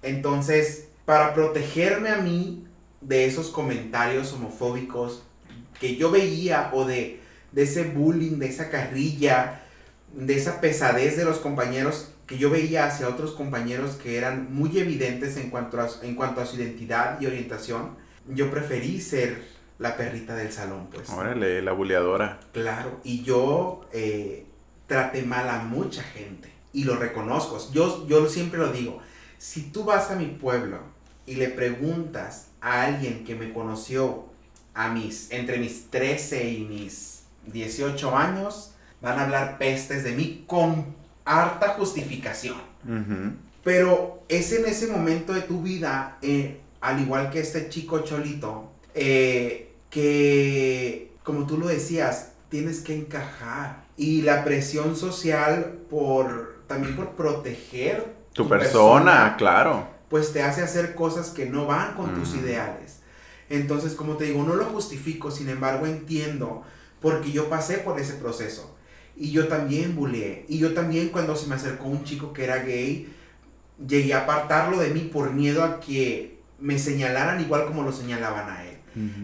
Entonces, 0.01 0.89
para 1.05 1.33
protegerme 1.33 2.09
a 2.09 2.17
mí 2.17 2.65
de 3.01 3.25
esos 3.25 3.49
comentarios 3.49 4.33
homofóbicos 4.33 5.23
que 5.79 5.95
yo 5.95 6.11
veía 6.11 6.69
o 6.73 6.85
de, 6.85 7.19
de 7.51 7.63
ese 7.63 7.83
bullying, 7.85 8.37
de 8.37 8.47
esa 8.47 8.69
carrilla, 8.69 9.61
de 10.13 10.35
esa 10.35 10.61
pesadez 10.61 11.17
de 11.17 11.25
los 11.25 11.39
compañeros 11.39 12.11
que 12.29 12.37
yo 12.37 12.51
veía 12.51 12.85
hacia 12.85 13.09
otros 13.09 13.31
compañeros 13.31 13.95
que 13.95 14.17
eran 14.17 14.53
muy 14.53 14.77
evidentes 14.77 15.35
en 15.37 15.49
cuanto 15.49 15.81
a, 15.81 15.89
en 16.03 16.13
cuanto 16.13 16.41
a 16.41 16.45
su 16.45 16.57
identidad 16.57 17.19
y 17.19 17.25
orientación, 17.25 17.95
yo 18.27 18.51
preferí 18.51 19.01
ser 19.01 19.41
la 19.79 19.97
perrita 19.97 20.35
del 20.35 20.51
salón, 20.51 20.89
pues. 20.91 21.09
Órale, 21.09 21.61
la 21.63 21.71
buleadora. 21.71 22.39
Claro, 22.51 22.99
y 23.03 23.23
yo 23.23 23.81
eh, 23.93 24.45
traté 24.89 25.21
mal 25.21 25.49
a 25.49 25.59
mucha 25.59 26.03
gente 26.03 26.51
y 26.73 26.83
lo 26.83 26.97
reconozco. 26.97 27.57
Yo, 27.71 28.05
yo 28.07 28.27
siempre 28.27 28.59
lo 28.59 28.73
digo, 28.73 28.99
si 29.37 29.61
tú 29.61 29.85
vas 29.85 30.11
a 30.11 30.15
mi 30.15 30.25
pueblo 30.25 30.79
y 31.25 31.35
le 31.35 31.47
preguntas 31.47 32.47
a 32.59 32.83
alguien 32.83 33.23
que 33.23 33.35
me 33.35 33.53
conoció 33.53 34.25
a 34.73 34.89
mis, 34.89 35.31
entre 35.31 35.59
mis 35.59 35.89
13 35.89 36.51
y 36.51 36.65
mis 36.65 37.23
18 37.45 38.17
años, 38.17 38.71
van 39.01 39.19
a 39.19 39.23
hablar 39.23 39.57
pestes 39.57 40.03
de 40.03 40.11
mí 40.11 40.43
con 40.45 40.93
harta 41.23 41.69
justificación. 41.69 42.57
Pero 43.63 44.23
es 44.27 44.51
en 44.51 44.65
ese 44.65 44.87
momento 44.87 45.33
de 45.33 45.41
tu 45.41 45.61
vida, 45.61 46.17
eh, 46.21 46.59
al 46.81 46.99
igual 47.01 47.29
que 47.29 47.39
este 47.39 47.69
chico 47.69 47.99
cholito, 47.99 48.71
eh, 48.93 49.73
que, 49.89 51.11
como 51.23 51.45
tú 51.45 51.57
lo 51.57 51.67
decías, 51.67 52.31
tienes 52.49 52.79
que 52.79 52.95
encajar. 52.95 53.83
Y 53.99 54.21
la 54.21 54.45
presión 54.45 54.95
social 54.95 55.79
por, 55.89 56.63
también 56.67 56.95
por 56.95 57.15
proteger 57.15 58.15
tu, 58.31 58.47
persona, 58.47 59.35
claro. 59.37 59.89
Pues 60.07 60.31
te 60.31 60.41
hace 60.41 60.61
hacer 60.61 60.95
cosas 60.95 61.31
que 61.31 61.45
no 61.45 61.65
van 61.65 61.95
con 61.95 62.15
tus 62.15 62.33
ideales. 62.33 63.01
Entonces, 63.49 63.95
como 63.95 64.15
te 64.15 64.23
digo, 64.23 64.41
no 64.43 64.55
lo 64.55 64.63
justifico, 64.67 65.31
sin 65.31 65.49
embargo 65.49 65.85
entiendo, 65.85 66.63
porque 67.01 67.33
yo 67.33 67.49
pasé 67.49 67.79
por 67.79 67.99
ese 67.99 68.13
proceso. 68.13 68.73
Y 69.17 69.31
yo 69.31 69.49
también 69.49 69.97
bulleé. 69.97 70.45
Y 70.47 70.59
yo 70.59 70.73
también 70.73 71.09
cuando 71.09 71.35
se 71.35 71.47
me 71.47 71.55
acercó 71.55 71.89
un 71.89 72.05
chico 72.05 72.31
que 72.31 72.45
era 72.45 72.59
gay, 72.59 73.13
llegué 73.85 74.13
a 74.13 74.21
apartarlo 74.21 74.79
de 74.79 74.91
mí 74.91 75.09
por 75.11 75.33
miedo 75.33 75.61
a 75.61 75.81
que 75.81 76.39
me 76.57 76.79
señalaran 76.79 77.41
igual 77.41 77.65
como 77.65 77.83
lo 77.83 77.91
señalaban 77.91 78.49
a 78.49 78.63
él. 78.63 78.68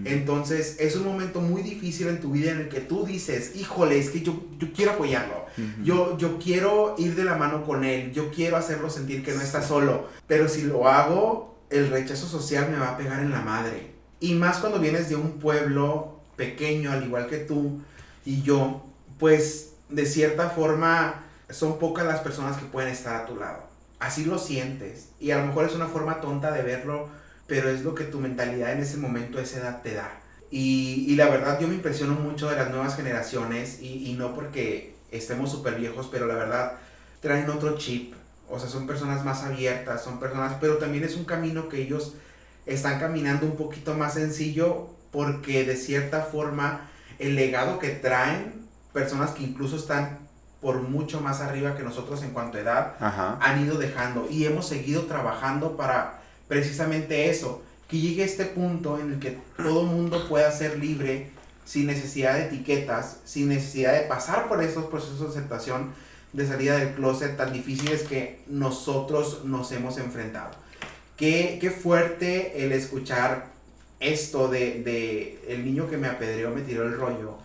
Entonces 0.06 0.78
es 0.80 0.96
un 0.96 1.06
momento 1.06 1.42
muy 1.42 1.62
difícil 1.62 2.08
en 2.08 2.22
tu 2.22 2.32
vida 2.32 2.52
en 2.52 2.62
el 2.62 2.70
que 2.70 2.82
tú 2.82 3.06
dices, 3.06 3.56
híjole, 3.56 4.00
es 4.00 4.10
que 4.10 4.22
yo, 4.22 4.44
yo 4.58 4.72
quiero 4.74 4.92
apoyarlo, 4.92 5.46
yo, 5.84 6.18
yo 6.18 6.38
quiero 6.40 6.96
ir 6.98 7.16
de 7.16 7.24
la 7.24 7.36
mano 7.36 7.64
con 7.64 7.84
él, 7.84 8.12
yo 8.14 8.32
quiero 8.32 8.58
hacerlo 8.58 8.90
sentir 8.90 9.24
que 9.24 9.34
no 9.34 9.42
está 9.42 9.62
solo, 9.62 10.08
pero 10.28 10.48
si 10.48 10.64
lo 10.64 10.88
hago, 10.88 11.56
el 11.70 11.90
rechazo 11.90 12.28
social 12.28 12.70
me 12.72 12.78
va 12.78 12.90
a 12.90 12.98
pegar 12.98 13.20
en 13.20 13.32
la 13.32 13.42
madre. 13.42 13.92
Y 14.20 14.34
más 14.34 14.58
cuando 14.58 14.80
vienes 14.80 15.10
de 15.10 15.16
un 15.16 15.40
pueblo 15.40 16.20
pequeño, 16.36 16.92
al 16.92 17.04
igual 17.04 17.28
que 17.28 17.38
tú 17.38 17.82
y 18.26 18.42
yo, 18.42 18.86
pues 19.20 19.74
de 19.90 20.06
cierta 20.06 20.50
forma 20.50 21.24
son 21.50 21.80
pocas 21.80 22.06
las 22.06 22.20
personas 22.22 22.58
que 22.58 22.66
pueden 22.66 22.90
estar 22.90 23.16
a 23.16 23.26
tu 23.26 23.36
lado. 23.36 23.64
Así 24.00 24.26
lo 24.26 24.38
sientes. 24.38 25.10
Y 25.20 25.32
a 25.32 25.40
lo 25.40 25.48
mejor 25.48 25.66
es 25.66 25.76
una 25.76 25.88
forma 25.88 26.22
tonta 26.22 26.52
de 26.52 26.64
verlo, 26.64 27.08
pero 27.48 27.70
es 27.70 27.84
lo 27.84 27.96
que 27.96 28.06
tu 28.06 28.20
mentalidad 28.20 28.74
en 28.74 28.80
ese 28.80 28.98
momento, 28.98 29.40
esa 29.40 29.60
edad 29.60 29.82
te 29.82 29.94
da. 29.94 30.12
Y, 30.52 31.06
y 31.08 31.16
la 31.16 31.30
verdad 31.30 31.60
yo 31.60 31.68
me 31.68 31.76
impresiono 31.76 32.14
mucho 32.14 32.50
de 32.50 32.56
las 32.56 32.70
nuevas 32.70 32.96
generaciones 32.96 33.80
y, 33.82 34.10
y 34.10 34.14
no 34.14 34.34
porque 34.34 34.96
estemos 35.12 35.52
súper 35.52 35.76
viejos, 35.76 36.08
pero 36.12 36.28
la 36.28 36.36
verdad 36.36 36.74
traen 37.20 37.50
otro 37.50 37.78
chip. 37.78 38.14
O 38.50 38.60
sea, 38.60 38.70
son 38.70 38.86
personas 38.86 39.26
más 39.26 39.44
abiertas, 39.44 40.04
son 40.04 40.20
personas, 40.20 40.56
pero 40.62 40.78
también 40.78 41.04
es 41.04 41.16
un 41.16 41.26
camino 41.26 41.68
que 41.68 41.82
ellos 41.82 42.14
están 42.66 43.00
caminando 43.00 43.46
un 43.46 43.56
poquito 43.56 43.96
más 43.96 44.14
sencillo 44.14 44.90
porque 45.12 45.66
de 45.66 45.76
cierta 45.76 46.22
forma 46.22 46.90
el 47.20 47.36
legado 47.36 47.80
que 47.80 47.90
traen 47.90 48.68
personas 48.94 49.32
que 49.32 49.44
incluso 49.44 49.76
están 49.76 50.20
por 50.62 50.82
mucho 50.82 51.22
más 51.22 51.42
arriba 51.42 51.76
que 51.76 51.84
nosotros 51.84 52.24
en 52.24 52.32
cuanto 52.32 52.58
a 52.58 52.62
edad, 52.62 53.38
han 53.40 53.64
ido 53.64 53.78
dejando 53.78 54.28
y 54.30 54.46
hemos 54.46 54.68
seguido 54.68 55.04
trabajando 55.04 55.78
para 55.78 56.22
precisamente 56.48 57.30
eso, 57.30 57.64
que 57.88 58.00
llegue 58.00 58.24
este 58.24 58.46
punto 58.46 59.00
en 59.00 59.14
el 59.14 59.20
que 59.20 59.38
todo 59.58 59.84
mundo 59.84 60.28
pueda 60.28 60.52
ser 60.52 60.80
libre 60.80 61.30
sin 61.66 61.88
necesidad 61.88 62.36
de 62.36 62.46
etiquetas, 62.46 63.20
sin 63.26 63.50
necesidad 63.50 63.94
de 63.94 64.08
pasar 64.08 64.48
por 64.48 64.64
esos 64.64 64.86
procesos 64.86 65.20
de 65.22 65.40
aceptación 65.40 65.94
de 66.34 66.48
salida 66.48 66.78
del 66.78 66.94
closet 66.94 67.38
tan 67.38 67.54
difíciles 67.54 68.04
que 68.04 68.42
nosotros 68.48 69.46
nos 69.46 69.72
hemos 69.72 69.98
enfrentado. 69.98 70.52
Qué, 71.18 71.58
qué 71.62 71.72
fuerte 71.72 72.66
el 72.66 72.72
escuchar 72.74 73.48
esto 74.00 74.50
de, 74.50 74.84
de 74.84 75.40
el 75.48 75.64
niño 75.64 75.90
que 75.90 75.98
me 75.98 76.08
apedreó, 76.08 76.52
me 76.52 76.62
tiró 76.62 76.84
el 76.84 76.98
rollo 76.98 77.38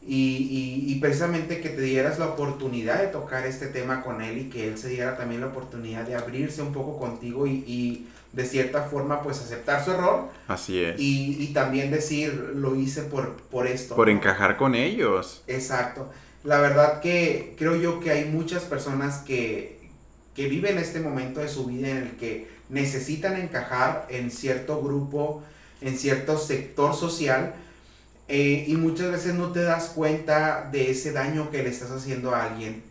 y, 0.00 0.84
y, 0.86 0.94
precisamente 1.00 1.60
que 1.60 1.68
te 1.68 1.82
dieras 1.82 2.18
la 2.18 2.28
oportunidad 2.28 3.02
de 3.02 3.08
tocar 3.08 3.46
este 3.46 3.66
tema 3.66 4.02
con 4.02 4.22
él 4.22 4.38
y 4.38 4.44
que 4.44 4.66
él 4.66 4.78
se 4.78 4.88
diera 4.88 5.18
también 5.18 5.42
la 5.42 5.48
oportunidad 5.48 6.06
de 6.06 6.14
abrirse 6.14 6.62
un 6.62 6.72
poco 6.72 6.98
contigo 6.98 7.46
y 7.46 8.06
de 8.32 8.44
cierta 8.44 8.82
forma 8.82 9.22
pues 9.22 9.38
aceptar 9.40 9.84
su 9.84 9.92
error. 9.92 10.28
Así 10.46 10.82
es. 10.82 11.00
Y, 11.00 11.42
y 11.42 11.52
también 11.52 11.90
decir, 11.90 12.52
lo 12.54 12.74
hice 12.74 13.02
por, 13.02 13.36
por 13.36 13.66
esto. 13.66 13.96
Por 13.96 14.08
encajar 14.08 14.56
con 14.56 14.74
ellos. 14.74 15.42
Exacto. 15.46 16.10
La 16.44 16.60
verdad 16.60 17.00
que 17.00 17.54
creo 17.58 17.76
yo 17.76 18.00
que 18.00 18.10
hay 18.10 18.26
muchas 18.26 18.62
personas 18.64 19.18
que, 19.18 19.90
que 20.34 20.48
viven 20.48 20.78
este 20.78 21.00
momento 21.00 21.40
de 21.40 21.48
su 21.48 21.66
vida 21.66 21.90
en 21.90 21.96
el 21.98 22.10
que 22.16 22.48
necesitan 22.68 23.36
encajar 23.36 24.06
en 24.10 24.30
cierto 24.30 24.80
grupo, 24.80 25.42
en 25.80 25.98
cierto 25.98 26.38
sector 26.38 26.94
social 26.94 27.54
eh, 28.28 28.66
y 28.68 28.76
muchas 28.76 29.10
veces 29.10 29.34
no 29.34 29.52
te 29.52 29.62
das 29.62 29.88
cuenta 29.88 30.68
de 30.70 30.90
ese 30.90 31.12
daño 31.12 31.50
que 31.50 31.62
le 31.62 31.70
estás 31.70 31.90
haciendo 31.90 32.34
a 32.34 32.44
alguien. 32.44 32.82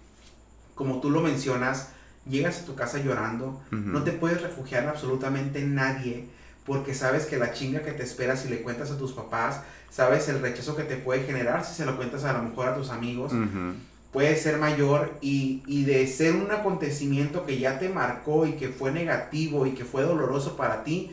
Como 0.73 0.99
tú 0.99 1.11
lo 1.11 1.21
mencionas, 1.21 1.89
llegas 2.29 2.61
a 2.61 2.65
tu 2.65 2.75
casa 2.75 2.99
llorando, 2.99 3.61
no 3.71 4.03
te 4.03 4.11
puedes 4.11 4.41
refugiar 4.41 4.83
en 4.83 4.89
absolutamente 4.89 5.61
nadie, 5.61 6.25
porque 6.65 6.93
sabes 6.93 7.25
que 7.25 7.37
la 7.37 7.53
chinga 7.53 7.81
que 7.81 7.91
te 7.91 8.03
espera 8.03 8.35
si 8.35 8.49
le 8.49 8.61
cuentas 8.61 8.91
a 8.91 8.97
tus 8.97 9.13
papás, 9.13 9.61
sabes 9.89 10.27
el 10.29 10.41
rechazo 10.41 10.75
que 10.75 10.83
te 10.83 10.97
puede 10.97 11.23
generar 11.23 11.63
si 11.63 11.73
se 11.73 11.85
lo 11.85 11.95
cuentas 11.95 12.23
a 12.23 12.33
lo 12.33 12.43
mejor 12.43 12.67
a 12.67 12.75
tus 12.75 12.89
amigos, 12.89 13.33
puede 14.11 14.35
ser 14.35 14.57
mayor 14.57 15.13
y, 15.21 15.63
y 15.67 15.85
de 15.85 16.07
ser 16.07 16.35
un 16.35 16.51
acontecimiento 16.51 17.45
que 17.45 17.59
ya 17.59 17.79
te 17.79 17.89
marcó 17.89 18.45
y 18.45 18.53
que 18.53 18.69
fue 18.69 18.91
negativo 18.91 19.65
y 19.65 19.71
que 19.71 19.85
fue 19.85 20.03
doloroso 20.03 20.57
para 20.57 20.83
ti, 20.83 21.11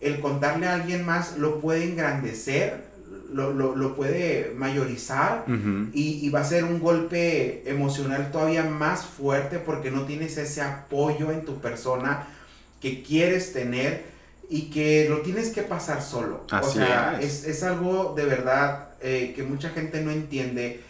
el 0.00 0.20
contarle 0.20 0.66
a 0.66 0.74
alguien 0.74 1.04
más 1.04 1.38
lo 1.38 1.60
puede 1.60 1.84
engrandecer 1.84 2.95
lo, 3.32 3.52
lo, 3.52 3.76
lo 3.76 3.96
puede 3.96 4.52
mayorizar 4.56 5.44
y, 5.92 6.26
y, 6.26 6.30
va 6.30 6.40
a 6.40 6.44
ser 6.44 6.64
un 6.64 6.80
golpe 6.80 7.68
emocional 7.68 8.30
todavía 8.30 8.64
más 8.64 9.04
fuerte 9.04 9.58
porque 9.58 9.90
no 9.90 10.02
tienes 10.04 10.36
ese 10.38 10.62
apoyo 10.62 11.32
en 11.32 11.44
tu 11.44 11.60
persona 11.60 12.26
que 12.80 13.02
quieres 13.02 13.52
tener 13.52 14.04
y 14.48 14.70
que 14.70 15.08
lo 15.08 15.20
tienes 15.20 15.50
que 15.50 15.62
pasar 15.62 16.02
solo. 16.02 16.44
o 16.50 16.70
sea, 16.70 17.18
es. 17.20 17.44
es. 17.44 17.62
algo 17.62 18.14
de 18.16 18.24
verdad 18.24 18.90
eh, 19.00 19.32
que 19.34 19.42
mucha 19.42 19.70
gente 19.70 20.02
no 20.02 20.10
entiende 20.10 20.82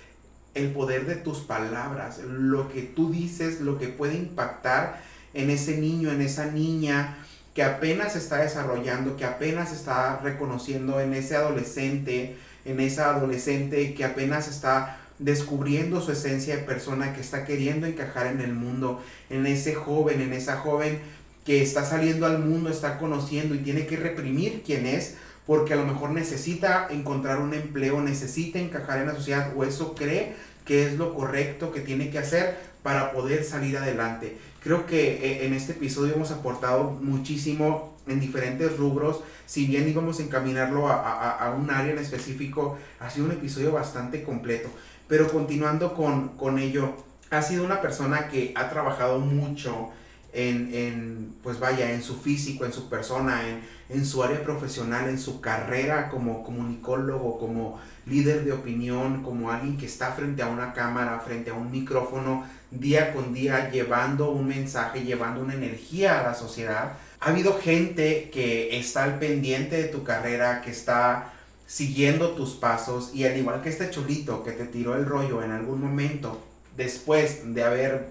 el 0.54 0.70
poder 0.72 1.06
de 1.06 1.16
tus 1.16 1.40
palabras, 1.40 2.18
lo 2.18 2.70
que 2.70 2.82
tú 2.82 3.10
dices, 3.10 3.60
lo 3.60 3.78
que 3.78 3.88
puede 3.88 4.14
impactar 4.14 5.02
en 5.34 5.50
ese 5.50 5.76
niño, 5.76 6.10
en 6.10 6.22
esa 6.22 6.46
niña, 6.46 7.18
que 7.56 7.62
apenas 7.62 8.16
está 8.16 8.42
desarrollando, 8.42 9.16
que 9.16 9.24
apenas 9.24 9.72
está 9.72 10.20
reconociendo 10.22 11.00
en 11.00 11.14
ese 11.14 11.36
adolescente, 11.36 12.36
en 12.66 12.80
esa 12.80 13.14
adolescente 13.14 13.94
que 13.94 14.04
apenas 14.04 14.46
está 14.46 14.98
descubriendo 15.18 16.02
su 16.02 16.12
esencia 16.12 16.54
de 16.54 16.64
persona, 16.64 17.14
que 17.14 17.22
está 17.22 17.46
queriendo 17.46 17.86
encajar 17.86 18.26
en 18.26 18.42
el 18.42 18.52
mundo, 18.52 19.02
en 19.30 19.46
ese 19.46 19.74
joven, 19.74 20.20
en 20.20 20.34
esa 20.34 20.58
joven 20.58 21.00
que 21.46 21.62
está 21.62 21.82
saliendo 21.82 22.26
al 22.26 22.40
mundo, 22.40 22.68
está 22.68 22.98
conociendo 22.98 23.54
y 23.54 23.60
tiene 23.60 23.86
que 23.86 23.96
reprimir 23.96 24.62
quién 24.62 24.84
es, 24.84 25.14
porque 25.46 25.72
a 25.72 25.76
lo 25.76 25.86
mejor 25.86 26.10
necesita 26.10 26.88
encontrar 26.90 27.38
un 27.38 27.54
empleo, 27.54 28.02
necesita 28.02 28.58
encajar 28.58 28.98
en 28.98 29.06
la 29.06 29.14
sociedad 29.14 29.54
o 29.56 29.64
eso 29.64 29.94
cree 29.94 30.34
que 30.66 30.84
es 30.84 30.98
lo 30.98 31.14
correcto 31.14 31.72
que 31.72 31.80
tiene 31.80 32.10
que 32.10 32.18
hacer 32.18 32.58
para 32.82 33.12
poder 33.12 33.44
salir 33.44 33.78
adelante. 33.78 34.36
Creo 34.66 34.84
que 34.84 35.24
eh, 35.24 35.46
en 35.46 35.52
este 35.52 35.74
episodio 35.74 36.14
hemos 36.14 36.32
aportado 36.32 36.90
muchísimo 36.90 37.94
en 38.08 38.18
diferentes 38.18 38.76
rubros. 38.76 39.20
Si 39.46 39.64
bien 39.64 39.88
íbamos 39.88 40.18
a 40.18 40.24
encaminarlo 40.24 40.88
a, 40.88 41.54
un 41.56 41.70
área 41.70 41.92
en 41.92 41.98
específico, 42.00 42.76
ha 42.98 43.08
sido 43.08 43.26
un 43.26 43.30
episodio 43.30 43.70
bastante 43.70 44.24
completo. 44.24 44.68
Pero 45.06 45.30
continuando 45.30 45.94
con, 45.94 46.30
con 46.30 46.58
ello, 46.58 46.96
ha 47.30 47.42
sido 47.42 47.64
una 47.64 47.80
persona 47.80 48.26
que 48.26 48.54
ha 48.56 48.68
trabajado 48.68 49.20
mucho 49.20 49.90
en, 50.32 50.74
en, 50.74 51.36
pues 51.44 51.60
vaya, 51.60 51.92
en 51.92 52.02
su 52.02 52.16
físico, 52.16 52.64
en 52.64 52.72
su 52.72 52.88
persona, 52.88 53.48
en, 53.48 53.60
en 53.88 54.04
su 54.04 54.22
área 54.22 54.42
profesional, 54.42 55.08
en 55.08 55.18
su 55.18 55.40
carrera 55.40 56.08
como 56.08 56.42
comunicólogo, 56.42 57.38
como 57.38 57.80
líder 58.06 58.44
de 58.44 58.52
opinión, 58.52 59.22
como 59.22 59.50
alguien 59.50 59.76
que 59.76 59.86
está 59.86 60.12
frente 60.12 60.42
a 60.42 60.48
una 60.48 60.72
cámara, 60.72 61.20
frente 61.20 61.50
a 61.50 61.54
un 61.54 61.70
micrófono, 61.70 62.44
día 62.70 63.12
con 63.12 63.32
día, 63.32 63.70
llevando 63.70 64.30
un 64.30 64.48
mensaje, 64.48 65.04
llevando 65.04 65.40
una 65.40 65.54
energía 65.54 66.20
a 66.20 66.22
la 66.24 66.34
sociedad. 66.34 66.94
Ha 67.20 67.30
habido 67.30 67.58
gente 67.58 68.30
que 68.30 68.78
está 68.78 69.04
al 69.04 69.18
pendiente 69.18 69.76
de 69.76 69.88
tu 69.88 70.02
carrera, 70.02 70.60
que 70.62 70.70
está 70.70 71.32
siguiendo 71.66 72.30
tus 72.30 72.54
pasos 72.54 73.10
y 73.12 73.24
al 73.24 73.36
igual 73.36 73.60
que 73.60 73.68
este 73.68 73.90
chulito 73.90 74.44
que 74.44 74.52
te 74.52 74.66
tiró 74.66 74.94
el 74.94 75.04
rollo 75.04 75.42
en 75.42 75.50
algún 75.50 75.80
momento, 75.80 76.40
después 76.76 77.54
de 77.54 77.64
haber 77.64 78.08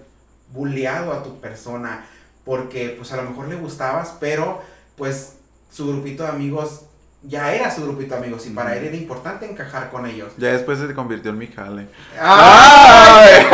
bulleado 0.52 1.12
a 1.12 1.22
tu 1.22 1.40
persona, 1.40 2.06
porque 2.44 2.90
pues 2.90 3.12
a 3.12 3.16
lo 3.16 3.30
mejor 3.30 3.48
le 3.48 3.56
gustabas, 3.56 4.14
pero 4.20 4.62
pues 4.96 5.35
su 5.76 5.86
grupito 5.88 6.22
de 6.22 6.30
amigos 6.30 6.86
ya 7.22 7.52
era 7.52 7.70
su 7.70 7.82
grupito 7.82 8.14
de 8.14 8.20
amigos 8.22 8.46
y 8.46 8.50
para 8.50 8.74
él 8.76 8.84
era 8.84 8.96
importante 8.96 9.44
encajar 9.50 9.90
con 9.90 10.06
ellos. 10.06 10.32
Ya 10.38 10.52
después 10.52 10.78
se 10.78 10.94
convirtió 10.94 11.32
en 11.32 11.38
mi 11.38 11.48
jale. 11.48 11.88
¡Ay! 12.18 13.46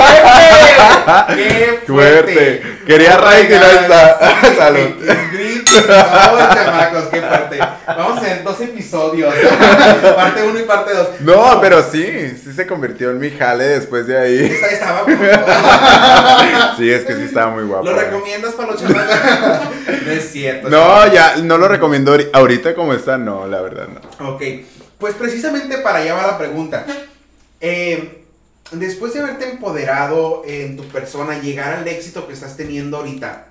¡Qué 1.34 1.80
fuerte! 1.86 1.86
Fuerte. 1.86 2.78
Quería 2.86 3.16
rating, 3.16 3.56
ahí 3.56 3.76
está. 3.80 4.54
Salud. 4.56 4.90
¡Ay, 5.08 6.54
chamacos, 6.54 7.04
qué 7.06 7.20
fuerte! 7.22 7.41
Vamos 7.58 8.18
a 8.18 8.20
hacer 8.20 8.42
dos 8.44 8.60
episodios. 8.60 9.34
parte 10.16 10.42
uno 10.42 10.58
y 10.58 10.62
parte 10.62 10.94
dos. 10.94 11.08
No, 11.20 11.58
pero 11.60 11.82
sí, 11.82 12.04
sí 12.42 12.52
se 12.54 12.66
convirtió 12.66 13.10
en 13.10 13.18
mi 13.18 13.30
jale 13.30 13.64
después 13.64 14.06
de 14.06 14.18
ahí. 14.18 14.38
Esta 14.44 14.66
estaba 14.68 15.02
guapo. 15.02 16.76
Sí, 16.78 16.90
es 16.90 17.04
que 17.04 17.14
sí 17.16 17.22
estaba 17.22 17.50
muy 17.52 17.64
guapo. 17.64 17.84
¿Lo 17.84 17.94
recomiendas 17.94 18.54
para 18.54 18.72
los 18.72 18.80
chamacos? 18.80 19.04
No 20.06 20.10
es 20.12 20.30
cierto. 20.32 20.68
No, 20.68 21.12
ya, 21.12 21.36
no 21.36 21.58
lo 21.58 21.68
recomiendo 21.68 22.14
ahori- 22.16 22.30
ahorita 22.32 22.74
como 22.74 22.92
está, 22.94 23.18
no, 23.18 23.46
la 23.46 23.60
verdad 23.60 23.88
no. 23.88 24.30
Ok, 24.34 24.42
pues 24.98 25.14
precisamente 25.14 25.78
para 25.78 25.98
allá 25.98 26.14
va 26.14 26.26
la 26.26 26.38
pregunta. 26.38 26.84
Eh, 27.60 28.24
después 28.72 29.12
de 29.14 29.20
haberte 29.20 29.48
empoderado 29.50 30.42
en 30.46 30.76
tu 30.76 30.84
persona, 30.88 31.38
llegar 31.38 31.74
al 31.74 31.86
éxito 31.86 32.26
que 32.26 32.32
estás 32.32 32.56
teniendo 32.56 32.96
ahorita, 32.98 33.46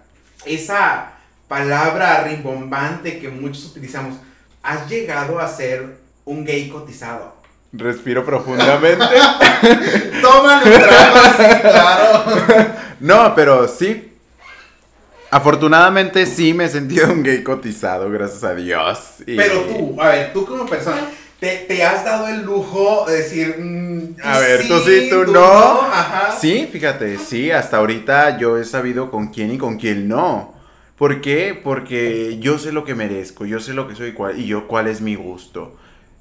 esa 0.45 1.11
palabra 1.51 2.23
rimbombante 2.23 3.19
que 3.19 3.27
muchos 3.27 3.65
utilizamos, 3.65 4.15
has 4.63 4.89
llegado 4.89 5.37
a 5.37 5.45
ser 5.49 5.97
un 6.23 6.45
gay 6.45 6.69
cotizado. 6.69 7.35
Respiro 7.73 8.23
profundamente. 8.25 9.03
Trago 10.21 10.47
así, 10.47 11.61
claro. 11.61 12.23
No, 13.01 13.35
pero 13.35 13.67
sí. 13.67 14.13
Afortunadamente 15.29 16.25
sí 16.25 16.53
me 16.53 16.65
he 16.65 16.69
sentido 16.69 17.11
un 17.11 17.21
gay 17.21 17.43
cotizado, 17.43 18.09
gracias 18.09 18.45
a 18.45 18.53
Dios. 18.55 18.99
Y- 19.27 19.35
Pero 19.35 19.59
tú, 19.61 20.01
a 20.01 20.07
ver, 20.07 20.31
tú 20.31 20.45
como 20.45 20.65
persona, 20.65 21.01
¿te, 21.41 21.65
te 21.67 21.83
has 21.83 22.05
dado 22.05 22.29
el 22.29 22.43
lujo 22.43 23.03
de 23.09 23.17
decir... 23.17 23.55
mm, 23.59 24.15
A 24.23 24.39
ver, 24.39 24.67
tú 24.69 24.79
sí, 24.85 25.09
tú 25.09 25.29
no. 25.33 25.81
Ajá. 25.81 26.33
Sí, 26.39 26.69
fíjate, 26.71 27.17
sí, 27.17 27.51
hasta 27.51 27.75
ahorita 27.77 28.37
yo 28.37 28.57
he 28.57 28.63
sabido 28.63 29.11
con 29.11 29.27
quién 29.33 29.51
y 29.53 29.57
con 29.57 29.77
quién 29.77 30.07
no. 30.07 30.60
¿Por 31.01 31.19
qué? 31.19 31.59
Porque 31.63 32.37
yo 32.37 32.59
sé 32.59 32.71
lo 32.71 32.85
que 32.85 32.93
merezco, 32.93 33.47
yo 33.47 33.59
sé 33.59 33.73
lo 33.73 33.87
que 33.87 33.95
soy 33.95 34.13
y 34.37 34.45
yo 34.45 34.67
cuál 34.67 34.85
es 34.85 35.01
mi 35.01 35.15
gusto. 35.15 35.75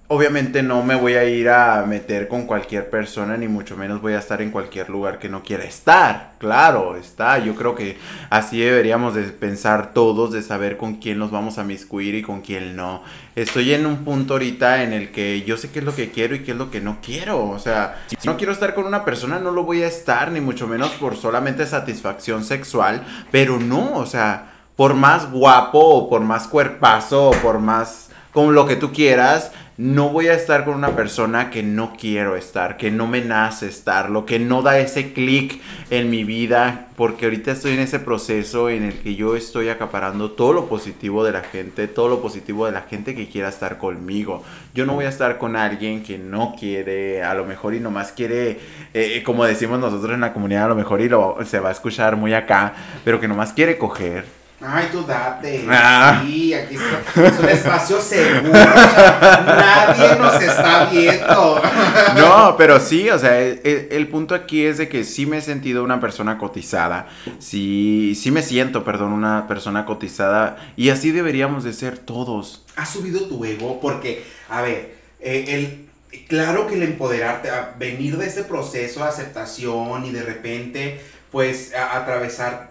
Obviamente 0.08 0.62
no 0.62 0.82
me 0.82 0.94
voy 0.94 1.16
a 1.16 1.24
ir 1.24 1.50
a 1.50 1.84
meter 1.86 2.28
con 2.28 2.46
cualquier 2.46 2.88
persona, 2.88 3.36
ni 3.36 3.46
mucho 3.46 3.76
menos 3.76 4.00
voy 4.00 4.14
a 4.14 4.18
estar 4.20 4.40
en 4.40 4.50
cualquier 4.50 4.88
lugar 4.88 5.18
que 5.18 5.28
no 5.28 5.42
quiera 5.42 5.64
estar. 5.64 6.32
Claro, 6.38 6.96
está. 6.96 7.38
Yo 7.40 7.56
creo 7.56 7.74
que 7.74 7.98
así 8.30 8.58
deberíamos 8.58 9.14
de 9.14 9.24
pensar 9.24 9.92
todos, 9.92 10.32
de 10.32 10.40
saber 10.40 10.78
con 10.78 10.94
quién 10.94 11.18
nos 11.18 11.30
vamos 11.30 11.58
a 11.58 11.64
miscuir 11.64 12.14
y 12.14 12.22
con 12.22 12.40
quién 12.40 12.74
no. 12.74 13.02
Estoy 13.36 13.74
en 13.74 13.84
un 13.84 13.98
punto 13.98 14.32
ahorita 14.32 14.82
en 14.82 14.94
el 14.94 15.10
que 15.10 15.42
yo 15.42 15.58
sé 15.58 15.70
qué 15.70 15.80
es 15.80 15.84
lo 15.84 15.94
que 15.94 16.10
quiero 16.10 16.34
y 16.34 16.38
qué 16.38 16.52
es 16.52 16.56
lo 16.56 16.70
que 16.70 16.80
no 16.80 17.00
quiero. 17.02 17.50
O 17.50 17.58
sea, 17.58 18.02
si 18.06 18.26
no 18.26 18.38
quiero 18.38 18.54
estar 18.54 18.74
con 18.74 18.86
una 18.86 19.04
persona, 19.04 19.38
no 19.38 19.50
lo 19.50 19.64
voy 19.64 19.82
a 19.82 19.88
estar, 19.88 20.32
ni 20.32 20.40
mucho 20.40 20.66
menos 20.66 20.88
por 20.92 21.18
solamente 21.18 21.66
satisfacción 21.66 22.44
sexual. 22.44 23.04
Pero 23.30 23.60
no, 23.60 23.98
o 23.98 24.06
sea, 24.06 24.50
por 24.80 24.94
más 24.94 25.30
guapo 25.30 25.78
o 25.78 26.08
por 26.08 26.22
más 26.22 26.48
cuerpazo 26.48 27.28
o 27.28 27.32
por 27.32 27.58
más 27.58 28.08
como 28.32 28.50
lo 28.50 28.66
que 28.66 28.76
tú 28.76 28.94
quieras, 28.94 29.52
no 29.76 30.08
voy 30.08 30.28
a 30.28 30.32
estar 30.32 30.64
con 30.64 30.72
una 30.72 30.96
persona 30.96 31.50
que 31.50 31.62
no 31.62 31.92
quiero 31.98 32.34
estar, 32.34 32.78
que 32.78 32.90
no 32.90 33.06
me 33.06 33.20
nace 33.20 33.66
estarlo, 33.66 34.24
que 34.24 34.38
no 34.38 34.62
da 34.62 34.78
ese 34.78 35.12
clic 35.12 35.60
en 35.90 36.08
mi 36.08 36.24
vida, 36.24 36.88
porque 36.96 37.26
ahorita 37.26 37.52
estoy 37.52 37.72
en 37.72 37.80
ese 37.80 37.98
proceso 37.98 38.70
en 38.70 38.84
el 38.84 38.94
que 38.94 39.16
yo 39.16 39.36
estoy 39.36 39.68
acaparando 39.68 40.30
todo 40.30 40.54
lo 40.54 40.66
positivo 40.66 41.24
de 41.24 41.32
la 41.32 41.42
gente, 41.42 41.86
todo 41.86 42.08
lo 42.08 42.22
positivo 42.22 42.64
de 42.64 42.72
la 42.72 42.80
gente 42.80 43.14
que 43.14 43.28
quiera 43.28 43.50
estar 43.50 43.76
conmigo. 43.76 44.42
Yo 44.72 44.86
no 44.86 44.94
voy 44.94 45.04
a 45.04 45.10
estar 45.10 45.36
con 45.36 45.56
alguien 45.56 46.02
que 46.02 46.16
no 46.16 46.54
quiere, 46.58 47.22
a 47.22 47.34
lo 47.34 47.44
mejor 47.44 47.74
y 47.74 47.80
nomás 47.80 48.12
quiere, 48.12 48.58
eh, 48.94 49.22
como 49.26 49.44
decimos 49.44 49.78
nosotros 49.78 50.14
en 50.14 50.22
la 50.22 50.32
comunidad, 50.32 50.64
a 50.64 50.68
lo 50.68 50.74
mejor 50.74 51.02
y 51.02 51.10
lo, 51.10 51.36
se 51.44 51.60
va 51.60 51.68
a 51.68 51.72
escuchar 51.72 52.16
muy 52.16 52.32
acá, 52.32 52.72
pero 53.04 53.20
que 53.20 53.28
nomás 53.28 53.52
quiere 53.52 53.76
coger. 53.76 54.39
Ay, 54.62 54.88
tú 54.92 55.02
date. 55.06 55.64
Ah. 55.70 56.22
Sí, 56.24 56.52
aquí 56.52 56.74
está. 56.76 57.26
Es 57.28 57.38
un 57.38 57.48
espacio 57.48 58.00
seguro. 58.00 58.52
nadie 58.52 60.16
nos 60.18 60.42
está 60.42 60.84
viendo. 60.90 61.62
No, 62.16 62.56
pero 62.56 62.78
sí, 62.80 63.08
o 63.08 63.18
sea, 63.18 63.38
el, 63.40 64.08
punto 64.08 64.34
aquí 64.34 64.64
es 64.64 64.78
de 64.78 64.88
que 64.88 65.04
sí 65.04 65.26
me 65.26 65.38
he 65.38 65.40
sentido 65.40 65.84
una 65.84 66.00
persona 66.00 66.38
cotizada, 66.38 67.06
sí, 67.38 68.14
sí 68.20 68.30
me 68.30 68.42
siento, 68.42 68.84
perdón, 68.84 69.12
una 69.12 69.46
persona 69.46 69.84
cotizada 69.86 70.56
y 70.76 70.90
así 70.90 71.10
deberíamos 71.10 71.64
de 71.64 71.72
ser 71.72 71.98
todos. 71.98 72.64
Has 72.76 72.90
subido 72.90 73.22
tu 73.28 73.44
ego 73.44 73.80
porque, 73.80 74.24
a 74.48 74.62
ver, 74.62 74.96
eh, 75.20 75.44
el, 75.48 76.18
claro 76.28 76.66
que 76.66 76.74
el 76.74 76.82
empoderarte, 76.82 77.50
a 77.50 77.74
venir 77.78 78.16
de 78.16 78.26
ese 78.26 78.44
proceso 78.44 79.00
de 79.00 79.08
aceptación 79.08 80.04
y 80.04 80.10
de 80.10 80.22
repente, 80.22 81.00
pues, 81.30 81.72
a- 81.74 81.96
atravesar 81.98 82.69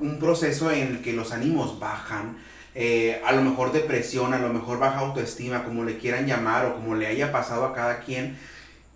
un 0.00 0.18
proceso 0.18 0.70
en 0.70 0.88
el 0.88 1.02
que 1.02 1.12
los 1.12 1.32
ánimos 1.32 1.78
bajan, 1.78 2.36
eh, 2.74 3.20
a 3.24 3.32
lo 3.32 3.42
mejor 3.42 3.72
depresión, 3.72 4.32
a 4.32 4.38
lo 4.38 4.52
mejor 4.52 4.78
baja 4.78 5.00
autoestima, 5.00 5.64
como 5.64 5.84
le 5.84 5.98
quieran 5.98 6.26
llamar 6.26 6.66
o 6.66 6.74
como 6.74 6.94
le 6.94 7.06
haya 7.06 7.32
pasado 7.32 7.64
a 7.64 7.74
cada 7.74 8.00
quien. 8.00 8.38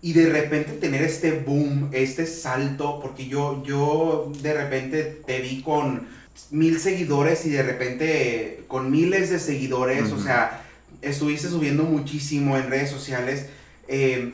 Y 0.01 0.13
de 0.13 0.29
repente 0.29 0.73
tener 0.73 1.01
este 1.01 1.31
boom, 1.31 1.89
este 1.91 2.25
salto, 2.27 2.99
porque 3.01 3.27
yo, 3.27 3.63
yo 3.65 4.31
de 4.41 4.53
repente 4.53 5.03
te 5.25 5.41
vi 5.41 5.61
con 5.61 6.07
mil 6.51 6.79
seguidores 6.79 7.45
y 7.45 7.49
de 7.49 7.63
repente 7.63 8.63
con 8.67 8.91
miles 8.91 9.29
de 9.29 9.39
seguidores, 9.39 10.11
o 10.11 10.19
sea, 10.21 10.63
estuviste 11.01 11.47
subiendo 11.49 11.83
muchísimo 11.83 12.57
en 12.57 12.69
redes 12.69 12.89
sociales. 12.89 13.47
eh, 13.87 14.33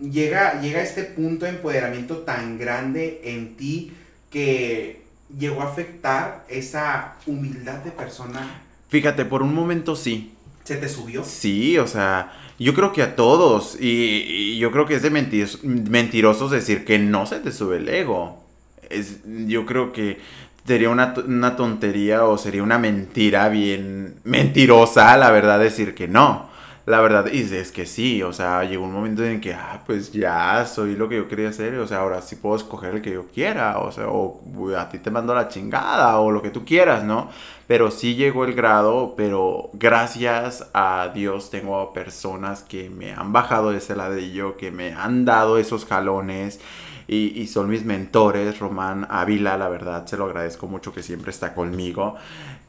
llega, 0.00 0.60
llega 0.60 0.82
este 0.82 1.02
punto 1.02 1.44
de 1.44 1.52
empoderamiento 1.52 2.18
tan 2.18 2.58
grande 2.58 3.20
en 3.24 3.56
ti 3.56 3.92
que 4.30 5.07
llegó 5.36 5.62
a 5.62 5.66
afectar 5.66 6.44
esa 6.48 7.16
humildad 7.26 7.78
de 7.78 7.90
persona. 7.90 8.62
Fíjate, 8.88 9.24
por 9.24 9.42
un 9.42 9.54
momento 9.54 9.96
sí, 9.96 10.32
¿Se 10.64 10.76
te 10.76 10.88
subió? 10.88 11.24
sí, 11.24 11.78
o 11.78 11.86
sea, 11.86 12.32
yo 12.58 12.74
creo 12.74 12.92
que 12.92 13.02
a 13.02 13.16
todos 13.16 13.76
y, 13.80 13.86
y 14.26 14.58
yo 14.58 14.70
creo 14.70 14.86
que 14.86 14.94
es 14.96 15.02
de 15.02 15.10
mentir- 15.12 15.62
mentirosos 15.62 16.50
decir 16.50 16.84
que 16.84 16.98
no 16.98 17.26
se 17.26 17.40
te 17.40 17.52
sube 17.52 17.76
el 17.78 17.88
ego. 17.88 18.44
Es, 18.90 19.18
yo 19.46 19.66
creo 19.66 19.92
que 19.92 20.18
sería 20.66 20.90
una, 20.90 21.14
una 21.26 21.56
tontería 21.56 22.24
o 22.24 22.38
sería 22.38 22.62
una 22.62 22.78
mentira 22.78 23.48
bien 23.48 24.16
mentirosa, 24.24 25.16
la 25.16 25.30
verdad, 25.30 25.58
decir 25.60 25.94
que 25.94 26.08
no. 26.08 26.48
La 26.88 27.02
verdad 27.02 27.26
y 27.30 27.40
es 27.42 27.70
que 27.70 27.84
sí, 27.84 28.22
o 28.22 28.32
sea, 28.32 28.64
llegó 28.64 28.84
un 28.84 28.94
momento 28.94 29.22
en 29.22 29.42
que, 29.42 29.52
ah, 29.52 29.82
pues 29.84 30.10
ya 30.10 30.64
soy 30.64 30.96
lo 30.96 31.06
que 31.06 31.16
yo 31.16 31.28
quería 31.28 31.50
hacer, 31.50 31.74
o 31.74 31.86
sea, 31.86 31.98
ahora 31.98 32.22
sí 32.22 32.36
puedo 32.36 32.56
escoger 32.56 32.94
el 32.94 33.02
que 33.02 33.10
yo 33.12 33.26
quiera, 33.26 33.78
o 33.80 33.92
sea, 33.92 34.08
o 34.08 34.40
a 34.74 34.88
ti 34.88 34.98
te 34.98 35.10
mando 35.10 35.34
la 35.34 35.48
chingada, 35.48 36.18
o 36.18 36.30
lo 36.30 36.40
que 36.40 36.48
tú 36.48 36.64
quieras, 36.64 37.04
¿no? 37.04 37.28
Pero 37.66 37.90
sí 37.90 38.14
llegó 38.14 38.46
el 38.46 38.54
grado, 38.54 39.12
pero 39.18 39.68
gracias 39.74 40.70
a 40.72 41.10
Dios 41.14 41.50
tengo 41.50 41.92
personas 41.92 42.62
que 42.62 42.88
me 42.88 43.12
han 43.12 43.34
bajado 43.34 43.70
de 43.70 43.78
ese 43.78 43.94
ladrillo, 43.94 44.56
que 44.56 44.70
me 44.70 44.94
han 44.94 45.26
dado 45.26 45.58
esos 45.58 45.84
jalones, 45.84 46.58
y, 47.06 47.38
y 47.38 47.48
son 47.48 47.68
mis 47.68 47.84
mentores, 47.84 48.58
Román 48.60 49.06
Ávila, 49.10 49.58
la 49.58 49.68
verdad, 49.68 50.06
se 50.06 50.16
lo 50.16 50.24
agradezco 50.24 50.66
mucho 50.66 50.94
que 50.94 51.02
siempre 51.02 51.32
está 51.32 51.54
conmigo. 51.54 52.16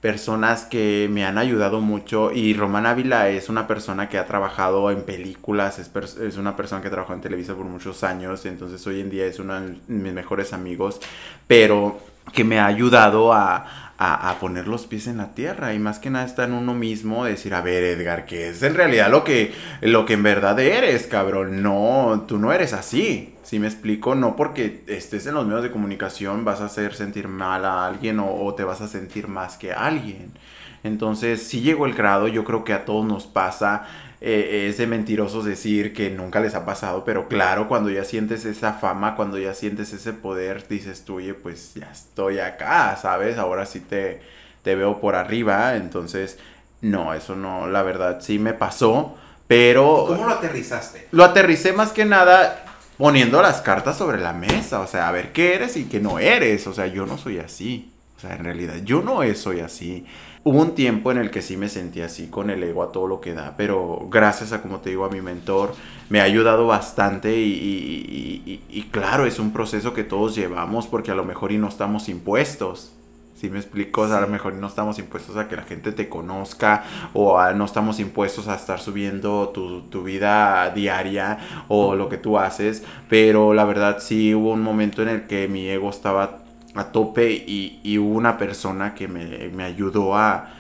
Personas 0.02 0.64
que 0.64 1.10
me 1.12 1.26
han 1.26 1.38
ayudado 1.38 1.82
mucho 1.82 2.32
y 2.32 2.54
Román 2.54 2.86
Ávila 2.86 3.30
es 3.30 3.50
una 3.50 3.68
persona 3.68 4.08
que 4.08 4.18
ha 4.18 4.26
trabajado 4.26 4.92
en 4.92 5.04
películas, 5.04 5.78
es, 5.78 5.92
es 6.18 6.38
una 6.38 6.56
persona 6.56 6.82
que 6.82 6.90
trabajó 6.90 7.14
en 7.14 7.22
Televisa 7.22 7.56
por 7.56 7.66
muchos 7.66 8.04
años, 8.04 8.46
entonces 8.46 8.86
hoy 8.88 9.02
en 9.02 9.10
día 9.10 9.26
es 9.26 9.40
uno 9.40 9.60
de 9.60 9.76
mis 9.88 10.14
mejores 10.14 10.54
amigos, 10.54 11.02
pero 11.48 12.00
que 12.32 12.44
me 12.44 12.60
ha 12.60 12.66
ayudado 12.66 13.34
a, 13.34 13.89
a, 14.02 14.38
poner 14.40 14.70
los 14.70 14.88
pies 14.88 15.08
en 15.08 15.18
la 15.18 15.34
tierra 15.34 15.74
y 15.74 15.80
más 15.80 16.00
que 16.00 16.10
nada 16.10 16.24
está 16.24 16.46
en 16.46 16.54
uno 16.54 16.74
mismo, 16.74 17.26
decir, 17.26 17.54
a 17.54 17.60
ver 17.60 17.84
Edgar, 17.84 18.26
que 18.26 18.48
es 18.48 18.64
en 18.64 18.74
realidad 18.74 19.12
lo 19.12 19.26
que, 19.26 19.54
lo 19.82 20.06
que 20.06 20.14
en 20.14 20.24
verdad 20.24 20.58
eres, 20.58 21.06
cabrón, 21.06 21.62
no, 21.62 22.24
tú 22.26 22.38
no 22.38 22.54
eres 22.54 22.72
así. 22.72 23.36
Si 23.44 23.60
me 23.60 23.68
explico, 23.68 24.16
no 24.16 24.38
porque 24.38 24.86
estés 24.88 25.28
en 25.28 25.34
los 25.34 25.46
medios 25.46 25.64
de 25.64 25.72
comunicación 25.72 26.46
vas 26.46 26.62
a 26.62 26.66
hacer 26.66 26.94
sentir 26.94 27.28
mal 27.28 27.66
a 27.66 27.86
alguien 27.86 28.20
o, 28.20 28.34
o 28.34 28.56
te 28.56 28.64
vas 28.64 28.80
a 28.80 28.88
sentir 28.88 29.28
más 29.28 29.58
que 29.58 29.74
alguien. 29.74 30.32
Entonces, 30.84 31.46
si 31.46 31.60
llegó 31.60 31.86
el 31.86 31.94
grado, 31.94 32.30
yo 32.30 32.46
creo 32.46 32.64
que 32.64 32.72
a 32.72 32.86
todos 32.86 33.06
nos 33.06 33.28
pasa. 33.28 33.86
Eh, 34.22 34.68
es 34.70 34.78
de 34.78 34.86
mentirosos 34.86 35.46
decir 35.46 35.94
que 35.94 36.10
nunca 36.10 36.42
les 36.42 36.54
ha 36.54 36.66
pasado, 36.66 37.06
pero 37.06 37.28
claro, 37.30 37.68
cuando 37.68 37.90
ya 37.90 38.04
sientes 38.04 38.44
esa 38.46 38.74
fama, 38.74 39.16
cuando 39.16 39.38
ya 39.38 39.54
sientes 39.54 39.94
ese 39.94 40.12
poder, 40.12 40.68
dices 40.68 41.06
tú, 41.06 41.16
oye, 41.16 41.34
pues 41.34 41.74
ya 41.76 41.90
estoy 41.92 42.40
acá, 42.40 42.98
¿sabes? 43.02 43.38
Ahora 43.38 43.66
sí 43.66 43.80
te, 43.80 44.22
te 44.62 44.76
veo 44.76 45.00
por 45.00 45.16
arriba. 45.16 45.76
Entonces, 45.78 46.38
no, 46.82 47.14
eso 47.14 47.36
no, 47.36 47.68
la 47.68 47.84
verdad, 47.84 48.20
sí 48.22 48.40
me 48.40 48.54
pasó, 48.54 49.16
pero 49.48 50.06
¿Cómo 50.08 50.26
lo 50.26 50.34
aterrizaste? 50.34 51.08
lo 51.12 51.24
aterricé 51.24 51.74
más 51.74 51.92
que 51.92 52.06
nada 52.06 52.66
poniendo 52.98 53.42
las 53.42 53.62
cartas 53.62 53.98
sobre 53.98 54.20
la 54.20 54.34
mesa, 54.34 54.82
o 54.82 54.88
sea, 54.88 55.08
a 55.08 55.12
ver 55.14 55.32
qué 55.32 55.56
eres 55.56 55.78
y 55.78 55.86
qué 55.86 56.02
no 56.02 56.20
eres, 56.20 56.68
o 56.68 56.74
sea, 56.74 56.88
yo 56.88 57.06
no 57.06 57.18
soy 57.18 57.40
así. 57.40 57.94
O 58.18 58.20
sea, 58.20 58.36
en 58.36 58.44
realidad 58.44 58.76
yo 58.84 59.02
no 59.02 59.22
soy 59.34 59.62
así. 59.62 60.06
Hubo 60.42 60.62
un 60.62 60.74
tiempo 60.74 61.12
en 61.12 61.18
el 61.18 61.32
que 61.32 61.42
sí 61.42 61.58
me 61.58 61.68
sentí 61.68 62.02
así 62.02 62.28
con 62.28 62.50
el 62.50 62.64
ego 62.64 62.82
a 62.82 62.94
todo 62.94 63.08
lo 63.08 63.20
que 63.20 63.34
da, 63.34 63.56
pero 63.58 64.08
gracias 64.10 64.54
a, 64.54 64.62
como 64.62 64.80
te 64.80 64.90
digo, 64.90 65.04
a 65.04 65.10
mi 65.10 65.20
mentor, 65.20 65.74
me 66.10 66.22
ha 66.22 66.24
ayudado 66.24 66.66
bastante 66.66 67.36
y, 67.36 68.90
claro, 68.90 69.26
es 69.26 69.38
un 69.38 69.52
proceso 69.52 69.94
que 69.94 70.06
todos 70.06 70.36
llevamos 70.36 70.88
porque 70.88 71.12
a 71.12 71.16
lo 71.16 71.26
mejor 71.26 71.52
y 71.52 71.58
no 71.58 71.68
estamos 71.68 72.08
impuestos. 72.08 72.94
Si 73.36 73.50
me 73.50 73.60
explico, 73.60 74.06
a 74.06 74.22
lo 74.22 74.28
mejor 74.28 74.54
no 74.54 74.68
estamos 74.68 74.98
impuestos 74.98 75.36
a 75.36 75.50
que 75.50 75.58
la 75.58 75.64
gente 75.64 75.92
te 75.92 76.08
conozca 76.08 76.84
o 77.14 77.42
no 77.54 77.66
estamos 77.66 78.00
impuestos 78.00 78.48
a 78.48 78.56
estar 78.56 78.80
subiendo 78.80 79.50
tu, 79.50 79.82
tu, 79.84 80.04
vida 80.04 80.72
diaria 80.72 81.38
o 81.68 81.96
lo 81.96 82.10
que 82.10 82.18
tú 82.18 82.38
haces, 82.38 82.84
pero 83.10 83.54
la 83.54 83.66
verdad 83.66 83.98
sí 84.00 84.34
hubo 84.36 84.54
un 84.54 84.62
momento 84.62 85.02
en 85.02 85.10
el 85.10 85.28
que 85.28 85.48
mi 85.48 85.70
ego 85.70 85.90
estaba 85.90 86.40
a 86.80 86.92
tope 86.92 87.32
y, 87.32 87.98
hubo 87.98 88.16
una 88.16 88.38
persona 88.38 88.94
que 88.94 89.08
me, 89.08 89.64
ayudó 89.64 90.16
a, 90.16 90.56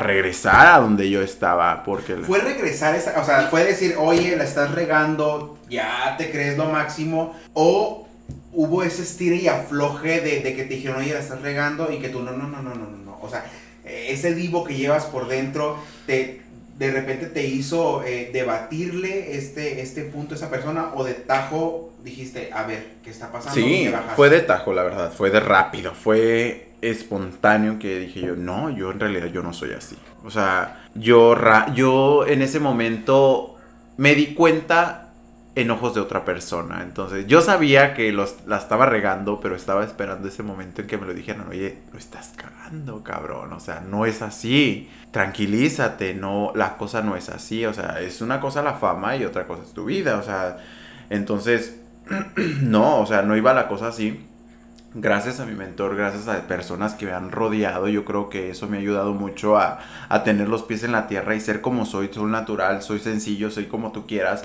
regresar 0.00 0.66
a 0.66 0.80
donde 0.80 1.10
yo 1.10 1.22
estaba. 1.22 1.82
Porque 1.82 2.16
fue 2.16 2.38
regresar, 2.38 2.94
esa, 2.94 3.20
o 3.20 3.24
sea, 3.24 3.48
fue 3.48 3.64
decir, 3.64 3.96
oye, 3.98 4.36
la 4.36 4.44
estás 4.44 4.72
regando, 4.72 5.58
ya 5.68 6.14
te 6.16 6.30
crees 6.30 6.56
lo 6.56 6.66
máximo, 6.66 7.34
o 7.54 8.06
hubo 8.52 8.82
ese 8.82 9.02
estire 9.02 9.36
y 9.36 9.48
afloje 9.48 10.20
de, 10.20 10.42
que 10.54 10.64
te 10.64 10.74
dijeron, 10.74 10.98
oye, 10.98 11.12
la 11.12 11.20
estás 11.20 11.42
regando 11.42 11.90
y 11.92 11.98
que 11.98 12.08
tú 12.08 12.22
no, 12.22 12.32
no, 12.32 12.46
no, 12.46 12.62
no, 12.62 12.74
no, 12.74 12.86
no, 12.86 12.96
no. 13.04 13.18
O 13.20 13.28
sea, 13.28 13.44
ese 13.84 14.34
vivo 14.34 14.64
que 14.64 14.74
llevas 14.74 15.04
por 15.06 15.28
dentro 15.28 15.78
te, 16.06 16.42
de 16.78 16.90
repente 16.90 17.26
te 17.26 17.46
hizo 17.46 18.02
eh, 18.04 18.30
debatirle 18.32 19.36
este, 19.36 19.80
este 19.80 20.02
punto 20.02 20.34
a 20.34 20.36
esa 20.36 20.50
persona 20.50 20.90
o 20.94 21.04
de 21.04 21.14
tajo 21.14 21.92
dijiste, 22.04 22.50
a 22.52 22.64
ver, 22.64 22.96
¿qué 23.02 23.10
está 23.10 23.32
pasando? 23.32 23.54
Sí, 23.58 23.90
fue 24.14 24.28
de 24.28 24.40
tajo, 24.40 24.72
la 24.72 24.82
verdad, 24.82 25.12
fue 25.12 25.30
de 25.30 25.40
rápido, 25.40 25.92
fue 25.94 26.68
espontáneo 26.82 27.78
que 27.78 27.98
dije 27.98 28.20
yo, 28.20 28.36
no, 28.36 28.70
yo 28.70 28.90
en 28.90 29.00
realidad 29.00 29.26
yo 29.26 29.42
no 29.42 29.52
soy 29.52 29.72
así. 29.72 29.96
O 30.24 30.30
sea, 30.30 30.84
yo, 30.94 31.34
yo 31.74 32.26
en 32.26 32.42
ese 32.42 32.60
momento 32.60 33.56
me 33.96 34.14
di 34.14 34.34
cuenta 34.34 35.05
en 35.56 35.70
ojos 35.70 35.94
de 35.94 36.00
otra 36.02 36.24
persona. 36.24 36.82
Entonces, 36.82 37.26
yo 37.26 37.40
sabía 37.40 37.94
que 37.94 38.12
los, 38.12 38.36
la 38.46 38.58
estaba 38.58 38.84
regando, 38.84 39.40
pero 39.40 39.56
estaba 39.56 39.82
esperando 39.84 40.28
ese 40.28 40.42
momento 40.42 40.82
en 40.82 40.86
que 40.86 40.98
me 40.98 41.06
lo 41.06 41.14
dijeran, 41.14 41.48
oye, 41.48 41.78
lo 41.92 41.98
estás 41.98 42.34
cagando, 42.36 43.02
cabrón. 43.02 43.54
O 43.54 43.58
sea, 43.58 43.80
no 43.80 44.04
es 44.04 44.20
así. 44.20 44.90
Tranquilízate, 45.12 46.12
no, 46.12 46.52
la 46.54 46.76
cosa 46.76 47.00
no 47.00 47.16
es 47.16 47.30
así. 47.30 47.64
O 47.64 47.72
sea, 47.72 48.00
es 48.02 48.20
una 48.20 48.38
cosa 48.38 48.62
la 48.62 48.74
fama 48.74 49.16
y 49.16 49.24
otra 49.24 49.46
cosa 49.46 49.62
es 49.62 49.72
tu 49.72 49.86
vida. 49.86 50.18
O 50.18 50.22
sea, 50.22 50.58
entonces, 51.08 51.80
no, 52.60 53.00
o 53.00 53.06
sea, 53.06 53.22
no 53.22 53.34
iba 53.34 53.54
la 53.54 53.66
cosa 53.66 53.88
así. 53.88 54.26
Gracias 54.92 55.40
a 55.40 55.46
mi 55.46 55.54
mentor, 55.54 55.96
gracias 55.96 56.28
a 56.28 56.46
personas 56.46 56.94
que 56.94 57.04
me 57.04 57.12
han 57.12 57.30
rodeado, 57.30 57.86
yo 57.86 58.06
creo 58.06 58.30
que 58.30 58.48
eso 58.48 58.66
me 58.66 58.78
ha 58.78 58.80
ayudado 58.80 59.12
mucho 59.12 59.58
a, 59.58 59.78
a 60.08 60.24
tener 60.24 60.48
los 60.48 60.62
pies 60.62 60.84
en 60.84 60.92
la 60.92 61.06
tierra 61.06 61.34
y 61.34 61.40
ser 61.40 61.60
como 61.60 61.84
soy, 61.84 62.08
soy 62.10 62.30
natural, 62.30 62.80
soy 62.80 62.98
sencillo, 63.00 63.50
soy 63.50 63.66
como 63.66 63.92
tú 63.92 64.06
quieras 64.06 64.42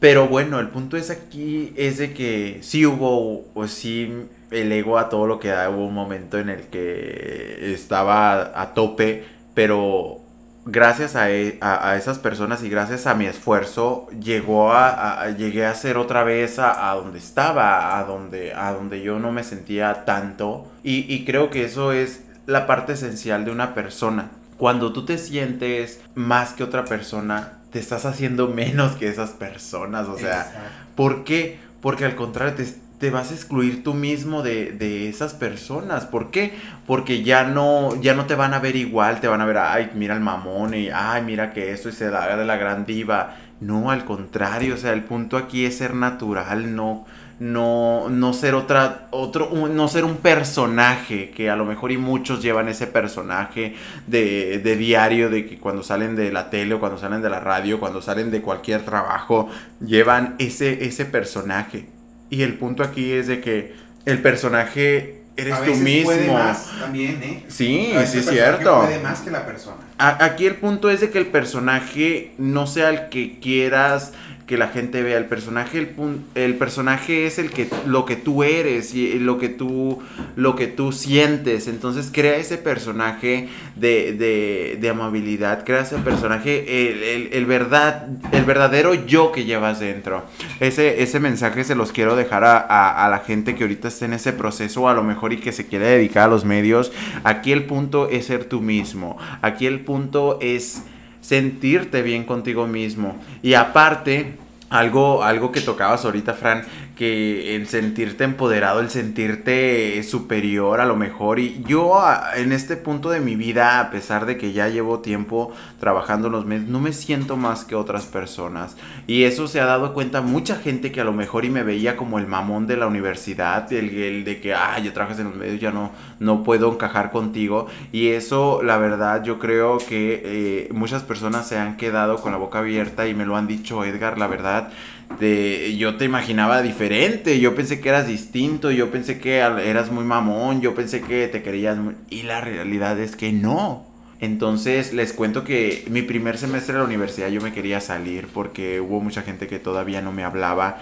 pero 0.00 0.28
bueno, 0.28 0.58
el 0.60 0.68
punto 0.68 0.96
es 0.96 1.10
aquí, 1.10 1.74
es 1.76 1.98
de 1.98 2.14
que 2.14 2.58
sí 2.62 2.86
hubo, 2.86 3.44
pues 3.52 3.70
sí, 3.70 4.26
el 4.50 4.72
ego 4.72 4.98
a 4.98 5.10
todo 5.10 5.26
lo 5.26 5.38
que 5.38 5.48
da, 5.48 5.68
hubo 5.68 5.86
un 5.86 5.94
momento 5.94 6.38
en 6.38 6.48
el 6.48 6.62
que 6.68 7.72
estaba 7.74 8.58
a, 8.60 8.72
tope, 8.72 9.26
pero 9.52 10.20
gracias 10.64 11.14
e, 11.16 11.58
a, 11.60 11.90
a, 11.90 11.96
esas 11.96 12.18
personas 12.18 12.62
y 12.62 12.70
gracias 12.70 13.06
a 13.06 13.14
mi 13.14 13.26
esfuerzo, 13.26 14.08
llegó 14.22 14.72
a, 14.72 15.30
llegué 15.36 15.66
a 15.66 15.74
ser 15.74 15.98
otra 15.98 16.24
vez 16.24 16.58
a, 16.58 16.94
donde 16.94 17.18
estaba, 17.18 17.98
a 17.98 18.04
donde, 18.04 18.54
a 18.54 18.72
donde 18.72 19.02
yo 19.02 19.18
no 19.18 19.32
me 19.32 19.44
sentía 19.44 20.06
tanto. 20.06 20.66
Y 20.82 21.24
creo 21.26 21.50
que 21.50 21.64
eso 21.64 21.92
es 21.92 22.24
la 22.46 22.66
parte 22.66 22.94
esencial 22.94 23.44
de 23.44 23.50
una 23.50 23.74
persona. 23.74 24.30
Cuando 24.56 24.92
tú 24.92 25.04
te 25.04 25.18
sientes 25.18 26.00
más 26.14 26.52
que 26.52 26.64
otra 26.64 26.84
persona, 26.84 27.59
te 27.70 27.78
estás 27.78 28.04
haciendo 28.04 28.48
menos 28.48 28.92
que 28.96 29.08
esas 29.08 29.30
personas. 29.30 30.08
O 30.08 30.18
sea, 30.18 30.52
¿por 30.94 31.24
qué? 31.24 31.58
Porque 31.80 32.04
al 32.04 32.16
contrario, 32.16 32.54
te, 32.98 33.10
vas 33.10 33.30
a 33.30 33.34
excluir 33.34 33.82
tú 33.82 33.94
mismo 33.94 34.42
de, 34.42 35.08
esas 35.08 35.34
personas. 35.34 36.04
¿Por 36.04 36.30
qué? 36.30 36.54
Porque 36.86 37.22
ya 37.22 37.44
no, 37.44 38.00
ya 38.00 38.14
no 38.14 38.26
te 38.26 38.34
van 38.34 38.54
a 38.54 38.58
ver 38.58 38.76
igual, 38.76 39.20
te 39.20 39.28
van 39.28 39.40
a 39.40 39.46
ver, 39.46 39.58
ay, 39.58 39.90
mira 39.94 40.14
el 40.14 40.20
mamón 40.20 40.74
y, 40.74 40.90
ay, 40.90 41.22
mira 41.22 41.52
que 41.52 41.72
eso 41.72 41.88
y 41.88 41.92
se 41.92 42.10
da 42.10 42.36
de 42.36 42.44
la 42.44 42.56
gran 42.56 42.84
diva. 42.84 43.36
No, 43.60 43.90
al 43.90 44.04
contrario, 44.04 44.74
o 44.74 44.78
sea, 44.78 44.92
el 44.92 45.04
punto 45.04 45.36
aquí 45.36 45.66
es 45.66 45.78
ser 45.78 45.94
natural, 45.94 46.74
no, 46.74 47.04
no, 47.40 48.10
no 48.10 48.34
ser 48.34 48.54
otra, 48.54 49.08
otro, 49.10 49.50
no 49.68 49.88
ser 49.88 50.04
un 50.04 50.18
personaje, 50.18 51.30
que 51.30 51.48
a 51.48 51.56
lo 51.56 51.64
mejor 51.64 51.90
y 51.90 51.96
muchos 51.96 52.42
llevan 52.42 52.68
ese 52.68 52.86
personaje 52.86 53.74
de, 54.06 54.60
de, 54.62 54.76
diario, 54.76 55.30
de 55.30 55.46
que 55.46 55.58
cuando 55.58 55.82
salen 55.82 56.16
de 56.16 56.30
la 56.30 56.50
tele 56.50 56.74
o 56.74 56.80
cuando 56.80 56.98
salen 56.98 57.22
de 57.22 57.30
la 57.30 57.40
radio, 57.40 57.80
cuando 57.80 58.02
salen 58.02 58.30
de 58.30 58.42
cualquier 58.42 58.84
trabajo, 58.84 59.48
llevan 59.84 60.36
ese, 60.38 60.84
ese 60.84 61.06
personaje. 61.06 61.86
Y 62.28 62.42
el 62.42 62.58
punto 62.58 62.82
aquí 62.82 63.10
es 63.10 63.26
de 63.26 63.40
que 63.40 63.74
el 64.04 64.20
personaje 64.20 65.22
eres 65.34 65.64
tú 65.64 65.74
mismo. 65.76 66.10
Puede 66.10 66.30
más 66.30 66.70
también, 66.78 67.22
¿eh? 67.22 67.44
Sí, 67.48 67.94
sí 68.06 68.18
es 68.18 68.26
cierto. 68.28 68.80
Puede 68.80 68.98
más 68.98 69.20
que 69.20 69.30
la 69.30 69.46
persona. 69.46 69.78
aquí 69.96 70.44
el 70.44 70.56
punto 70.56 70.90
es 70.90 71.00
de 71.00 71.08
que 71.08 71.16
el 71.16 71.28
personaje 71.28 72.34
no 72.36 72.66
sea 72.66 72.90
el 72.90 73.08
que 73.08 73.38
quieras 73.40 74.12
que 74.50 74.58
la 74.58 74.66
gente 74.66 75.00
vea 75.04 75.16
el 75.16 75.26
personaje 75.26 75.78
el, 75.78 75.90
el 76.34 76.56
personaje 76.56 77.24
es 77.24 77.38
el 77.38 77.52
que 77.52 77.68
lo 77.86 78.04
que 78.04 78.16
tú 78.16 78.42
eres 78.42 78.96
y 78.96 79.16
lo 79.20 79.38
que 79.38 79.48
tú 79.48 80.02
lo 80.34 80.56
que 80.56 80.66
tú 80.66 80.90
sientes. 80.90 81.68
Entonces 81.68 82.10
crea 82.12 82.34
ese 82.36 82.58
personaje 82.58 83.48
de, 83.76 84.76
de, 84.76 84.88
amabilidad 84.90 85.64
crea 85.64 85.82
ese 85.82 85.98
personaje 85.98 87.30
el, 87.36 87.46
verdad 87.46 88.08
el 88.32 88.44
verdadero 88.44 88.94
yo 88.94 89.30
que 89.30 89.44
llevas 89.44 89.78
dentro. 89.78 90.24
Ese 90.58 91.00
ese 91.00 91.20
mensaje 91.20 91.62
se 91.62 91.76
los 91.76 91.92
quiero 91.92 92.16
dejar 92.16 92.42
a, 92.42 92.58
a 92.58 93.08
la 93.08 93.20
gente 93.20 93.54
que 93.54 93.62
ahorita 93.62 93.86
está 93.86 94.06
en 94.06 94.14
ese 94.14 94.32
proceso 94.32 94.88
a 94.88 94.94
lo 94.94 95.04
mejor 95.04 95.32
y 95.32 95.36
que 95.36 95.52
se 95.52 95.68
quiere 95.68 95.86
dedicar 95.86 96.24
a 96.24 96.28
los 96.28 96.44
medios. 96.44 96.90
Aquí 97.22 97.52
el 97.52 97.66
punto 97.66 98.10
es 98.10 98.26
ser 98.26 98.46
tú 98.46 98.60
mismo. 98.60 99.16
Aquí 99.42 99.66
el 99.66 99.78
punto 99.84 100.38
es 100.40 100.82
sentirte 101.20 102.02
bien 102.02 102.24
contigo 102.24 102.66
mismo. 102.66 103.20
Y 103.42 103.54
aparte, 103.54 104.36
algo, 104.70 105.24
algo 105.24 105.52
que 105.52 105.60
tocabas 105.60 106.04
ahorita, 106.04 106.34
Fran, 106.34 106.64
que 107.00 107.56
el 107.56 107.66
sentirte 107.66 108.24
empoderado, 108.24 108.80
el 108.80 108.90
sentirte 108.90 110.02
superior 110.02 110.82
a 110.82 110.84
lo 110.84 110.96
mejor. 110.96 111.38
Y 111.38 111.64
yo 111.66 111.98
en 112.36 112.52
este 112.52 112.76
punto 112.76 113.08
de 113.08 113.20
mi 113.20 113.36
vida, 113.36 113.80
a 113.80 113.90
pesar 113.90 114.26
de 114.26 114.36
que 114.36 114.52
ya 114.52 114.68
llevo 114.68 114.98
tiempo 114.98 115.50
trabajando 115.78 116.26
en 116.26 116.34
los 116.34 116.44
medios, 116.44 116.68
no 116.68 116.78
me 116.78 116.92
siento 116.92 117.38
más 117.38 117.64
que 117.64 117.74
otras 117.74 118.04
personas. 118.04 118.76
Y 119.06 119.22
eso 119.22 119.48
se 119.48 119.62
ha 119.62 119.64
dado 119.64 119.94
cuenta 119.94 120.20
mucha 120.20 120.56
gente 120.56 120.92
que 120.92 121.00
a 121.00 121.04
lo 121.04 121.14
mejor 121.14 121.46
y 121.46 121.48
me 121.48 121.62
veía 121.62 121.96
como 121.96 122.18
el 122.18 122.26
mamón 122.26 122.66
de 122.66 122.76
la 122.76 122.86
universidad, 122.86 123.72
el, 123.72 124.22
de 124.24 124.38
que, 124.42 124.52
ah, 124.52 124.78
ya 124.78 124.92
trabajas 124.92 125.20
en 125.20 125.28
los 125.28 125.36
medios, 125.36 125.58
ya 125.58 125.70
no, 125.70 125.92
no 126.18 126.42
puedo 126.42 126.70
encajar 126.70 127.12
contigo. 127.12 127.68
Y 127.92 128.08
eso, 128.08 128.62
la 128.62 128.76
verdad, 128.76 129.24
yo 129.24 129.38
creo 129.38 129.78
que 129.78 130.20
eh, 130.22 130.68
muchas 130.74 131.02
personas 131.02 131.48
se 131.48 131.56
han 131.56 131.78
quedado 131.78 132.20
con 132.20 132.30
la 132.32 132.36
boca 132.36 132.58
abierta 132.58 133.08
y 133.08 133.14
me 133.14 133.24
lo 133.24 133.36
han 133.38 133.46
dicho, 133.46 133.86
Edgar, 133.86 134.18
la 134.18 134.26
verdad 134.26 134.70
de, 135.18 135.76
yo 135.76 135.96
te 135.96 136.04
imaginaba 136.04 136.62
diferente, 136.62 137.40
yo 137.40 137.54
pensé 137.54 137.80
que 137.80 137.88
eras 137.88 138.06
distinto, 138.06 138.70
yo 138.70 138.90
pensé 138.90 139.18
que 139.18 139.38
eras 139.38 139.90
muy 139.90 140.04
mamón, 140.04 140.60
yo 140.60 140.74
pensé 140.74 141.00
que 141.00 141.28
te 141.28 141.42
querías 141.42 141.78
y 142.08 142.22
la 142.22 142.40
realidad 142.40 142.98
es 142.98 143.16
que 143.16 143.32
no. 143.32 143.86
Entonces 144.20 144.92
les 144.92 145.14
cuento 145.14 145.44
que 145.44 145.84
mi 145.88 146.02
primer 146.02 146.36
semestre 146.36 146.74
de 146.74 146.80
la 146.80 146.84
universidad 146.84 147.28
yo 147.28 147.40
me 147.40 147.54
quería 147.54 147.80
salir 147.80 148.28
porque 148.28 148.80
hubo 148.80 149.00
mucha 149.00 149.22
gente 149.22 149.46
que 149.46 149.58
todavía 149.58 150.02
no 150.02 150.12
me 150.12 150.24
hablaba 150.24 150.78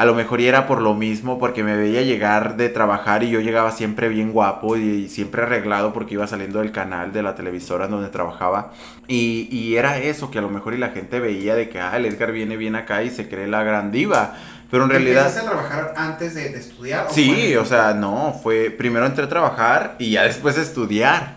a 0.00 0.06
lo 0.06 0.14
mejor 0.14 0.40
era 0.40 0.66
por 0.66 0.80
lo 0.80 0.94
mismo, 0.94 1.38
porque 1.38 1.62
me 1.62 1.76
veía 1.76 2.00
llegar 2.00 2.56
de 2.56 2.70
trabajar 2.70 3.22
y 3.22 3.28
yo 3.28 3.40
llegaba 3.40 3.70
siempre 3.70 4.08
bien 4.08 4.32
guapo 4.32 4.78
y, 4.78 5.10
siempre 5.10 5.42
arreglado 5.42 5.92
porque 5.92 6.14
iba 6.14 6.26
saliendo 6.26 6.60
del 6.60 6.72
canal 6.72 7.12
de 7.12 7.22
la 7.22 7.34
televisora 7.34 7.86
donde 7.86 8.08
trabajaba. 8.08 8.72
Y, 9.08 9.76
era 9.76 9.98
eso, 9.98 10.30
que 10.30 10.38
a 10.38 10.40
lo 10.40 10.48
mejor 10.48 10.72
y 10.72 10.78
la 10.78 10.88
gente 10.88 11.20
veía 11.20 11.54
de 11.54 11.68
que, 11.68 11.80
ah, 11.80 11.94
el 11.98 12.06
Edgar 12.06 12.32
viene 12.32 12.56
bien 12.56 12.76
acá 12.76 13.02
y 13.02 13.10
se 13.10 13.28
cree 13.28 13.46
la 13.46 13.62
gran 13.62 13.92
diva. 13.92 14.36
Pero 14.70 14.84
en 14.84 14.88
realidad... 14.88 15.26
¿Empezaste 15.26 15.46
a 15.46 15.50
trabajar 15.50 15.94
antes 15.94 16.34
de, 16.34 16.46
estudiar? 16.46 17.08
sí, 17.10 17.54
o 17.56 17.66
sea, 17.66 17.92
no, 17.92 18.40
fue 18.42 18.70
primero 18.70 19.04
entré 19.04 19.24
a 19.24 19.28
trabajar 19.28 19.96
y 19.98 20.12
ya 20.12 20.22
después 20.22 20.56
a 20.56 20.62
estudiar. 20.62 21.34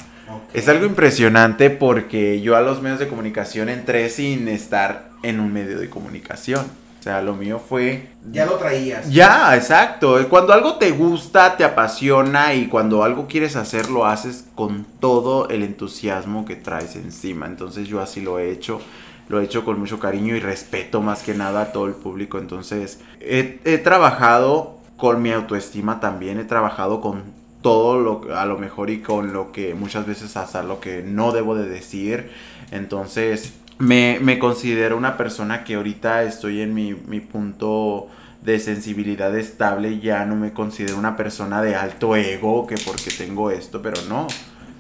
Es 0.53 0.69
algo 0.69 0.85
impresionante 0.85 1.69
porque 1.69 2.39
yo 2.39 2.55
a 2.55 2.61
los 2.61 2.81
medios 2.81 2.99
de 2.99 3.09
comunicación 3.09 3.67
entré 3.67 4.07
sin 4.07 4.47
estar 4.47 5.09
en 5.21 5.41
un 5.41 5.51
medio 5.51 5.77
de 5.79 5.89
comunicación. 5.89 6.65
O 7.03 7.05
sea, 7.05 7.21
lo 7.21 7.35
mío 7.35 7.59
fue... 7.59 8.07
Ya 8.31 8.45
lo 8.45 8.53
traías. 8.53 9.11
Ya, 9.11 9.57
exacto. 9.57 10.25
Cuando 10.29 10.53
algo 10.53 10.75
te 10.75 10.91
gusta, 10.91 11.57
te 11.57 11.65
apasiona 11.65 12.53
y 12.53 12.67
cuando 12.67 13.03
algo 13.03 13.27
quieres 13.27 13.57
hacer, 13.57 13.89
lo 13.89 14.05
haces 14.05 14.45
con 14.55 14.85
todo 15.01 15.49
el 15.49 15.63
entusiasmo 15.63 16.45
que 16.45 16.55
traes 16.55 16.95
encima. 16.95 17.45
Entonces 17.45 17.89
yo 17.89 17.99
así 17.99 18.21
lo 18.21 18.39
he 18.39 18.51
hecho. 18.51 18.79
Lo 19.27 19.41
he 19.41 19.43
hecho 19.43 19.65
con 19.65 19.81
mucho 19.81 19.99
cariño 19.99 20.33
y 20.37 20.39
respeto 20.39 21.01
más 21.01 21.23
que 21.23 21.33
nada 21.33 21.63
a 21.63 21.71
todo 21.73 21.87
el 21.87 21.93
público. 21.93 22.37
Entonces 22.37 23.01
he, 23.19 23.59
he 23.65 23.79
trabajado 23.79 24.77
con 24.95 25.21
mi 25.21 25.33
autoestima 25.33 25.99
también. 25.99 26.39
He 26.39 26.45
trabajado 26.45 27.01
con 27.01 27.33
todo 27.61 27.99
lo 27.99 28.37
a 28.37 28.45
lo 28.45 28.57
mejor 28.57 28.89
y 28.89 29.01
con 29.01 29.33
lo 29.33 29.51
que 29.51 29.75
muchas 29.75 30.05
veces 30.07 30.37
hasta 30.37 30.63
lo 30.63 30.79
que 30.79 31.03
no 31.03 31.33
debo 31.33 31.53
de 31.53 31.67
decir. 31.67 32.31
Entonces, 32.71 33.53
me, 33.79 34.19
me 34.21 34.39
considero 34.39 34.97
una 34.97 35.17
persona 35.17 35.63
que 35.63 35.75
ahorita 35.75 36.23
estoy 36.23 36.61
en 36.61 36.73
mi, 36.73 36.93
mi 36.93 37.19
punto 37.19 38.07
de 38.43 38.59
sensibilidad 38.59 39.35
estable, 39.37 39.99
ya 39.99 40.25
no 40.25 40.35
me 40.35 40.53
considero 40.53 40.97
una 40.97 41.15
persona 41.15 41.61
de 41.61 41.75
alto 41.75 42.15
ego, 42.15 42.67
que 42.67 42.75
porque 42.85 43.11
tengo 43.11 43.51
esto, 43.51 43.81
pero 43.81 44.01
no. 44.09 44.27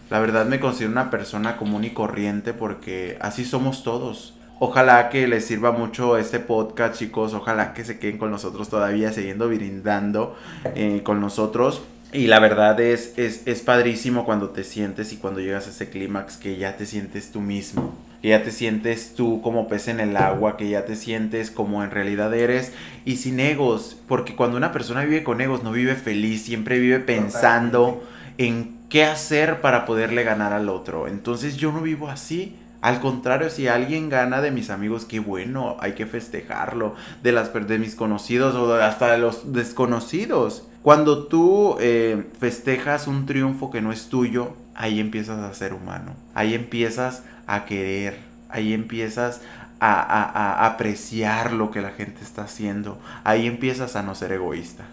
La 0.09 0.19
verdad 0.19 0.45
me 0.45 0.59
considero 0.59 0.91
una 0.91 1.09
persona 1.09 1.57
común 1.57 1.85
y 1.85 1.91
corriente 1.91 2.53
porque 2.53 3.17
así 3.21 3.45
somos 3.45 3.83
todos. 3.83 4.33
Ojalá 4.59 5.09
que 5.09 5.27
les 5.27 5.45
sirva 5.45 5.71
mucho 5.71 6.17
este 6.17 6.39
podcast, 6.39 6.99
chicos. 6.99 7.33
Ojalá 7.33 7.73
que 7.73 7.83
se 7.83 7.99
queden 7.99 8.17
con 8.17 8.29
nosotros 8.29 8.69
todavía, 8.69 9.11
siguiendo 9.11 9.47
brindando 9.47 10.35
eh, 10.75 11.01
con 11.03 11.19
nosotros. 11.19 11.81
Y 12.11 12.27
la 12.27 12.39
verdad 12.39 12.79
es, 12.79 13.17
es, 13.17 13.47
es 13.47 13.61
padrísimo 13.61 14.23
cuando 14.23 14.49
te 14.49 14.63
sientes 14.63 15.11
y 15.13 15.17
cuando 15.17 15.39
llegas 15.39 15.65
a 15.65 15.71
ese 15.71 15.89
clímax 15.89 16.37
que 16.37 16.57
ya 16.57 16.77
te 16.77 16.85
sientes 16.85 17.31
tú 17.31 17.41
mismo 17.41 17.97
que 18.23 18.29
ya 18.29 18.41
te 18.41 18.51
sientes 18.51 19.15
tú 19.15 19.41
como 19.41 19.67
pez 19.67 19.89
en 19.89 19.99
el 19.99 20.15
agua, 20.15 20.55
que 20.55 20.69
ya 20.69 20.85
te 20.85 20.95
sientes 20.95 21.51
como 21.51 21.83
en 21.83 21.91
realidad 21.91 22.33
eres 22.33 22.71
y 23.03 23.17
sin 23.17 23.41
egos, 23.41 23.97
porque 24.07 24.33
cuando 24.33 24.55
una 24.55 24.71
persona 24.71 25.03
vive 25.03 25.25
con 25.25 25.41
egos 25.41 25.61
no 25.61 25.73
vive 25.73 25.95
feliz, 25.95 26.45
siempre 26.45 26.79
vive 26.79 26.99
pensando 26.99 28.01
en 28.37 28.77
qué 28.87 29.03
hacer 29.03 29.59
para 29.59 29.83
poderle 29.85 30.23
ganar 30.23 30.53
al 30.53 30.69
otro. 30.69 31.09
Entonces 31.09 31.57
yo 31.57 31.73
no 31.73 31.81
vivo 31.81 32.07
así. 32.07 32.55
Al 32.79 33.01
contrario, 33.01 33.49
si 33.49 33.67
alguien 33.67 34.07
gana 34.07 34.39
de 34.39 34.51
mis 34.51 34.69
amigos, 34.69 35.03
qué 35.03 35.19
bueno, 35.19 35.75
hay 35.81 35.91
que 35.91 36.05
festejarlo. 36.05 36.95
De, 37.23 37.33
las, 37.33 37.51
de 37.53 37.77
mis 37.77 37.93
conocidos 37.93 38.55
o 38.55 38.73
hasta 38.75 39.11
de 39.11 39.17
los 39.17 39.51
desconocidos. 39.51 40.65
Cuando 40.81 41.27
tú 41.27 41.75
eh, 41.81 42.23
festejas 42.39 43.07
un 43.07 43.25
triunfo 43.25 43.69
que 43.69 43.81
no 43.81 43.91
es 43.91 44.07
tuyo, 44.07 44.53
ahí 44.75 45.01
empiezas 45.01 45.39
a 45.39 45.53
ser 45.53 45.73
humano. 45.73 46.15
Ahí 46.33 46.53
empiezas 46.53 47.23
a 47.47 47.65
querer, 47.65 48.17
ahí 48.49 48.73
empiezas 48.73 49.41
a, 49.79 50.65
apreciar 50.65 51.53
lo 51.53 51.71
que 51.71 51.81
la 51.81 51.91
gente 51.91 52.23
está 52.23 52.43
haciendo, 52.43 52.99
ahí 53.23 53.47
empiezas 53.47 53.95
a 53.95 54.03
no 54.03 54.15
ser 54.15 54.31
egoísta. 54.31 54.85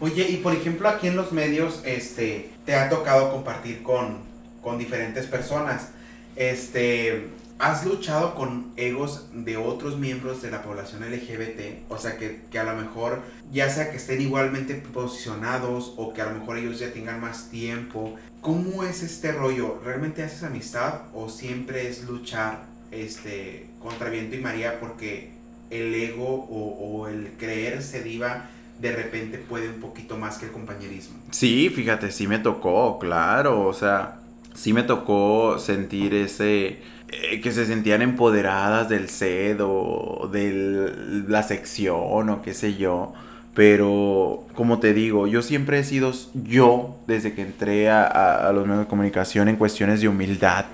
Oye, 0.00 0.26
y 0.30 0.36
por 0.38 0.54
ejemplo 0.54 0.88
aquí 0.88 1.08
en 1.08 1.16
los 1.16 1.32
medios, 1.32 1.82
este, 1.84 2.50
te 2.64 2.74
ha 2.74 2.88
tocado 2.88 3.30
compartir 3.30 3.82
con, 3.82 4.18
con 4.62 4.78
diferentes 4.78 5.26
personas, 5.26 5.90
este, 6.36 7.28
¿has 7.58 7.84
luchado 7.84 8.34
con 8.34 8.72
egos 8.76 9.26
de 9.34 9.58
otros 9.58 9.98
miembros 9.98 10.40
de 10.40 10.50
la 10.50 10.62
población 10.62 11.02
LGBT? 11.02 11.90
O 11.90 11.98
sea, 11.98 12.16
que, 12.16 12.40
que, 12.50 12.58
a 12.58 12.64
lo 12.64 12.74
mejor, 12.76 13.20
ya 13.52 13.68
sea 13.68 13.90
que 13.90 13.98
estén 13.98 14.22
igualmente 14.22 14.74
posicionados 14.74 15.92
o 15.98 16.14
que 16.14 16.22
a 16.22 16.30
lo 16.30 16.38
mejor 16.38 16.56
ellos 16.56 16.78
ya 16.78 16.94
tengan 16.94 17.20
más 17.20 17.50
tiempo, 17.50 18.16
¿Cómo 18.40 18.84
es 18.84 19.02
este 19.02 19.32
rollo? 19.32 19.80
¿Realmente 19.84 20.22
haces 20.22 20.42
amistad 20.42 21.02
o 21.14 21.28
siempre 21.28 21.88
es 21.88 22.04
luchar 22.04 22.64
este, 22.90 23.66
contra 23.78 24.08
viento 24.08 24.34
y 24.34 24.40
María 24.40 24.80
porque 24.80 25.32
el 25.68 25.94
ego 25.94 26.46
o, 26.50 27.06
el 27.06 27.32
creerse 27.38 28.02
diva 28.02 28.48
de 28.80 28.92
repente 28.92 29.36
puede 29.36 29.68
un 29.68 29.80
poquito 29.80 30.16
más 30.16 30.38
que 30.38 30.46
el 30.46 30.52
compañerismo? 30.52 31.18
Sí, 31.30 31.68
fíjate, 31.68 32.10
sí 32.10 32.26
me 32.26 32.38
tocó, 32.38 32.98
claro, 32.98 33.66
o 33.66 33.74
sea, 33.74 34.20
sí 34.54 34.72
me 34.72 34.82
tocó 34.82 35.58
sentir 35.58 36.14
ese... 36.14 36.78
Eh, 37.12 37.40
que 37.42 37.50
se 37.50 37.66
sentían 37.66 38.02
empoderadas 38.02 38.88
del 38.88 39.08
sed 39.08 39.58
o 39.60 40.30
de 40.32 41.24
la 41.28 41.42
sección 41.42 42.30
o 42.30 42.40
qué 42.40 42.54
sé 42.54 42.76
yo 42.76 43.12
pero, 43.54 44.46
como 44.54 44.78
te 44.78 44.94
digo, 44.94 45.26
yo 45.26 45.42
siempre 45.42 45.80
he 45.80 45.84
sido 45.84 46.12
yo 46.34 46.96
desde 47.06 47.34
que 47.34 47.42
entré 47.42 47.90
a, 47.90 48.50
los 48.54 48.64
medios 48.66 48.84
de 48.84 48.88
comunicación 48.88 49.48
en 49.48 49.56
cuestiones 49.56 50.00
de 50.00 50.08
humildad. 50.08 50.66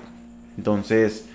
Entonces, 0.57 1.25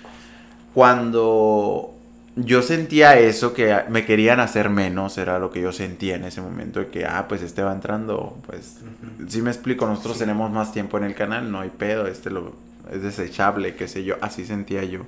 cuando 0.73 1.93
yo 2.37 2.61
sentía 2.61 3.19
eso, 3.19 3.53
que 3.53 3.75
me 3.89 4.05
querían 4.05 4.39
hacer 4.39 4.69
menos, 4.69 5.17
era 5.17 5.37
lo 5.37 5.51
que 5.51 5.61
yo 5.61 5.73
sentía 5.73 6.15
en 6.15 6.23
ese 6.23 6.41
momento, 6.41 6.79
de 6.79 6.87
que, 6.87 7.05
ah, 7.05 7.25
pues 7.27 7.41
este 7.41 7.61
va 7.61 7.73
entrando, 7.73 8.37
pues, 8.45 8.79
si 9.27 9.41
me 9.41 9.51
explico, 9.51 9.85
nosotros 9.85 10.17
tenemos 10.17 10.49
más 10.49 10.71
tiempo 10.71 10.97
en 10.97 11.03
el 11.03 11.13
canal, 11.13 11.51
no 11.51 11.59
hay 11.59 11.69
pedo, 11.69 12.07
este 12.07 12.29
lo, 12.29 12.53
es 12.91 13.03
desechable, 13.03 13.75
qué 13.75 13.87
sé 13.89 14.03
yo, 14.05 14.15
así 14.21 14.45
sentía 14.45 14.83
yo. 14.85 15.01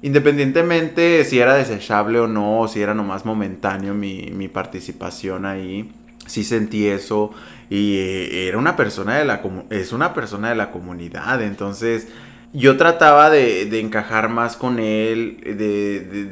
Independientemente 0.00 1.24
si 1.24 1.40
era 1.40 1.54
desechable 1.54 2.20
o 2.20 2.28
no, 2.28 2.60
o 2.60 2.68
si 2.68 2.80
era 2.80 2.94
nomás 2.94 3.24
momentáneo 3.24 3.94
mi, 3.94 4.48
participación 4.48 5.44
ahí, 5.44 5.90
sí 6.26 6.44
sentí 6.44 6.86
eso 6.86 7.32
y 7.68 7.96
eh, 7.96 8.48
era 8.48 8.58
una 8.58 8.76
persona 8.76 9.18
de 9.18 9.24
la 9.24 9.42
es 9.70 9.92
una 9.92 10.14
persona 10.14 10.50
de 10.50 10.54
la 10.54 10.70
comunidad, 10.70 11.42
entonces 11.42 12.06
yo 12.52 12.76
trataba 12.76 13.28
de, 13.30 13.80
encajar 13.80 14.28
más 14.28 14.56
con 14.56 14.78
él, 14.78 15.38
de, 15.44 16.30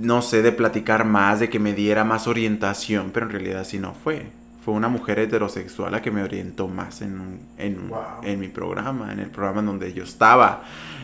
no 0.00 0.22
sé, 0.22 0.42
de 0.42 0.52
platicar 0.52 1.04
más, 1.04 1.40
de 1.40 1.50
que 1.50 1.58
me 1.58 1.74
diera 1.74 2.04
más 2.04 2.26
orientación, 2.26 3.10
pero 3.12 3.26
en 3.26 3.32
realidad 3.32 3.60
así 3.60 3.78
no 3.78 3.94
fue. 3.94 4.26
Fue 4.64 4.74
una 4.74 4.88
mujer 4.88 5.18
heterosexual 5.18 5.90
la 5.90 6.00
que 6.00 6.12
me 6.12 6.22
orientó 6.22 6.68
más 6.68 7.02
en, 7.02 7.40
en 7.58 8.40
mi 8.40 8.48
programa, 8.48 9.12
en 9.12 9.18
el 9.18 9.28
programa 9.28 9.60
en 9.60 9.66
donde 9.66 9.92
yo 9.92 10.04
estaba. 10.04 10.62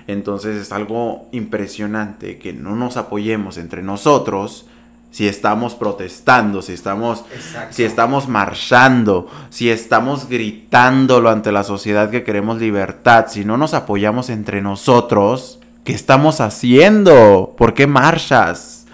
Entonces 0.09 0.57
es 0.57 0.73
algo 0.73 1.29
impresionante 1.33 2.39
que 2.39 2.55
no 2.55 2.75
nos 2.75 2.97
apoyemos 2.97 3.59
entre 3.59 3.83
nosotros 3.83 4.67
si 5.11 5.29
estamos 5.29 5.75
protestando, 5.75 6.63
si 6.63 6.73
estamos, 6.73 7.25
si 7.71 7.85
estamos 7.85 8.27
marchando, 8.27 9.29
si 9.51 9.71
estamos 9.71 10.29
gritándolo 10.29 11.29
ante 11.29 11.53
la 11.53 11.63
sociedad 11.63 12.11
que 12.11 12.25
queremos 12.25 12.59
libertad, 12.59 13.27
si 13.29 13.45
no 13.45 13.59
nos 13.59 13.75
apoyamos 13.75 14.31
entre 14.31 14.63
nosotros, 14.63 15.61
¿qué 15.85 15.93
estamos 15.93 16.41
haciendo? 16.41 17.55
¿Por 17.59 17.75
qué 17.75 17.87
marchas? 17.87 18.87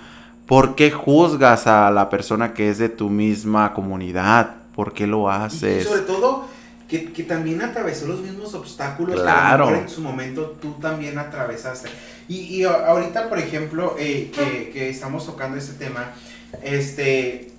¿Por 0.46 0.74
qué 0.74 0.90
juzgas 0.90 1.68
a 1.68 1.90
la 1.92 2.10
persona 2.10 2.54
que 2.54 2.70
es 2.70 2.78
de 2.78 2.88
tu 2.88 3.08
misma 3.08 3.72
comunidad? 3.72 4.56
¿Por 4.74 4.92
qué 4.92 5.06
lo 5.06 5.30
haces? 5.30 5.84
Y 5.84 5.88
sobre 5.88 6.02
todo, 6.02 6.53
que, 7.02 7.22
también 7.24 7.62
atravesó 7.62 8.06
los 8.06 8.20
mismos 8.20 8.54
obstáculos 8.54 9.20
que 9.20 9.28
a 9.28 9.56
lo 9.56 9.66
mejor 9.66 9.82
en 9.82 9.88
su 9.88 10.00
momento 10.00 10.56
tú 10.60 10.74
también 10.74 11.18
atravesaste. 11.18 11.88
Y, 12.28 12.36
y 12.36 12.64
ahorita, 12.64 13.28
por 13.28 13.38
ejemplo, 13.38 13.96
eh, 13.98 14.30
que, 14.32 14.88
estamos 14.88 15.26
tocando 15.26 15.58
este 15.58 15.72
tema, 15.74 16.12
este, 16.62 17.50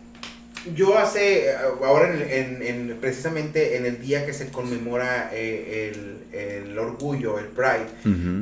yo 0.74 0.98
hace, 0.98 1.54
ahora 1.84 2.14
en, 2.14 2.98
precisamente 3.00 3.78
en 3.78 3.86
el 3.86 4.02
día 4.02 4.26
que 4.26 4.34
se 4.34 4.50
conmemora 4.50 5.30
eh, 5.34 5.94
el, 6.32 6.78
orgullo, 6.78 7.38
el 7.40 7.48
Pride, 7.48 7.88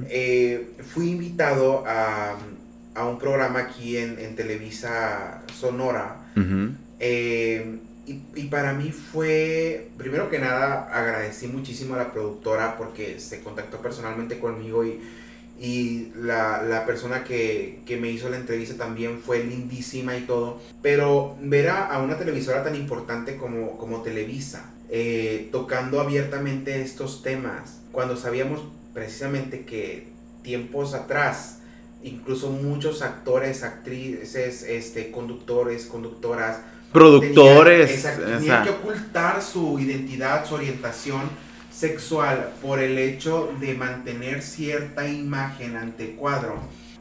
eh, 0.10 0.70
fui 0.94 1.10
invitado 1.10 1.84
a, 1.86 2.38
un 3.06 3.18
programa 3.18 3.60
aquí 3.60 3.98
en, 3.98 4.36
Televisa 4.36 5.41
Sonora. 5.60 6.18
Y, 8.05 8.43
para 8.47 8.73
mí 8.73 8.91
fue, 8.91 9.89
primero 9.97 10.30
que 10.30 10.38
nada, 10.38 10.89
agradecí 10.91 11.47
muchísimo 11.47 11.95
a 11.95 11.97
la 11.97 12.11
productora 12.11 12.77
porque 12.77 13.19
se 13.21 13.41
contactó 13.41 13.77
personalmente 13.81 14.39
conmigo 14.39 14.84
y, 14.85 14.99
y 15.57 16.11
la, 16.15 16.84
persona 16.85 17.23
que, 17.23 17.81
me 18.01 18.09
hizo 18.09 18.30
la 18.30 18.35
entrevista 18.35 18.75
también 18.75 19.19
fue 19.19 19.43
lindísima 19.43 20.17
y 20.17 20.21
todo. 20.21 20.59
Pero 20.81 21.38
ver 21.41 21.69
a, 21.69 21.97
una 21.99 22.17
televisora 22.17 22.63
tan 22.63 22.75
importante 22.75 23.38
como, 23.38 23.77
como 23.77 24.01
Televisa 24.01 24.73
eh, 24.89 25.49
tocando 25.51 25.99
abiertamente 25.99 26.81
estos 26.81 27.23
temas, 27.23 27.80
cuando 27.91 28.15
sabíamos 28.15 28.61
precisamente 28.93 29.65
que 29.65 30.07
tiempos 30.43 30.93
atrás, 30.93 31.61
incluso 32.03 32.51
muchos 32.51 33.01
actores, 33.01 33.63
actrices, 33.63 34.61
este, 34.61 35.09
conductores, 35.09 35.88
conductoras, 35.88 36.59
productores. 36.94 38.03
Tenían, 38.03 38.64
que 38.64 38.70
ocultar 38.70 39.41
su 39.41 39.80
identidad, 39.80 40.45
su 40.45 40.56
orientación 40.56 41.22
sexual 41.72 42.52
por 42.61 42.80
el 42.80 42.98
hecho 42.98 43.52
de 43.60 43.74
mantener 43.74 44.41
cierta 44.41 45.07
imagen 45.07 45.76
ante 45.76 46.15
cuadro. 46.15 46.56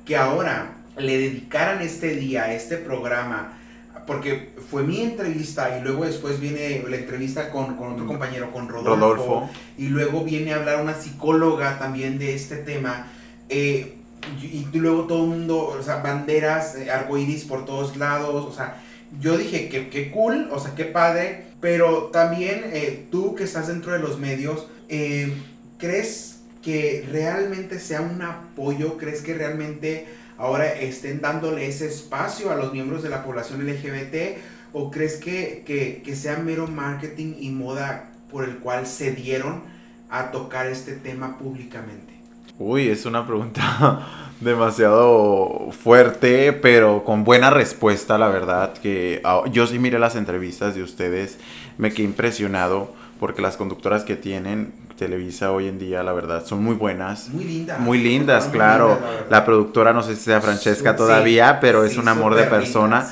Que 0.05 0.17
ahora 0.17 0.79
le 0.97 1.19
dedicaran 1.19 1.83
este 1.83 2.17
día, 2.17 2.53
este 2.53 2.77
programa, 2.77 3.59
porque 4.07 4.53
fue 4.71 4.83
mi 4.83 5.01
entrevista 5.01 5.79
y 5.79 5.83
luego 5.83 6.05
después 6.05 6.41
viene 6.41 6.83
la 6.89 6.97
entrevista 6.97 7.51
con, 7.51 7.79
otro 7.79 8.07
compañero, 8.07 8.51
con 8.51 8.69
Rodolfo, 8.69 9.49
y 9.79 9.89
luego 9.89 10.25
viene 10.25 10.53
a 10.53 10.57
hablar 10.57 10.83
una 10.83 10.95
psicóloga 10.95 11.79
también 11.79 12.19
de 12.19 12.35
este 12.35 12.57
tema. 12.57 13.07
Eh, 13.49 13.99
y, 14.41 14.67
luego 14.73 15.03
todo 15.05 15.25
el 15.25 15.31
mundo, 15.31 15.77
o 15.79 15.83
sea, 15.83 15.97
banderas, 15.97 16.77
eh, 16.77 16.91
arcoíris 16.91 17.45
por 17.45 17.65
todos 17.65 17.97
lados, 17.97 18.45
o 18.45 18.53
sea, 18.53 18.81
yo 19.21 19.37
dije 19.37 19.69
que 19.69 19.89
qué 19.89 20.11
cool, 20.11 20.49
o 20.51 20.59
sea, 20.59 20.75
qué 20.75 20.85
padre, 20.85 21.45
pero 21.61 22.05
también 22.13 22.63
eh, 22.73 23.07
tú 23.11 23.35
que 23.35 23.45
estás 23.45 23.69
dentro 23.69 23.93
de 23.93 23.99
los 23.99 24.19
medios, 24.19 24.69
eh, 24.89 25.33
¿crees 25.79 26.41
que 26.63 27.07
realmente 27.11 27.79
sea 27.79 28.01
un 28.01 28.23
apoyo? 28.23 28.97
¿Crees 28.97 29.21
que 29.21 29.35
realmente 29.35 30.07
ahora 30.39 30.67
estén 30.73 31.21
dándole 31.21 31.67
ese 31.67 31.87
espacio 31.87 32.51
a 32.51 32.57
los 32.57 32.73
miembros 32.73 33.03
de 33.03 33.11
la 33.11 33.25
población 33.25 33.67
LGBT? 33.67 34.39
¿O 34.73 34.91
crees 34.91 35.17
que, 35.17 35.65
que, 35.67 36.03
que 36.03 36.17
sea 36.17 36.39
mero 36.39 36.67
marketing 36.67 37.35
y 37.39 37.51
moda 37.51 38.11
por 38.31 38.45
el 38.45 38.59
cual 38.59 38.87
se 38.87 39.13
dieron 39.13 39.63
a 40.09 40.31
tocar 40.31 40.67
este 40.67 40.93
tema 40.93 41.39
públicamente? 41.39 42.13
Uy, 42.59 42.89
es 42.89 43.05
una 43.07 43.27
pregunta 43.27 44.07
demasiado 44.41 45.69
fuerte, 45.71 46.53
pero 46.53 47.05
con 47.05 47.25
buena 47.25 47.51
respuesta, 47.51 48.19
la 48.19 48.29
verdad. 48.29 48.73
Que 48.75 49.21
ah, 49.25 49.43
yo 49.51 49.67
sí 49.67 49.79
miré 49.79 49.99
las 49.99 50.17
entrevistas 50.17 50.75
de 50.75 50.83
ustedes, 50.83 51.39
me 51.79 51.93
quedé 51.93 52.05
impresionado 52.05 52.93
porque 53.21 53.41
las 53.41 53.57
conductoras 53.57 54.03
que 54.03 54.17
tienen 54.17 54.73
Televisa 54.97 55.53
hoy 55.53 55.69
en 55.69 55.79
día, 55.79 56.03
la 56.03 56.13
verdad, 56.13 56.45
son 56.45 56.63
muy 56.63 56.75
buenas. 56.75 57.29
Muy 57.29 57.45
lindas. 57.45 57.81
Muy 57.81 57.99
lindas, 57.99 58.49
claro. 58.49 58.99
la, 59.31 59.45
productora, 59.45 59.93
no 59.93 60.03
sé 60.03 60.17
si 60.17 60.23
sea 60.23 60.41
Francesca 60.41 60.97
todavía, 60.97 61.59
pero 61.61 61.85
es 61.85 61.97
un 61.97 62.09
amor 62.09 62.35
de 62.35 62.45
persona. 62.45 63.09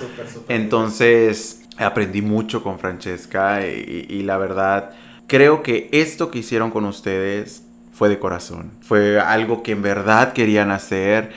Entonces, 0.49 1.63
aprendí 1.79 2.23
mucho 2.23 2.63
con 2.63 2.79
Francesca 2.79 3.67
y 3.67 4.23
la 4.23 4.37
verdad, 4.37 4.91
creo 5.27 5.63
que 5.63 5.89
esto 5.93 6.31
que 6.31 6.41
hicieron 6.41 6.71
con 6.71 6.85
ustedes 6.85 7.63
fue 8.01 8.09
de 8.09 8.19
corazón. 8.19 8.71
Fue 8.81 9.21
algo 9.21 9.63
que 9.63 9.73
en 9.73 9.83
verdad 9.83 10.33
querían 10.33 10.71
hacer. 10.71 11.33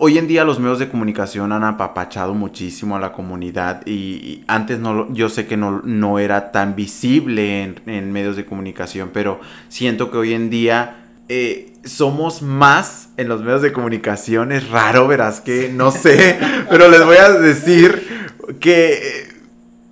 Hoy 0.00 0.18
en 0.18 0.26
día 0.26 0.42
los 0.42 0.58
medios 0.58 0.80
de 0.80 0.88
comunicación 0.88 1.52
han 1.52 1.62
apapachado 1.62 2.34
muchísimo 2.34 2.96
a 2.96 2.98
la 2.98 3.12
comunidad 3.12 3.86
y, 3.86 4.42
antes 4.48 4.80
no, 4.80 5.14
yo 5.14 5.28
sé 5.28 5.46
que 5.46 5.56
no, 5.56 5.80
no 5.84 6.18
era 6.18 6.50
tan 6.50 6.74
visible 6.74 7.76
en, 7.86 8.10
medios 8.10 8.34
de 8.34 8.44
comunicación, 8.44 9.10
pero 9.12 9.38
siento 9.68 10.10
que 10.10 10.16
hoy 10.16 10.34
en 10.34 10.50
día 10.50 11.04
eh, 11.28 11.72
somos 11.84 12.42
más 12.42 13.10
en 13.16 13.28
los 13.28 13.42
medios 13.42 13.62
de 13.62 13.72
comunicación. 13.72 14.50
Es 14.50 14.70
raro, 14.70 15.06
verás 15.06 15.40
que 15.40 15.70
no 15.72 15.92
sé, 15.92 16.36
pero 16.68 16.88
les 16.88 17.04
voy 17.04 17.18
a 17.18 17.30
decir 17.30 18.28
que 18.58 18.94
eh, 18.94 19.28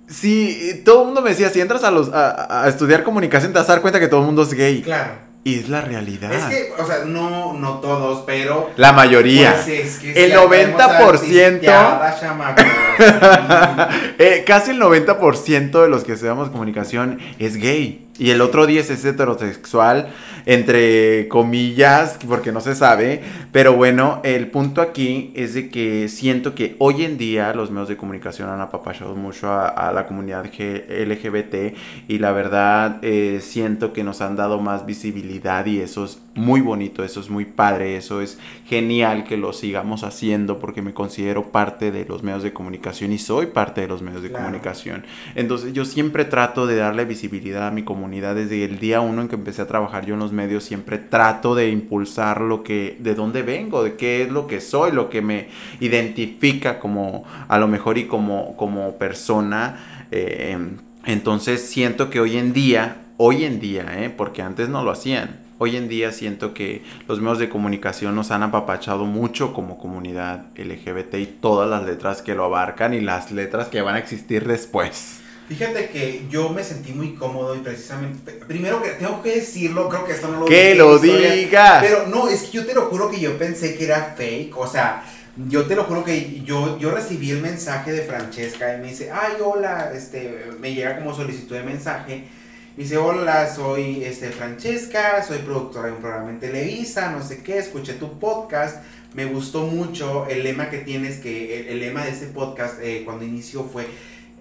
si 0.07 0.81
todo 0.83 1.03
el 1.03 1.05
mundo 1.05 1.21
me 1.21 1.29
decía, 1.29 1.49
si 1.49 1.61
entras 1.61 1.85
a, 1.85 1.91
los, 1.91 2.09
a, 2.11 2.63
a, 2.65 2.67
estudiar 2.67 3.05
comunicación 3.05 3.53
te 3.53 3.59
vas 3.59 3.69
a 3.69 3.71
dar 3.75 3.81
cuenta 3.81 4.01
que 4.01 4.09
todo 4.09 4.19
el 4.19 4.25
mundo 4.25 4.41
es 4.41 4.53
gay. 4.53 4.81
Claro. 4.81 5.30
Y 5.43 5.57
es 5.57 5.69
la 5.69 5.81
realidad. 5.81 6.31
Es 6.31 6.43
que, 6.45 6.71
o 6.77 6.85
sea, 6.85 7.03
no, 7.05 7.53
no 7.53 7.79
todos, 7.79 8.23
pero. 8.27 8.69
La 8.77 8.93
mayoría. 8.93 9.53
Pues 9.55 9.67
es 9.67 9.97
que 9.97 10.25
el 10.25 10.33
90%. 10.33 11.61
eh, 14.19 14.43
casi 14.45 14.71
el 14.71 14.79
90% 14.79 15.81
de 15.81 15.89
los 15.89 16.03
que 16.03 16.13
estudiamos 16.13 16.49
comunicación 16.49 17.19
es 17.39 17.57
gay. 17.57 18.07
Y 18.21 18.29
el 18.29 18.41
otro 18.41 18.67
10 18.67 18.87
es 18.91 19.03
heterosexual 19.03 20.13
entre 20.45 21.27
comillas, 21.27 22.17
porque 22.27 22.51
no 22.51 22.61
se 22.61 22.75
sabe, 22.75 23.21
pero 23.51 23.73
bueno, 23.73 24.21
el 24.23 24.47
punto 24.47 24.81
aquí 24.81 25.31
es 25.35 25.53
de 25.53 25.69
que 25.69 26.07
siento 26.09 26.55
que 26.55 26.75
hoy 26.79 27.03
en 27.03 27.17
día 27.17 27.53
los 27.53 27.71
medios 27.71 27.89
de 27.89 27.97
comunicación 27.97 28.49
han 28.49 28.61
apapachado 28.61 29.15
mucho 29.15 29.51
a, 29.51 29.91
la 29.91 30.07
comunidad 30.07 30.45
LGBT 30.45 31.75
y 32.07 32.19
la 32.19 32.31
verdad 32.31 32.99
eh, 33.01 33.39
siento 33.41 33.93
que 33.93 34.03
nos 34.03 34.21
han 34.21 34.35
dado 34.35 34.59
más 34.59 34.85
visibilidad 34.85 35.65
y 35.65 35.79
eso 35.79 36.05
es 36.05 36.21
muy 36.33 36.61
bonito, 36.61 37.03
eso 37.03 37.19
es 37.19 37.29
muy 37.29 37.45
padre, 37.45 37.97
eso 37.97 38.21
es 38.21 38.39
genial 38.65 39.25
que 39.25 39.35
lo 39.35 39.51
sigamos 39.51 40.03
haciendo 40.03 40.59
porque 40.59 40.81
me 40.81 40.93
considero 40.93 41.51
parte 41.51 41.91
de 41.91 42.05
los 42.05 42.23
medios 42.23 42.43
de 42.43 42.53
comunicación 42.53 43.11
y 43.11 43.17
soy 43.17 43.47
parte 43.47 43.81
de 43.81 43.87
los 43.87 44.01
medios 44.01 44.23
de 44.23 44.31
comunicación. 44.31 45.03
Entonces 45.35 45.73
yo 45.73 45.83
siempre 45.83 46.23
trato 46.23 46.67
de 46.67 46.77
darle 46.77 47.03
visibilidad 47.03 47.67
a 47.67 47.71
mi 47.71 47.83
comunidad 47.83 48.10
desde 48.19 48.65
el 48.65 48.79
día 48.79 48.99
uno 49.01 49.21
en 49.21 49.27
que 49.27 49.35
empecé 49.35 49.61
a 49.61 49.67
trabajar 49.67 50.05
yo 50.05 50.15
en 50.15 50.19
los 50.19 50.33
medios, 50.33 50.63
siempre 50.63 50.97
trato 50.97 51.55
de 51.55 51.69
impulsar 51.69 52.41
lo 52.41 52.63
que, 52.63 52.97
de 52.99 53.15
dónde 53.15 53.43
vengo, 53.43 53.83
de 53.83 53.95
qué 53.95 54.23
es 54.23 54.31
lo 54.31 54.47
que 54.47 54.59
soy, 54.59 54.91
lo 54.91 55.09
que 55.09 55.21
me 55.21 55.47
identifica 55.79 56.79
como 56.79 57.23
a 57.47 57.57
lo 57.57 57.67
mejor 57.67 57.97
y 57.97 58.05
como, 58.05 58.57
como 58.57 58.97
persona. 58.97 60.07
Eh, 60.11 60.57
entonces 61.05 61.61
siento 61.61 62.09
que 62.09 62.19
hoy 62.19 62.37
en 62.37 62.53
día, 62.53 63.05
hoy 63.17 63.45
en 63.45 63.59
día, 63.59 63.85
eh, 64.03 64.09
porque 64.09 64.41
antes 64.41 64.69
no 64.69 64.83
lo 64.83 64.91
hacían, 64.91 65.41
Hoy 65.63 65.77
en 65.77 65.87
día 65.87 66.11
siento 66.11 66.55
que 66.55 66.81
los 67.07 67.19
medios 67.19 67.37
de 67.37 67.47
comunicación 67.47 68.15
nos 68.15 68.31
han 68.31 68.41
apapachado 68.41 69.05
mucho 69.05 69.53
como 69.53 69.77
comunidad 69.77 70.45
LGBT 70.55 71.13
y 71.19 71.27
todas 71.27 71.69
las 71.69 71.85
letras 71.85 72.23
que 72.23 72.33
lo 72.33 72.45
abarcan 72.45 72.95
y 72.95 72.99
las 72.99 73.31
letras 73.31 73.67
que 73.67 73.83
van 73.83 73.93
a 73.93 73.99
existir 73.99 74.47
después. 74.47 75.20
Fíjate 75.51 75.89
que 75.89 76.23
yo 76.29 76.47
me 76.47 76.63
sentí 76.63 76.93
muy 76.93 77.13
cómodo 77.13 77.53
y 77.53 77.59
precisamente, 77.59 78.31
primero 78.47 78.81
que 78.81 78.91
tengo 78.91 79.21
que 79.21 79.35
decirlo, 79.35 79.89
creo 79.89 80.05
que 80.05 80.13
esto 80.13 80.29
no 80.29 80.39
lo 80.39 80.45
Que 80.45 80.75
lo 80.75 80.97
diga. 80.97 81.79
Pero 81.81 82.07
no, 82.07 82.29
es 82.29 82.43
que 82.43 82.51
yo 82.51 82.65
te 82.65 82.73
lo 82.73 82.83
juro 82.83 83.11
que 83.11 83.19
yo 83.19 83.37
pensé 83.37 83.75
que 83.75 83.83
era 83.83 84.13
fake, 84.15 84.55
o 84.55 84.65
sea, 84.65 85.03
yo 85.49 85.65
te 85.65 85.75
lo 85.75 85.83
juro 85.83 86.05
que 86.05 86.41
yo, 86.45 86.79
yo 86.79 86.91
recibí 86.91 87.31
el 87.31 87.41
mensaje 87.41 87.91
de 87.91 88.03
Francesca 88.03 88.73
y 88.75 88.79
me 88.79 88.87
dice, 88.87 89.11
ay, 89.11 89.33
hola, 89.43 89.91
este, 89.93 90.45
me 90.61 90.73
llega 90.73 90.97
como 90.97 91.13
solicitud 91.13 91.57
de 91.57 91.63
mensaje 91.63 92.23
Dice, 92.77 92.95
hola, 92.95 93.53
soy 93.53 94.05
este, 94.05 94.29
Francesca, 94.29 95.21
soy 95.27 95.39
productora 95.39 95.87
de 95.87 95.93
un 95.93 95.99
programa 95.99 96.29
en 96.29 96.39
Televisa, 96.39 97.11
no 97.11 97.21
sé 97.21 97.43
qué, 97.43 97.57
escuché 97.57 97.95
tu 97.95 98.17
podcast, 98.17 98.77
me 99.13 99.25
gustó 99.25 99.67
mucho 99.67 100.25
el 100.27 100.43
lema 100.43 100.69
que 100.69 100.77
tienes, 100.77 101.19
que 101.19 101.69
el, 101.69 101.81
lema 101.81 102.05
de 102.05 102.11
ese 102.11 102.27
podcast 102.27 102.79
eh, 102.81 103.01
cuando 103.03 103.25
inició 103.25 103.65
fue 103.65 103.87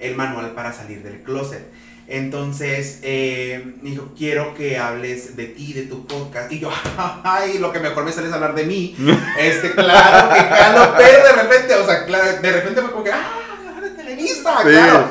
el 0.01 0.17
manual 0.17 0.53
para 0.53 0.73
salir 0.73 1.03
del 1.03 1.23
closet. 1.23 1.65
Entonces, 2.11 2.99
eh, 3.03 3.77
dijo, 3.83 4.13
quiero 4.19 4.53
que 4.55 4.79
hables 4.79 5.37
de 5.37 5.47
ti, 5.47 5.73
de 5.73 5.83
tu 5.83 6.07
podcast. 6.09 6.51
Y 6.51 6.59
yo, 6.59 6.69
ay, 7.23 7.59
lo 7.59 7.73
que 7.73 7.79
mejor 7.79 8.05
me 8.05 8.11
sale 8.11 8.27
es 8.27 8.33
hablar 8.33 8.57
de 8.57 8.65
mí. 8.65 8.97
este, 9.39 9.71
claro 9.71 10.35
que 10.35 10.41
jalo, 10.41 10.95
pero 10.97 11.23
de 11.23 11.43
repente, 11.43 11.75
o 11.75 11.87
sea, 11.87 12.01
de 12.41 12.53
repente 12.53 12.81
fue 12.81 12.91
como 12.91 13.05
que, 13.05 13.13
ah, 13.13 13.81
de 13.81 13.91
Televisa, 13.91 14.57
claro. 14.63 15.09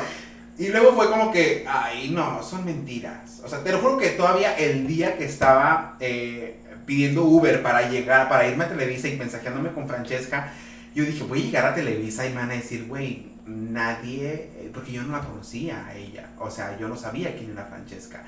Y 0.58 0.68
luego 0.68 0.94
fue 0.94 1.08
como 1.08 1.32
que, 1.32 1.64
ay, 1.66 2.10
no, 2.10 2.42
son 2.42 2.66
mentiras. 2.66 3.40
O 3.42 3.48
sea, 3.48 3.64
te 3.64 3.72
lo 3.72 3.78
juro 3.78 3.96
que 3.96 4.10
todavía 4.10 4.54
el 4.58 4.86
día 4.86 5.16
que 5.16 5.24
estaba 5.24 5.96
eh, 6.00 6.60
pidiendo 6.84 7.24
Uber 7.24 7.62
para 7.62 7.88
llegar, 7.88 8.28
para 8.28 8.46
irme 8.46 8.64
a 8.64 8.68
Televisa 8.68 9.08
y 9.08 9.16
mensajeándome 9.16 9.72
con 9.72 9.88
Francesca, 9.88 10.52
yo 10.94 11.04
dije, 11.04 11.22
voy 11.22 11.40
a 11.40 11.44
llegar 11.44 11.64
a 11.64 11.74
Televisa 11.74 12.26
y 12.26 12.30
me 12.30 12.36
van 12.36 12.50
a 12.50 12.54
decir, 12.54 12.84
güey, 12.86 13.29
nadie, 13.50 14.50
eh, 14.56 14.70
porque 14.72 14.92
yo 14.92 15.02
no 15.02 15.12
la 15.12 15.20
conocía 15.20 15.86
a 15.86 15.94
ella. 15.96 16.30
O 16.38 16.50
sea, 16.50 16.78
yo 16.78 16.88
no 16.88 16.96
sabía 16.96 17.36
quién 17.36 17.50
era 17.52 17.64
Francesca. 17.64 18.22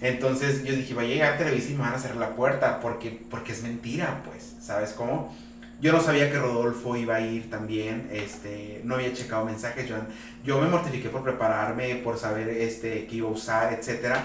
Entonces 0.00 0.64
yo 0.64 0.74
dije, 0.74 0.94
voy 0.94 1.06
a 1.06 1.08
llegar 1.08 1.34
a 1.34 1.38
Televisa 1.38 1.70
y 1.70 1.74
me 1.74 1.80
van 1.80 1.94
a 1.94 1.98
cerrar 1.98 2.18
la 2.18 2.34
puerta 2.34 2.80
porque, 2.80 3.20
porque 3.28 3.52
es 3.52 3.62
mentira, 3.62 4.22
pues, 4.24 4.54
¿sabes 4.60 4.92
cómo? 4.92 5.34
Yo 5.80 5.92
no 5.92 6.00
sabía 6.00 6.30
que 6.30 6.38
Rodolfo 6.38 6.96
iba 6.96 7.16
a 7.16 7.20
ir 7.20 7.50
también, 7.50 8.08
este, 8.12 8.80
no 8.84 8.96
había 8.96 9.12
checado 9.12 9.44
mensajes, 9.44 9.88
yo, 9.88 9.96
yo 10.44 10.60
me 10.60 10.68
mortifiqué 10.68 11.08
por 11.08 11.22
prepararme, 11.22 11.96
por 11.96 12.18
saber 12.18 12.48
este, 12.48 13.06
qué 13.06 13.16
iba 13.16 13.28
a 13.28 13.32
usar, 13.32 13.72
etc. 13.72 14.16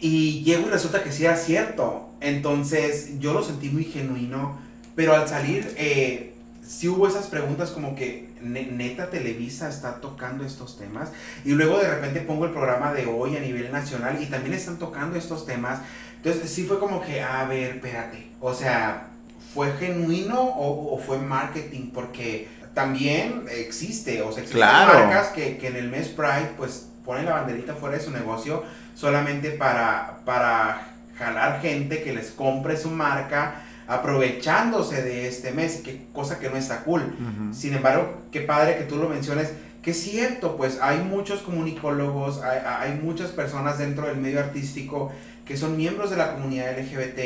Y 0.00 0.42
llego 0.44 0.66
y 0.68 0.70
resulta 0.70 1.02
que 1.02 1.12
sí 1.12 1.24
era 1.24 1.36
cierto. 1.36 2.10
Entonces 2.20 3.18
yo 3.20 3.32
lo 3.32 3.42
sentí 3.42 3.70
muy 3.70 3.84
genuino, 3.84 4.58
pero 4.94 5.14
al 5.14 5.28
salir 5.28 5.72
eh, 5.76 6.34
sí 6.68 6.86
hubo 6.86 7.08
esas 7.08 7.26
preguntas 7.28 7.70
como 7.70 7.96
que 7.96 8.28
neta 8.42 9.08
Televisa 9.08 9.68
está 9.68 10.00
tocando 10.00 10.44
estos 10.44 10.78
temas 10.78 11.10
y 11.44 11.52
luego 11.52 11.78
de 11.78 11.88
repente 11.88 12.20
pongo 12.20 12.44
el 12.44 12.52
programa 12.52 12.92
de 12.92 13.06
hoy 13.06 13.36
a 13.36 13.40
nivel 13.40 13.72
nacional 13.72 14.22
y 14.22 14.26
también 14.26 14.54
están 14.54 14.78
tocando 14.78 15.16
estos 15.16 15.46
temas. 15.46 15.80
Entonces 16.16 16.50
sí 16.50 16.64
fue 16.64 16.78
como 16.78 17.00
que, 17.00 17.22
a 17.22 17.44
ver, 17.44 17.76
espérate, 17.76 18.30
o 18.40 18.52
sea, 18.52 19.08
¿fue 19.54 19.72
genuino 19.78 20.40
o, 20.40 20.98
fue 20.98 21.18
marketing? 21.18 21.90
Porque 21.92 22.48
también 22.74 23.44
existe, 23.50 24.20
o 24.20 24.30
sea, 24.30 24.42
existen 24.42 24.68
marcas 24.68 25.28
que, 25.28 25.58
en 25.66 25.76
el 25.76 25.88
mes 25.88 26.08
Pride 26.08 26.52
pues 26.56 26.88
ponen 27.04 27.24
la 27.24 27.32
banderita 27.32 27.74
fuera 27.74 27.96
de 27.96 28.04
su 28.04 28.10
negocio 28.10 28.62
solamente 28.94 29.52
para, 29.52 30.18
para 30.26 30.96
jalar 31.16 31.62
gente 31.62 32.02
que 32.02 32.12
les 32.12 32.30
compre 32.30 32.76
su 32.76 32.90
marca 32.90 33.62
aprovechándose 33.88 35.02
de 35.02 35.26
este 35.26 35.50
mes, 35.50 35.78
que 35.78 36.06
cosa 36.12 36.38
que 36.38 36.48
no 36.48 36.56
está 36.56 36.84
cool. 36.84 37.16
Sin 37.52 37.74
embargo, 37.74 38.22
qué 38.30 38.42
padre 38.42 38.76
que 38.76 38.84
tú 38.84 38.96
lo 38.96 39.08
menciones, 39.08 39.50
que 39.82 39.92
es 39.92 40.00
cierto, 40.00 40.56
pues 40.56 40.78
hay 40.80 40.98
muchos 40.98 41.40
comunicólogos, 41.40 42.42
hay, 42.42 42.60
hay 42.64 43.00
muchas 43.02 43.30
personas 43.30 43.78
dentro 43.78 44.06
del 44.06 44.18
medio 44.18 44.40
artístico 44.40 45.10
que 45.46 45.56
son 45.56 45.76
miembros 45.78 46.10
de 46.10 46.16
la 46.18 46.34
comunidad 46.34 46.78
LGBT 46.78 47.18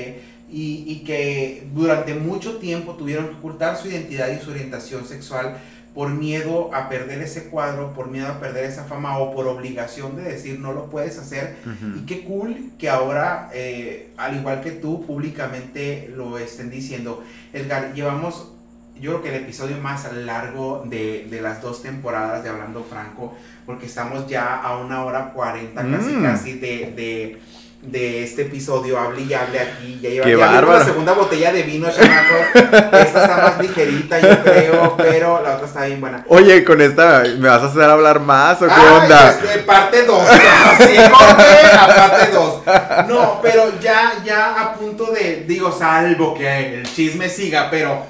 y, 0.48 1.02
que 1.04 1.66
durante 1.74 2.14
mucho 2.14 2.58
tiempo 2.58 2.92
tuvieron 2.94 3.28
que 3.28 3.34
ocultar 3.34 3.76
su 3.76 3.88
identidad 3.88 4.28
y 4.30 4.38
su 4.38 4.50
orientación 4.50 5.06
sexual 5.06 5.56
por 5.94 6.10
miedo 6.10 6.70
a 6.74 6.88
perder 6.88 7.20
ese 7.20 7.44
cuadro, 7.44 7.92
por 7.92 8.08
miedo 8.08 8.26
a 8.28 8.40
perder 8.40 8.64
esa 8.64 8.84
fama 8.84 9.18
o 9.18 9.34
por 9.34 9.46
obligación 9.46 10.16
de 10.16 10.22
decir 10.22 10.58
no 10.58 10.72
lo 10.72 10.86
puedes 10.86 11.18
hacer. 11.18 11.56
Y 11.96 12.06
qué 12.06 12.24
cool 12.24 12.70
que 12.78 12.88
ahora, 12.88 13.50
eh, 13.52 14.10
al 14.16 14.36
igual 14.36 14.62
que 14.62 14.70
tú, 14.70 15.04
públicamente 15.06 16.10
lo 16.16 16.38
estén 16.38 16.70
diciendo. 16.70 17.22
Edgar, 17.52 17.92
llevamos, 17.92 18.52
yo 19.00 19.10
creo 19.10 19.22
que 19.22 19.28
el 19.36 19.44
episodio 19.44 19.76
más 19.78 20.10
largo 20.14 20.82
de, 20.86 21.26
de 21.28 21.42
las 21.42 21.60
dos 21.60 21.82
temporadas 21.82 22.42
de 22.42 22.48
Hablando 22.48 22.84
Franco, 22.84 23.34
porque 23.66 23.84
estamos 23.84 24.26
ya 24.26 24.56
a 24.56 24.78
una 24.78 25.04
hora 25.04 25.32
cuarenta 25.32 25.82
casi, 25.82 26.12
mm. 26.12 26.22
casi 26.22 26.52
de 26.54 26.92
de 26.96 27.38
este 27.90 28.42
episodio, 28.42 28.98
hable 28.98 29.22
y 29.22 29.34
hable 29.34 29.58
aquí. 29.58 29.98
Ya 30.00 30.08
lleva 30.10 30.24
Qué 30.24 30.38
ya 30.38 30.60
la 30.62 30.84
segunda 30.84 31.12
botella 31.12 31.52
de 31.52 31.62
vino, 31.64 31.88
chamaco. 31.90 32.34
Esta 32.96 33.22
está 33.22 33.36
más 33.36 33.58
ligerita, 33.60 34.20
yo 34.20 34.42
creo, 34.42 34.96
pero 34.96 35.42
la 35.42 35.56
otra 35.56 35.66
está 35.66 35.84
bien 35.86 36.00
buena. 36.00 36.24
Oye, 36.28 36.64
con 36.64 36.80
esta, 36.80 37.24
¿me 37.38 37.48
vas 37.48 37.62
a 37.62 37.66
hacer 37.66 37.82
hablar 37.82 38.20
más 38.20 38.62
o 38.62 38.66
qué 38.66 38.72
Ay, 38.74 39.02
onda? 39.02 39.30
este, 39.30 39.58
parte 39.60 40.06
2. 40.06 40.28
Sí, 40.78 40.96
corte 41.10 41.76
a 41.76 41.86
parte 41.86 42.32
2. 42.32 43.08
No, 43.08 43.40
pero 43.42 43.80
ya, 43.80 44.12
ya 44.24 44.60
a 44.60 44.74
punto 44.74 45.06
de, 45.12 45.44
digo, 45.46 45.72
salvo 45.72 46.34
que 46.34 46.76
el 46.80 46.94
chisme 46.94 47.28
siga, 47.28 47.68
pero 47.70 48.06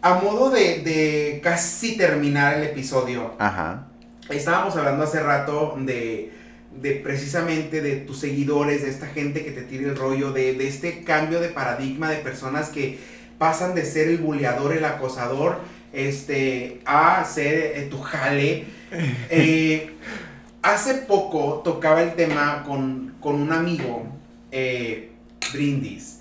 a 0.00 0.14
modo 0.14 0.50
de, 0.50 0.78
de 0.82 1.40
casi 1.42 1.96
terminar 1.96 2.54
el 2.54 2.64
episodio, 2.64 3.34
Ajá. 3.38 3.88
estábamos 4.30 4.76
hablando 4.76 5.04
hace 5.04 5.20
rato 5.20 5.74
de, 5.78 6.32
de 6.80 6.92
precisamente 6.92 7.80
de 7.80 7.96
tus 7.96 8.18
seguidores, 8.18 8.82
de 8.82 8.90
esta 8.90 9.06
gente 9.06 9.44
que 9.44 9.50
te 9.50 9.62
tira 9.62 9.88
el 9.90 9.96
rollo, 9.96 10.32
de, 10.32 10.54
de 10.54 10.68
este 10.68 11.02
cambio 11.04 11.40
de 11.40 11.48
paradigma 11.48 12.10
de 12.10 12.18
personas 12.18 12.68
que 12.68 12.98
pasan 13.38 13.74
de 13.74 13.84
ser 13.84 14.08
el 14.08 14.18
buleador, 14.18 14.76
el 14.76 14.84
acosador, 14.84 15.60
este, 15.92 16.80
a 16.84 17.24
ser 17.24 17.78
eh, 17.78 17.88
tu 17.90 18.00
jale. 18.00 18.64
Eh, 19.30 19.90
hace 20.62 20.94
poco 20.94 21.60
tocaba 21.62 22.02
el 22.02 22.14
tema 22.14 22.64
con, 22.66 23.16
con 23.20 23.34
un 23.34 23.52
amigo, 23.52 24.06
eh, 24.50 25.10
Brindis, 25.52 26.20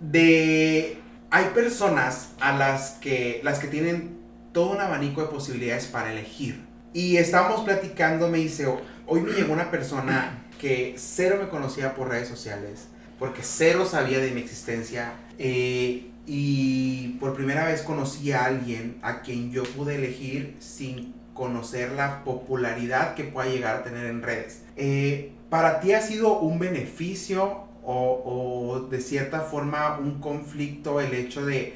de... 0.00 0.96
Hay 1.28 1.46
personas 1.46 2.30
a 2.38 2.56
las 2.56 2.90
que, 3.00 3.40
las 3.42 3.58
que 3.58 3.66
tienen 3.66 4.20
todo 4.52 4.70
un 4.70 4.80
abanico 4.80 5.20
de 5.20 5.26
posibilidades 5.26 5.86
para 5.86 6.12
elegir. 6.12 6.64
Y 6.92 7.16
estábamos 7.16 7.62
platicando, 7.62 8.28
me 8.28 8.38
dice, 8.38 8.68
hoy 9.06 9.20
me 9.20 9.32
llegó 9.32 9.52
una 9.52 9.70
persona 9.70 10.44
que 10.60 10.94
cero 10.96 11.36
me 11.40 11.48
conocía 11.48 11.94
por 11.94 12.08
redes 12.08 12.28
sociales, 12.28 12.88
porque 13.18 13.42
cero 13.42 13.86
sabía 13.88 14.18
de 14.18 14.30
mi 14.32 14.40
existencia, 14.40 15.12
eh, 15.38 16.10
y 16.26 17.16
por 17.20 17.34
primera 17.34 17.64
vez 17.66 17.82
conocí 17.82 18.32
a 18.32 18.44
alguien 18.44 18.98
a 19.02 19.22
quien 19.22 19.52
yo 19.52 19.62
pude 19.62 19.94
elegir 19.94 20.56
sin 20.58 21.14
conocer 21.34 21.92
la 21.92 22.24
popularidad 22.24 23.14
que 23.14 23.24
pueda 23.24 23.48
llegar 23.48 23.76
a 23.76 23.84
tener 23.84 24.06
en 24.06 24.22
redes. 24.22 24.62
Eh, 24.76 25.32
¿Para 25.50 25.80
ti 25.80 25.92
ha 25.92 26.00
sido 26.00 26.40
un 26.40 26.58
beneficio 26.58 27.66
o, 27.84 28.88
de 28.90 29.00
cierta 29.00 29.42
forma 29.42 29.96
un 29.98 30.20
conflicto 30.20 31.00
el 31.00 31.14
hecho 31.14 31.46
de 31.46 31.74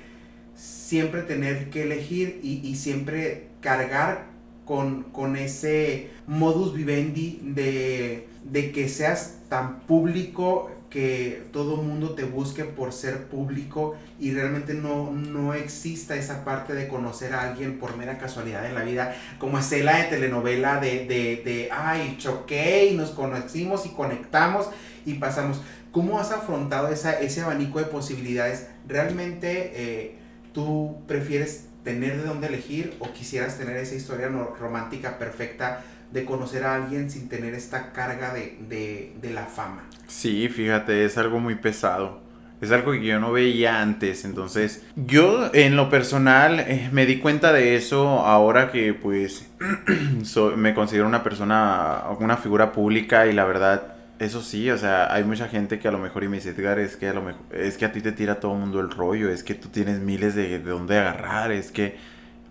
siempre 0.57 1.23
tener 1.23 1.71
que 1.71 1.85
elegir 1.85 2.41
y, 2.43 2.67
y 2.67 2.75
siempre 2.75 3.51
cargar 3.61 4.31
con, 4.65 5.05
con 5.05 5.37
ese 5.37 6.11
modus 6.31 6.73
vivendi 6.73 7.41
de, 7.43 8.29
de 8.45 8.71
que 8.71 8.89
seas 8.89 9.41
tan 9.49 9.81
público 9.81 10.71
que 10.91 11.43
todo 11.53 11.77
mundo 11.77 12.15
te 12.15 12.23
busque 12.23 12.63
por 12.63 12.93
ser 12.93 13.25
público 13.25 13.97
y 14.21 14.31
realmente 14.33 14.75
no, 14.75 15.11
no 15.11 15.55
exista 15.55 16.15
esa 16.15 16.45
parte 16.45 16.73
de 16.75 16.87
conocer 16.87 17.33
a 17.33 17.51
alguien 17.51 17.81
por 17.81 17.97
mera 17.97 18.17
casualidad 18.17 18.65
en 18.65 18.77
la 18.77 18.85
vida, 18.85 19.17
como 19.41 19.59
es 19.59 19.73
la 19.83 19.97
de 19.97 20.05
telenovela 20.05 20.79
de, 20.79 21.05
de, 21.05 21.43
de 21.45 21.69
ay, 21.73 22.15
choqué 22.19 22.87
y 22.87 22.97
nos 22.97 23.11
conocimos 23.11 23.85
y 23.87 23.89
conectamos 23.89 24.69
y 25.05 25.15
pasamos. 25.15 25.61
¿Cómo 25.91 26.21
has 26.21 26.31
afrontado 26.31 26.89
esa, 26.91 27.19
ese 27.19 27.41
abanico 27.41 27.81
de 27.81 27.87
posibilidades? 27.87 28.69
¿Realmente 28.87 29.73
eh, 29.75 30.15
tú 30.53 30.99
prefieres 31.09 31.67
tener 31.83 32.19
de 32.19 32.29
dónde 32.29 32.47
elegir 32.47 32.95
o 33.01 33.13
quisieras 33.13 33.59
tener 33.59 33.77
esa 33.79 33.97
historia 33.97 34.29
romántica 34.29 35.19
perfecta 35.19 35.83
de 36.13 36.25
conocer 36.25 36.65
a 36.65 36.75
alguien 36.75 37.11
sin 37.11 37.29
tener 37.29 37.55
esta 37.55 37.93
carga 37.93 38.35
de, 38.35 38.59
de, 38.69 39.15
de 39.21 39.31
la 39.31 39.47
fama? 39.47 39.85
Sí, 40.07 40.49
fíjate, 40.49 41.05
es 41.05 41.17
algo 41.19 41.39
muy 41.39 41.55
pesado. 41.55 42.21
Es 42.61 42.71
algo 42.73 42.93
que 42.93 43.03
yo 43.03 43.19
no 43.21 43.33
veía 43.33 43.81
antes. 43.81 44.25
Entonces, 44.25 44.85
yo 44.95 45.51
en 45.55 45.77
lo 45.77 45.89
personal 45.89 46.61
eh, 46.61 46.91
me 46.93 47.07
di 47.07 47.19
cuenta 47.19 47.53
de 47.53 47.75
eso 47.75 48.07
ahora 48.21 48.71
que 48.71 48.93
pues 48.93 49.51
me 50.57 50.75
considero 50.75 51.07
una 51.07 51.23
persona, 51.23 52.03
una 52.19 52.37
figura 52.37 52.73
pública 52.73 53.27
y 53.27 53.33
la 53.33 53.47
verdad, 53.47 53.95
eso 54.19 54.43
sí, 54.43 54.71
o 54.71 54.77
sea, 54.77 55.13
hay 55.13 55.25
mucha 55.25 55.49
gente 55.49 55.79
que 55.79 55.89
a 55.89 55.91
lo 55.91 55.99
mejor 55.99 56.25
y 56.25 56.29
me 56.29 56.37
dice, 56.37 56.51
Edgar, 56.51 56.79
es 56.79 56.97
que 56.97 57.09
a 57.09 57.15
lo 57.15 57.23
mejor, 57.23 57.41
es 57.53 57.79
que 57.79 57.87
a 57.87 57.93
ti 57.93 58.03
te 58.03 58.13
tira 58.13 58.41
todo 58.41 58.53
el 58.53 58.59
mundo 58.59 58.81
el 58.81 58.91
rollo, 58.91 59.31
es 59.31 59.43
que 59.43 59.55
tú 59.55 59.69
tienes 59.69 60.01
miles 60.01 60.35
de, 60.35 60.59
de 60.59 60.71
dónde 60.71 60.99
agarrar, 60.99 61.53
es 61.53 61.73
que 61.73 61.97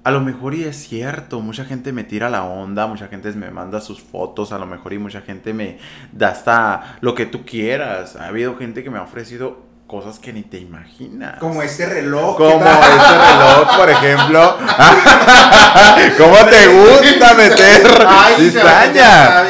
a 0.09 0.11
lo 0.11 0.21
mejor 0.21 0.55
y 0.55 0.63
es 0.63 0.75
cierto, 0.75 1.39
mucha 1.39 1.65
gente 1.65 1.93
me 1.93 2.03
tira 2.03 2.31
la 2.31 2.43
onda, 2.43 2.87
mucha 2.87 3.07
gente 3.09 3.31
me 3.33 3.51
manda 3.51 3.79
sus 3.79 4.01
fotos, 4.01 4.51
a 4.51 4.57
lo 4.57 4.65
mejor 4.65 4.93
y 4.93 4.97
mucha 4.97 5.21
gente 5.21 5.53
me 5.53 5.77
da 6.11 6.29
hasta 6.29 6.97
lo 7.01 7.13
que 7.13 7.27
tú 7.27 7.45
quieras. 7.45 8.15
Ha 8.15 8.25
habido 8.25 8.57
gente 8.57 8.83
que 8.83 8.89
me 8.89 8.97
ha 8.97 9.03
ofrecido 9.03 9.69
cosas 9.85 10.17
que 10.17 10.33
ni 10.33 10.41
te 10.41 10.57
imaginas. 10.57 11.37
Como 11.37 11.61
este 11.61 11.85
reloj. 11.85 12.37
Como 12.37 12.65
este 12.65 13.17
reloj, 13.17 13.77
por 13.77 13.89
ejemplo. 13.91 14.57
¿Cómo 16.17 16.37
te 16.45 16.67
gusta 16.67 17.33
meter 17.35 18.07
Ay, 18.07 18.35
cizaña? 18.37 19.43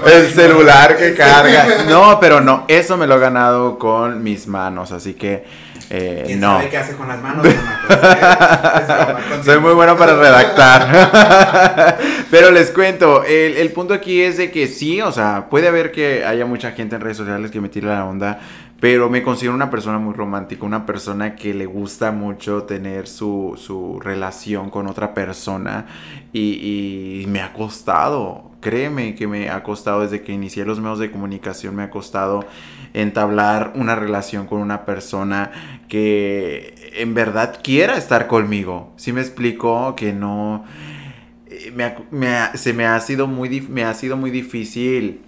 Este, 0.00 0.16
El 0.16 0.32
celular 0.32 0.96
que 0.96 1.14
carga. 1.14 1.84
No, 1.88 2.18
pero 2.20 2.40
no, 2.40 2.64
eso 2.68 2.96
me 2.98 3.06
lo 3.06 3.16
he 3.16 3.18
ganado 3.18 3.78
con 3.78 4.22
mis 4.22 4.46
manos, 4.46 4.92
así 4.92 5.14
que 5.14 5.69
eh, 5.90 6.22
¿Quién 6.24 6.38
no. 6.38 6.56
sabe 6.56 6.68
qué 6.68 6.78
hace 6.78 6.94
con 6.94 7.08
las 7.08 7.20
manos? 7.20 7.44
Soy 9.44 9.58
muy 9.58 9.74
bueno 9.74 9.96
para 9.96 10.16
redactar. 10.16 11.98
Pero 12.30 12.52
les 12.52 12.70
cuento, 12.70 13.24
el, 13.24 13.56
el 13.56 13.72
punto 13.72 13.92
aquí 13.92 14.22
es 14.22 14.36
de 14.36 14.52
que 14.52 14.68
sí, 14.68 15.00
o 15.00 15.10
sea, 15.10 15.48
puede 15.50 15.66
haber 15.66 15.90
que 15.90 16.24
haya 16.24 16.46
mucha 16.46 16.70
gente 16.72 16.94
en 16.94 17.02
redes 17.02 17.16
sociales 17.16 17.50
que 17.50 17.60
me 17.60 17.68
tire 17.68 17.88
la 17.88 18.04
onda, 18.04 18.38
pero 18.80 19.10
me 19.10 19.22
considero 19.22 19.54
una 19.54 19.68
persona 19.68 19.98
muy 19.98 20.14
romántica, 20.14 20.64
una 20.64 20.86
persona 20.86 21.36
que 21.36 21.52
le 21.52 21.66
gusta 21.66 22.12
mucho 22.12 22.62
tener 22.62 23.06
su, 23.06 23.54
su 23.58 24.00
relación 24.00 24.70
con 24.70 24.86
otra 24.86 25.12
persona 25.12 25.84
y, 26.32 27.20
y 27.22 27.26
me 27.26 27.42
ha 27.42 27.52
costado, 27.52 28.49
créeme 28.60 29.14
que 29.14 29.26
me 29.26 29.50
ha 29.50 29.62
costado 29.62 30.02
desde 30.02 30.22
que 30.22 30.32
inicié 30.32 30.64
los 30.64 30.80
medios 30.80 30.98
de 30.98 31.10
comunicación, 31.10 31.74
me 31.74 31.82
ha 31.82 31.90
costado 31.90 32.44
entablar 32.92 33.72
una 33.74 33.96
relación 33.96 34.46
con 34.46 34.60
una 34.60 34.84
persona 34.84 35.50
que 35.88 36.92
en 36.96 37.14
verdad 37.14 37.60
quiera 37.62 37.96
estar 37.96 38.26
conmigo. 38.26 38.92
Si 38.96 39.12
me 39.12 39.20
explico 39.20 39.94
que 39.96 40.12
no 40.12 40.64
eh, 41.46 41.72
me 42.10 42.50
se 42.54 42.72
me 42.72 42.86
ha 42.86 43.00
sido 43.00 43.26
muy 43.26 43.60
me 43.62 43.84
ha 43.84 43.94
sido 43.94 44.16
muy 44.16 44.30
difícil 44.30 45.22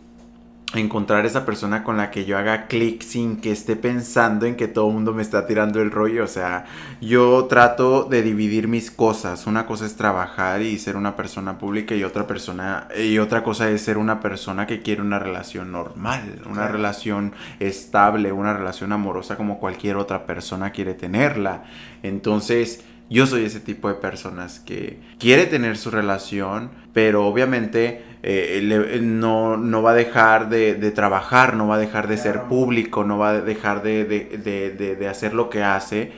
encontrar 0.74 1.26
esa 1.26 1.44
persona 1.44 1.84
con 1.84 1.96
la 1.98 2.10
que 2.10 2.24
yo 2.24 2.38
haga 2.38 2.66
clic 2.66 3.02
sin 3.02 3.36
que 3.40 3.52
esté 3.52 3.76
pensando 3.76 4.46
en 4.46 4.56
que 4.56 4.68
todo 4.68 4.88
el 4.88 4.94
mundo 4.94 5.12
me 5.12 5.20
está 5.22 5.46
tirando 5.46 5.82
el 5.82 5.90
rollo. 5.90 6.24
O 6.24 6.28
sea, 6.28 6.64
yo 7.00 7.44
trato 7.44 8.04
de 8.04 8.22
dividir 8.22 8.68
mis 8.68 8.90
cosas. 8.90 9.46
Una 9.46 9.66
cosa 9.66 9.84
es 9.86 9.96
trabajar 9.96 10.62
y 10.62 10.78
ser 10.78 10.96
una 10.96 11.14
persona 11.14 11.58
pública 11.58 11.94
y 11.94 12.04
otra 12.04 12.26
persona 12.26 12.88
y 12.98 13.18
otra 13.18 13.42
cosa 13.44 13.68
es 13.70 13.82
ser 13.82 13.98
una 13.98 14.20
persona 14.20 14.66
que 14.66 14.80
quiere 14.82 15.02
una 15.02 15.18
relación 15.18 15.72
normal, 15.72 16.40
una 16.46 16.54
Claro. 16.62 16.72
relación 16.72 17.32
estable, 17.60 18.32
una 18.32 18.54
relación 18.54 18.92
amorosa 18.92 19.36
como 19.36 19.58
cualquier 19.58 19.96
otra 19.96 20.26
persona 20.26 20.70
quiere 20.70 20.94
tenerla. 20.94 21.64
Entonces, 22.02 22.82
yo 23.10 23.26
soy 23.26 23.44
ese 23.44 23.60
tipo 23.60 23.88
de 23.88 23.94
personas 23.94 24.58
que 24.60 24.98
quiere 25.18 25.44
tener 25.46 25.76
su 25.76 25.90
relación, 25.90 26.70
pero 26.94 27.26
obviamente 27.26 28.04
eh, 28.22 28.60
le- 28.62 29.00
no, 29.00 29.56
no 29.56 29.82
va 29.82 29.92
a 29.92 29.94
dejar 29.94 30.48
de, 30.48 30.74
de 30.74 30.90
trabajar, 30.92 31.56
no 31.56 31.66
va 31.68 31.76
a 31.76 31.78
dejar 31.78 32.08
de 32.08 32.16
ser 32.16 32.42
público, 32.42 33.04
no 33.04 33.18
va 33.18 33.30
a 33.30 33.40
dejar 33.40 33.82
de, 33.82 34.04
de- 34.04 34.38
de- 34.42 34.70
de- 34.70 34.96
de 34.96 35.08
hacer 35.08 35.34
lo 35.34 35.50
que 35.50 35.62
hace. 35.62 36.12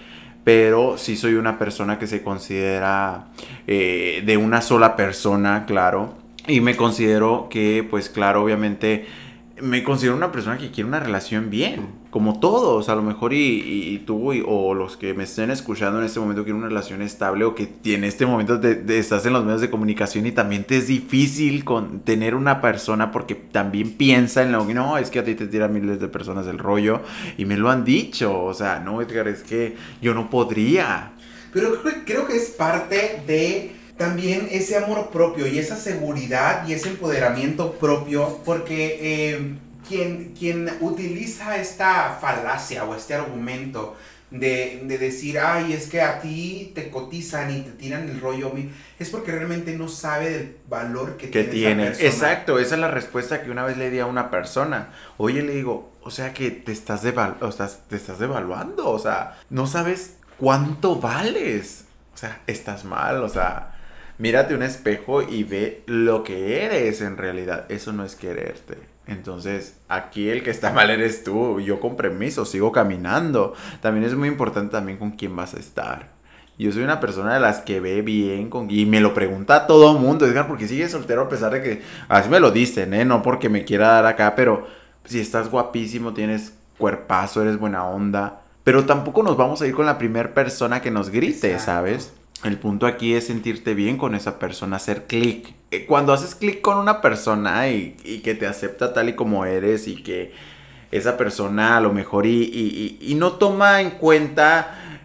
Pero 0.44 0.98
sí 0.98 1.16
soy 1.16 1.34
una 1.34 1.58
persona 1.58 1.98
que 1.98 2.06
se 2.06 2.22
considera 2.22 3.28
eh, 3.66 4.22
de 4.26 4.36
una 4.36 4.60
sola 4.60 4.94
persona, 4.96 5.64
claro. 5.66 6.14
Y 6.46 6.60
me 6.60 6.76
considero 6.76 7.48
que, 7.50 7.86
pues 7.88 8.10
claro, 8.10 8.42
obviamente 8.44 9.06
me 9.62 9.82
considero 9.82 10.14
una 10.16 10.30
persona 10.32 10.58
que 10.58 10.70
quiere 10.70 10.88
una 10.88 11.00
relación 11.00 11.48
bien, 11.48 11.86
como 12.14 12.38
todos, 12.38 12.88
a 12.88 12.94
lo 12.94 13.02
mejor 13.02 13.32
y, 13.32 13.38
y- 13.38 13.98
tú 14.06 14.32
y- 14.32 14.40
o 14.46 14.72
los 14.72 14.96
que 14.96 15.14
me 15.14 15.24
estén 15.24 15.50
escuchando 15.50 15.98
en 15.98 16.04
este 16.06 16.20
momento 16.20 16.44
quieren 16.44 16.58
una 16.60 16.68
relación 16.68 17.02
estable 17.02 17.44
o 17.44 17.56
que 17.56 17.68
en 17.86 18.04
este 18.04 18.24
momento 18.24 18.60
te- 18.60 18.84
estás 19.00 19.26
en 19.26 19.32
los 19.32 19.44
medios 19.44 19.60
de 19.60 19.68
comunicación 19.68 20.24
y 20.24 20.30
también 20.30 20.62
te 20.62 20.76
es 20.76 20.86
difícil 20.86 21.64
con 21.64 22.02
tener 22.02 22.36
una 22.36 22.60
persona 22.60 23.10
porque 23.10 23.34
también 23.34 23.94
piensa 23.94 24.44
en 24.44 24.52
lo 24.52 24.64
que 24.64 24.74
no, 24.74 24.96
es 24.96 25.10
que 25.10 25.18
a 25.18 25.24
ti 25.24 25.34
te 25.34 25.48
tiran 25.48 25.72
miles 25.72 25.98
de 25.98 26.06
personas 26.06 26.46
del 26.46 26.58
rollo 26.58 27.00
y 27.36 27.46
me 27.46 27.56
lo 27.56 27.68
han 27.68 27.84
dicho, 27.84 28.44
o 28.44 28.54
sea, 28.54 28.78
no, 28.78 29.02
Edgar, 29.02 29.26
es 29.26 29.42
que 29.42 29.74
yo 30.00 30.14
no 30.14 30.30
podría. 30.30 31.10
Pero 31.52 31.82
creo, 31.82 31.94
creo 32.06 32.26
que 32.28 32.36
es 32.36 32.50
parte 32.50 33.22
de 33.26 33.72
también 33.96 34.46
ese 34.52 34.76
amor 34.76 35.10
propio 35.10 35.48
y 35.48 35.58
esa 35.58 35.74
seguridad 35.74 36.64
y 36.68 36.74
ese 36.74 36.90
empoderamiento 36.90 37.72
propio, 37.72 38.38
porque 38.44 38.98
eh, 39.00 39.54
quien, 39.86 40.34
quien 40.38 40.68
utiliza 40.80 41.56
esta 41.56 42.18
falacia 42.20 42.84
o 42.84 42.94
este 42.94 43.14
argumento 43.14 43.96
de, 44.30 44.82
de, 44.84 44.98
decir, 44.98 45.38
ay, 45.38 45.72
es 45.72 45.86
que 45.86 46.00
a 46.00 46.20
ti 46.20 46.72
te 46.74 46.90
cotizan 46.90 47.50
y 47.50 47.60
te 47.60 47.70
tiran 47.70 48.08
el 48.08 48.20
rollo, 48.20 48.52
es 48.98 49.10
porque 49.10 49.30
realmente 49.30 49.76
no 49.76 49.88
sabe 49.88 50.30
del 50.30 50.56
valor 50.68 51.16
que, 51.16 51.30
que 51.30 51.44
tiene. 51.44 51.88
Exacto, 51.88 52.58
esa 52.58 52.74
es 52.74 52.80
la 52.80 52.90
respuesta 52.90 53.42
que 53.42 53.50
una 53.50 53.64
vez 53.64 53.76
le 53.76 53.90
di 53.90 54.00
a 54.00 54.06
una 54.06 54.30
persona. 54.30 54.88
Oye, 55.18 55.42
le 55.42 55.54
digo, 55.54 55.92
o 56.02 56.10
sea 56.10 56.34
que 56.34 56.50
te 56.50 56.72
estás, 56.72 57.04
o 57.40 57.52
sea, 57.52 57.70
te 57.88 57.96
estás 57.96 58.18
devaluando, 58.18 58.90
o 58.90 58.98
sea, 58.98 59.38
no 59.50 59.66
sabes 59.66 60.16
cuánto 60.38 60.96
vales. 60.96 61.84
O 62.12 62.16
sea, 62.16 62.40
estás 62.46 62.84
mal, 62.84 63.22
o 63.22 63.28
sea, 63.28 63.74
mírate 64.18 64.54
un 64.54 64.62
espejo 64.62 65.22
y 65.22 65.42
ve 65.44 65.82
lo 65.86 66.22
que 66.22 66.64
eres 66.64 67.00
en 67.00 67.16
realidad. 67.16 67.66
Eso 67.68 67.92
no 67.92 68.04
es 68.04 68.14
quererte. 68.14 68.93
Entonces, 69.06 69.78
aquí 69.88 70.28
el 70.28 70.42
que 70.42 70.50
está 70.50 70.72
mal 70.74 70.90
eres 70.90 71.24
tú. 71.24 71.60
Yo 71.60 71.80
con 71.80 71.96
permiso 71.96 72.44
sigo 72.44 72.72
caminando. 72.72 73.54
También 73.80 74.04
es 74.04 74.14
muy 74.14 74.28
importante 74.28 74.72
también 74.72 74.98
con 74.98 75.12
quién 75.12 75.34
vas 75.36 75.54
a 75.54 75.60
estar. 75.60 76.14
Yo 76.56 76.70
soy 76.70 76.84
una 76.84 77.00
persona 77.00 77.34
de 77.34 77.40
las 77.40 77.60
que 77.60 77.80
ve 77.80 78.02
bien 78.02 78.48
con... 78.48 78.70
Y 78.70 78.86
me 78.86 79.00
lo 79.00 79.12
pregunta 79.12 79.56
a 79.56 79.66
todo 79.66 79.98
mundo, 79.98 80.24
Edgar, 80.24 80.46
porque 80.46 80.68
sigue 80.68 80.88
soltero 80.88 81.22
a 81.22 81.28
pesar 81.28 81.52
de 81.52 81.62
que... 81.62 81.82
Así 82.08 82.28
me 82.28 82.38
lo 82.38 82.52
dicen, 82.52 82.94
¿eh? 82.94 83.04
No 83.04 83.22
porque 83.22 83.48
me 83.48 83.64
quiera 83.64 83.88
dar 83.88 84.06
acá, 84.06 84.36
pero 84.36 84.66
si 85.04 85.18
estás 85.18 85.50
guapísimo, 85.50 86.14
tienes 86.14 86.54
cuerpazo, 86.78 87.42
eres 87.42 87.58
buena 87.58 87.84
onda. 87.84 88.42
Pero 88.62 88.84
tampoco 88.84 89.24
nos 89.24 89.36
vamos 89.36 89.60
a 89.62 89.66
ir 89.66 89.74
con 89.74 89.84
la 89.84 89.98
primera 89.98 90.32
persona 90.32 90.80
que 90.80 90.92
nos 90.92 91.10
grite, 91.10 91.58
¿sabes? 91.58 92.14
El 92.44 92.58
punto 92.58 92.86
aquí 92.86 93.14
es 93.14 93.26
sentirte 93.26 93.72
bien 93.72 93.96
con 93.96 94.14
esa 94.14 94.38
persona, 94.38 94.76
hacer 94.76 95.06
clic. 95.06 95.54
Eh, 95.70 95.86
cuando 95.86 96.12
haces 96.12 96.34
clic 96.34 96.60
con 96.60 96.76
una 96.76 97.00
persona 97.00 97.70
y, 97.70 97.92
que 98.22 98.34
te 98.34 98.46
acepta 98.46 98.92
tal 98.92 99.08
y 99.08 99.14
como 99.14 99.46
eres 99.46 99.88
y 99.88 100.02
que 100.02 100.32
esa 100.92 101.16
persona 101.16 101.78
a 101.78 101.80
lo 101.80 101.94
mejor 101.94 102.26
y, 102.26 103.16
no 103.18 103.32
toma 103.32 103.80
en 103.80 103.92
cuenta 103.92 105.00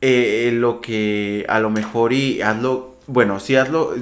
eh, 0.00 0.50
lo 0.54 0.80
que 0.80 1.44
a 1.48 1.58
lo 1.58 1.68
mejor 1.68 2.12
y 2.12 2.40
hazlo, 2.42 2.94
bueno, 3.08 3.40
si 3.40 3.56
hazlo, 3.56 3.94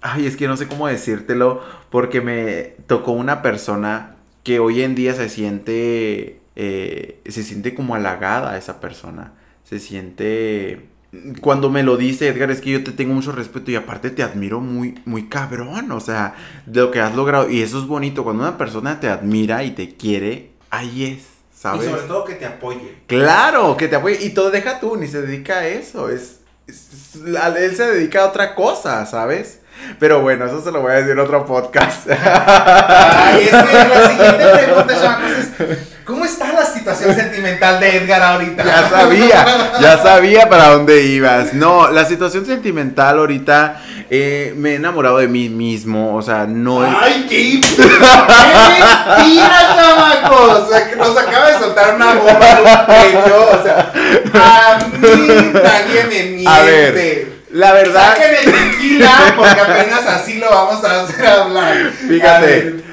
ay, 0.00 0.26
es 0.26 0.36
que 0.36 0.48
no 0.48 0.56
sé 0.56 0.66
cómo 0.66 0.88
decírtelo 0.88 1.62
porque 1.90 2.20
me 2.20 2.74
tocó 2.88 3.12
una 3.12 3.40
persona 3.40 4.16
que 4.42 4.58
hoy 4.58 4.82
en 4.82 4.96
día 4.96 5.14
se 5.14 5.28
siente, 5.28 6.40
eh, 6.56 7.20
se 7.24 7.44
siente 7.44 7.72
como 7.76 7.94
halagada 7.94 8.58
esa 8.58 8.80
persona, 8.80 9.34
se 9.62 9.78
siente 9.78 10.97
cuando 11.40 11.70
me 11.70 11.82
lo 11.82 11.96
dice 11.96 12.28
Edgar, 12.28 12.50
es 12.50 12.60
que 12.60 12.70
yo 12.70 12.84
te 12.84 12.92
tengo 12.92 13.14
mucho 13.14 13.32
respeto 13.32 13.70
y 13.70 13.76
aparte 13.76 14.10
te 14.10 14.22
admiro 14.22 14.60
muy, 14.60 15.00
muy 15.06 15.28
cabrón, 15.28 15.90
o 15.92 16.00
sea, 16.00 16.34
de 16.66 16.80
lo 16.80 16.90
que 16.90 17.00
has 17.00 17.14
logrado. 17.14 17.48
Y 17.48 17.62
eso 17.62 17.78
es 17.78 17.86
bonito, 17.86 18.24
cuando 18.24 18.42
una 18.42 18.58
persona 18.58 19.00
te 19.00 19.08
admira 19.08 19.64
y 19.64 19.70
te 19.70 19.96
quiere, 19.96 20.50
ahí 20.70 21.04
es, 21.04 21.24
¿sabes? 21.58 21.86
Y 21.86 21.90
sobre 21.90 22.02
todo 22.02 22.24
que 22.24 22.34
te 22.34 22.44
apoye. 22.44 22.96
Claro, 23.06 23.76
que 23.76 23.88
te 23.88 23.96
apoye. 23.96 24.18
Y 24.22 24.30
todo 24.30 24.50
deja 24.50 24.80
tú, 24.80 24.96
ni 24.96 25.06
se 25.06 25.22
dedica 25.22 25.60
a 25.60 25.66
eso, 25.66 26.10
es, 26.10 26.40
él 26.66 27.76
se 27.76 27.86
dedica 27.86 28.24
a 28.24 28.26
otra 28.26 28.54
cosa, 28.54 29.06
¿sabes? 29.06 29.60
Pero 29.98 30.20
bueno, 30.20 30.44
eso 30.44 30.62
se 30.62 30.72
lo 30.72 30.82
voy 30.82 30.92
a 30.92 30.96
decir 30.96 31.12
en 31.12 31.20
otro 31.20 31.46
podcast. 31.46 32.08
Ay, 32.10 33.44
es 33.44 33.50
que 33.50 33.88
la 33.88 34.10
siguiente 34.10 34.44
pregunta, 34.64 35.20
es, 35.38 35.78
¿cómo 36.04 36.24
está 36.24 36.52
la 36.52 36.66
situación 36.94 37.14
sentimental 37.14 37.80
de 37.80 37.96
Edgar 37.96 38.22
ahorita? 38.22 38.64
Ya 38.64 38.88
sabía, 38.88 39.46
ya 39.80 39.98
sabía 39.98 40.48
para 40.48 40.68
dónde 40.68 41.02
ibas. 41.02 41.54
No, 41.54 41.90
la 41.90 42.04
situación 42.04 42.46
sentimental 42.46 43.18
ahorita 43.18 43.82
eh, 44.10 44.54
me 44.56 44.70
he 44.70 44.74
enamorado 44.76 45.18
de 45.18 45.28
mí 45.28 45.48
mismo, 45.48 46.16
o 46.16 46.22
sea, 46.22 46.46
no... 46.46 46.82
¡Ay, 46.82 47.26
qué, 47.28 47.60
qué 47.60 47.82
mentira, 47.82 49.76
chamacos! 49.76 50.62
O 50.62 50.68
sea, 50.70 50.88
que 50.88 50.96
nos 50.96 51.16
acaba 51.16 51.50
de 51.50 51.58
soltar 51.58 51.94
una 51.94 52.14
bomba 52.14 52.86
pecho, 52.86 53.48
o 53.52 53.62
sea, 53.62 53.92
a 54.34 54.78
mí 54.78 55.52
nadie 55.52 56.04
me 56.04 56.22
miente. 56.24 56.48
A 56.48 56.62
ver, 56.62 57.28
la 57.50 57.72
verdad. 57.72 58.14
Saquen 58.14 58.34
el 58.34 58.52
tequila 58.52 59.34
porque 59.36 59.60
apenas 59.60 60.06
así 60.06 60.38
lo 60.38 60.50
vamos 60.50 60.84
a 60.84 61.02
hacer 61.02 61.26
hablar. 61.26 61.92
Fíjate. 62.08 62.84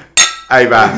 Ahí 0.47 0.67
va. 0.67 0.91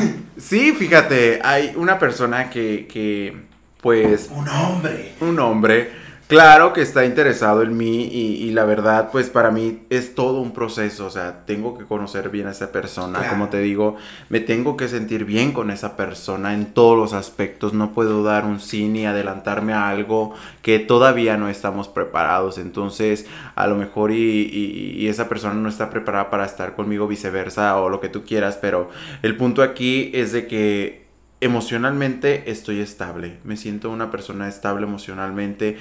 Sí, 0.48 0.72
fíjate, 0.72 1.40
hay 1.44 1.74
una 1.76 1.98
persona 1.98 2.48
que, 2.48 2.86
que 2.90 3.36
pues. 3.82 4.30
Un 4.32 4.48
hombre. 4.48 5.12
Un 5.20 5.38
hombre 5.40 5.90
Claro 6.28 6.74
que 6.74 6.82
está 6.82 7.06
interesado 7.06 7.62
en 7.62 7.74
mí 7.74 8.04
y, 8.04 8.50
la 8.50 8.66
verdad, 8.66 9.08
pues 9.10 9.30
para 9.30 9.50
mí 9.50 9.78
es 9.88 10.14
todo 10.14 10.42
un 10.42 10.52
proceso, 10.52 11.06
o 11.06 11.10
sea, 11.10 11.46
tengo 11.46 11.78
que 11.78 11.86
conocer 11.86 12.28
bien 12.28 12.46
a 12.48 12.50
esa 12.50 12.70
persona, 12.70 13.26
como 13.30 13.48
te 13.48 13.60
digo, 13.60 13.96
me 14.28 14.40
tengo 14.40 14.76
que 14.76 14.88
sentir 14.88 15.24
bien 15.24 15.52
con 15.52 15.70
esa 15.70 15.96
persona 15.96 16.52
en 16.52 16.66
todos 16.74 16.98
los 16.98 17.14
aspectos, 17.14 17.72
no 17.72 17.94
puedo 17.94 18.22
dar 18.22 18.44
un 18.44 18.60
sí 18.60 18.88
ni 18.88 19.06
adelantarme 19.06 19.72
a 19.72 19.88
algo 19.88 20.34
que 20.60 20.78
todavía 20.78 21.38
no 21.38 21.48
estamos 21.48 21.88
preparados, 21.88 22.58
entonces 22.58 23.24
a 23.54 23.66
lo 23.66 23.76
mejor 23.76 24.12
y, 24.12 24.96
y 24.98 25.08
esa 25.08 25.30
persona 25.30 25.54
no 25.54 25.70
está 25.70 25.88
preparada 25.88 26.28
para 26.28 26.44
estar 26.44 26.76
conmigo, 26.76 27.08
viceversa 27.08 27.78
o 27.78 27.88
lo 27.88 28.00
que 28.00 28.10
tú 28.10 28.26
quieras, 28.26 28.58
pero 28.60 28.90
el 29.22 29.34
punto 29.38 29.62
aquí 29.62 30.10
es 30.12 30.32
de 30.32 30.46
que 30.46 31.08
emocionalmente 31.40 32.50
estoy 32.50 32.80
estable, 32.80 33.38
me 33.44 33.56
siento 33.56 33.90
una 33.90 34.10
persona 34.10 34.48
estable 34.48 34.86
emocionalmente, 34.86 35.78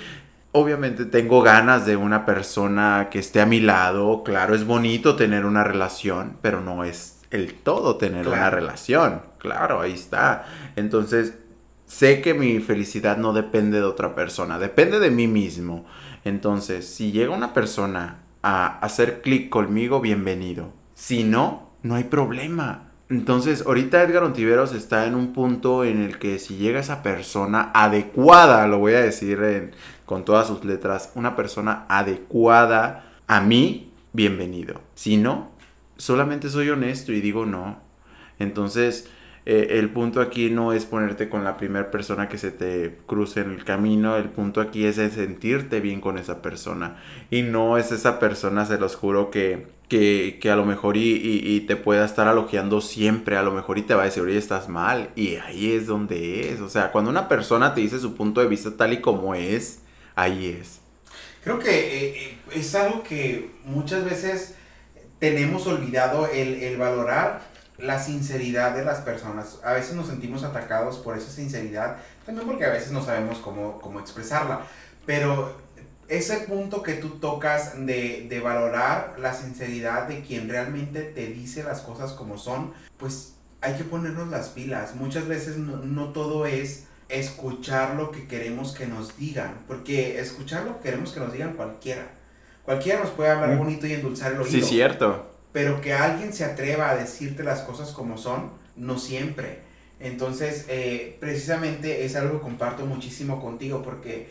Obviamente 0.60 1.06
tengo 1.06 1.44
ganas 1.44 1.86
de 1.86 1.98
una 1.98 2.26
persona 2.26 3.10
que 3.12 3.20
esté 3.20 3.42
a 3.42 3.46
mi 3.46 3.60
lado. 3.60 4.24
Claro, 4.24 4.56
es 4.56 4.66
bonito 4.66 5.16
tener 5.16 5.46
una 5.46 5.64
relación, 5.64 6.38
pero 6.42 6.62
no 6.62 6.84
es 6.84 7.22
el 7.30 7.54
todo 7.54 7.98
tener 7.98 8.28
una 8.28 8.50
relación. 8.50 9.22
Claro, 9.38 9.82
ahí 9.82 9.94
está. 9.94 10.48
Entonces, 10.76 11.36
sé 11.86 12.22
que 12.22 12.34
mi 12.34 12.60
felicidad 12.60 13.18
no 13.18 13.34
depende 13.34 13.78
de 13.78 13.84
otra 13.84 14.16
persona, 14.16 14.58
depende 14.58 15.00
de 15.00 15.12
mí 15.12 15.28
mismo. 15.28 15.86
Entonces, 16.24 16.88
si 16.88 17.12
llega 17.12 17.36
una 17.36 17.54
persona 17.54 18.24
a 18.42 18.80
hacer 18.80 19.22
clic 19.22 19.50
conmigo, 19.50 20.02
bienvenido. 20.02 20.74
Si 20.96 21.24
no, 21.24 21.70
no 21.84 21.94
hay 21.94 22.06
problema. 22.06 22.94
Entonces, 23.10 23.64
ahorita 23.66 24.02
Edgar 24.02 24.24
Ontiveros 24.24 24.74
está 24.74 25.06
en 25.06 25.14
un 25.14 25.34
punto 25.34 25.86
en 25.86 26.02
el 26.02 26.18
que 26.18 26.40
si 26.40 26.58
llega 26.58 26.80
esa 26.80 27.04
persona 27.04 27.72
adecuada, 27.76 28.68
lo 28.68 28.80
voy 28.80 28.96
a 28.96 29.02
decir 29.02 29.42
en, 29.44 29.72
con 30.08 30.24
todas 30.24 30.48
sus 30.48 30.64
letras, 30.64 31.12
una 31.16 31.36
persona 31.36 31.86
adecuada 31.90 33.12
a 33.28 33.42
mí, 33.42 33.92
bienvenido. 34.14 34.80
Si 34.96 35.18
no, 35.18 35.52
solamente 35.98 36.50
soy 36.50 36.70
honesto 36.70 37.12
y 37.12 37.20
digo 37.20 37.46
no. 37.46 37.78
Entonces, 38.40 39.10
eh, 39.46 39.80
el 39.80 39.90
punto 39.90 40.22
aquí 40.22 40.50
no 40.50 40.72
es 40.72 40.86
ponerte 40.86 41.28
con 41.28 41.44
la 41.44 41.58
primera 41.58 41.92
persona 41.92 42.30
que 42.30 42.38
se 42.38 42.52
te 42.52 43.00
cruce 43.06 43.42
en 43.42 43.52
el 43.52 43.66
camino, 43.66 44.16
el 44.16 44.30
punto 44.30 44.62
aquí 44.62 44.86
es 44.86 44.96
sentirte 44.96 45.82
bien 45.82 46.00
con 46.00 46.18
esa 46.18 46.42
persona. 46.42 47.04
Y 47.30 47.42
no 47.42 47.78
es 47.78 47.92
esa 47.92 48.18
persona, 48.18 48.66
se 48.66 48.80
los 48.80 48.96
juro, 48.96 49.30
que, 49.30 49.68
que, 49.90 50.40
a 50.50 50.56
lo 50.56 50.64
mejor 50.64 50.96
y, 50.96 51.66
te 51.68 51.76
pueda 51.76 52.06
estar 52.06 52.30
alogiando 52.30 52.80
siempre, 52.80 53.36
a 53.36 53.44
lo 53.44 53.52
mejor 53.52 53.78
y 53.78 53.82
te 53.82 53.94
va 53.94 54.04
a 54.04 54.06
decir, 54.06 54.24
oye, 54.24 54.38
estás 54.38 54.70
mal. 54.70 55.10
Y 55.18 55.36
ahí 55.36 55.74
es 55.74 55.86
donde 55.86 56.54
es. 56.54 56.62
O 56.62 56.70
sea, 56.70 56.94
cuando 56.94 57.12
una 57.12 57.28
persona 57.28 57.74
te 57.74 57.82
dice 57.82 58.00
su 58.00 58.16
punto 58.16 58.40
de 58.40 58.48
vista 58.48 58.78
tal 58.78 58.94
y 58.94 59.02
como 59.02 59.36
es, 59.36 59.82
ahí 60.18 60.60
es. 60.60 60.80
Creo 61.44 61.60
que 61.60 61.70
eh, 61.70 62.24
eh, 62.24 62.38
es 62.54 62.76
algo 62.76 63.04
que 63.04 63.52
muchas 63.64 64.04
veces 64.04 64.56
tenemos 65.20 65.66
olvidado 65.68 66.28
el, 66.28 66.76
valorar 66.76 67.42
la 67.78 68.04
sinceridad 68.04 68.76
de 68.76 68.84
las 68.84 69.00
personas. 69.00 69.60
A 69.64 69.74
veces 69.74 69.96
nos 69.96 70.08
sentimos 70.08 70.44
atacados 70.44 70.98
por 70.98 71.18
esa 71.18 71.30
sinceridad, 71.30 71.98
también 72.26 72.46
porque 72.48 72.66
a 72.66 72.72
veces 72.72 72.92
no 72.92 73.04
sabemos 73.04 73.38
cómo, 73.38 73.80
cómo 73.80 74.00
expresarla. 74.00 74.62
Pero 75.06 75.56
ese 76.10 76.38
punto 76.40 76.82
que 76.84 76.96
tú 76.96 77.20
tocas 77.20 77.74
de, 77.86 78.26
de, 78.28 78.40
valorar 78.40 79.16
la 79.20 79.34
sinceridad 79.34 80.08
de 80.08 80.22
quien 80.22 80.50
realmente 80.50 81.02
te 81.04 81.28
dice 81.28 81.64
las 81.64 81.82
cosas 81.82 82.14
como 82.14 82.38
son, 82.38 82.74
pues 82.98 83.36
hay 83.62 83.76
que 83.76 83.84
ponernos 83.84 84.30
las 84.30 84.50
pilas. 84.50 84.96
Muchas 84.96 85.28
veces 85.28 85.58
no 85.58 86.12
todo 86.12 86.46
es 86.46 86.88
escuchar 87.10 87.96
lo 87.96 88.12
que 88.12 88.28
queremos 88.28 88.74
que 88.74 88.86
nos 88.86 89.18
digan, 89.18 89.60
porque 89.68 90.20
escuchar 90.20 90.66
lo 90.66 90.78
que 90.78 90.84
queremos 90.84 91.12
que 91.12 91.20
nos 91.20 91.32
digan 91.32 91.54
cualquiera. 91.54 92.08
Cualquiera 92.64 93.00
nos 93.00 93.12
puede 93.12 93.30
hablar 93.30 93.58
bonito 93.58 93.88
y 93.88 93.94
endulzar 93.94 94.34
el 94.34 94.42
oído. 94.42 94.52
Sí, 94.52 94.62
cierto. 94.62 95.32
Pero 95.54 95.80
que 95.80 95.94
alguien 95.94 96.34
se 96.34 96.44
atreva 96.44 96.90
a 96.90 96.96
decirte 96.96 97.44
las 97.44 97.62
cosas 97.62 97.92
como 97.92 98.18
son, 98.18 98.52
no 98.76 99.00
siempre. 99.00 99.62
Entonces, 100.00 100.66
eh, 100.68 101.18
precisamente 101.20 102.06
es 102.06 102.16
algo 102.16 102.40
que 102.40 102.44
comparto 102.44 102.86
muchísimo 102.86 103.42
contigo, 103.42 103.82
porque 103.82 104.30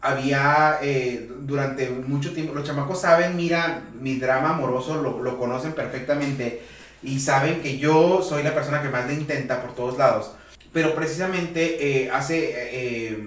había 0.00 0.78
eh, 0.82 1.30
durante 1.40 1.90
mucho 1.90 2.32
tiempo, 2.32 2.54
los 2.54 2.66
chamacos 2.66 3.02
saben, 3.02 3.36
mira, 3.36 3.82
mi 4.00 4.18
drama 4.18 4.50
amoroso 4.50 5.00
lo, 5.00 5.22
lo 5.22 5.38
conocen 5.38 5.74
perfectamente 5.74 6.62
y 7.02 7.20
saben 7.20 7.60
que 7.60 7.78
yo 7.78 8.22
soy 8.22 8.42
la 8.42 8.54
persona 8.54 8.82
que 8.82 8.88
más 8.88 9.06
le 9.06 9.14
intenta 9.14 9.62
por 9.62 9.74
todos 9.74 9.98
lados 9.98 10.32
pero 10.72 10.94
precisamente 10.94 12.04
eh, 12.04 12.10
hace 12.10 13.08
eh, 13.10 13.18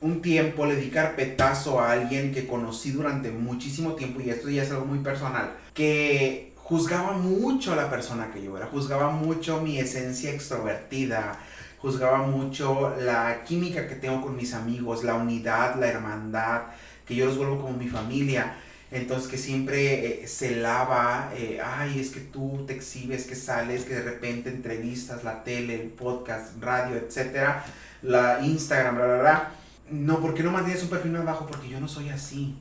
un 0.00 0.22
tiempo 0.22 0.66
le 0.66 0.76
di 0.76 0.88
carpetazo 0.88 1.80
a 1.80 1.92
alguien 1.92 2.32
que 2.32 2.46
conocí 2.46 2.90
durante 2.90 3.30
muchísimo 3.30 3.94
tiempo, 3.94 4.20
y 4.20 4.30
esto 4.30 4.48
ya 4.48 4.62
es 4.62 4.70
algo 4.70 4.84
muy 4.84 5.00
personal, 5.00 5.56
que 5.74 6.52
juzgaba 6.56 7.12
mucho 7.12 7.72
a 7.72 7.76
la 7.76 7.90
persona 7.90 8.30
que 8.32 8.42
yo 8.42 8.56
era, 8.56 8.66
juzgaba 8.66 9.10
mucho 9.10 9.60
mi 9.60 9.78
esencia 9.78 10.30
extrovertida, 10.30 11.38
juzgaba 11.78 12.18
mucho 12.18 12.94
la 13.00 13.42
química 13.44 13.88
que 13.88 13.94
tengo 13.94 14.20
con 14.22 14.36
mis 14.36 14.54
amigos, 14.54 15.02
la 15.02 15.14
unidad, 15.14 15.76
la 15.80 15.88
hermandad, 15.88 16.62
que 17.06 17.14
yo 17.14 17.26
los 17.26 17.36
vuelvo 17.36 17.60
como 17.60 17.76
mi 17.76 17.88
familia. 17.88 18.54
Entonces 18.90 19.28
que 19.28 19.38
siempre 19.38 20.24
eh, 20.24 20.26
se 20.26 20.56
lava, 20.56 21.32
eh, 21.36 21.60
ay, 21.64 22.00
es 22.00 22.10
que 22.10 22.20
tú 22.20 22.64
te 22.66 22.74
exhibes, 22.74 23.24
que 23.24 23.36
sales, 23.36 23.84
que 23.84 23.94
de 23.94 24.02
repente 24.02 24.50
entrevistas, 24.50 25.22
la 25.22 25.44
tele, 25.44 25.80
el 25.80 25.88
podcast, 25.90 26.60
radio, 26.60 26.96
etcétera, 26.96 27.64
la 28.02 28.40
Instagram, 28.42 28.96
bla, 28.96 29.06
bla, 29.06 29.18
bla. 29.18 29.52
No, 29.90 30.20
¿por 30.20 30.34
qué 30.34 30.42
no 30.42 30.50
mantienes 30.50 30.82
un 30.82 30.90
perfil 30.90 31.12
más 31.12 31.24
bajo? 31.24 31.46
Porque 31.46 31.68
yo 31.68 31.78
no 31.78 31.86
soy 31.86 32.08
así. 32.08 32.56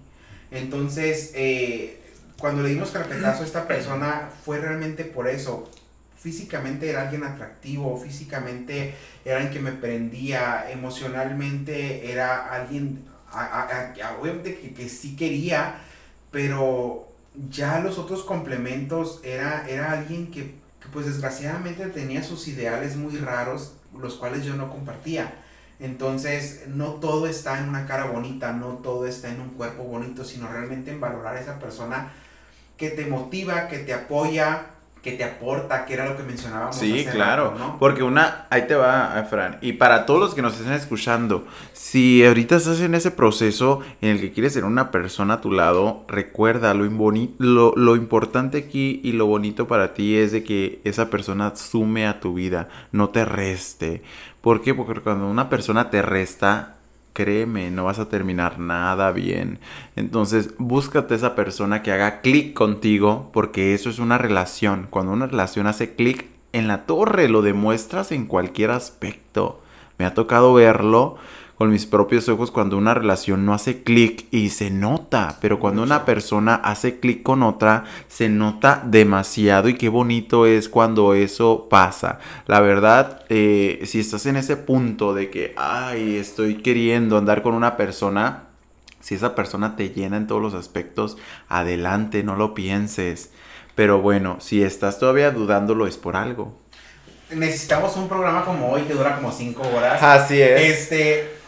Entonces, 0.51 1.31
eh, 1.35 1.99
cuando 2.39 2.61
le 2.61 2.69
dimos 2.69 2.91
carpetazo 2.91 3.41
a 3.41 3.45
esta 3.45 3.67
persona, 3.67 4.29
fue 4.45 4.59
realmente 4.59 5.05
por 5.05 5.27
eso. 5.27 5.69
Físicamente 6.15 6.89
era 6.89 7.03
alguien 7.03 7.23
atractivo, 7.23 7.97
físicamente 7.97 8.93
era 9.25 9.37
alguien 9.37 9.53
que 9.53 9.59
me 9.61 9.71
prendía, 9.71 10.69
emocionalmente 10.69 12.11
era 12.11 12.53
alguien, 12.53 13.05
obviamente 14.19 14.59
que, 14.59 14.73
que 14.73 14.89
sí 14.89 15.15
quería, 15.15 15.79
pero 16.31 17.07
ya 17.49 17.79
los 17.79 17.97
otros 17.97 18.23
complementos 18.23 19.19
era, 19.23 19.67
era 19.67 19.91
alguien 19.91 20.31
que, 20.31 20.55
pues 20.91 21.05
desgraciadamente 21.05 21.85
tenía 21.87 22.23
sus 22.23 22.47
ideales 22.47 22.95
muy 22.95 23.17
raros, 23.17 23.73
los 23.97 24.15
cuales 24.15 24.43
yo 24.43 24.55
no 24.55 24.69
compartía. 24.69 25.33
Entonces, 25.79 26.63
no 26.67 26.95
todo 26.95 27.27
está 27.27 27.59
en 27.59 27.69
una 27.69 27.85
cara 27.85 28.05
bonita, 28.05 28.51
no 28.51 28.79
todo 28.79 29.05
está 29.07 29.29
en 29.29 29.39
un 29.39 29.49
cuerpo 29.49 29.83
bonito, 29.83 30.25
sino 30.25 30.47
realmente 30.47 30.91
en 30.91 30.99
valorar 30.99 31.37
a 31.37 31.41
esa 31.41 31.59
persona 31.59 32.11
que 32.75 32.89
te 32.89 33.05
motiva, 33.05 33.67
que 33.67 33.79
te 33.79 33.93
apoya, 33.93 34.67
que 35.01 35.13
te 35.13 35.23
aporta, 35.23 35.85
que 35.85 35.93
era 35.93 36.05
lo 36.05 36.17
que 36.17 36.23
mencionábamos. 36.23 36.75
Sí, 36.75 37.05
claro, 37.11 37.77
porque 37.79 38.03
una, 38.03 38.47
ahí 38.49 38.67
te 38.67 38.75
va, 38.75 39.25
Fran, 39.29 39.57
y 39.61 39.73
para 39.73 40.05
todos 40.05 40.19
los 40.19 40.35
que 40.35 40.41
nos 40.41 40.59
estén 40.59 40.73
escuchando, 40.73 41.45
si 41.73 42.25
ahorita 42.25 42.57
estás 42.57 42.81
en 42.81 42.95
ese 42.95 43.11
proceso 43.11 43.79
en 44.01 44.09
el 44.09 44.19
que 44.19 44.31
quieres 44.31 44.53
ser 44.53 44.65
una 44.65 44.91
persona 44.91 45.35
a 45.35 45.41
tu 45.41 45.51
lado, 45.51 46.03
recuerda 46.07 46.73
lo, 46.73 46.83
lo, 47.37 47.73
lo 47.75 47.95
importante 47.95 48.57
aquí 48.57 48.99
y 49.03 49.13
lo 49.13 49.25
bonito 49.25 49.67
para 49.67 49.93
ti 49.93 50.17
es 50.17 50.31
de 50.31 50.43
que 50.43 50.81
esa 50.83 51.09
persona 51.09 51.55
sume 51.55 52.07
a 52.07 52.19
tu 52.19 52.33
vida, 52.33 52.67
no 52.91 53.09
te 53.09 53.23
reste. 53.25 54.03
¿Por 54.41 54.61
qué? 54.61 54.73
Porque 54.73 55.01
cuando 55.01 55.29
una 55.29 55.49
persona 55.49 55.89
te 55.89 56.01
resta, 56.01 56.78
créeme, 57.13 57.71
no 57.71 57.85
vas 57.85 57.99
a 57.99 58.09
terminar 58.09 58.59
nada 58.59 59.11
bien. 59.11 59.59
Entonces, 59.95 60.53
búscate 60.57 61.15
esa 61.15 61.35
persona 61.35 61.81
que 61.81 61.91
haga 61.91 62.21
clic 62.21 62.53
contigo, 62.53 63.29
porque 63.33 63.73
eso 63.73 63.89
es 63.89 63.99
una 63.99 64.17
relación. 64.17 64.87
Cuando 64.89 65.11
una 65.11 65.27
relación 65.27 65.67
hace 65.67 65.95
clic 65.95 66.27
en 66.53 66.67
la 66.67 66.85
torre, 66.85 67.29
lo 67.29 67.41
demuestras 67.41 68.11
en 68.11 68.25
cualquier 68.25 68.71
aspecto. 68.71 69.61
Me 69.97 70.05
ha 70.05 70.13
tocado 70.13 70.53
verlo 70.53 71.17
con 71.59 71.71
mis 71.71 71.85
propios 71.85 72.29
ojos 72.29 72.51
cuando 72.51 72.77
una 72.77 72.93
relación 72.93 73.45
no 73.45 73.53
hace 73.53 73.83
clic 73.83 74.27
y 74.31 74.47
se 74.47 74.71
nota, 74.71 75.39
pero 75.41 75.59
cuando 75.59 75.83
una 75.83 76.05
persona 76.05 76.55
hace 76.55 77.01
clic 77.01 77.21
con 77.21 77.43
otra, 77.43 77.83
se 78.07 78.29
nota 78.29 78.81
demasiado 78.85 79.67
y 79.67 79.73
qué 79.73 79.89
bonito 79.89 80.45
es 80.45 80.69
cuando 80.69 81.13
eso 81.13 81.67
pasa. 81.69 82.19
La 82.47 82.61
verdad, 82.61 83.25
eh, 83.27 83.81
si 83.83 83.99
estás 83.99 84.25
en 84.25 84.37
ese 84.37 84.55
punto 84.55 85.13
de 85.13 85.29
que, 85.29 85.53
ay, 85.57 86.15
estoy 86.15 86.61
queriendo 86.61 87.17
andar 87.17 87.41
con 87.41 87.53
una 87.53 87.75
persona, 87.75 88.45
si 89.01 89.15
esa 89.15 89.35
persona 89.35 89.75
te 89.75 89.89
llena 89.89 90.15
en 90.15 90.27
todos 90.27 90.41
los 90.41 90.53
aspectos, 90.53 91.17
adelante, 91.49 92.23
no 92.23 92.37
lo 92.37 92.53
pienses. 92.53 93.31
Pero 93.75 93.99
bueno, 93.99 94.37
si 94.39 94.63
estás 94.63 94.97
todavía 94.97 95.31
dudándolo 95.31 95.87
es 95.87 95.97
por 95.97 96.15
algo. 96.15 96.57
Necesitamos 97.31 97.97
un 97.97 98.07
programa 98.07 98.45
como 98.45 98.71
hoy 98.71 98.83
que 98.83 98.93
dura 98.93 99.17
como 99.17 99.33
5 99.33 99.61
horas. 99.75 100.01
Así 100.01 100.41
es. 100.41 100.61
Este, 100.61 101.38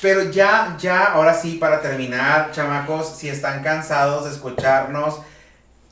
pero 0.00 0.30
ya, 0.30 0.76
ya, 0.78 1.12
ahora 1.12 1.34
sí, 1.34 1.54
para 1.54 1.80
terminar, 1.80 2.50
chamacos, 2.52 3.16
si 3.16 3.28
están 3.28 3.62
cansados 3.62 4.24
de 4.24 4.30
escucharnos, 4.30 5.20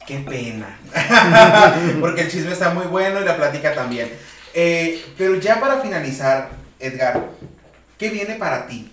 qué 0.06 0.18
pena. 0.18 0.78
Porque 2.00 2.22
el 2.22 2.30
chisme 2.30 2.52
está 2.52 2.70
muy 2.70 2.86
bueno 2.86 3.20
y 3.20 3.24
la 3.24 3.36
plática 3.36 3.74
también. 3.74 4.10
Eh, 4.52 5.04
pero 5.16 5.36
ya 5.36 5.58
para 5.58 5.80
finalizar, 5.80 6.50
Edgar, 6.78 7.28
¿qué 7.98 8.10
viene 8.10 8.34
para 8.34 8.66
ti? 8.66 8.92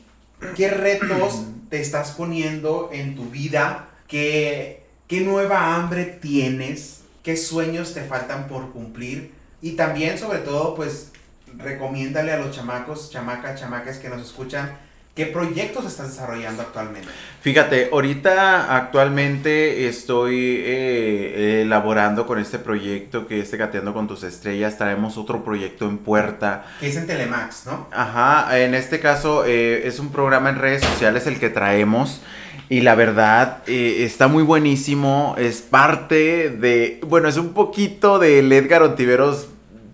¿Qué 0.55 0.69
retos 0.69 1.43
te 1.69 1.81
estás 1.81 2.11
poniendo 2.11 2.89
en 2.93 3.15
tu 3.15 3.29
vida? 3.29 3.89
¿Qué, 4.07 4.85
qué 5.07 5.21
nueva 5.21 5.75
hambre 5.75 6.05
tienes? 6.05 7.01
¿Qué 7.21 7.35
sueños 7.37 7.93
te 7.93 8.01
faltan 8.01 8.47
por 8.47 8.71
cumplir? 8.71 9.33
Y 9.61 9.73
también, 9.73 10.17
sobre 10.17 10.39
todo, 10.39 10.73
pues, 10.73 11.11
recomiéndale 11.57 12.31
a 12.31 12.37
los 12.37 12.55
chamacos, 12.55 13.11
chamacas, 13.11 13.59
chamacas 13.59 13.97
que 13.97 14.09
nos 14.09 14.21
escuchan, 14.21 14.77
¿Qué 15.15 15.25
proyectos 15.25 15.85
estás 15.85 16.11
desarrollando 16.11 16.61
actualmente? 16.61 17.09
Fíjate, 17.41 17.89
ahorita 17.91 18.77
actualmente 18.77 19.89
estoy 19.89 20.63
eh, 20.63 21.63
elaborando 21.63 22.25
con 22.25 22.39
este 22.39 22.59
proyecto 22.59 23.27
que 23.27 23.41
es 23.41 23.51
Tecateando 23.51 23.93
con 23.93 24.07
tus 24.07 24.23
estrellas. 24.23 24.77
Traemos 24.77 25.17
otro 25.17 25.43
proyecto 25.43 25.89
en 25.89 25.97
puerta. 25.97 26.63
Que 26.79 26.87
es 26.87 26.95
en 26.95 27.07
Telemax, 27.07 27.65
¿no? 27.65 27.89
Ajá, 27.91 28.57
en 28.57 28.73
este 28.73 29.01
caso 29.01 29.43
eh, 29.45 29.85
es 29.85 29.99
un 29.99 30.13
programa 30.13 30.49
en 30.49 30.59
redes 30.59 30.81
sociales 30.81 31.27
el 31.27 31.39
que 31.39 31.49
traemos. 31.49 32.21
Y 32.69 32.79
la 32.79 32.95
verdad, 32.95 33.63
eh, 33.67 34.05
está 34.05 34.29
muy 34.29 34.43
buenísimo. 34.43 35.35
Es 35.37 35.59
parte 35.61 36.49
de. 36.51 37.01
Bueno, 37.05 37.27
es 37.27 37.35
un 37.35 37.51
poquito 37.51 38.17
del 38.17 38.49
Edgar 38.49 38.81
Ontiveros 38.81 39.49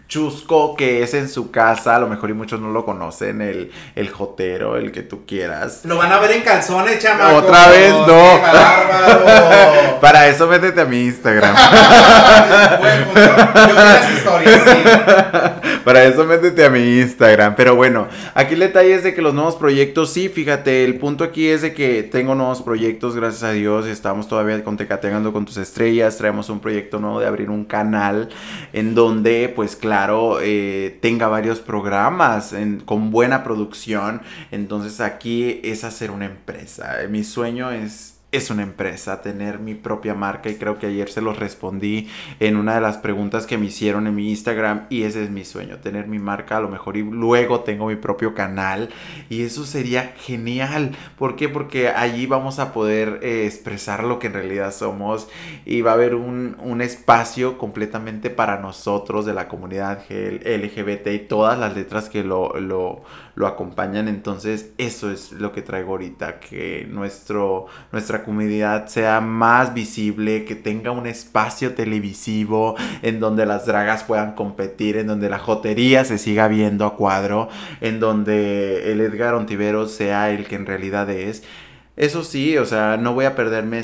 chusco 0.07 0.75
que 0.75 1.03
es 1.03 1.13
en 1.13 1.29
su 1.29 1.51
casa, 1.51 1.95
a 1.95 1.99
lo 1.99 2.07
mejor 2.07 2.29
y 2.29 2.33
muchos 2.33 2.59
no 2.59 2.69
lo 2.69 2.85
conocen, 2.85 3.41
el, 3.41 3.71
el 3.95 4.09
jotero, 4.09 4.77
el 4.77 4.91
que 4.91 5.03
tú 5.03 5.25
quieras. 5.25 5.81
Lo 5.83 5.97
van 5.97 6.11
a 6.11 6.19
ver 6.19 6.31
en 6.31 6.41
calzones, 6.41 6.99
chamaco. 6.99 7.37
Otra 7.37 7.67
vez 7.67 7.91
no. 7.91 8.39
Para 10.01 10.27
eso 10.27 10.47
métete 10.47 10.81
a 10.81 10.85
mi 10.85 11.05
Instagram. 11.05 11.55
Para 15.87 16.03
eso 16.03 16.25
métete 16.25 16.65
a 16.65 16.69
mi 16.69 16.99
Instagram. 16.99 17.55
Pero 17.55 17.77
bueno, 17.77 18.09
aquí 18.33 18.55
el 18.55 18.59
detalle 18.59 18.93
es 18.93 19.03
de 19.05 19.13
que 19.13 19.21
los 19.21 19.33
nuevos 19.33 19.55
proyectos, 19.55 20.11
sí, 20.11 20.27
fíjate, 20.27 20.83
el 20.83 20.99
punto 20.99 21.23
aquí 21.23 21.47
es 21.47 21.61
de 21.61 21.73
que 21.73 22.03
tengo 22.03 22.35
nuevos 22.35 22.61
proyectos, 22.61 23.15
gracias 23.15 23.43
a 23.43 23.51
Dios, 23.51 23.87
estamos 23.87 24.27
todavía 24.27 24.61
con 24.65 24.75
con 24.75 25.45
tus 25.45 25.55
estrellas, 25.55 26.17
traemos 26.17 26.49
un 26.49 26.59
proyecto 26.59 26.99
nuevo 26.99 27.21
de 27.21 27.27
abrir 27.27 27.49
un 27.49 27.63
canal 27.63 28.27
en 28.73 28.95
donde, 28.95 29.47
pues 29.55 29.77
claro, 29.77 29.87
claro, 29.87 30.39
eh, 30.41 30.97
tenga 31.01 31.29
varios 31.29 31.61
programas 31.61 32.53
con 32.83 33.09
buena 33.09 33.45
producción. 33.45 34.21
Entonces 34.51 34.99
aquí 34.99 35.61
es 35.63 35.85
hacer 35.85 36.11
una 36.11 36.25
empresa. 36.25 36.97
Mi 37.09 37.23
sueño 37.23 37.71
es 37.71 38.16
es 38.37 38.49
una 38.49 38.63
empresa, 38.63 39.21
tener 39.21 39.59
mi 39.59 39.75
propia 39.75 40.13
marca 40.13 40.49
y 40.49 40.55
creo 40.55 40.79
que 40.79 40.87
ayer 40.87 41.09
se 41.09 41.21
los 41.21 41.37
respondí 41.37 42.07
en 42.39 42.55
una 42.55 42.75
de 42.75 42.81
las 42.81 42.97
preguntas 42.97 43.45
que 43.45 43.57
me 43.57 43.67
hicieron 43.67 44.07
en 44.07 44.15
mi 44.15 44.29
Instagram 44.29 44.85
y 44.89 45.03
ese 45.03 45.23
es 45.23 45.29
mi 45.29 45.43
sueño, 45.43 45.77
tener 45.77 46.07
mi 46.07 46.19
marca 46.19 46.57
a 46.57 46.61
lo 46.61 46.69
mejor 46.69 46.97
y 46.97 47.03
luego 47.03 47.61
tengo 47.61 47.87
mi 47.87 47.95
propio 47.95 48.33
canal 48.33 48.89
y 49.29 49.43
eso 49.43 49.65
sería 49.65 50.13
genial. 50.17 50.95
¿Por 51.17 51.35
qué? 51.35 51.49
Porque 51.49 51.89
allí 51.89 52.25
vamos 52.25 52.59
a 52.59 52.73
poder 52.73 53.19
eh, 53.21 53.45
expresar 53.45 54.03
lo 54.03 54.19
que 54.19 54.27
en 54.27 54.33
realidad 54.33 54.73
somos 54.73 55.27
y 55.65 55.81
va 55.81 55.91
a 55.91 55.95
haber 55.95 56.15
un, 56.15 56.55
un 56.59 56.81
espacio 56.81 57.57
completamente 57.57 58.29
para 58.29 58.59
nosotros 58.59 59.25
de 59.25 59.33
la 59.33 59.47
comunidad 59.47 60.03
LGBT 60.09 61.07
y 61.07 61.19
todas 61.19 61.57
las 61.59 61.75
letras 61.75 62.09
que 62.09 62.23
lo, 62.23 62.59
lo, 62.59 63.03
lo 63.37 63.45
acompañan. 63.45 64.07
Entonces 64.07 64.71
eso 64.79 65.11
es 65.11 65.31
lo 65.31 65.53
que 65.53 65.61
traigo 65.61 65.91
ahorita, 65.91 66.39
que 66.39 66.87
nuestro, 66.89 67.67
nuestra 67.91 68.23
comunidad 68.23 68.87
sea 68.87 69.21
más 69.21 69.75
visible, 69.75 70.43
que 70.43 70.55
tenga 70.55 70.89
un 70.89 71.05
espacio 71.05 71.75
televisivo 71.75 72.75
en 73.03 73.19
donde 73.19 73.45
las 73.45 73.67
dragas 73.67 74.03
puedan 74.03 74.33
competir, 74.33 74.97
en 74.97 75.05
donde 75.05 75.29
la 75.29 75.37
jotería 75.37 76.03
se 76.03 76.17
siga 76.17 76.47
viendo 76.47 76.83
a 76.85 76.95
cuadro, 76.95 77.47
en 77.79 77.99
donde 77.99 78.91
el 78.91 79.01
Edgar 79.01 79.35
Ontivero 79.35 79.87
sea 79.87 80.31
el 80.31 80.45
que 80.45 80.55
en 80.55 80.65
realidad 80.65 81.07
es. 81.11 81.43
Eso 81.95 82.23
sí, 82.23 82.57
o 82.57 82.65
sea, 82.65 82.97
no 82.97 83.13
voy 83.13 83.25
a 83.25 83.35
perderme 83.35 83.83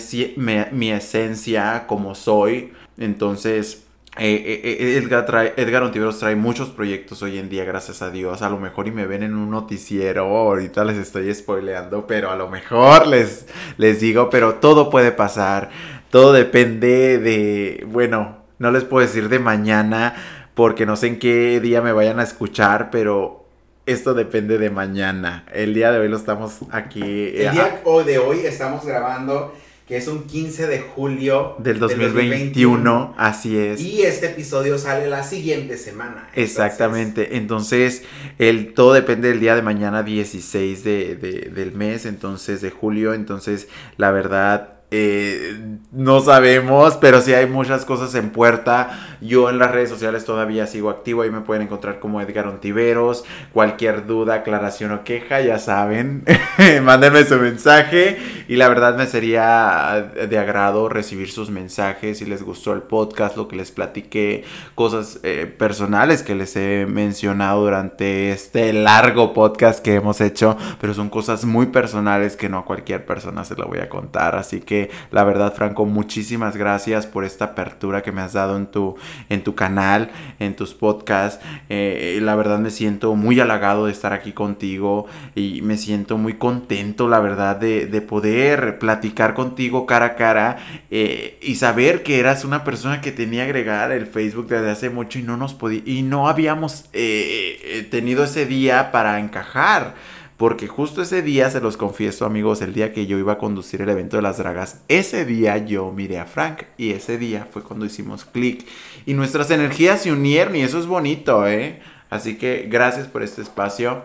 mi 0.71 0.91
esencia 0.91 1.85
como 1.85 2.15
soy. 2.15 2.73
Entonces, 2.97 3.85
eh, 4.17 4.35
eh, 4.45 4.61
eh, 4.63 4.97
Edgar, 4.97 5.25
trae, 5.25 5.53
Edgar 5.57 5.81
Ontiveros 5.81 6.19
trae 6.19 6.35
muchos 6.35 6.69
proyectos 6.69 7.23
hoy 7.23 7.39
en 7.39 7.49
día, 7.49 7.65
gracias 7.65 8.01
a 8.01 8.11
Dios. 8.11 8.41
A 8.43 8.49
lo 8.49 8.59
mejor 8.59 8.87
y 8.87 8.91
me 8.91 9.07
ven 9.07 9.23
en 9.23 9.33
un 9.33 9.49
noticiero, 9.49 10.25
ahorita 10.25 10.85
les 10.85 10.97
estoy 10.97 11.33
spoileando, 11.33 12.05
pero 12.05 12.29
a 12.29 12.35
lo 12.35 12.47
mejor 12.47 13.07
les, 13.07 13.47
les 13.77 13.99
digo, 13.99 14.29
pero 14.29 14.55
todo 14.55 14.89
puede 14.89 15.11
pasar. 15.11 15.69
Todo 16.11 16.31
depende 16.31 17.17
de, 17.17 17.85
bueno, 17.87 18.37
no 18.59 18.71
les 18.71 18.83
puedo 18.83 19.05
decir 19.05 19.29
de 19.29 19.39
mañana, 19.39 20.15
porque 20.53 20.85
no 20.85 20.95
sé 20.95 21.07
en 21.07 21.17
qué 21.17 21.59
día 21.59 21.81
me 21.81 21.91
vayan 21.91 22.19
a 22.19 22.23
escuchar, 22.23 22.91
pero 22.91 23.47
esto 23.87 24.13
depende 24.13 24.59
de 24.59 24.69
mañana. 24.69 25.43
El 25.51 25.73
día 25.73 25.91
de 25.91 25.99
hoy 25.99 26.07
lo 26.07 26.17
estamos 26.17 26.59
aquí. 26.71 27.01
El 27.01 27.51
día 27.51 27.81
de 28.05 28.19
hoy 28.19 28.45
estamos 28.45 28.85
grabando 28.85 29.55
que 29.87 29.97
es 29.97 30.07
un 30.07 30.23
15 30.23 30.67
de 30.67 30.79
julio 30.79 31.55
del 31.59 31.79
2021, 31.79 33.15
así 33.17 33.57
es. 33.57 33.81
Y 33.81 34.03
este 34.03 34.27
episodio 34.27 34.77
sale 34.77 35.07
la 35.07 35.23
siguiente 35.23 35.77
semana. 35.77 36.29
Exactamente, 36.35 37.35
entonces 37.35 38.03
el, 38.39 38.73
todo 38.73 38.93
depende 38.93 39.27
del 39.29 39.39
día 39.39 39.55
de 39.55 39.61
mañana 39.61 40.03
16 40.03 40.83
de, 40.83 41.15
del 41.53 41.73
mes, 41.73 42.05
entonces 42.05 42.61
de 42.61 42.71
julio, 42.71 43.13
entonces 43.13 43.67
la 43.97 44.11
verdad 44.11 44.82
eh, 44.95 45.57
no 45.91 46.19
sabemos, 46.19 46.97
pero 46.97 47.19
sí 47.19 47.33
hay 47.33 47.47
muchas 47.47 47.83
cosas 47.83 48.13
en 48.13 48.29
puerta. 48.29 49.17
Yo 49.21 49.49
en 49.49 49.57
las 49.57 49.71
redes 49.71 49.89
sociales 49.89 50.23
todavía 50.23 50.67
sigo 50.67 50.91
activo. 50.91 51.23
Ahí 51.23 51.31
me 51.31 51.41
pueden 51.41 51.63
encontrar 51.63 51.99
como 51.99 52.21
Edgar 52.21 52.45
Ontiveros. 52.45 53.23
Cualquier 53.53 54.05
duda, 54.05 54.35
aclaración 54.35 54.91
o 54.91 55.03
queja, 55.03 55.41
ya 55.41 55.57
saben. 55.57 56.23
Mándenme 56.83 57.25
su 57.25 57.37
mensaje. 57.37 58.19
Y 58.47 58.57
la 58.57 58.69
verdad 58.69 58.95
me 58.95 59.07
sería 59.07 60.11
de 60.29 60.37
agrado 60.37 60.89
recibir 60.89 61.31
sus 61.31 61.49
mensajes. 61.49 62.19
Si 62.19 62.25
les 62.25 62.43
gustó 62.43 62.73
el 62.73 62.83
podcast, 62.83 63.35
lo 63.35 63.47
que 63.47 63.55
les 63.55 63.71
platiqué, 63.71 64.43
cosas 64.75 65.21
eh, 65.23 65.47
personales 65.57 66.21
que 66.21 66.35
les 66.35 66.55
he 66.55 66.85
mencionado 66.87 67.61
durante 67.61 68.31
este 68.31 68.73
largo 68.73 69.33
podcast 69.33 69.83
que 69.83 69.95
hemos 69.95 70.21
hecho. 70.21 70.55
Pero 70.79 70.93
son 70.93 71.09
cosas 71.09 71.45
muy 71.45 71.67
personales 71.67 72.35
que 72.35 72.47
no 72.47 72.59
a 72.59 72.65
cualquier 72.65 73.07
persona 73.07 73.43
se 73.43 73.55
lo 73.55 73.65
voy 73.65 73.79
a 73.79 73.89
contar. 73.89 74.35
Así 74.35 74.59
que 74.59 74.82
la 75.11 75.23
verdad, 75.23 75.53
Franco, 75.53 75.85
muchísimas 75.85 76.57
gracias 76.57 77.05
por 77.05 77.25
esta 77.25 77.45
apertura 77.45 78.01
que 78.01 78.11
me 78.11 78.21
has 78.21 78.33
dado 78.33 78.57
en 78.57 78.67
tu, 78.67 78.95
en 79.29 79.43
tu 79.43 79.53
canal, 79.55 80.09
en 80.39 80.55
tus 80.55 80.73
podcasts. 80.73 81.43
Eh, 81.69 82.19
la 82.21 82.35
verdad 82.35 82.59
me 82.59 82.71
siento 82.71 83.15
muy 83.15 83.39
halagado 83.39 83.85
de 83.85 83.91
estar 83.91 84.13
aquí 84.13 84.31
contigo 84.31 85.05
y 85.35 85.61
me 85.61 85.77
siento 85.77 86.17
muy 86.17 86.33
contento, 86.33 87.07
la 87.07 87.19
verdad, 87.19 87.57
de, 87.57 88.03
poder 88.03 88.79
platicar 88.79 89.33
contigo 89.33 89.85
cara 89.85 90.07
a 90.07 90.15
cara 90.15 90.57
eh, 90.91 91.39
y 91.41 91.55
saber 91.55 92.03
que 92.03 92.19
eras 92.19 92.43
una 92.43 92.63
persona 92.65 92.99
que 92.99 93.11
tenía 93.11 93.43
agregar 93.43 93.91
el 93.91 94.07
Facebook 94.07 94.47
desde 94.47 94.71
hace 94.71 94.89
mucho 94.89 95.19
y 95.19 95.23
no 95.23 95.37
nos 95.37 95.53
podía 95.53 95.81
y 95.85 96.01
no 96.01 96.27
habíamos 96.27 96.85
eh, 96.93 97.87
tenido 97.91 98.23
ese 98.23 98.45
día 98.45 98.91
para 98.91 99.19
encajar. 99.19 99.95
Porque 100.37 100.67
justo 100.67 101.01
ese 101.01 101.21
día, 101.21 101.49
se 101.49 101.61
los 101.61 101.77
confieso 101.77 102.25
amigos, 102.25 102.61
el 102.61 102.73
día 102.73 102.91
que 102.91 103.05
yo 103.05 103.17
iba 103.19 103.33
a 103.33 103.37
conducir 103.37 103.81
el 103.81 103.89
evento 103.89 104.15
de 104.15 104.23
las 104.23 104.39
dragas, 104.39 104.81
ese 104.87 105.25
día 105.25 105.57
yo 105.57 105.91
miré 105.91 106.19
a 106.19 106.25
Frank 106.25 106.63
y 106.77 106.91
ese 106.91 107.17
día 107.17 107.47
fue 107.51 107.61
cuando 107.61 107.85
hicimos 107.85 108.25
clic 108.25 108.65
y 109.05 109.13
nuestras 109.13 109.51
energías 109.51 110.01
se 110.01 110.11
unieron 110.11 110.55
y 110.55 110.61
eso 110.61 110.79
es 110.79 110.87
bonito, 110.87 111.47
¿eh? 111.47 111.81
Así 112.09 112.37
que 112.37 112.67
gracias 112.69 113.07
por 113.07 113.23
este 113.23 113.41
espacio. 113.41 114.03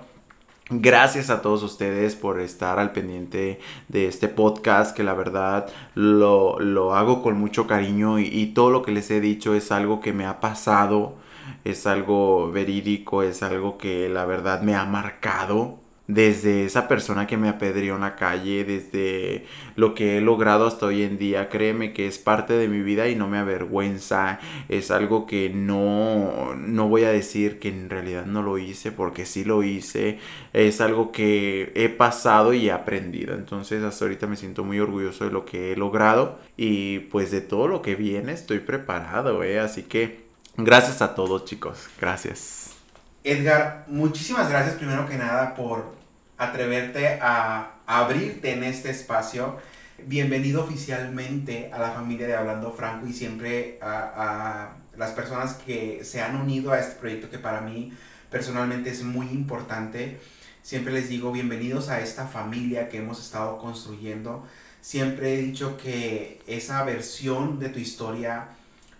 Gracias 0.71 1.31
a 1.31 1.41
todos 1.41 1.63
ustedes 1.63 2.15
por 2.15 2.41
estar 2.41 2.79
al 2.79 2.93
pendiente 2.93 3.59
de 3.89 4.07
este 4.07 4.29
podcast 4.29 4.95
que 4.95 5.03
la 5.03 5.15
verdad 5.15 5.67
lo, 5.95 6.61
lo 6.61 6.95
hago 6.95 7.23
con 7.23 7.39
mucho 7.39 7.67
cariño 7.67 8.19
y, 8.19 8.27
y, 8.27 8.49
todo 8.53 8.71
lo 8.71 8.83
que 8.83 8.93
les 8.93 9.11
he 9.11 9.23
dicho 9.23 9.55
es 9.55 9.73
algo 9.73 10.01
que 10.03 10.13
me 10.13 10.27
ha 10.27 10.41
pasado, 10.41 11.15
es 11.65 11.87
algo 11.87 12.53
verídico, 12.53 13.23
es 13.23 13.43
algo 13.43 13.79
que 13.79 14.11
la 14.11 14.27
verdad 14.27 14.61
me 14.61 14.75
ha 14.75 14.85
marcado 14.85 15.79
desde 16.09 16.64
esa 16.64 16.89
persona 16.89 17.26
que 17.26 17.36
me 17.36 17.51
apedreó 17.51 17.97
en 17.97 18.01
la 18.01 18.16
calle, 18.16 18.64
desde 18.64 19.44
lo 19.76 19.94
que 19.94 20.16
he 20.16 20.20
logrado 20.22 20.66
hasta 20.66 20.86
hoy 20.86 21.02
en 21.02 21.18
día, 21.18 21.51
créeme 21.51 21.93
que 21.93 22.06
es 22.06 22.18
parte 22.18 22.55
de 22.55 22.66
mi 22.66 22.80
vida 22.80 23.09
y 23.09 23.14
no 23.14 23.28
me 23.28 23.36
avergüenza, 23.36 24.40
es 24.70 24.90
algo 24.90 25.26
que 25.26 25.51
no, 25.51 26.55
no 26.56 26.89
voy 26.89 27.05
a 27.05 27.10
decir 27.10 27.59
que 27.59 27.68
en 27.68 27.90
realidad 27.90 28.24
no 28.24 28.43
lo 28.43 28.56
hice, 28.56 28.90
porque 28.90 29.26
sí 29.26 29.44
lo 29.44 29.62
hice, 29.62 30.18
es 30.55 30.80
algo 30.80 31.12
que 31.12 31.72
he 31.74 31.90
pasado 31.90 32.55
y 32.55 32.68
he 32.68 32.72
aprendido, 32.72 33.35
entonces 33.35 33.85
hasta 33.85 34.06
ahorita 34.06 34.26
me 34.26 34.36
siento 34.36 34.64
muy 34.64 34.80
orgulloso 34.80 35.26
de 35.26 35.30
lo 35.30 35.44
que 35.44 35.72
he 35.72 35.76
logrado 35.76 36.39
y 36.56 37.01
pues 37.01 37.30
de 37.30 37.43
todo 37.43 37.68
lo 37.68 37.82
que 37.82 37.97
viene 37.97 38.32
estoy 38.32 38.60
preparado, 38.60 39.43
¿eh? 39.44 39.60
así 39.60 39.82
que 39.82 40.24
gracias 40.56 41.02
a 41.02 41.14
todos 41.14 41.44
chicos, 41.44 41.90
gracias. 42.01 42.70
Edgar, 43.24 43.85
muchísimas 43.89 44.48
gracias 44.48 44.76
primero 44.76 45.06
que 45.06 45.18
nada 45.18 45.55
por 45.55 45.98
atreverte 46.39 47.19
a 47.20 47.74
abrirte 47.85 48.52
en 48.52 48.62
este 48.62 48.90
espacio. 48.90 49.59
Bienvenido 50.06 50.62
oficialmente 50.62 51.70
a 51.73 51.78
la 51.78 51.90
familia 51.90 52.28
de 52.28 52.36
Hablando 52.36 52.70
Franco 52.70 53.09
y 53.09 53.12
siempre 53.12 53.78
a, 53.82 54.77
las 54.97 55.10
personas 55.12 55.55
que 55.55 56.05
se 56.05 56.23
han 56.23 56.36
unido 56.36 56.73
a 56.73 56.78
este 56.78 56.97
proyecto 56.97 57.31
que 57.31 57.39
para 57.39 57.60
mí 57.60 57.93
personalmente 58.31 58.90
es 58.90 59.02
muy 59.02 59.27
importante. 59.27 60.20
Siempre 60.62 60.93
les 60.93 61.09
digo 61.09 61.32
bienvenidos 61.32 61.89
a 61.89 62.01
esta 62.01 62.27
familia 62.27 62.89
que 62.89 62.98
hemos 62.98 63.20
estado 63.20 63.59
construyendo. 63.59 64.47
Siempre 64.81 65.35
he 65.35 65.43
dicho 65.43 65.77
que 65.77 66.40
esa 66.47 66.85
versión 66.85 67.59
de 67.59 67.69
tu 67.69 67.81
historia 67.81 68.48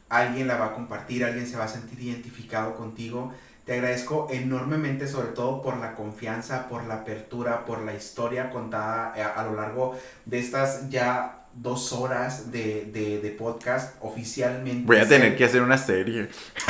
alguien 0.09 0.49
la 0.49 0.57
va 0.57 0.67
a 0.67 0.75
compartir, 0.75 1.25
alguien 1.25 1.47
se 1.47 1.57
va 1.57 1.65
a 1.65 1.69
sentir 1.69 2.01
identificado 2.01 2.75
contigo 2.77 3.33
te 3.69 3.75
agradezco 3.75 4.29
enormemente, 4.31 5.07
sobre 5.07 5.29
todo 5.29 5.61
por 5.61 5.77
la 5.77 5.95
confianza, 5.95 6.71
por 6.71 6.87
la 6.87 6.95
apertura, 6.95 7.67
por 7.67 7.83
la 7.83 7.93
historia 7.93 8.49
contada 8.49 9.13
eh, 9.15 9.21
a, 9.23 9.45
lo 9.45 9.57
largo 9.57 9.95
de 10.25 10.39
estas 10.39 10.89
ya 10.89 11.38
dos 11.61 11.93
horas 11.93 12.53
de, 12.53 12.89
de, 12.93 13.19
de, 13.19 13.31
podcast 13.31 13.97
oficialmente. 14.01 14.87
Voy 14.87 14.99
a 14.99 15.09
tener 15.09 15.37
que 15.37 15.45
hacer 15.45 15.61
una 15.61 15.77
serie. 15.77 16.29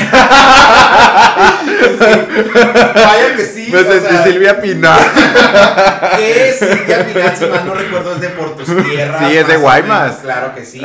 Vaya 2.94 3.36
que 3.36 3.44
sí. 3.44 3.69
Me 3.70 3.85
sentí 3.85 4.16
Silvia 4.24 4.60
Pinal. 4.60 4.98
¿Qué 6.16 6.48
es 6.48 6.59
Silvia 6.59 7.06
Pinal? 7.06 7.36
Si 7.36 7.44
mal 7.47 7.66
no 7.66 7.74
recuerdo, 7.74 8.15
es 8.15 8.20
de 8.23 8.28
por 8.31 8.56
tus 8.56 8.66
tierras. 8.66 9.31
Sí, 9.31 9.36
es 9.36 9.47
de 9.47 9.56
Guaymas. 9.59 10.16
Claro 10.16 10.55
que 10.55 10.65
sí. 10.65 10.82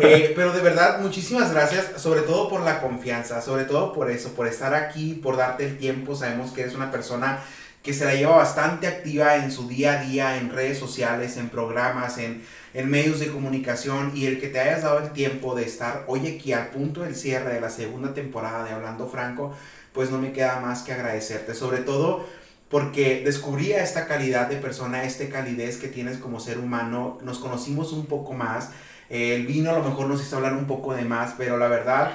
Eh, 0.00 0.32
pero 0.34 0.52
de 0.52 0.60
verdad, 0.60 0.98
muchísimas 0.98 1.52
gracias, 1.52 1.86
sobre 1.96 2.22
todo 2.22 2.48
por 2.48 2.62
la 2.62 2.80
confianza, 2.80 3.40
sobre 3.42 3.64
todo 3.64 3.92
por 3.92 4.10
eso, 4.10 4.34
por 4.34 4.48
estar 4.48 4.74
aquí, 4.74 5.14
por 5.14 5.36
darte 5.36 5.64
el 5.64 5.78
tiempo. 5.78 6.16
Sabemos 6.16 6.50
que 6.50 6.62
eres 6.62 6.74
una 6.74 6.90
persona 6.90 7.38
que 7.86 7.94
se 7.94 8.04
la 8.04 8.16
lleva 8.16 8.36
bastante 8.36 8.88
activa 8.88 9.36
en 9.36 9.52
su 9.52 9.68
día 9.68 9.92
a 9.92 10.02
día, 10.02 10.38
en 10.38 10.50
redes 10.50 10.76
sociales, 10.76 11.36
en 11.36 11.48
programas, 11.48 12.18
en 12.18 12.42
en 12.76 12.90
medios 12.90 13.20
de 13.20 13.28
comunicación 13.28 14.12
y 14.14 14.26
el 14.26 14.38
que 14.38 14.48
te 14.48 14.60
hayas 14.60 14.82
dado 14.82 14.98
el 14.98 15.12
tiempo 15.12 15.54
de 15.54 15.64
estar 15.64 16.04
hoy 16.08 16.26
aquí 16.26 16.52
al 16.52 16.68
punto 16.68 17.00
del 17.00 17.16
cierre 17.16 17.54
de 17.54 17.60
la 17.62 17.70
segunda 17.70 18.12
temporada 18.12 18.64
de 18.64 18.70
Hablando 18.70 19.08
Franco, 19.08 19.54
pues 19.94 20.10
no 20.10 20.18
me 20.18 20.32
queda 20.32 20.60
más 20.60 20.82
que 20.82 20.92
agradecerte, 20.92 21.54
sobre 21.54 21.78
todo 21.78 22.26
porque 22.68 23.22
descubrí 23.24 23.72
esta 23.72 24.06
calidad 24.06 24.50
de 24.50 24.56
persona, 24.56 25.04
este 25.04 25.30
calidez 25.30 25.78
que 25.78 25.88
tienes 25.88 26.18
como 26.18 26.38
ser 26.38 26.58
humano, 26.58 27.18
nos 27.22 27.38
conocimos 27.38 27.94
un 27.94 28.04
poco 28.04 28.34
más, 28.34 28.68
el 29.08 29.46
vino 29.46 29.70
a 29.70 29.78
lo 29.78 29.82
mejor 29.82 30.06
nos 30.06 30.20
hizo 30.20 30.36
hablar 30.36 30.52
un 30.52 30.66
poco 30.66 30.92
de 30.92 31.06
más, 31.06 31.34
pero 31.38 31.56
la 31.56 31.68
verdad, 31.68 32.12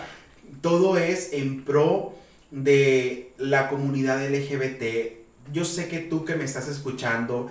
todo 0.61 0.99
es 0.99 1.33
en 1.33 1.65
pro 1.65 2.13
de 2.51 3.33
la 3.39 3.67
comunidad 3.67 4.23
LGBT. 4.29 4.83
Yo 5.51 5.65
sé 5.65 5.87
que 5.87 5.97
tú 5.97 6.23
que 6.23 6.35
me 6.35 6.43
estás 6.43 6.67
escuchando, 6.67 7.49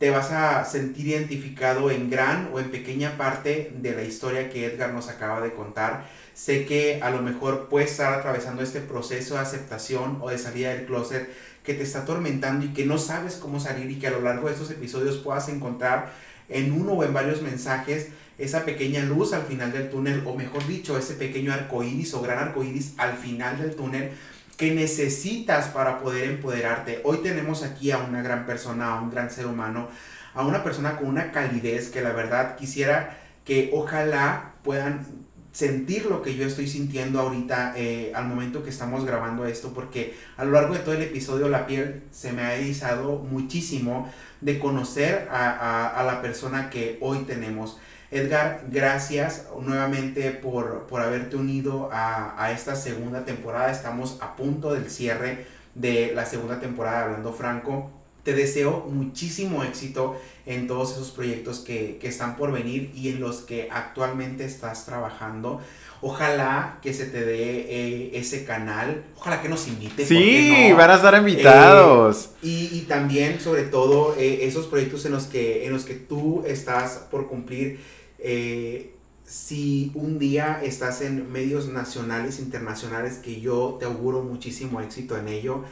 te 0.00 0.08
vas 0.08 0.30
a 0.30 0.64
sentir 0.64 1.08
identificado 1.08 1.90
en 1.90 2.08
gran 2.08 2.48
o 2.54 2.58
en 2.58 2.70
pequeña 2.70 3.18
parte 3.18 3.70
de 3.82 3.94
la 3.94 4.02
historia 4.02 4.48
que 4.48 4.64
Edgar 4.64 4.94
nos 4.94 5.10
acaba 5.10 5.42
de 5.42 5.52
contar. 5.52 6.08
Sé 6.32 6.64
que 6.64 7.00
a 7.02 7.10
lo 7.10 7.20
mejor 7.20 7.68
puedes 7.68 7.90
estar 7.90 8.14
atravesando 8.14 8.62
este 8.62 8.80
proceso 8.80 9.34
de 9.34 9.40
aceptación 9.40 10.16
o 10.22 10.30
de 10.30 10.38
salida 10.38 10.70
del 10.70 10.86
closet 10.86 11.28
que 11.62 11.74
te 11.74 11.82
está 11.82 12.00
atormentando 12.00 12.64
y 12.64 12.70
que 12.70 12.86
no 12.86 12.96
sabes 12.96 13.34
cómo 13.34 13.60
salir 13.60 13.90
y 13.90 13.98
que 13.98 14.06
a 14.06 14.10
lo 14.10 14.22
largo 14.22 14.46
de 14.46 14.54
estos 14.54 14.70
episodios 14.70 15.18
puedas 15.18 15.50
encontrar 15.50 16.10
en 16.48 16.72
uno 16.72 16.92
o 16.92 17.04
en 17.04 17.12
varios 17.12 17.42
mensajes 17.42 18.08
esa 18.38 18.64
pequeña 18.64 19.02
luz 19.02 19.34
al 19.34 19.42
final 19.42 19.70
del 19.70 19.90
túnel 19.90 20.22
o 20.26 20.34
mejor 20.34 20.66
dicho 20.66 20.96
ese 20.96 21.12
pequeño 21.12 21.52
arco 21.52 21.84
iris 21.84 22.14
o 22.14 22.22
gran 22.22 22.38
arco 22.38 22.64
iris 22.64 22.94
al 22.96 23.18
final 23.18 23.58
del 23.58 23.76
túnel 23.76 24.12
que 24.60 24.74
necesitas 24.74 25.68
para 25.68 26.00
poder 26.00 26.28
empoderarte. 26.28 27.00
Hoy 27.04 27.20
tenemos 27.22 27.62
aquí 27.62 27.92
a 27.92 27.96
una 27.96 28.20
gran 28.20 28.44
persona, 28.44 28.92
a 28.92 29.00
un 29.00 29.10
gran 29.10 29.30
ser 29.30 29.46
humano, 29.46 29.88
a 30.34 30.44
una 30.44 30.62
persona 30.62 30.98
con 30.98 31.08
una 31.08 31.32
calidez 31.32 31.88
que 31.88 32.02
la 32.02 32.12
verdad 32.12 32.56
quisiera 32.56 33.16
que 33.46 33.70
ojalá 33.72 34.56
puedan 34.62 35.06
sentir 35.50 36.04
lo 36.04 36.20
que 36.20 36.36
yo 36.36 36.46
estoy 36.46 36.68
sintiendo 36.68 37.20
ahorita 37.20 37.72
eh, 37.74 38.12
al 38.14 38.26
momento 38.26 38.62
que 38.62 38.68
estamos 38.68 39.06
grabando 39.06 39.46
esto, 39.46 39.72
porque 39.72 40.14
a 40.36 40.44
lo 40.44 40.50
largo 40.50 40.74
de 40.74 40.80
todo 40.80 40.94
el 40.94 41.02
episodio 41.02 41.48
la 41.48 41.66
piel 41.66 42.02
se 42.10 42.34
me 42.34 42.42
ha 42.42 42.54
erizado 42.54 43.16
muchísimo 43.16 44.12
de 44.42 44.58
conocer 44.58 45.26
a, 45.32 45.88
a 45.88 46.02
la 46.02 46.20
persona 46.20 46.68
que 46.68 46.98
hoy 47.00 47.20
tenemos. 47.20 47.80
Edgar, 48.10 48.64
gracias 48.68 49.46
nuevamente 49.60 50.32
por, 50.32 50.88
haberte 51.00 51.36
unido 51.36 51.90
a, 51.92 52.50
esta 52.52 52.74
segunda 52.74 53.24
temporada. 53.24 53.70
Estamos 53.70 54.18
a 54.20 54.34
punto 54.34 54.74
del 54.74 54.90
cierre 54.90 55.46
de 55.76 56.12
la 56.12 56.26
segunda 56.26 56.58
temporada 56.58 57.04
Hablando 57.04 57.32
Franco. 57.32 57.92
Te 58.24 58.34
deseo 58.34 58.86
muchísimo 58.90 59.62
éxito 59.62 60.20
en 60.44 60.66
todos 60.66 60.92
esos 60.92 61.12
proyectos 61.12 61.60
que, 61.60 62.00
están 62.02 62.36
por 62.36 62.50
venir 62.50 62.90
y 62.96 63.10
en 63.10 63.20
los 63.20 63.42
que 63.42 63.68
actualmente 63.70 64.44
estás 64.44 64.84
trabajando. 64.84 65.60
Ojalá 66.02 66.78
que 66.82 66.92
se 66.92 67.06
te 67.06 67.24
dé 67.24 67.66
eh, 67.68 68.10
ese 68.14 68.44
canal. 68.44 69.04
Ojalá 69.16 69.40
que 69.40 69.48
nos 69.48 69.68
invite. 69.68 70.04
Sí, 70.04 70.72
van 70.76 70.90
a 70.90 70.94
estar 70.96 71.14
invitados. 71.14 72.30
Eh, 72.42 72.70
y, 72.72 72.80
también, 72.88 73.38
sobre 73.38 73.62
todo, 73.62 74.16
eh, 74.18 74.40
esos 74.42 74.66
proyectos 74.66 75.06
en 75.06 75.12
los, 75.12 75.26
que, 75.26 75.64
en 75.66 75.72
los 75.72 75.84
que 75.84 75.94
tú 75.94 76.42
estás 76.46 77.06
por 77.10 77.28
cumplir 77.28 77.78
Eh, 78.22 78.94
si 79.24 79.92
un 79.94 80.18
día 80.18 80.60
estás 80.62 81.02
en 81.02 81.30
medios 81.30 81.68
nacionales, 81.68 82.40
internacionales, 82.40 83.18
que 83.18 83.40
yo 83.40 83.76
te 83.78 83.86
auguro 83.86 84.22
muchísimo 84.22 84.80
éxito 84.80 85.16
en 85.16 85.28
ello, 85.28 85.64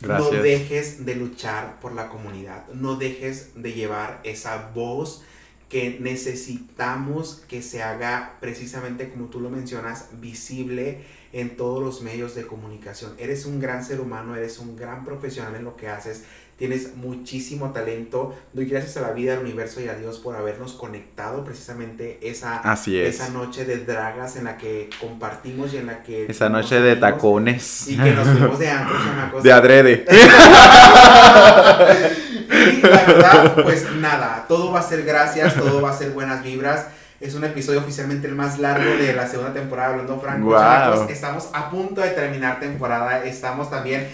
no 0.00 0.30
dejes 0.30 1.04
de 1.04 1.16
luchar 1.16 1.80
por 1.80 1.92
la 1.92 2.08
comunidad, 2.08 2.68
no 2.72 2.94
dejes 2.94 3.60
de 3.60 3.72
llevar 3.72 4.20
esa 4.22 4.70
voz 4.74 5.24
que 5.68 5.98
necesitamos 6.00 7.42
que 7.48 7.62
se 7.62 7.82
haga 7.82 8.38
precisamente 8.40 9.10
como 9.10 9.26
tú 9.26 9.40
lo 9.40 9.50
mencionas, 9.50 10.06
visible 10.20 11.04
en 11.32 11.56
todos 11.56 11.82
los 11.82 12.00
medios 12.00 12.34
de 12.34 12.46
comunicación. 12.46 13.14
Eres 13.18 13.44
un 13.44 13.60
gran 13.60 13.84
ser 13.84 14.00
humano, 14.00 14.34
eres 14.34 14.58
un 14.58 14.76
gran 14.76 15.04
profesional 15.04 15.56
en 15.56 15.64
lo 15.64 15.76
que 15.76 15.88
haces, 15.88 16.24
tienes 16.58 16.96
muchísimo 16.96 17.70
talento. 17.70 18.36
Doy 18.52 18.66
gracias 18.66 18.96
a 18.96 19.00
la 19.00 19.12
vida, 19.12 19.34
al 19.34 19.38
universo 19.40 19.80
y 19.80 19.86
a 19.88 19.94
Dios 19.94 20.18
por 20.18 20.34
habernos 20.34 20.72
conectado 20.72 21.44
precisamente 21.44 22.18
esa, 22.20 22.60
esa 22.74 23.28
noche 23.30 23.64
de 23.64 23.78
dragas 23.84 24.34
en 24.36 24.44
la 24.44 24.58
que 24.58 24.90
compartimos 25.00 25.72
y 25.72 25.76
en 25.76 25.86
la 25.86 26.02
que... 26.02 26.26
Esa 26.26 26.48
noche 26.48 26.80
de 26.80 26.96
tacones. 26.96 27.86
Y 27.88 27.96
que 27.96 28.10
nos 28.12 28.28
fuimos 28.28 28.58
de 28.58 28.70
antro, 28.70 29.40
De 29.42 29.52
adrede. 29.52 30.04
y 32.50 32.82
la 32.82 33.04
verdad, 33.04 33.62
pues 33.62 33.92
nada, 33.92 34.44
todo 34.48 34.72
va 34.72 34.80
a 34.80 34.82
ser 34.82 35.04
gracias, 35.04 35.54
todo 35.54 35.80
va 35.80 35.90
a 35.90 35.96
ser 35.96 36.10
buenas 36.10 36.42
vibras. 36.42 36.86
Es 37.20 37.34
un 37.34 37.44
episodio 37.44 37.80
oficialmente 37.80 38.26
el 38.26 38.34
más 38.34 38.58
largo 38.58 38.96
de 38.96 39.12
la 39.12 39.28
segunda 39.28 39.52
temporada, 39.52 39.90
hablando 39.90 40.20
franco. 40.20 40.56
Estamos 41.08 41.50
a 41.52 41.70
punto 41.70 42.00
de 42.00 42.10
terminar 42.10 42.58
temporada. 42.58 43.24
Estamos 43.24 43.70
también 43.70 44.08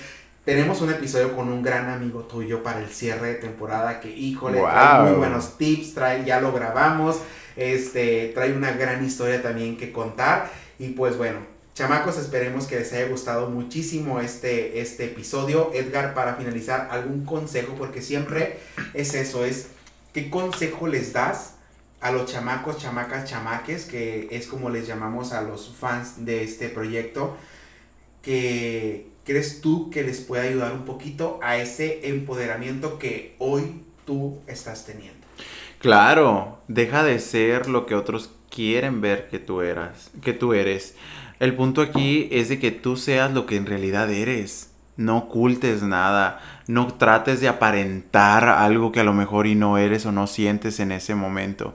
tenemos 0.44 0.82
un 0.82 0.90
episodio 0.90 1.34
con 1.34 1.48
un 1.48 1.62
gran 1.62 1.88
amigo 1.88 2.20
tuyo 2.20 2.62
para 2.62 2.80
el 2.80 2.88
cierre 2.88 3.28
de 3.28 3.34
temporada 3.36 4.00
que, 4.00 4.10
híjole, 4.10 4.60
trae 4.60 5.02
muy 5.02 5.12
buenos 5.12 5.56
tips, 5.56 5.94
trae, 5.94 6.24
ya 6.24 6.40
lo 6.40 6.52
grabamos, 6.52 7.20
este, 7.56 8.32
trae 8.34 8.52
una 8.52 8.72
gran 8.72 9.04
historia 9.04 9.42
también 9.42 9.78
que 9.78 9.90
contar. 9.90 10.50
Y 10.78 10.90
pues 10.90 11.16
bueno, 11.16 11.38
chamacos, 11.74 12.18
esperemos 12.18 12.66
que 12.66 12.76
les 12.76 12.92
haya 12.92 13.08
gustado 13.08 13.48
muchísimo 13.48 14.20
este, 14.20 14.80
este 14.80 15.06
episodio. 15.06 15.70
Edgar, 15.72 16.12
para 16.12 16.34
finalizar, 16.34 16.88
algún 16.90 17.24
consejo, 17.24 17.74
porque 17.78 18.02
siempre 18.02 18.58
es 18.92 19.14
eso, 19.14 19.46
es 19.46 19.68
qué 20.12 20.28
consejo 20.28 20.88
les 20.88 21.14
das 21.14 21.54
a 22.02 22.12
los 22.12 22.30
chamacos, 22.30 22.76
chamacas, 22.76 23.24
chamaques, 23.30 23.86
que 23.86 24.28
es 24.30 24.46
como 24.46 24.68
les 24.68 24.86
llamamos 24.86 25.32
a 25.32 25.40
los 25.40 25.74
fans 25.74 26.26
de 26.26 26.44
este 26.44 26.68
proyecto, 26.68 27.34
que 28.20 29.13
crees 29.24 29.60
tú 29.60 29.90
que 29.90 30.02
les 30.02 30.20
puede 30.20 30.48
ayudar 30.48 30.72
un 30.72 30.84
poquito 30.84 31.40
a 31.42 31.56
ese 31.56 32.08
empoderamiento 32.08 32.98
que 32.98 33.34
hoy 33.38 33.82
tú 34.04 34.38
estás 34.46 34.84
teniendo. 34.84 35.26
Claro, 35.78 36.58
deja 36.68 37.02
de 37.02 37.18
ser 37.18 37.68
lo 37.68 37.86
que 37.86 37.94
otros 37.94 38.30
quieren 38.50 39.00
ver 39.00 39.28
que 39.28 39.38
tú 39.38 39.60
eras, 39.60 40.10
que 40.22 40.32
tú 40.32 40.54
eres. 40.54 40.94
El 41.40 41.54
punto 41.56 41.82
aquí 41.82 42.28
es 42.30 42.48
de 42.48 42.58
que 42.58 42.70
tú 42.70 42.96
seas 42.96 43.32
lo 43.32 43.46
que 43.46 43.56
en 43.56 43.66
realidad 43.66 44.10
eres. 44.10 44.70
No 44.96 45.18
ocultes 45.18 45.82
nada, 45.82 46.40
no 46.68 46.86
trates 46.94 47.40
de 47.40 47.48
aparentar 47.48 48.48
algo 48.48 48.92
que 48.92 49.00
a 49.00 49.04
lo 49.04 49.12
mejor 49.12 49.46
y 49.48 49.56
no 49.56 49.76
eres 49.76 50.06
o 50.06 50.12
no 50.12 50.28
sientes 50.28 50.78
en 50.78 50.92
ese 50.92 51.16
momento 51.16 51.74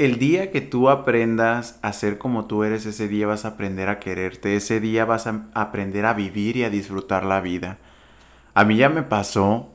el 0.00 0.18
día 0.18 0.50
que 0.50 0.62
tú 0.62 0.88
aprendas 0.88 1.78
a 1.82 1.92
ser 1.92 2.16
como 2.16 2.46
tú 2.46 2.64
eres, 2.64 2.86
ese 2.86 3.06
día 3.06 3.26
vas 3.26 3.44
a 3.44 3.48
aprender 3.48 3.90
a 3.90 4.00
quererte, 4.00 4.56
ese 4.56 4.80
día 4.80 5.04
vas 5.04 5.26
a 5.26 5.44
aprender 5.52 6.06
a 6.06 6.14
vivir 6.14 6.56
y 6.56 6.64
a 6.64 6.70
disfrutar 6.70 7.22
la 7.22 7.42
vida. 7.42 7.76
A 8.54 8.64
mí 8.64 8.78
ya 8.78 8.88
me 8.88 9.02
pasó 9.02 9.68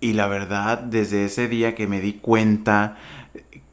y 0.00 0.14
la 0.14 0.28
verdad, 0.28 0.78
desde 0.78 1.26
ese 1.26 1.46
día 1.46 1.74
que 1.74 1.86
me 1.86 2.00
di 2.00 2.14
cuenta 2.14 2.96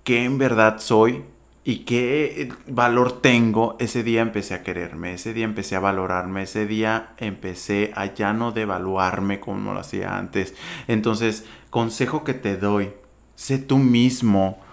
que 0.04 0.26
en 0.26 0.38
verdad 0.38 0.80
soy 0.80 1.24
y 1.64 1.86
qué 1.86 2.52
valor 2.68 3.22
tengo, 3.22 3.78
ese 3.80 4.04
día 4.04 4.22
empecé 4.22 4.56
a 4.56 4.64
quererme, 4.64 5.14
ese 5.14 5.34
día 5.34 5.46
empecé 5.46 5.78
a 5.78 5.80
valorarme, 5.80 6.44
ese 6.44 6.68
día 6.68 7.14
empecé 7.16 7.94
a 7.96 8.14
ya 8.14 8.34
no 8.34 8.52
devaluarme 8.52 9.40
como 9.40 9.74
lo 9.74 9.80
hacía 9.80 10.18
antes. 10.18 10.54
Entonces, 10.90 11.46
consejo 11.70 12.26
que 12.26 12.34
te 12.34 12.58
doy, 12.58 12.92
sé 13.36 13.58
tú 13.58 13.78
mismo 13.78 14.67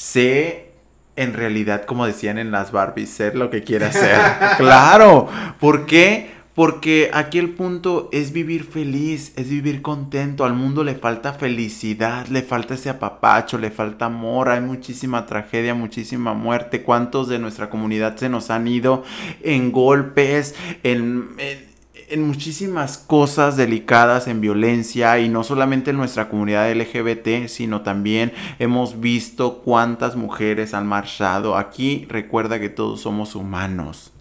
sé 0.00 0.70
en 1.16 1.34
realidad, 1.34 1.84
como 1.84 2.06
decían 2.06 2.38
en 2.38 2.50
las 2.50 2.72
Barbies, 2.72 3.10
ser 3.10 3.36
lo 3.36 3.50
que 3.50 3.62
quieras 3.62 3.94
ser. 3.96 4.18
claro, 4.56 5.28
¿por 5.58 5.84
qué? 5.84 6.40
Porque 6.54 7.10
aquí 7.12 7.38
el 7.38 7.50
punto 7.50 8.08
es 8.10 8.32
vivir 8.32 8.64
feliz, 8.64 9.32
es 9.36 9.50
vivir 9.50 9.82
contento. 9.82 10.44
Al 10.44 10.54
mundo 10.54 10.84
le 10.84 10.94
falta 10.94 11.32
felicidad, 11.32 12.26
le 12.26 12.42
falta 12.42 12.74
ese 12.74 12.90
apapacho, 12.90 13.56
le 13.58 13.70
falta 13.70 14.06
amor. 14.06 14.48
Hay 14.48 14.60
muchísima 14.60 15.26
tragedia, 15.26 15.74
muchísima 15.74 16.34
muerte. 16.34 16.82
¿Cuántos 16.82 17.28
de 17.28 17.38
nuestra 17.38 17.70
comunidad 17.70 18.16
se 18.16 18.28
nos 18.28 18.50
han 18.50 18.66
ido 18.66 19.04
en 19.42 19.70
golpes, 19.72 20.54
en 20.82 21.28
en 21.38 21.69
muchísimas 22.18 22.98
cosas 22.98 23.56
delicadas, 23.56 24.26
en 24.26 24.40
violencia 24.40 25.18
y 25.18 25.28
no 25.28 25.44
solamente 25.44 25.90
en 25.90 25.96
nuestra 25.96 26.28
comunidad 26.28 26.72
LGBT, 26.72 27.46
sino 27.46 27.82
también 27.82 28.32
hemos 28.58 29.00
visto 29.00 29.58
cuántas 29.62 30.16
mujeres 30.16 30.74
han 30.74 30.86
marchado. 30.86 31.56
Aquí 31.56 32.06
recuerda 32.08 32.58
que 32.58 32.68
todos 32.68 33.00
somos 33.00 33.34
humanos. 33.34 34.12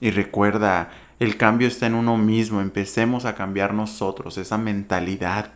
Y 0.00 0.10
recuerda, 0.10 0.90
el 1.18 1.36
cambio 1.36 1.68
está 1.68 1.86
en 1.86 1.94
uno 1.94 2.16
mismo, 2.16 2.60
empecemos 2.60 3.24
a 3.24 3.34
cambiar 3.34 3.74
nosotros, 3.74 4.38
esa 4.38 4.58
mentalidad. 4.58 5.52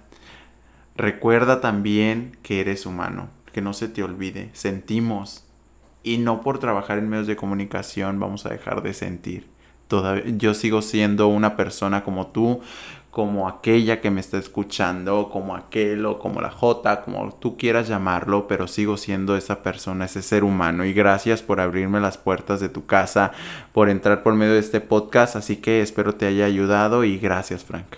Recuerda 0.97 1.61
también 1.61 2.37
que 2.43 2.61
eres 2.61 2.87
humano, 2.87 3.29
que 3.53 3.61
no 3.61 3.73
se 3.73 3.89
te 3.89 4.03
olvide, 4.03 4.51
sentimos. 4.53 5.47
Y 6.03 6.19
no 6.19 6.41
por 6.41 6.59
trabajar 6.59 6.99
en 6.99 7.09
medios 7.09 7.29
de 7.29 7.37
comunicación 7.37 8.19
vamos 8.19 8.45
a 8.47 8.51
dejar 8.51 8.83
de 8.83 8.93
sentir 8.93 9.52
yo 10.37 10.55
sigo 10.55 10.83
siendo 10.83 11.29
una 11.29 11.57
persona 11.57 12.05
como 12.05 12.29
tú, 12.29 12.61
como 13.13 13.47
aquella 13.47 14.01
que 14.01 14.11
me 14.11 14.21
está 14.21 14.39
escuchando, 14.39 15.29
como 15.31 15.55
aquel 15.55 16.07
o 16.07 16.19
como 16.19 16.41
la 16.41 16.51
J, 16.51 17.03
como 17.03 17.35
tú 17.35 17.59
quieras 17.59 17.87
llamarlo, 17.87 18.49
pero 18.49 18.67
sigo 18.67 18.97
siendo 18.97 19.37
esa 19.37 19.63
persona, 19.63 20.07
ese 20.07 20.23
ser 20.23 20.45
humano. 20.45 20.87
Y 20.87 20.95
gracias 20.95 21.43
por 21.43 21.61
abrirme 21.61 22.01
las 22.01 22.17
puertas 22.17 22.59
de 22.61 22.71
tu 22.71 22.87
casa, 22.87 23.33
por 23.75 23.91
entrar 23.91 24.23
por 24.23 24.35
medio 24.35 24.55
de 24.55 24.61
este 24.61 24.81
podcast. 24.81 25.37
Así 25.37 25.57
que 25.57 25.83
espero 25.83 26.15
te 26.15 26.27
haya 26.27 26.47
ayudado 26.47 27.05
y 27.05 27.19
gracias, 27.19 27.65
Frank. 27.65 27.97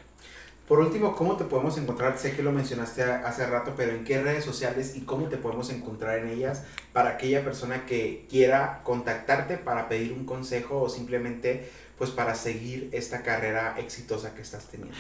Por 0.67 0.81
último, 0.81 1.15
¿cómo 1.15 1.37
te 1.37 1.45
podemos 1.45 1.77
encontrar? 1.77 2.17
Sé 2.19 2.35
que 2.35 2.43
lo 2.43 2.51
mencionaste 2.51 3.03
hace 3.03 3.47
rato, 3.47 3.75
pero 3.77 3.93
¿en 3.93 4.03
qué 4.03 4.23
redes 4.23 4.45
sociales 4.45 4.97
y 4.97 5.03
cómo 5.03 5.29
te 5.29 5.37
podemos 5.37 5.71
encontrar 5.71 6.19
en 6.19 6.29
ellas 6.29 6.65
para 6.95 7.11
aquella 7.11 7.45
persona 7.45 7.85
que 7.85 8.27
quiera 8.31 8.81
contactarte 8.83 9.59
para 9.59 9.89
pedir 9.89 10.13
un 10.15 10.25
consejo 10.25 10.81
o 10.81 10.89
simplemente 10.89 11.71
pues 11.99 12.11
para 12.11 12.35
seguir 12.35 12.89
esta 12.93 13.23
carrera 13.23 13.77
exitosa 13.79 14.35
que 14.35 14.43
estás 14.43 14.67
teniendo? 14.67 14.97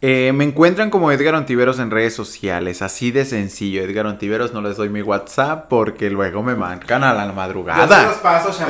Eh, 0.00 0.30
me 0.32 0.44
encuentran 0.44 0.90
como 0.90 1.10
Edgar 1.10 1.34
Ontiveros 1.34 1.80
en 1.80 1.90
redes 1.90 2.14
sociales, 2.14 2.82
así 2.82 3.10
de 3.10 3.24
sencillo. 3.24 3.82
Edgar 3.82 4.06
Ontiveros 4.06 4.54
no 4.54 4.62
les 4.62 4.76
doy 4.76 4.90
mi 4.90 5.02
WhatsApp 5.02 5.66
porque 5.68 6.08
luego 6.08 6.40
me 6.44 6.54
marcan 6.54 7.02
a 7.02 7.12
la 7.12 7.32
madrugada. 7.32 8.04
los 8.04 8.18
pasos, 8.18 8.60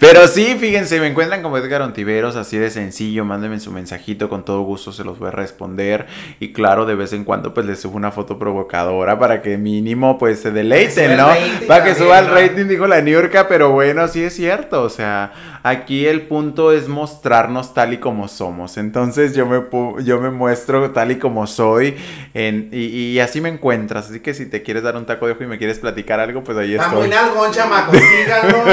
Pero 0.00 0.26
sí, 0.28 0.56
fíjense, 0.58 0.98
me 0.98 1.08
encuentran 1.08 1.42
como 1.42 1.58
Edgar 1.58 1.82
Ontiveros, 1.82 2.36
así 2.36 2.56
de 2.56 2.70
sencillo. 2.70 3.26
Mándenme 3.26 3.60
su 3.60 3.70
mensajito, 3.70 4.30
con 4.30 4.46
todo 4.46 4.62
gusto 4.62 4.92
se 4.92 5.04
los 5.04 5.18
voy 5.18 5.28
a 5.28 5.32
responder. 5.32 6.06
Y 6.40 6.54
claro, 6.54 6.86
de 6.86 6.94
vez 6.94 7.12
en 7.12 7.24
cuando 7.24 7.52
pues 7.52 7.66
les 7.66 7.78
subo 7.78 7.98
una 7.98 8.10
foto 8.10 8.38
provocadora 8.38 9.18
para 9.18 9.42
que 9.42 9.58
mínimo 9.58 10.16
pues 10.16 10.40
se 10.40 10.52
deleiten, 10.52 11.18
¿no? 11.18 11.28
Para 11.66 11.84
que 11.84 11.94
suba 11.94 12.18
el 12.18 12.28
rating, 12.28 12.64
dijo 12.64 12.86
la 12.86 13.02
Niurka, 13.02 13.46
pero 13.46 13.72
bueno, 13.72 14.08
sí 14.08 14.22
es 14.22 14.34
cierto. 14.34 14.84
O 14.84 14.88
sea, 14.88 15.32
aquí 15.64 16.06
el 16.06 16.22
punto 16.22 16.72
es 16.72 16.88
mostrarnos 16.88 17.74
tal 17.74 17.92
y 17.92 17.98
como 17.98 18.28
somos. 18.28 18.78
Entonces, 18.78 19.17
yo 19.34 19.46
me, 19.46 19.62
yo 20.04 20.20
me 20.20 20.30
muestro 20.30 20.90
tal 20.90 21.10
y 21.10 21.18
como 21.18 21.46
soy 21.46 21.96
en, 22.34 22.70
y, 22.72 23.18
así 23.18 23.40
me 23.40 23.48
encuentras. 23.48 24.10
Así 24.10 24.20
que 24.20 24.34
si 24.34 24.46
te 24.46 24.62
quieres 24.62 24.82
dar 24.82 24.96
un 24.96 25.06
taco 25.06 25.26
de 25.26 25.32
ojo 25.32 25.44
y 25.44 25.46
me 25.46 25.58
quieres 25.58 25.78
platicar 25.78 26.20
algo, 26.20 26.42
pues 26.44 26.56
ahí 26.58 26.74
estoy. 26.74 27.08
Muy 27.08 27.16
algón, 27.16 27.52
chamaco. 27.52 27.92
Síganlo. 27.92 28.64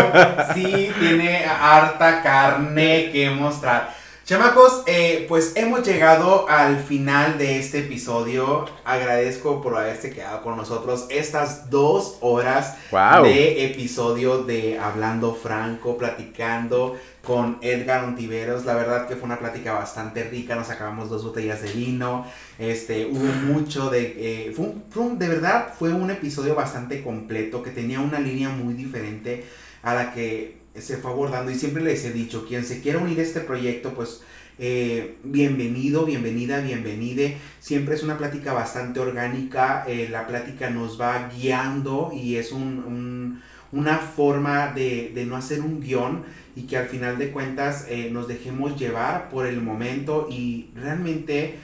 sí, 0.53 0.91
tiene 0.99 1.45
harta 1.45 2.21
carne 2.21 3.09
que 3.11 3.29
mostrar. 3.29 4.04
Chamacos, 4.25 4.81
eh, 4.87 5.27
pues 5.29 5.51
hemos 5.55 5.85
llegado 5.85 6.49
al 6.49 6.79
final 6.79 7.37
de 7.37 7.59
este 7.59 7.81
episodio. 7.81 8.65
Agradezco 8.83 9.61
por 9.61 9.77
haberse 9.77 10.09
quedado 10.09 10.41
con 10.41 10.57
nosotros 10.57 11.05
estas 11.11 11.69
dos 11.69 12.17
horas 12.21 12.75
de 13.21 13.67
episodio 13.67 14.41
de 14.41 14.79
Hablando 14.79 15.35
Franco, 15.35 15.95
platicando 15.99 16.97
con 17.23 17.59
Edgar 17.61 18.03
Ontiveros. 18.03 18.65
La 18.65 18.73
verdad 18.73 19.07
que 19.07 19.15
fue 19.15 19.25
una 19.25 19.37
plática 19.37 19.73
bastante 19.73 20.23
rica. 20.23 20.55
Nos 20.55 20.71
acabamos 20.71 21.11
dos 21.11 21.23
botellas 21.23 21.61
de 21.61 21.71
vino. 21.71 22.25
Este, 22.57 23.05
hubo 23.05 23.31
mucho 23.31 23.91
de. 23.91 24.47
Eh, 24.47 24.55
de 24.57 25.27
verdad, 25.27 25.71
fue 25.77 25.93
un 25.93 26.09
episodio 26.09 26.55
bastante 26.55 27.03
completo 27.03 27.61
que 27.61 27.69
tenía 27.69 27.99
una 27.99 28.19
línea 28.19 28.49
muy 28.49 28.73
diferente 28.73 29.45
a 29.83 29.93
la 29.93 30.11
que 30.11 30.64
se 30.79 30.97
fue 30.97 31.11
abordando 31.11 31.51
y 31.51 31.55
siempre 31.55 31.83
les 31.83 32.03
he 32.05 32.11
dicho, 32.11 32.45
quien 32.47 32.65
se 32.65 32.81
quiera 32.81 32.99
unir 32.99 33.19
a 33.19 33.23
este 33.23 33.41
proyecto, 33.41 33.93
pues 33.93 34.21
eh, 34.57 35.17
bienvenido, 35.23 36.05
bienvenida, 36.05 36.59
bienvenide. 36.61 37.37
Siempre 37.59 37.95
es 37.95 38.03
una 38.03 38.17
plática 38.17 38.53
bastante 38.53 38.99
orgánica, 38.99 39.83
eh, 39.87 40.07
la 40.09 40.27
plática 40.27 40.69
nos 40.69 40.99
va 40.99 41.29
guiando 41.29 42.11
y 42.13 42.37
es 42.37 42.51
un, 42.51 43.41
una 43.71 43.97
forma 43.97 44.67
de, 44.67 45.11
de, 45.13 45.25
no 45.25 45.35
hacer 45.35 45.61
un 45.61 45.81
guion 45.81 46.23
y 46.55 46.63
que 46.63 46.77
al 46.77 46.87
final 46.87 47.17
de 47.17 47.31
cuentas 47.31 47.85
eh, 47.89 48.09
nos 48.11 48.27
dejemos 48.27 48.79
llevar 48.79 49.29
por 49.29 49.45
el 49.45 49.61
momento 49.61 50.27
y 50.29 50.69
realmente 50.73 51.55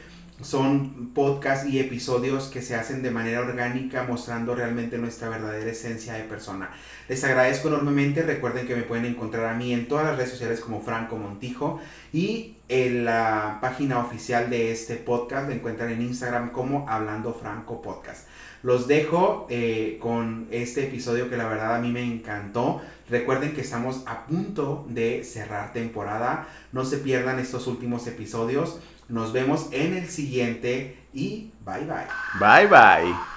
son 0.44 1.12
podcasts 1.14 1.68
y 1.70 1.80
episodios 1.80 2.46
que 2.46 2.62
se 2.62 2.76
hacen 2.76 3.04
de 3.04 3.12
manera 3.12 3.42
orgánica 3.42 4.04
mostrando 4.04 4.56
realmente 4.56 4.98
nuestra 4.98 5.30
verdadera 5.30 5.72
esencia 5.72 6.14
de 6.14 6.24
persona. 6.24 6.70
Les 7.08 7.24
agradezco 7.24 7.68
enormemente, 7.68 8.24
recuerden 8.24 8.68
que 8.68 8.76
me 8.76 8.84
pueden 8.84 9.06
encontrar 9.06 9.46
a 9.46 9.54
mí 9.54 9.74
en 9.74 9.88
todas 9.88 10.06
las 10.06 10.18
redes 10.18 10.32
sociales 10.32 10.60
como 10.60 10.82
Franco 10.82 11.18
Montijo 11.18 11.80
y 12.14 12.58
en 12.70 13.06
la 13.06 13.60
página 13.62 14.00
oficial 14.00 14.50
de 14.50 14.72
este 14.72 14.96
podcast 14.96 15.48
me 15.48 15.56
encuentran 15.56 15.90
en 15.90 16.02
Instagram 16.02 16.52
como 16.52 16.88
Hablando 16.88 17.34
Franco 17.34 17.82
Podcast. 17.82 18.28
Los 18.64 18.88
dejo 18.88 19.48
eh, 19.50 19.98
con 20.00 20.48
este 20.52 20.84
episodio 20.84 21.30
que 21.30 21.36
la 21.36 21.48
verdad 21.48 21.76
a 21.76 21.80
mí 21.80 21.92
me 21.92 22.04
encantó. 22.04 22.82
Recuerden 23.10 23.54
que 23.54 23.62
estamos 23.62 24.04
a 24.06 24.28
punto 24.28 24.86
de 24.88 25.24
cerrar 25.24 25.74
temporada. 25.74 26.48
No 26.72 26.86
se 26.86 26.98
pierdan 26.98 27.40
estos 27.40 27.66
últimos 27.66 28.06
episodios. 28.06 28.80
Nos 29.12 29.34
vemos 29.34 29.68
en 29.72 29.94
el 29.94 30.08
siguiente 30.08 30.98
y 31.14 31.52
bye 31.66 31.86
bye. 31.86 32.08
Bye 32.40 32.68
bye. 32.68 33.31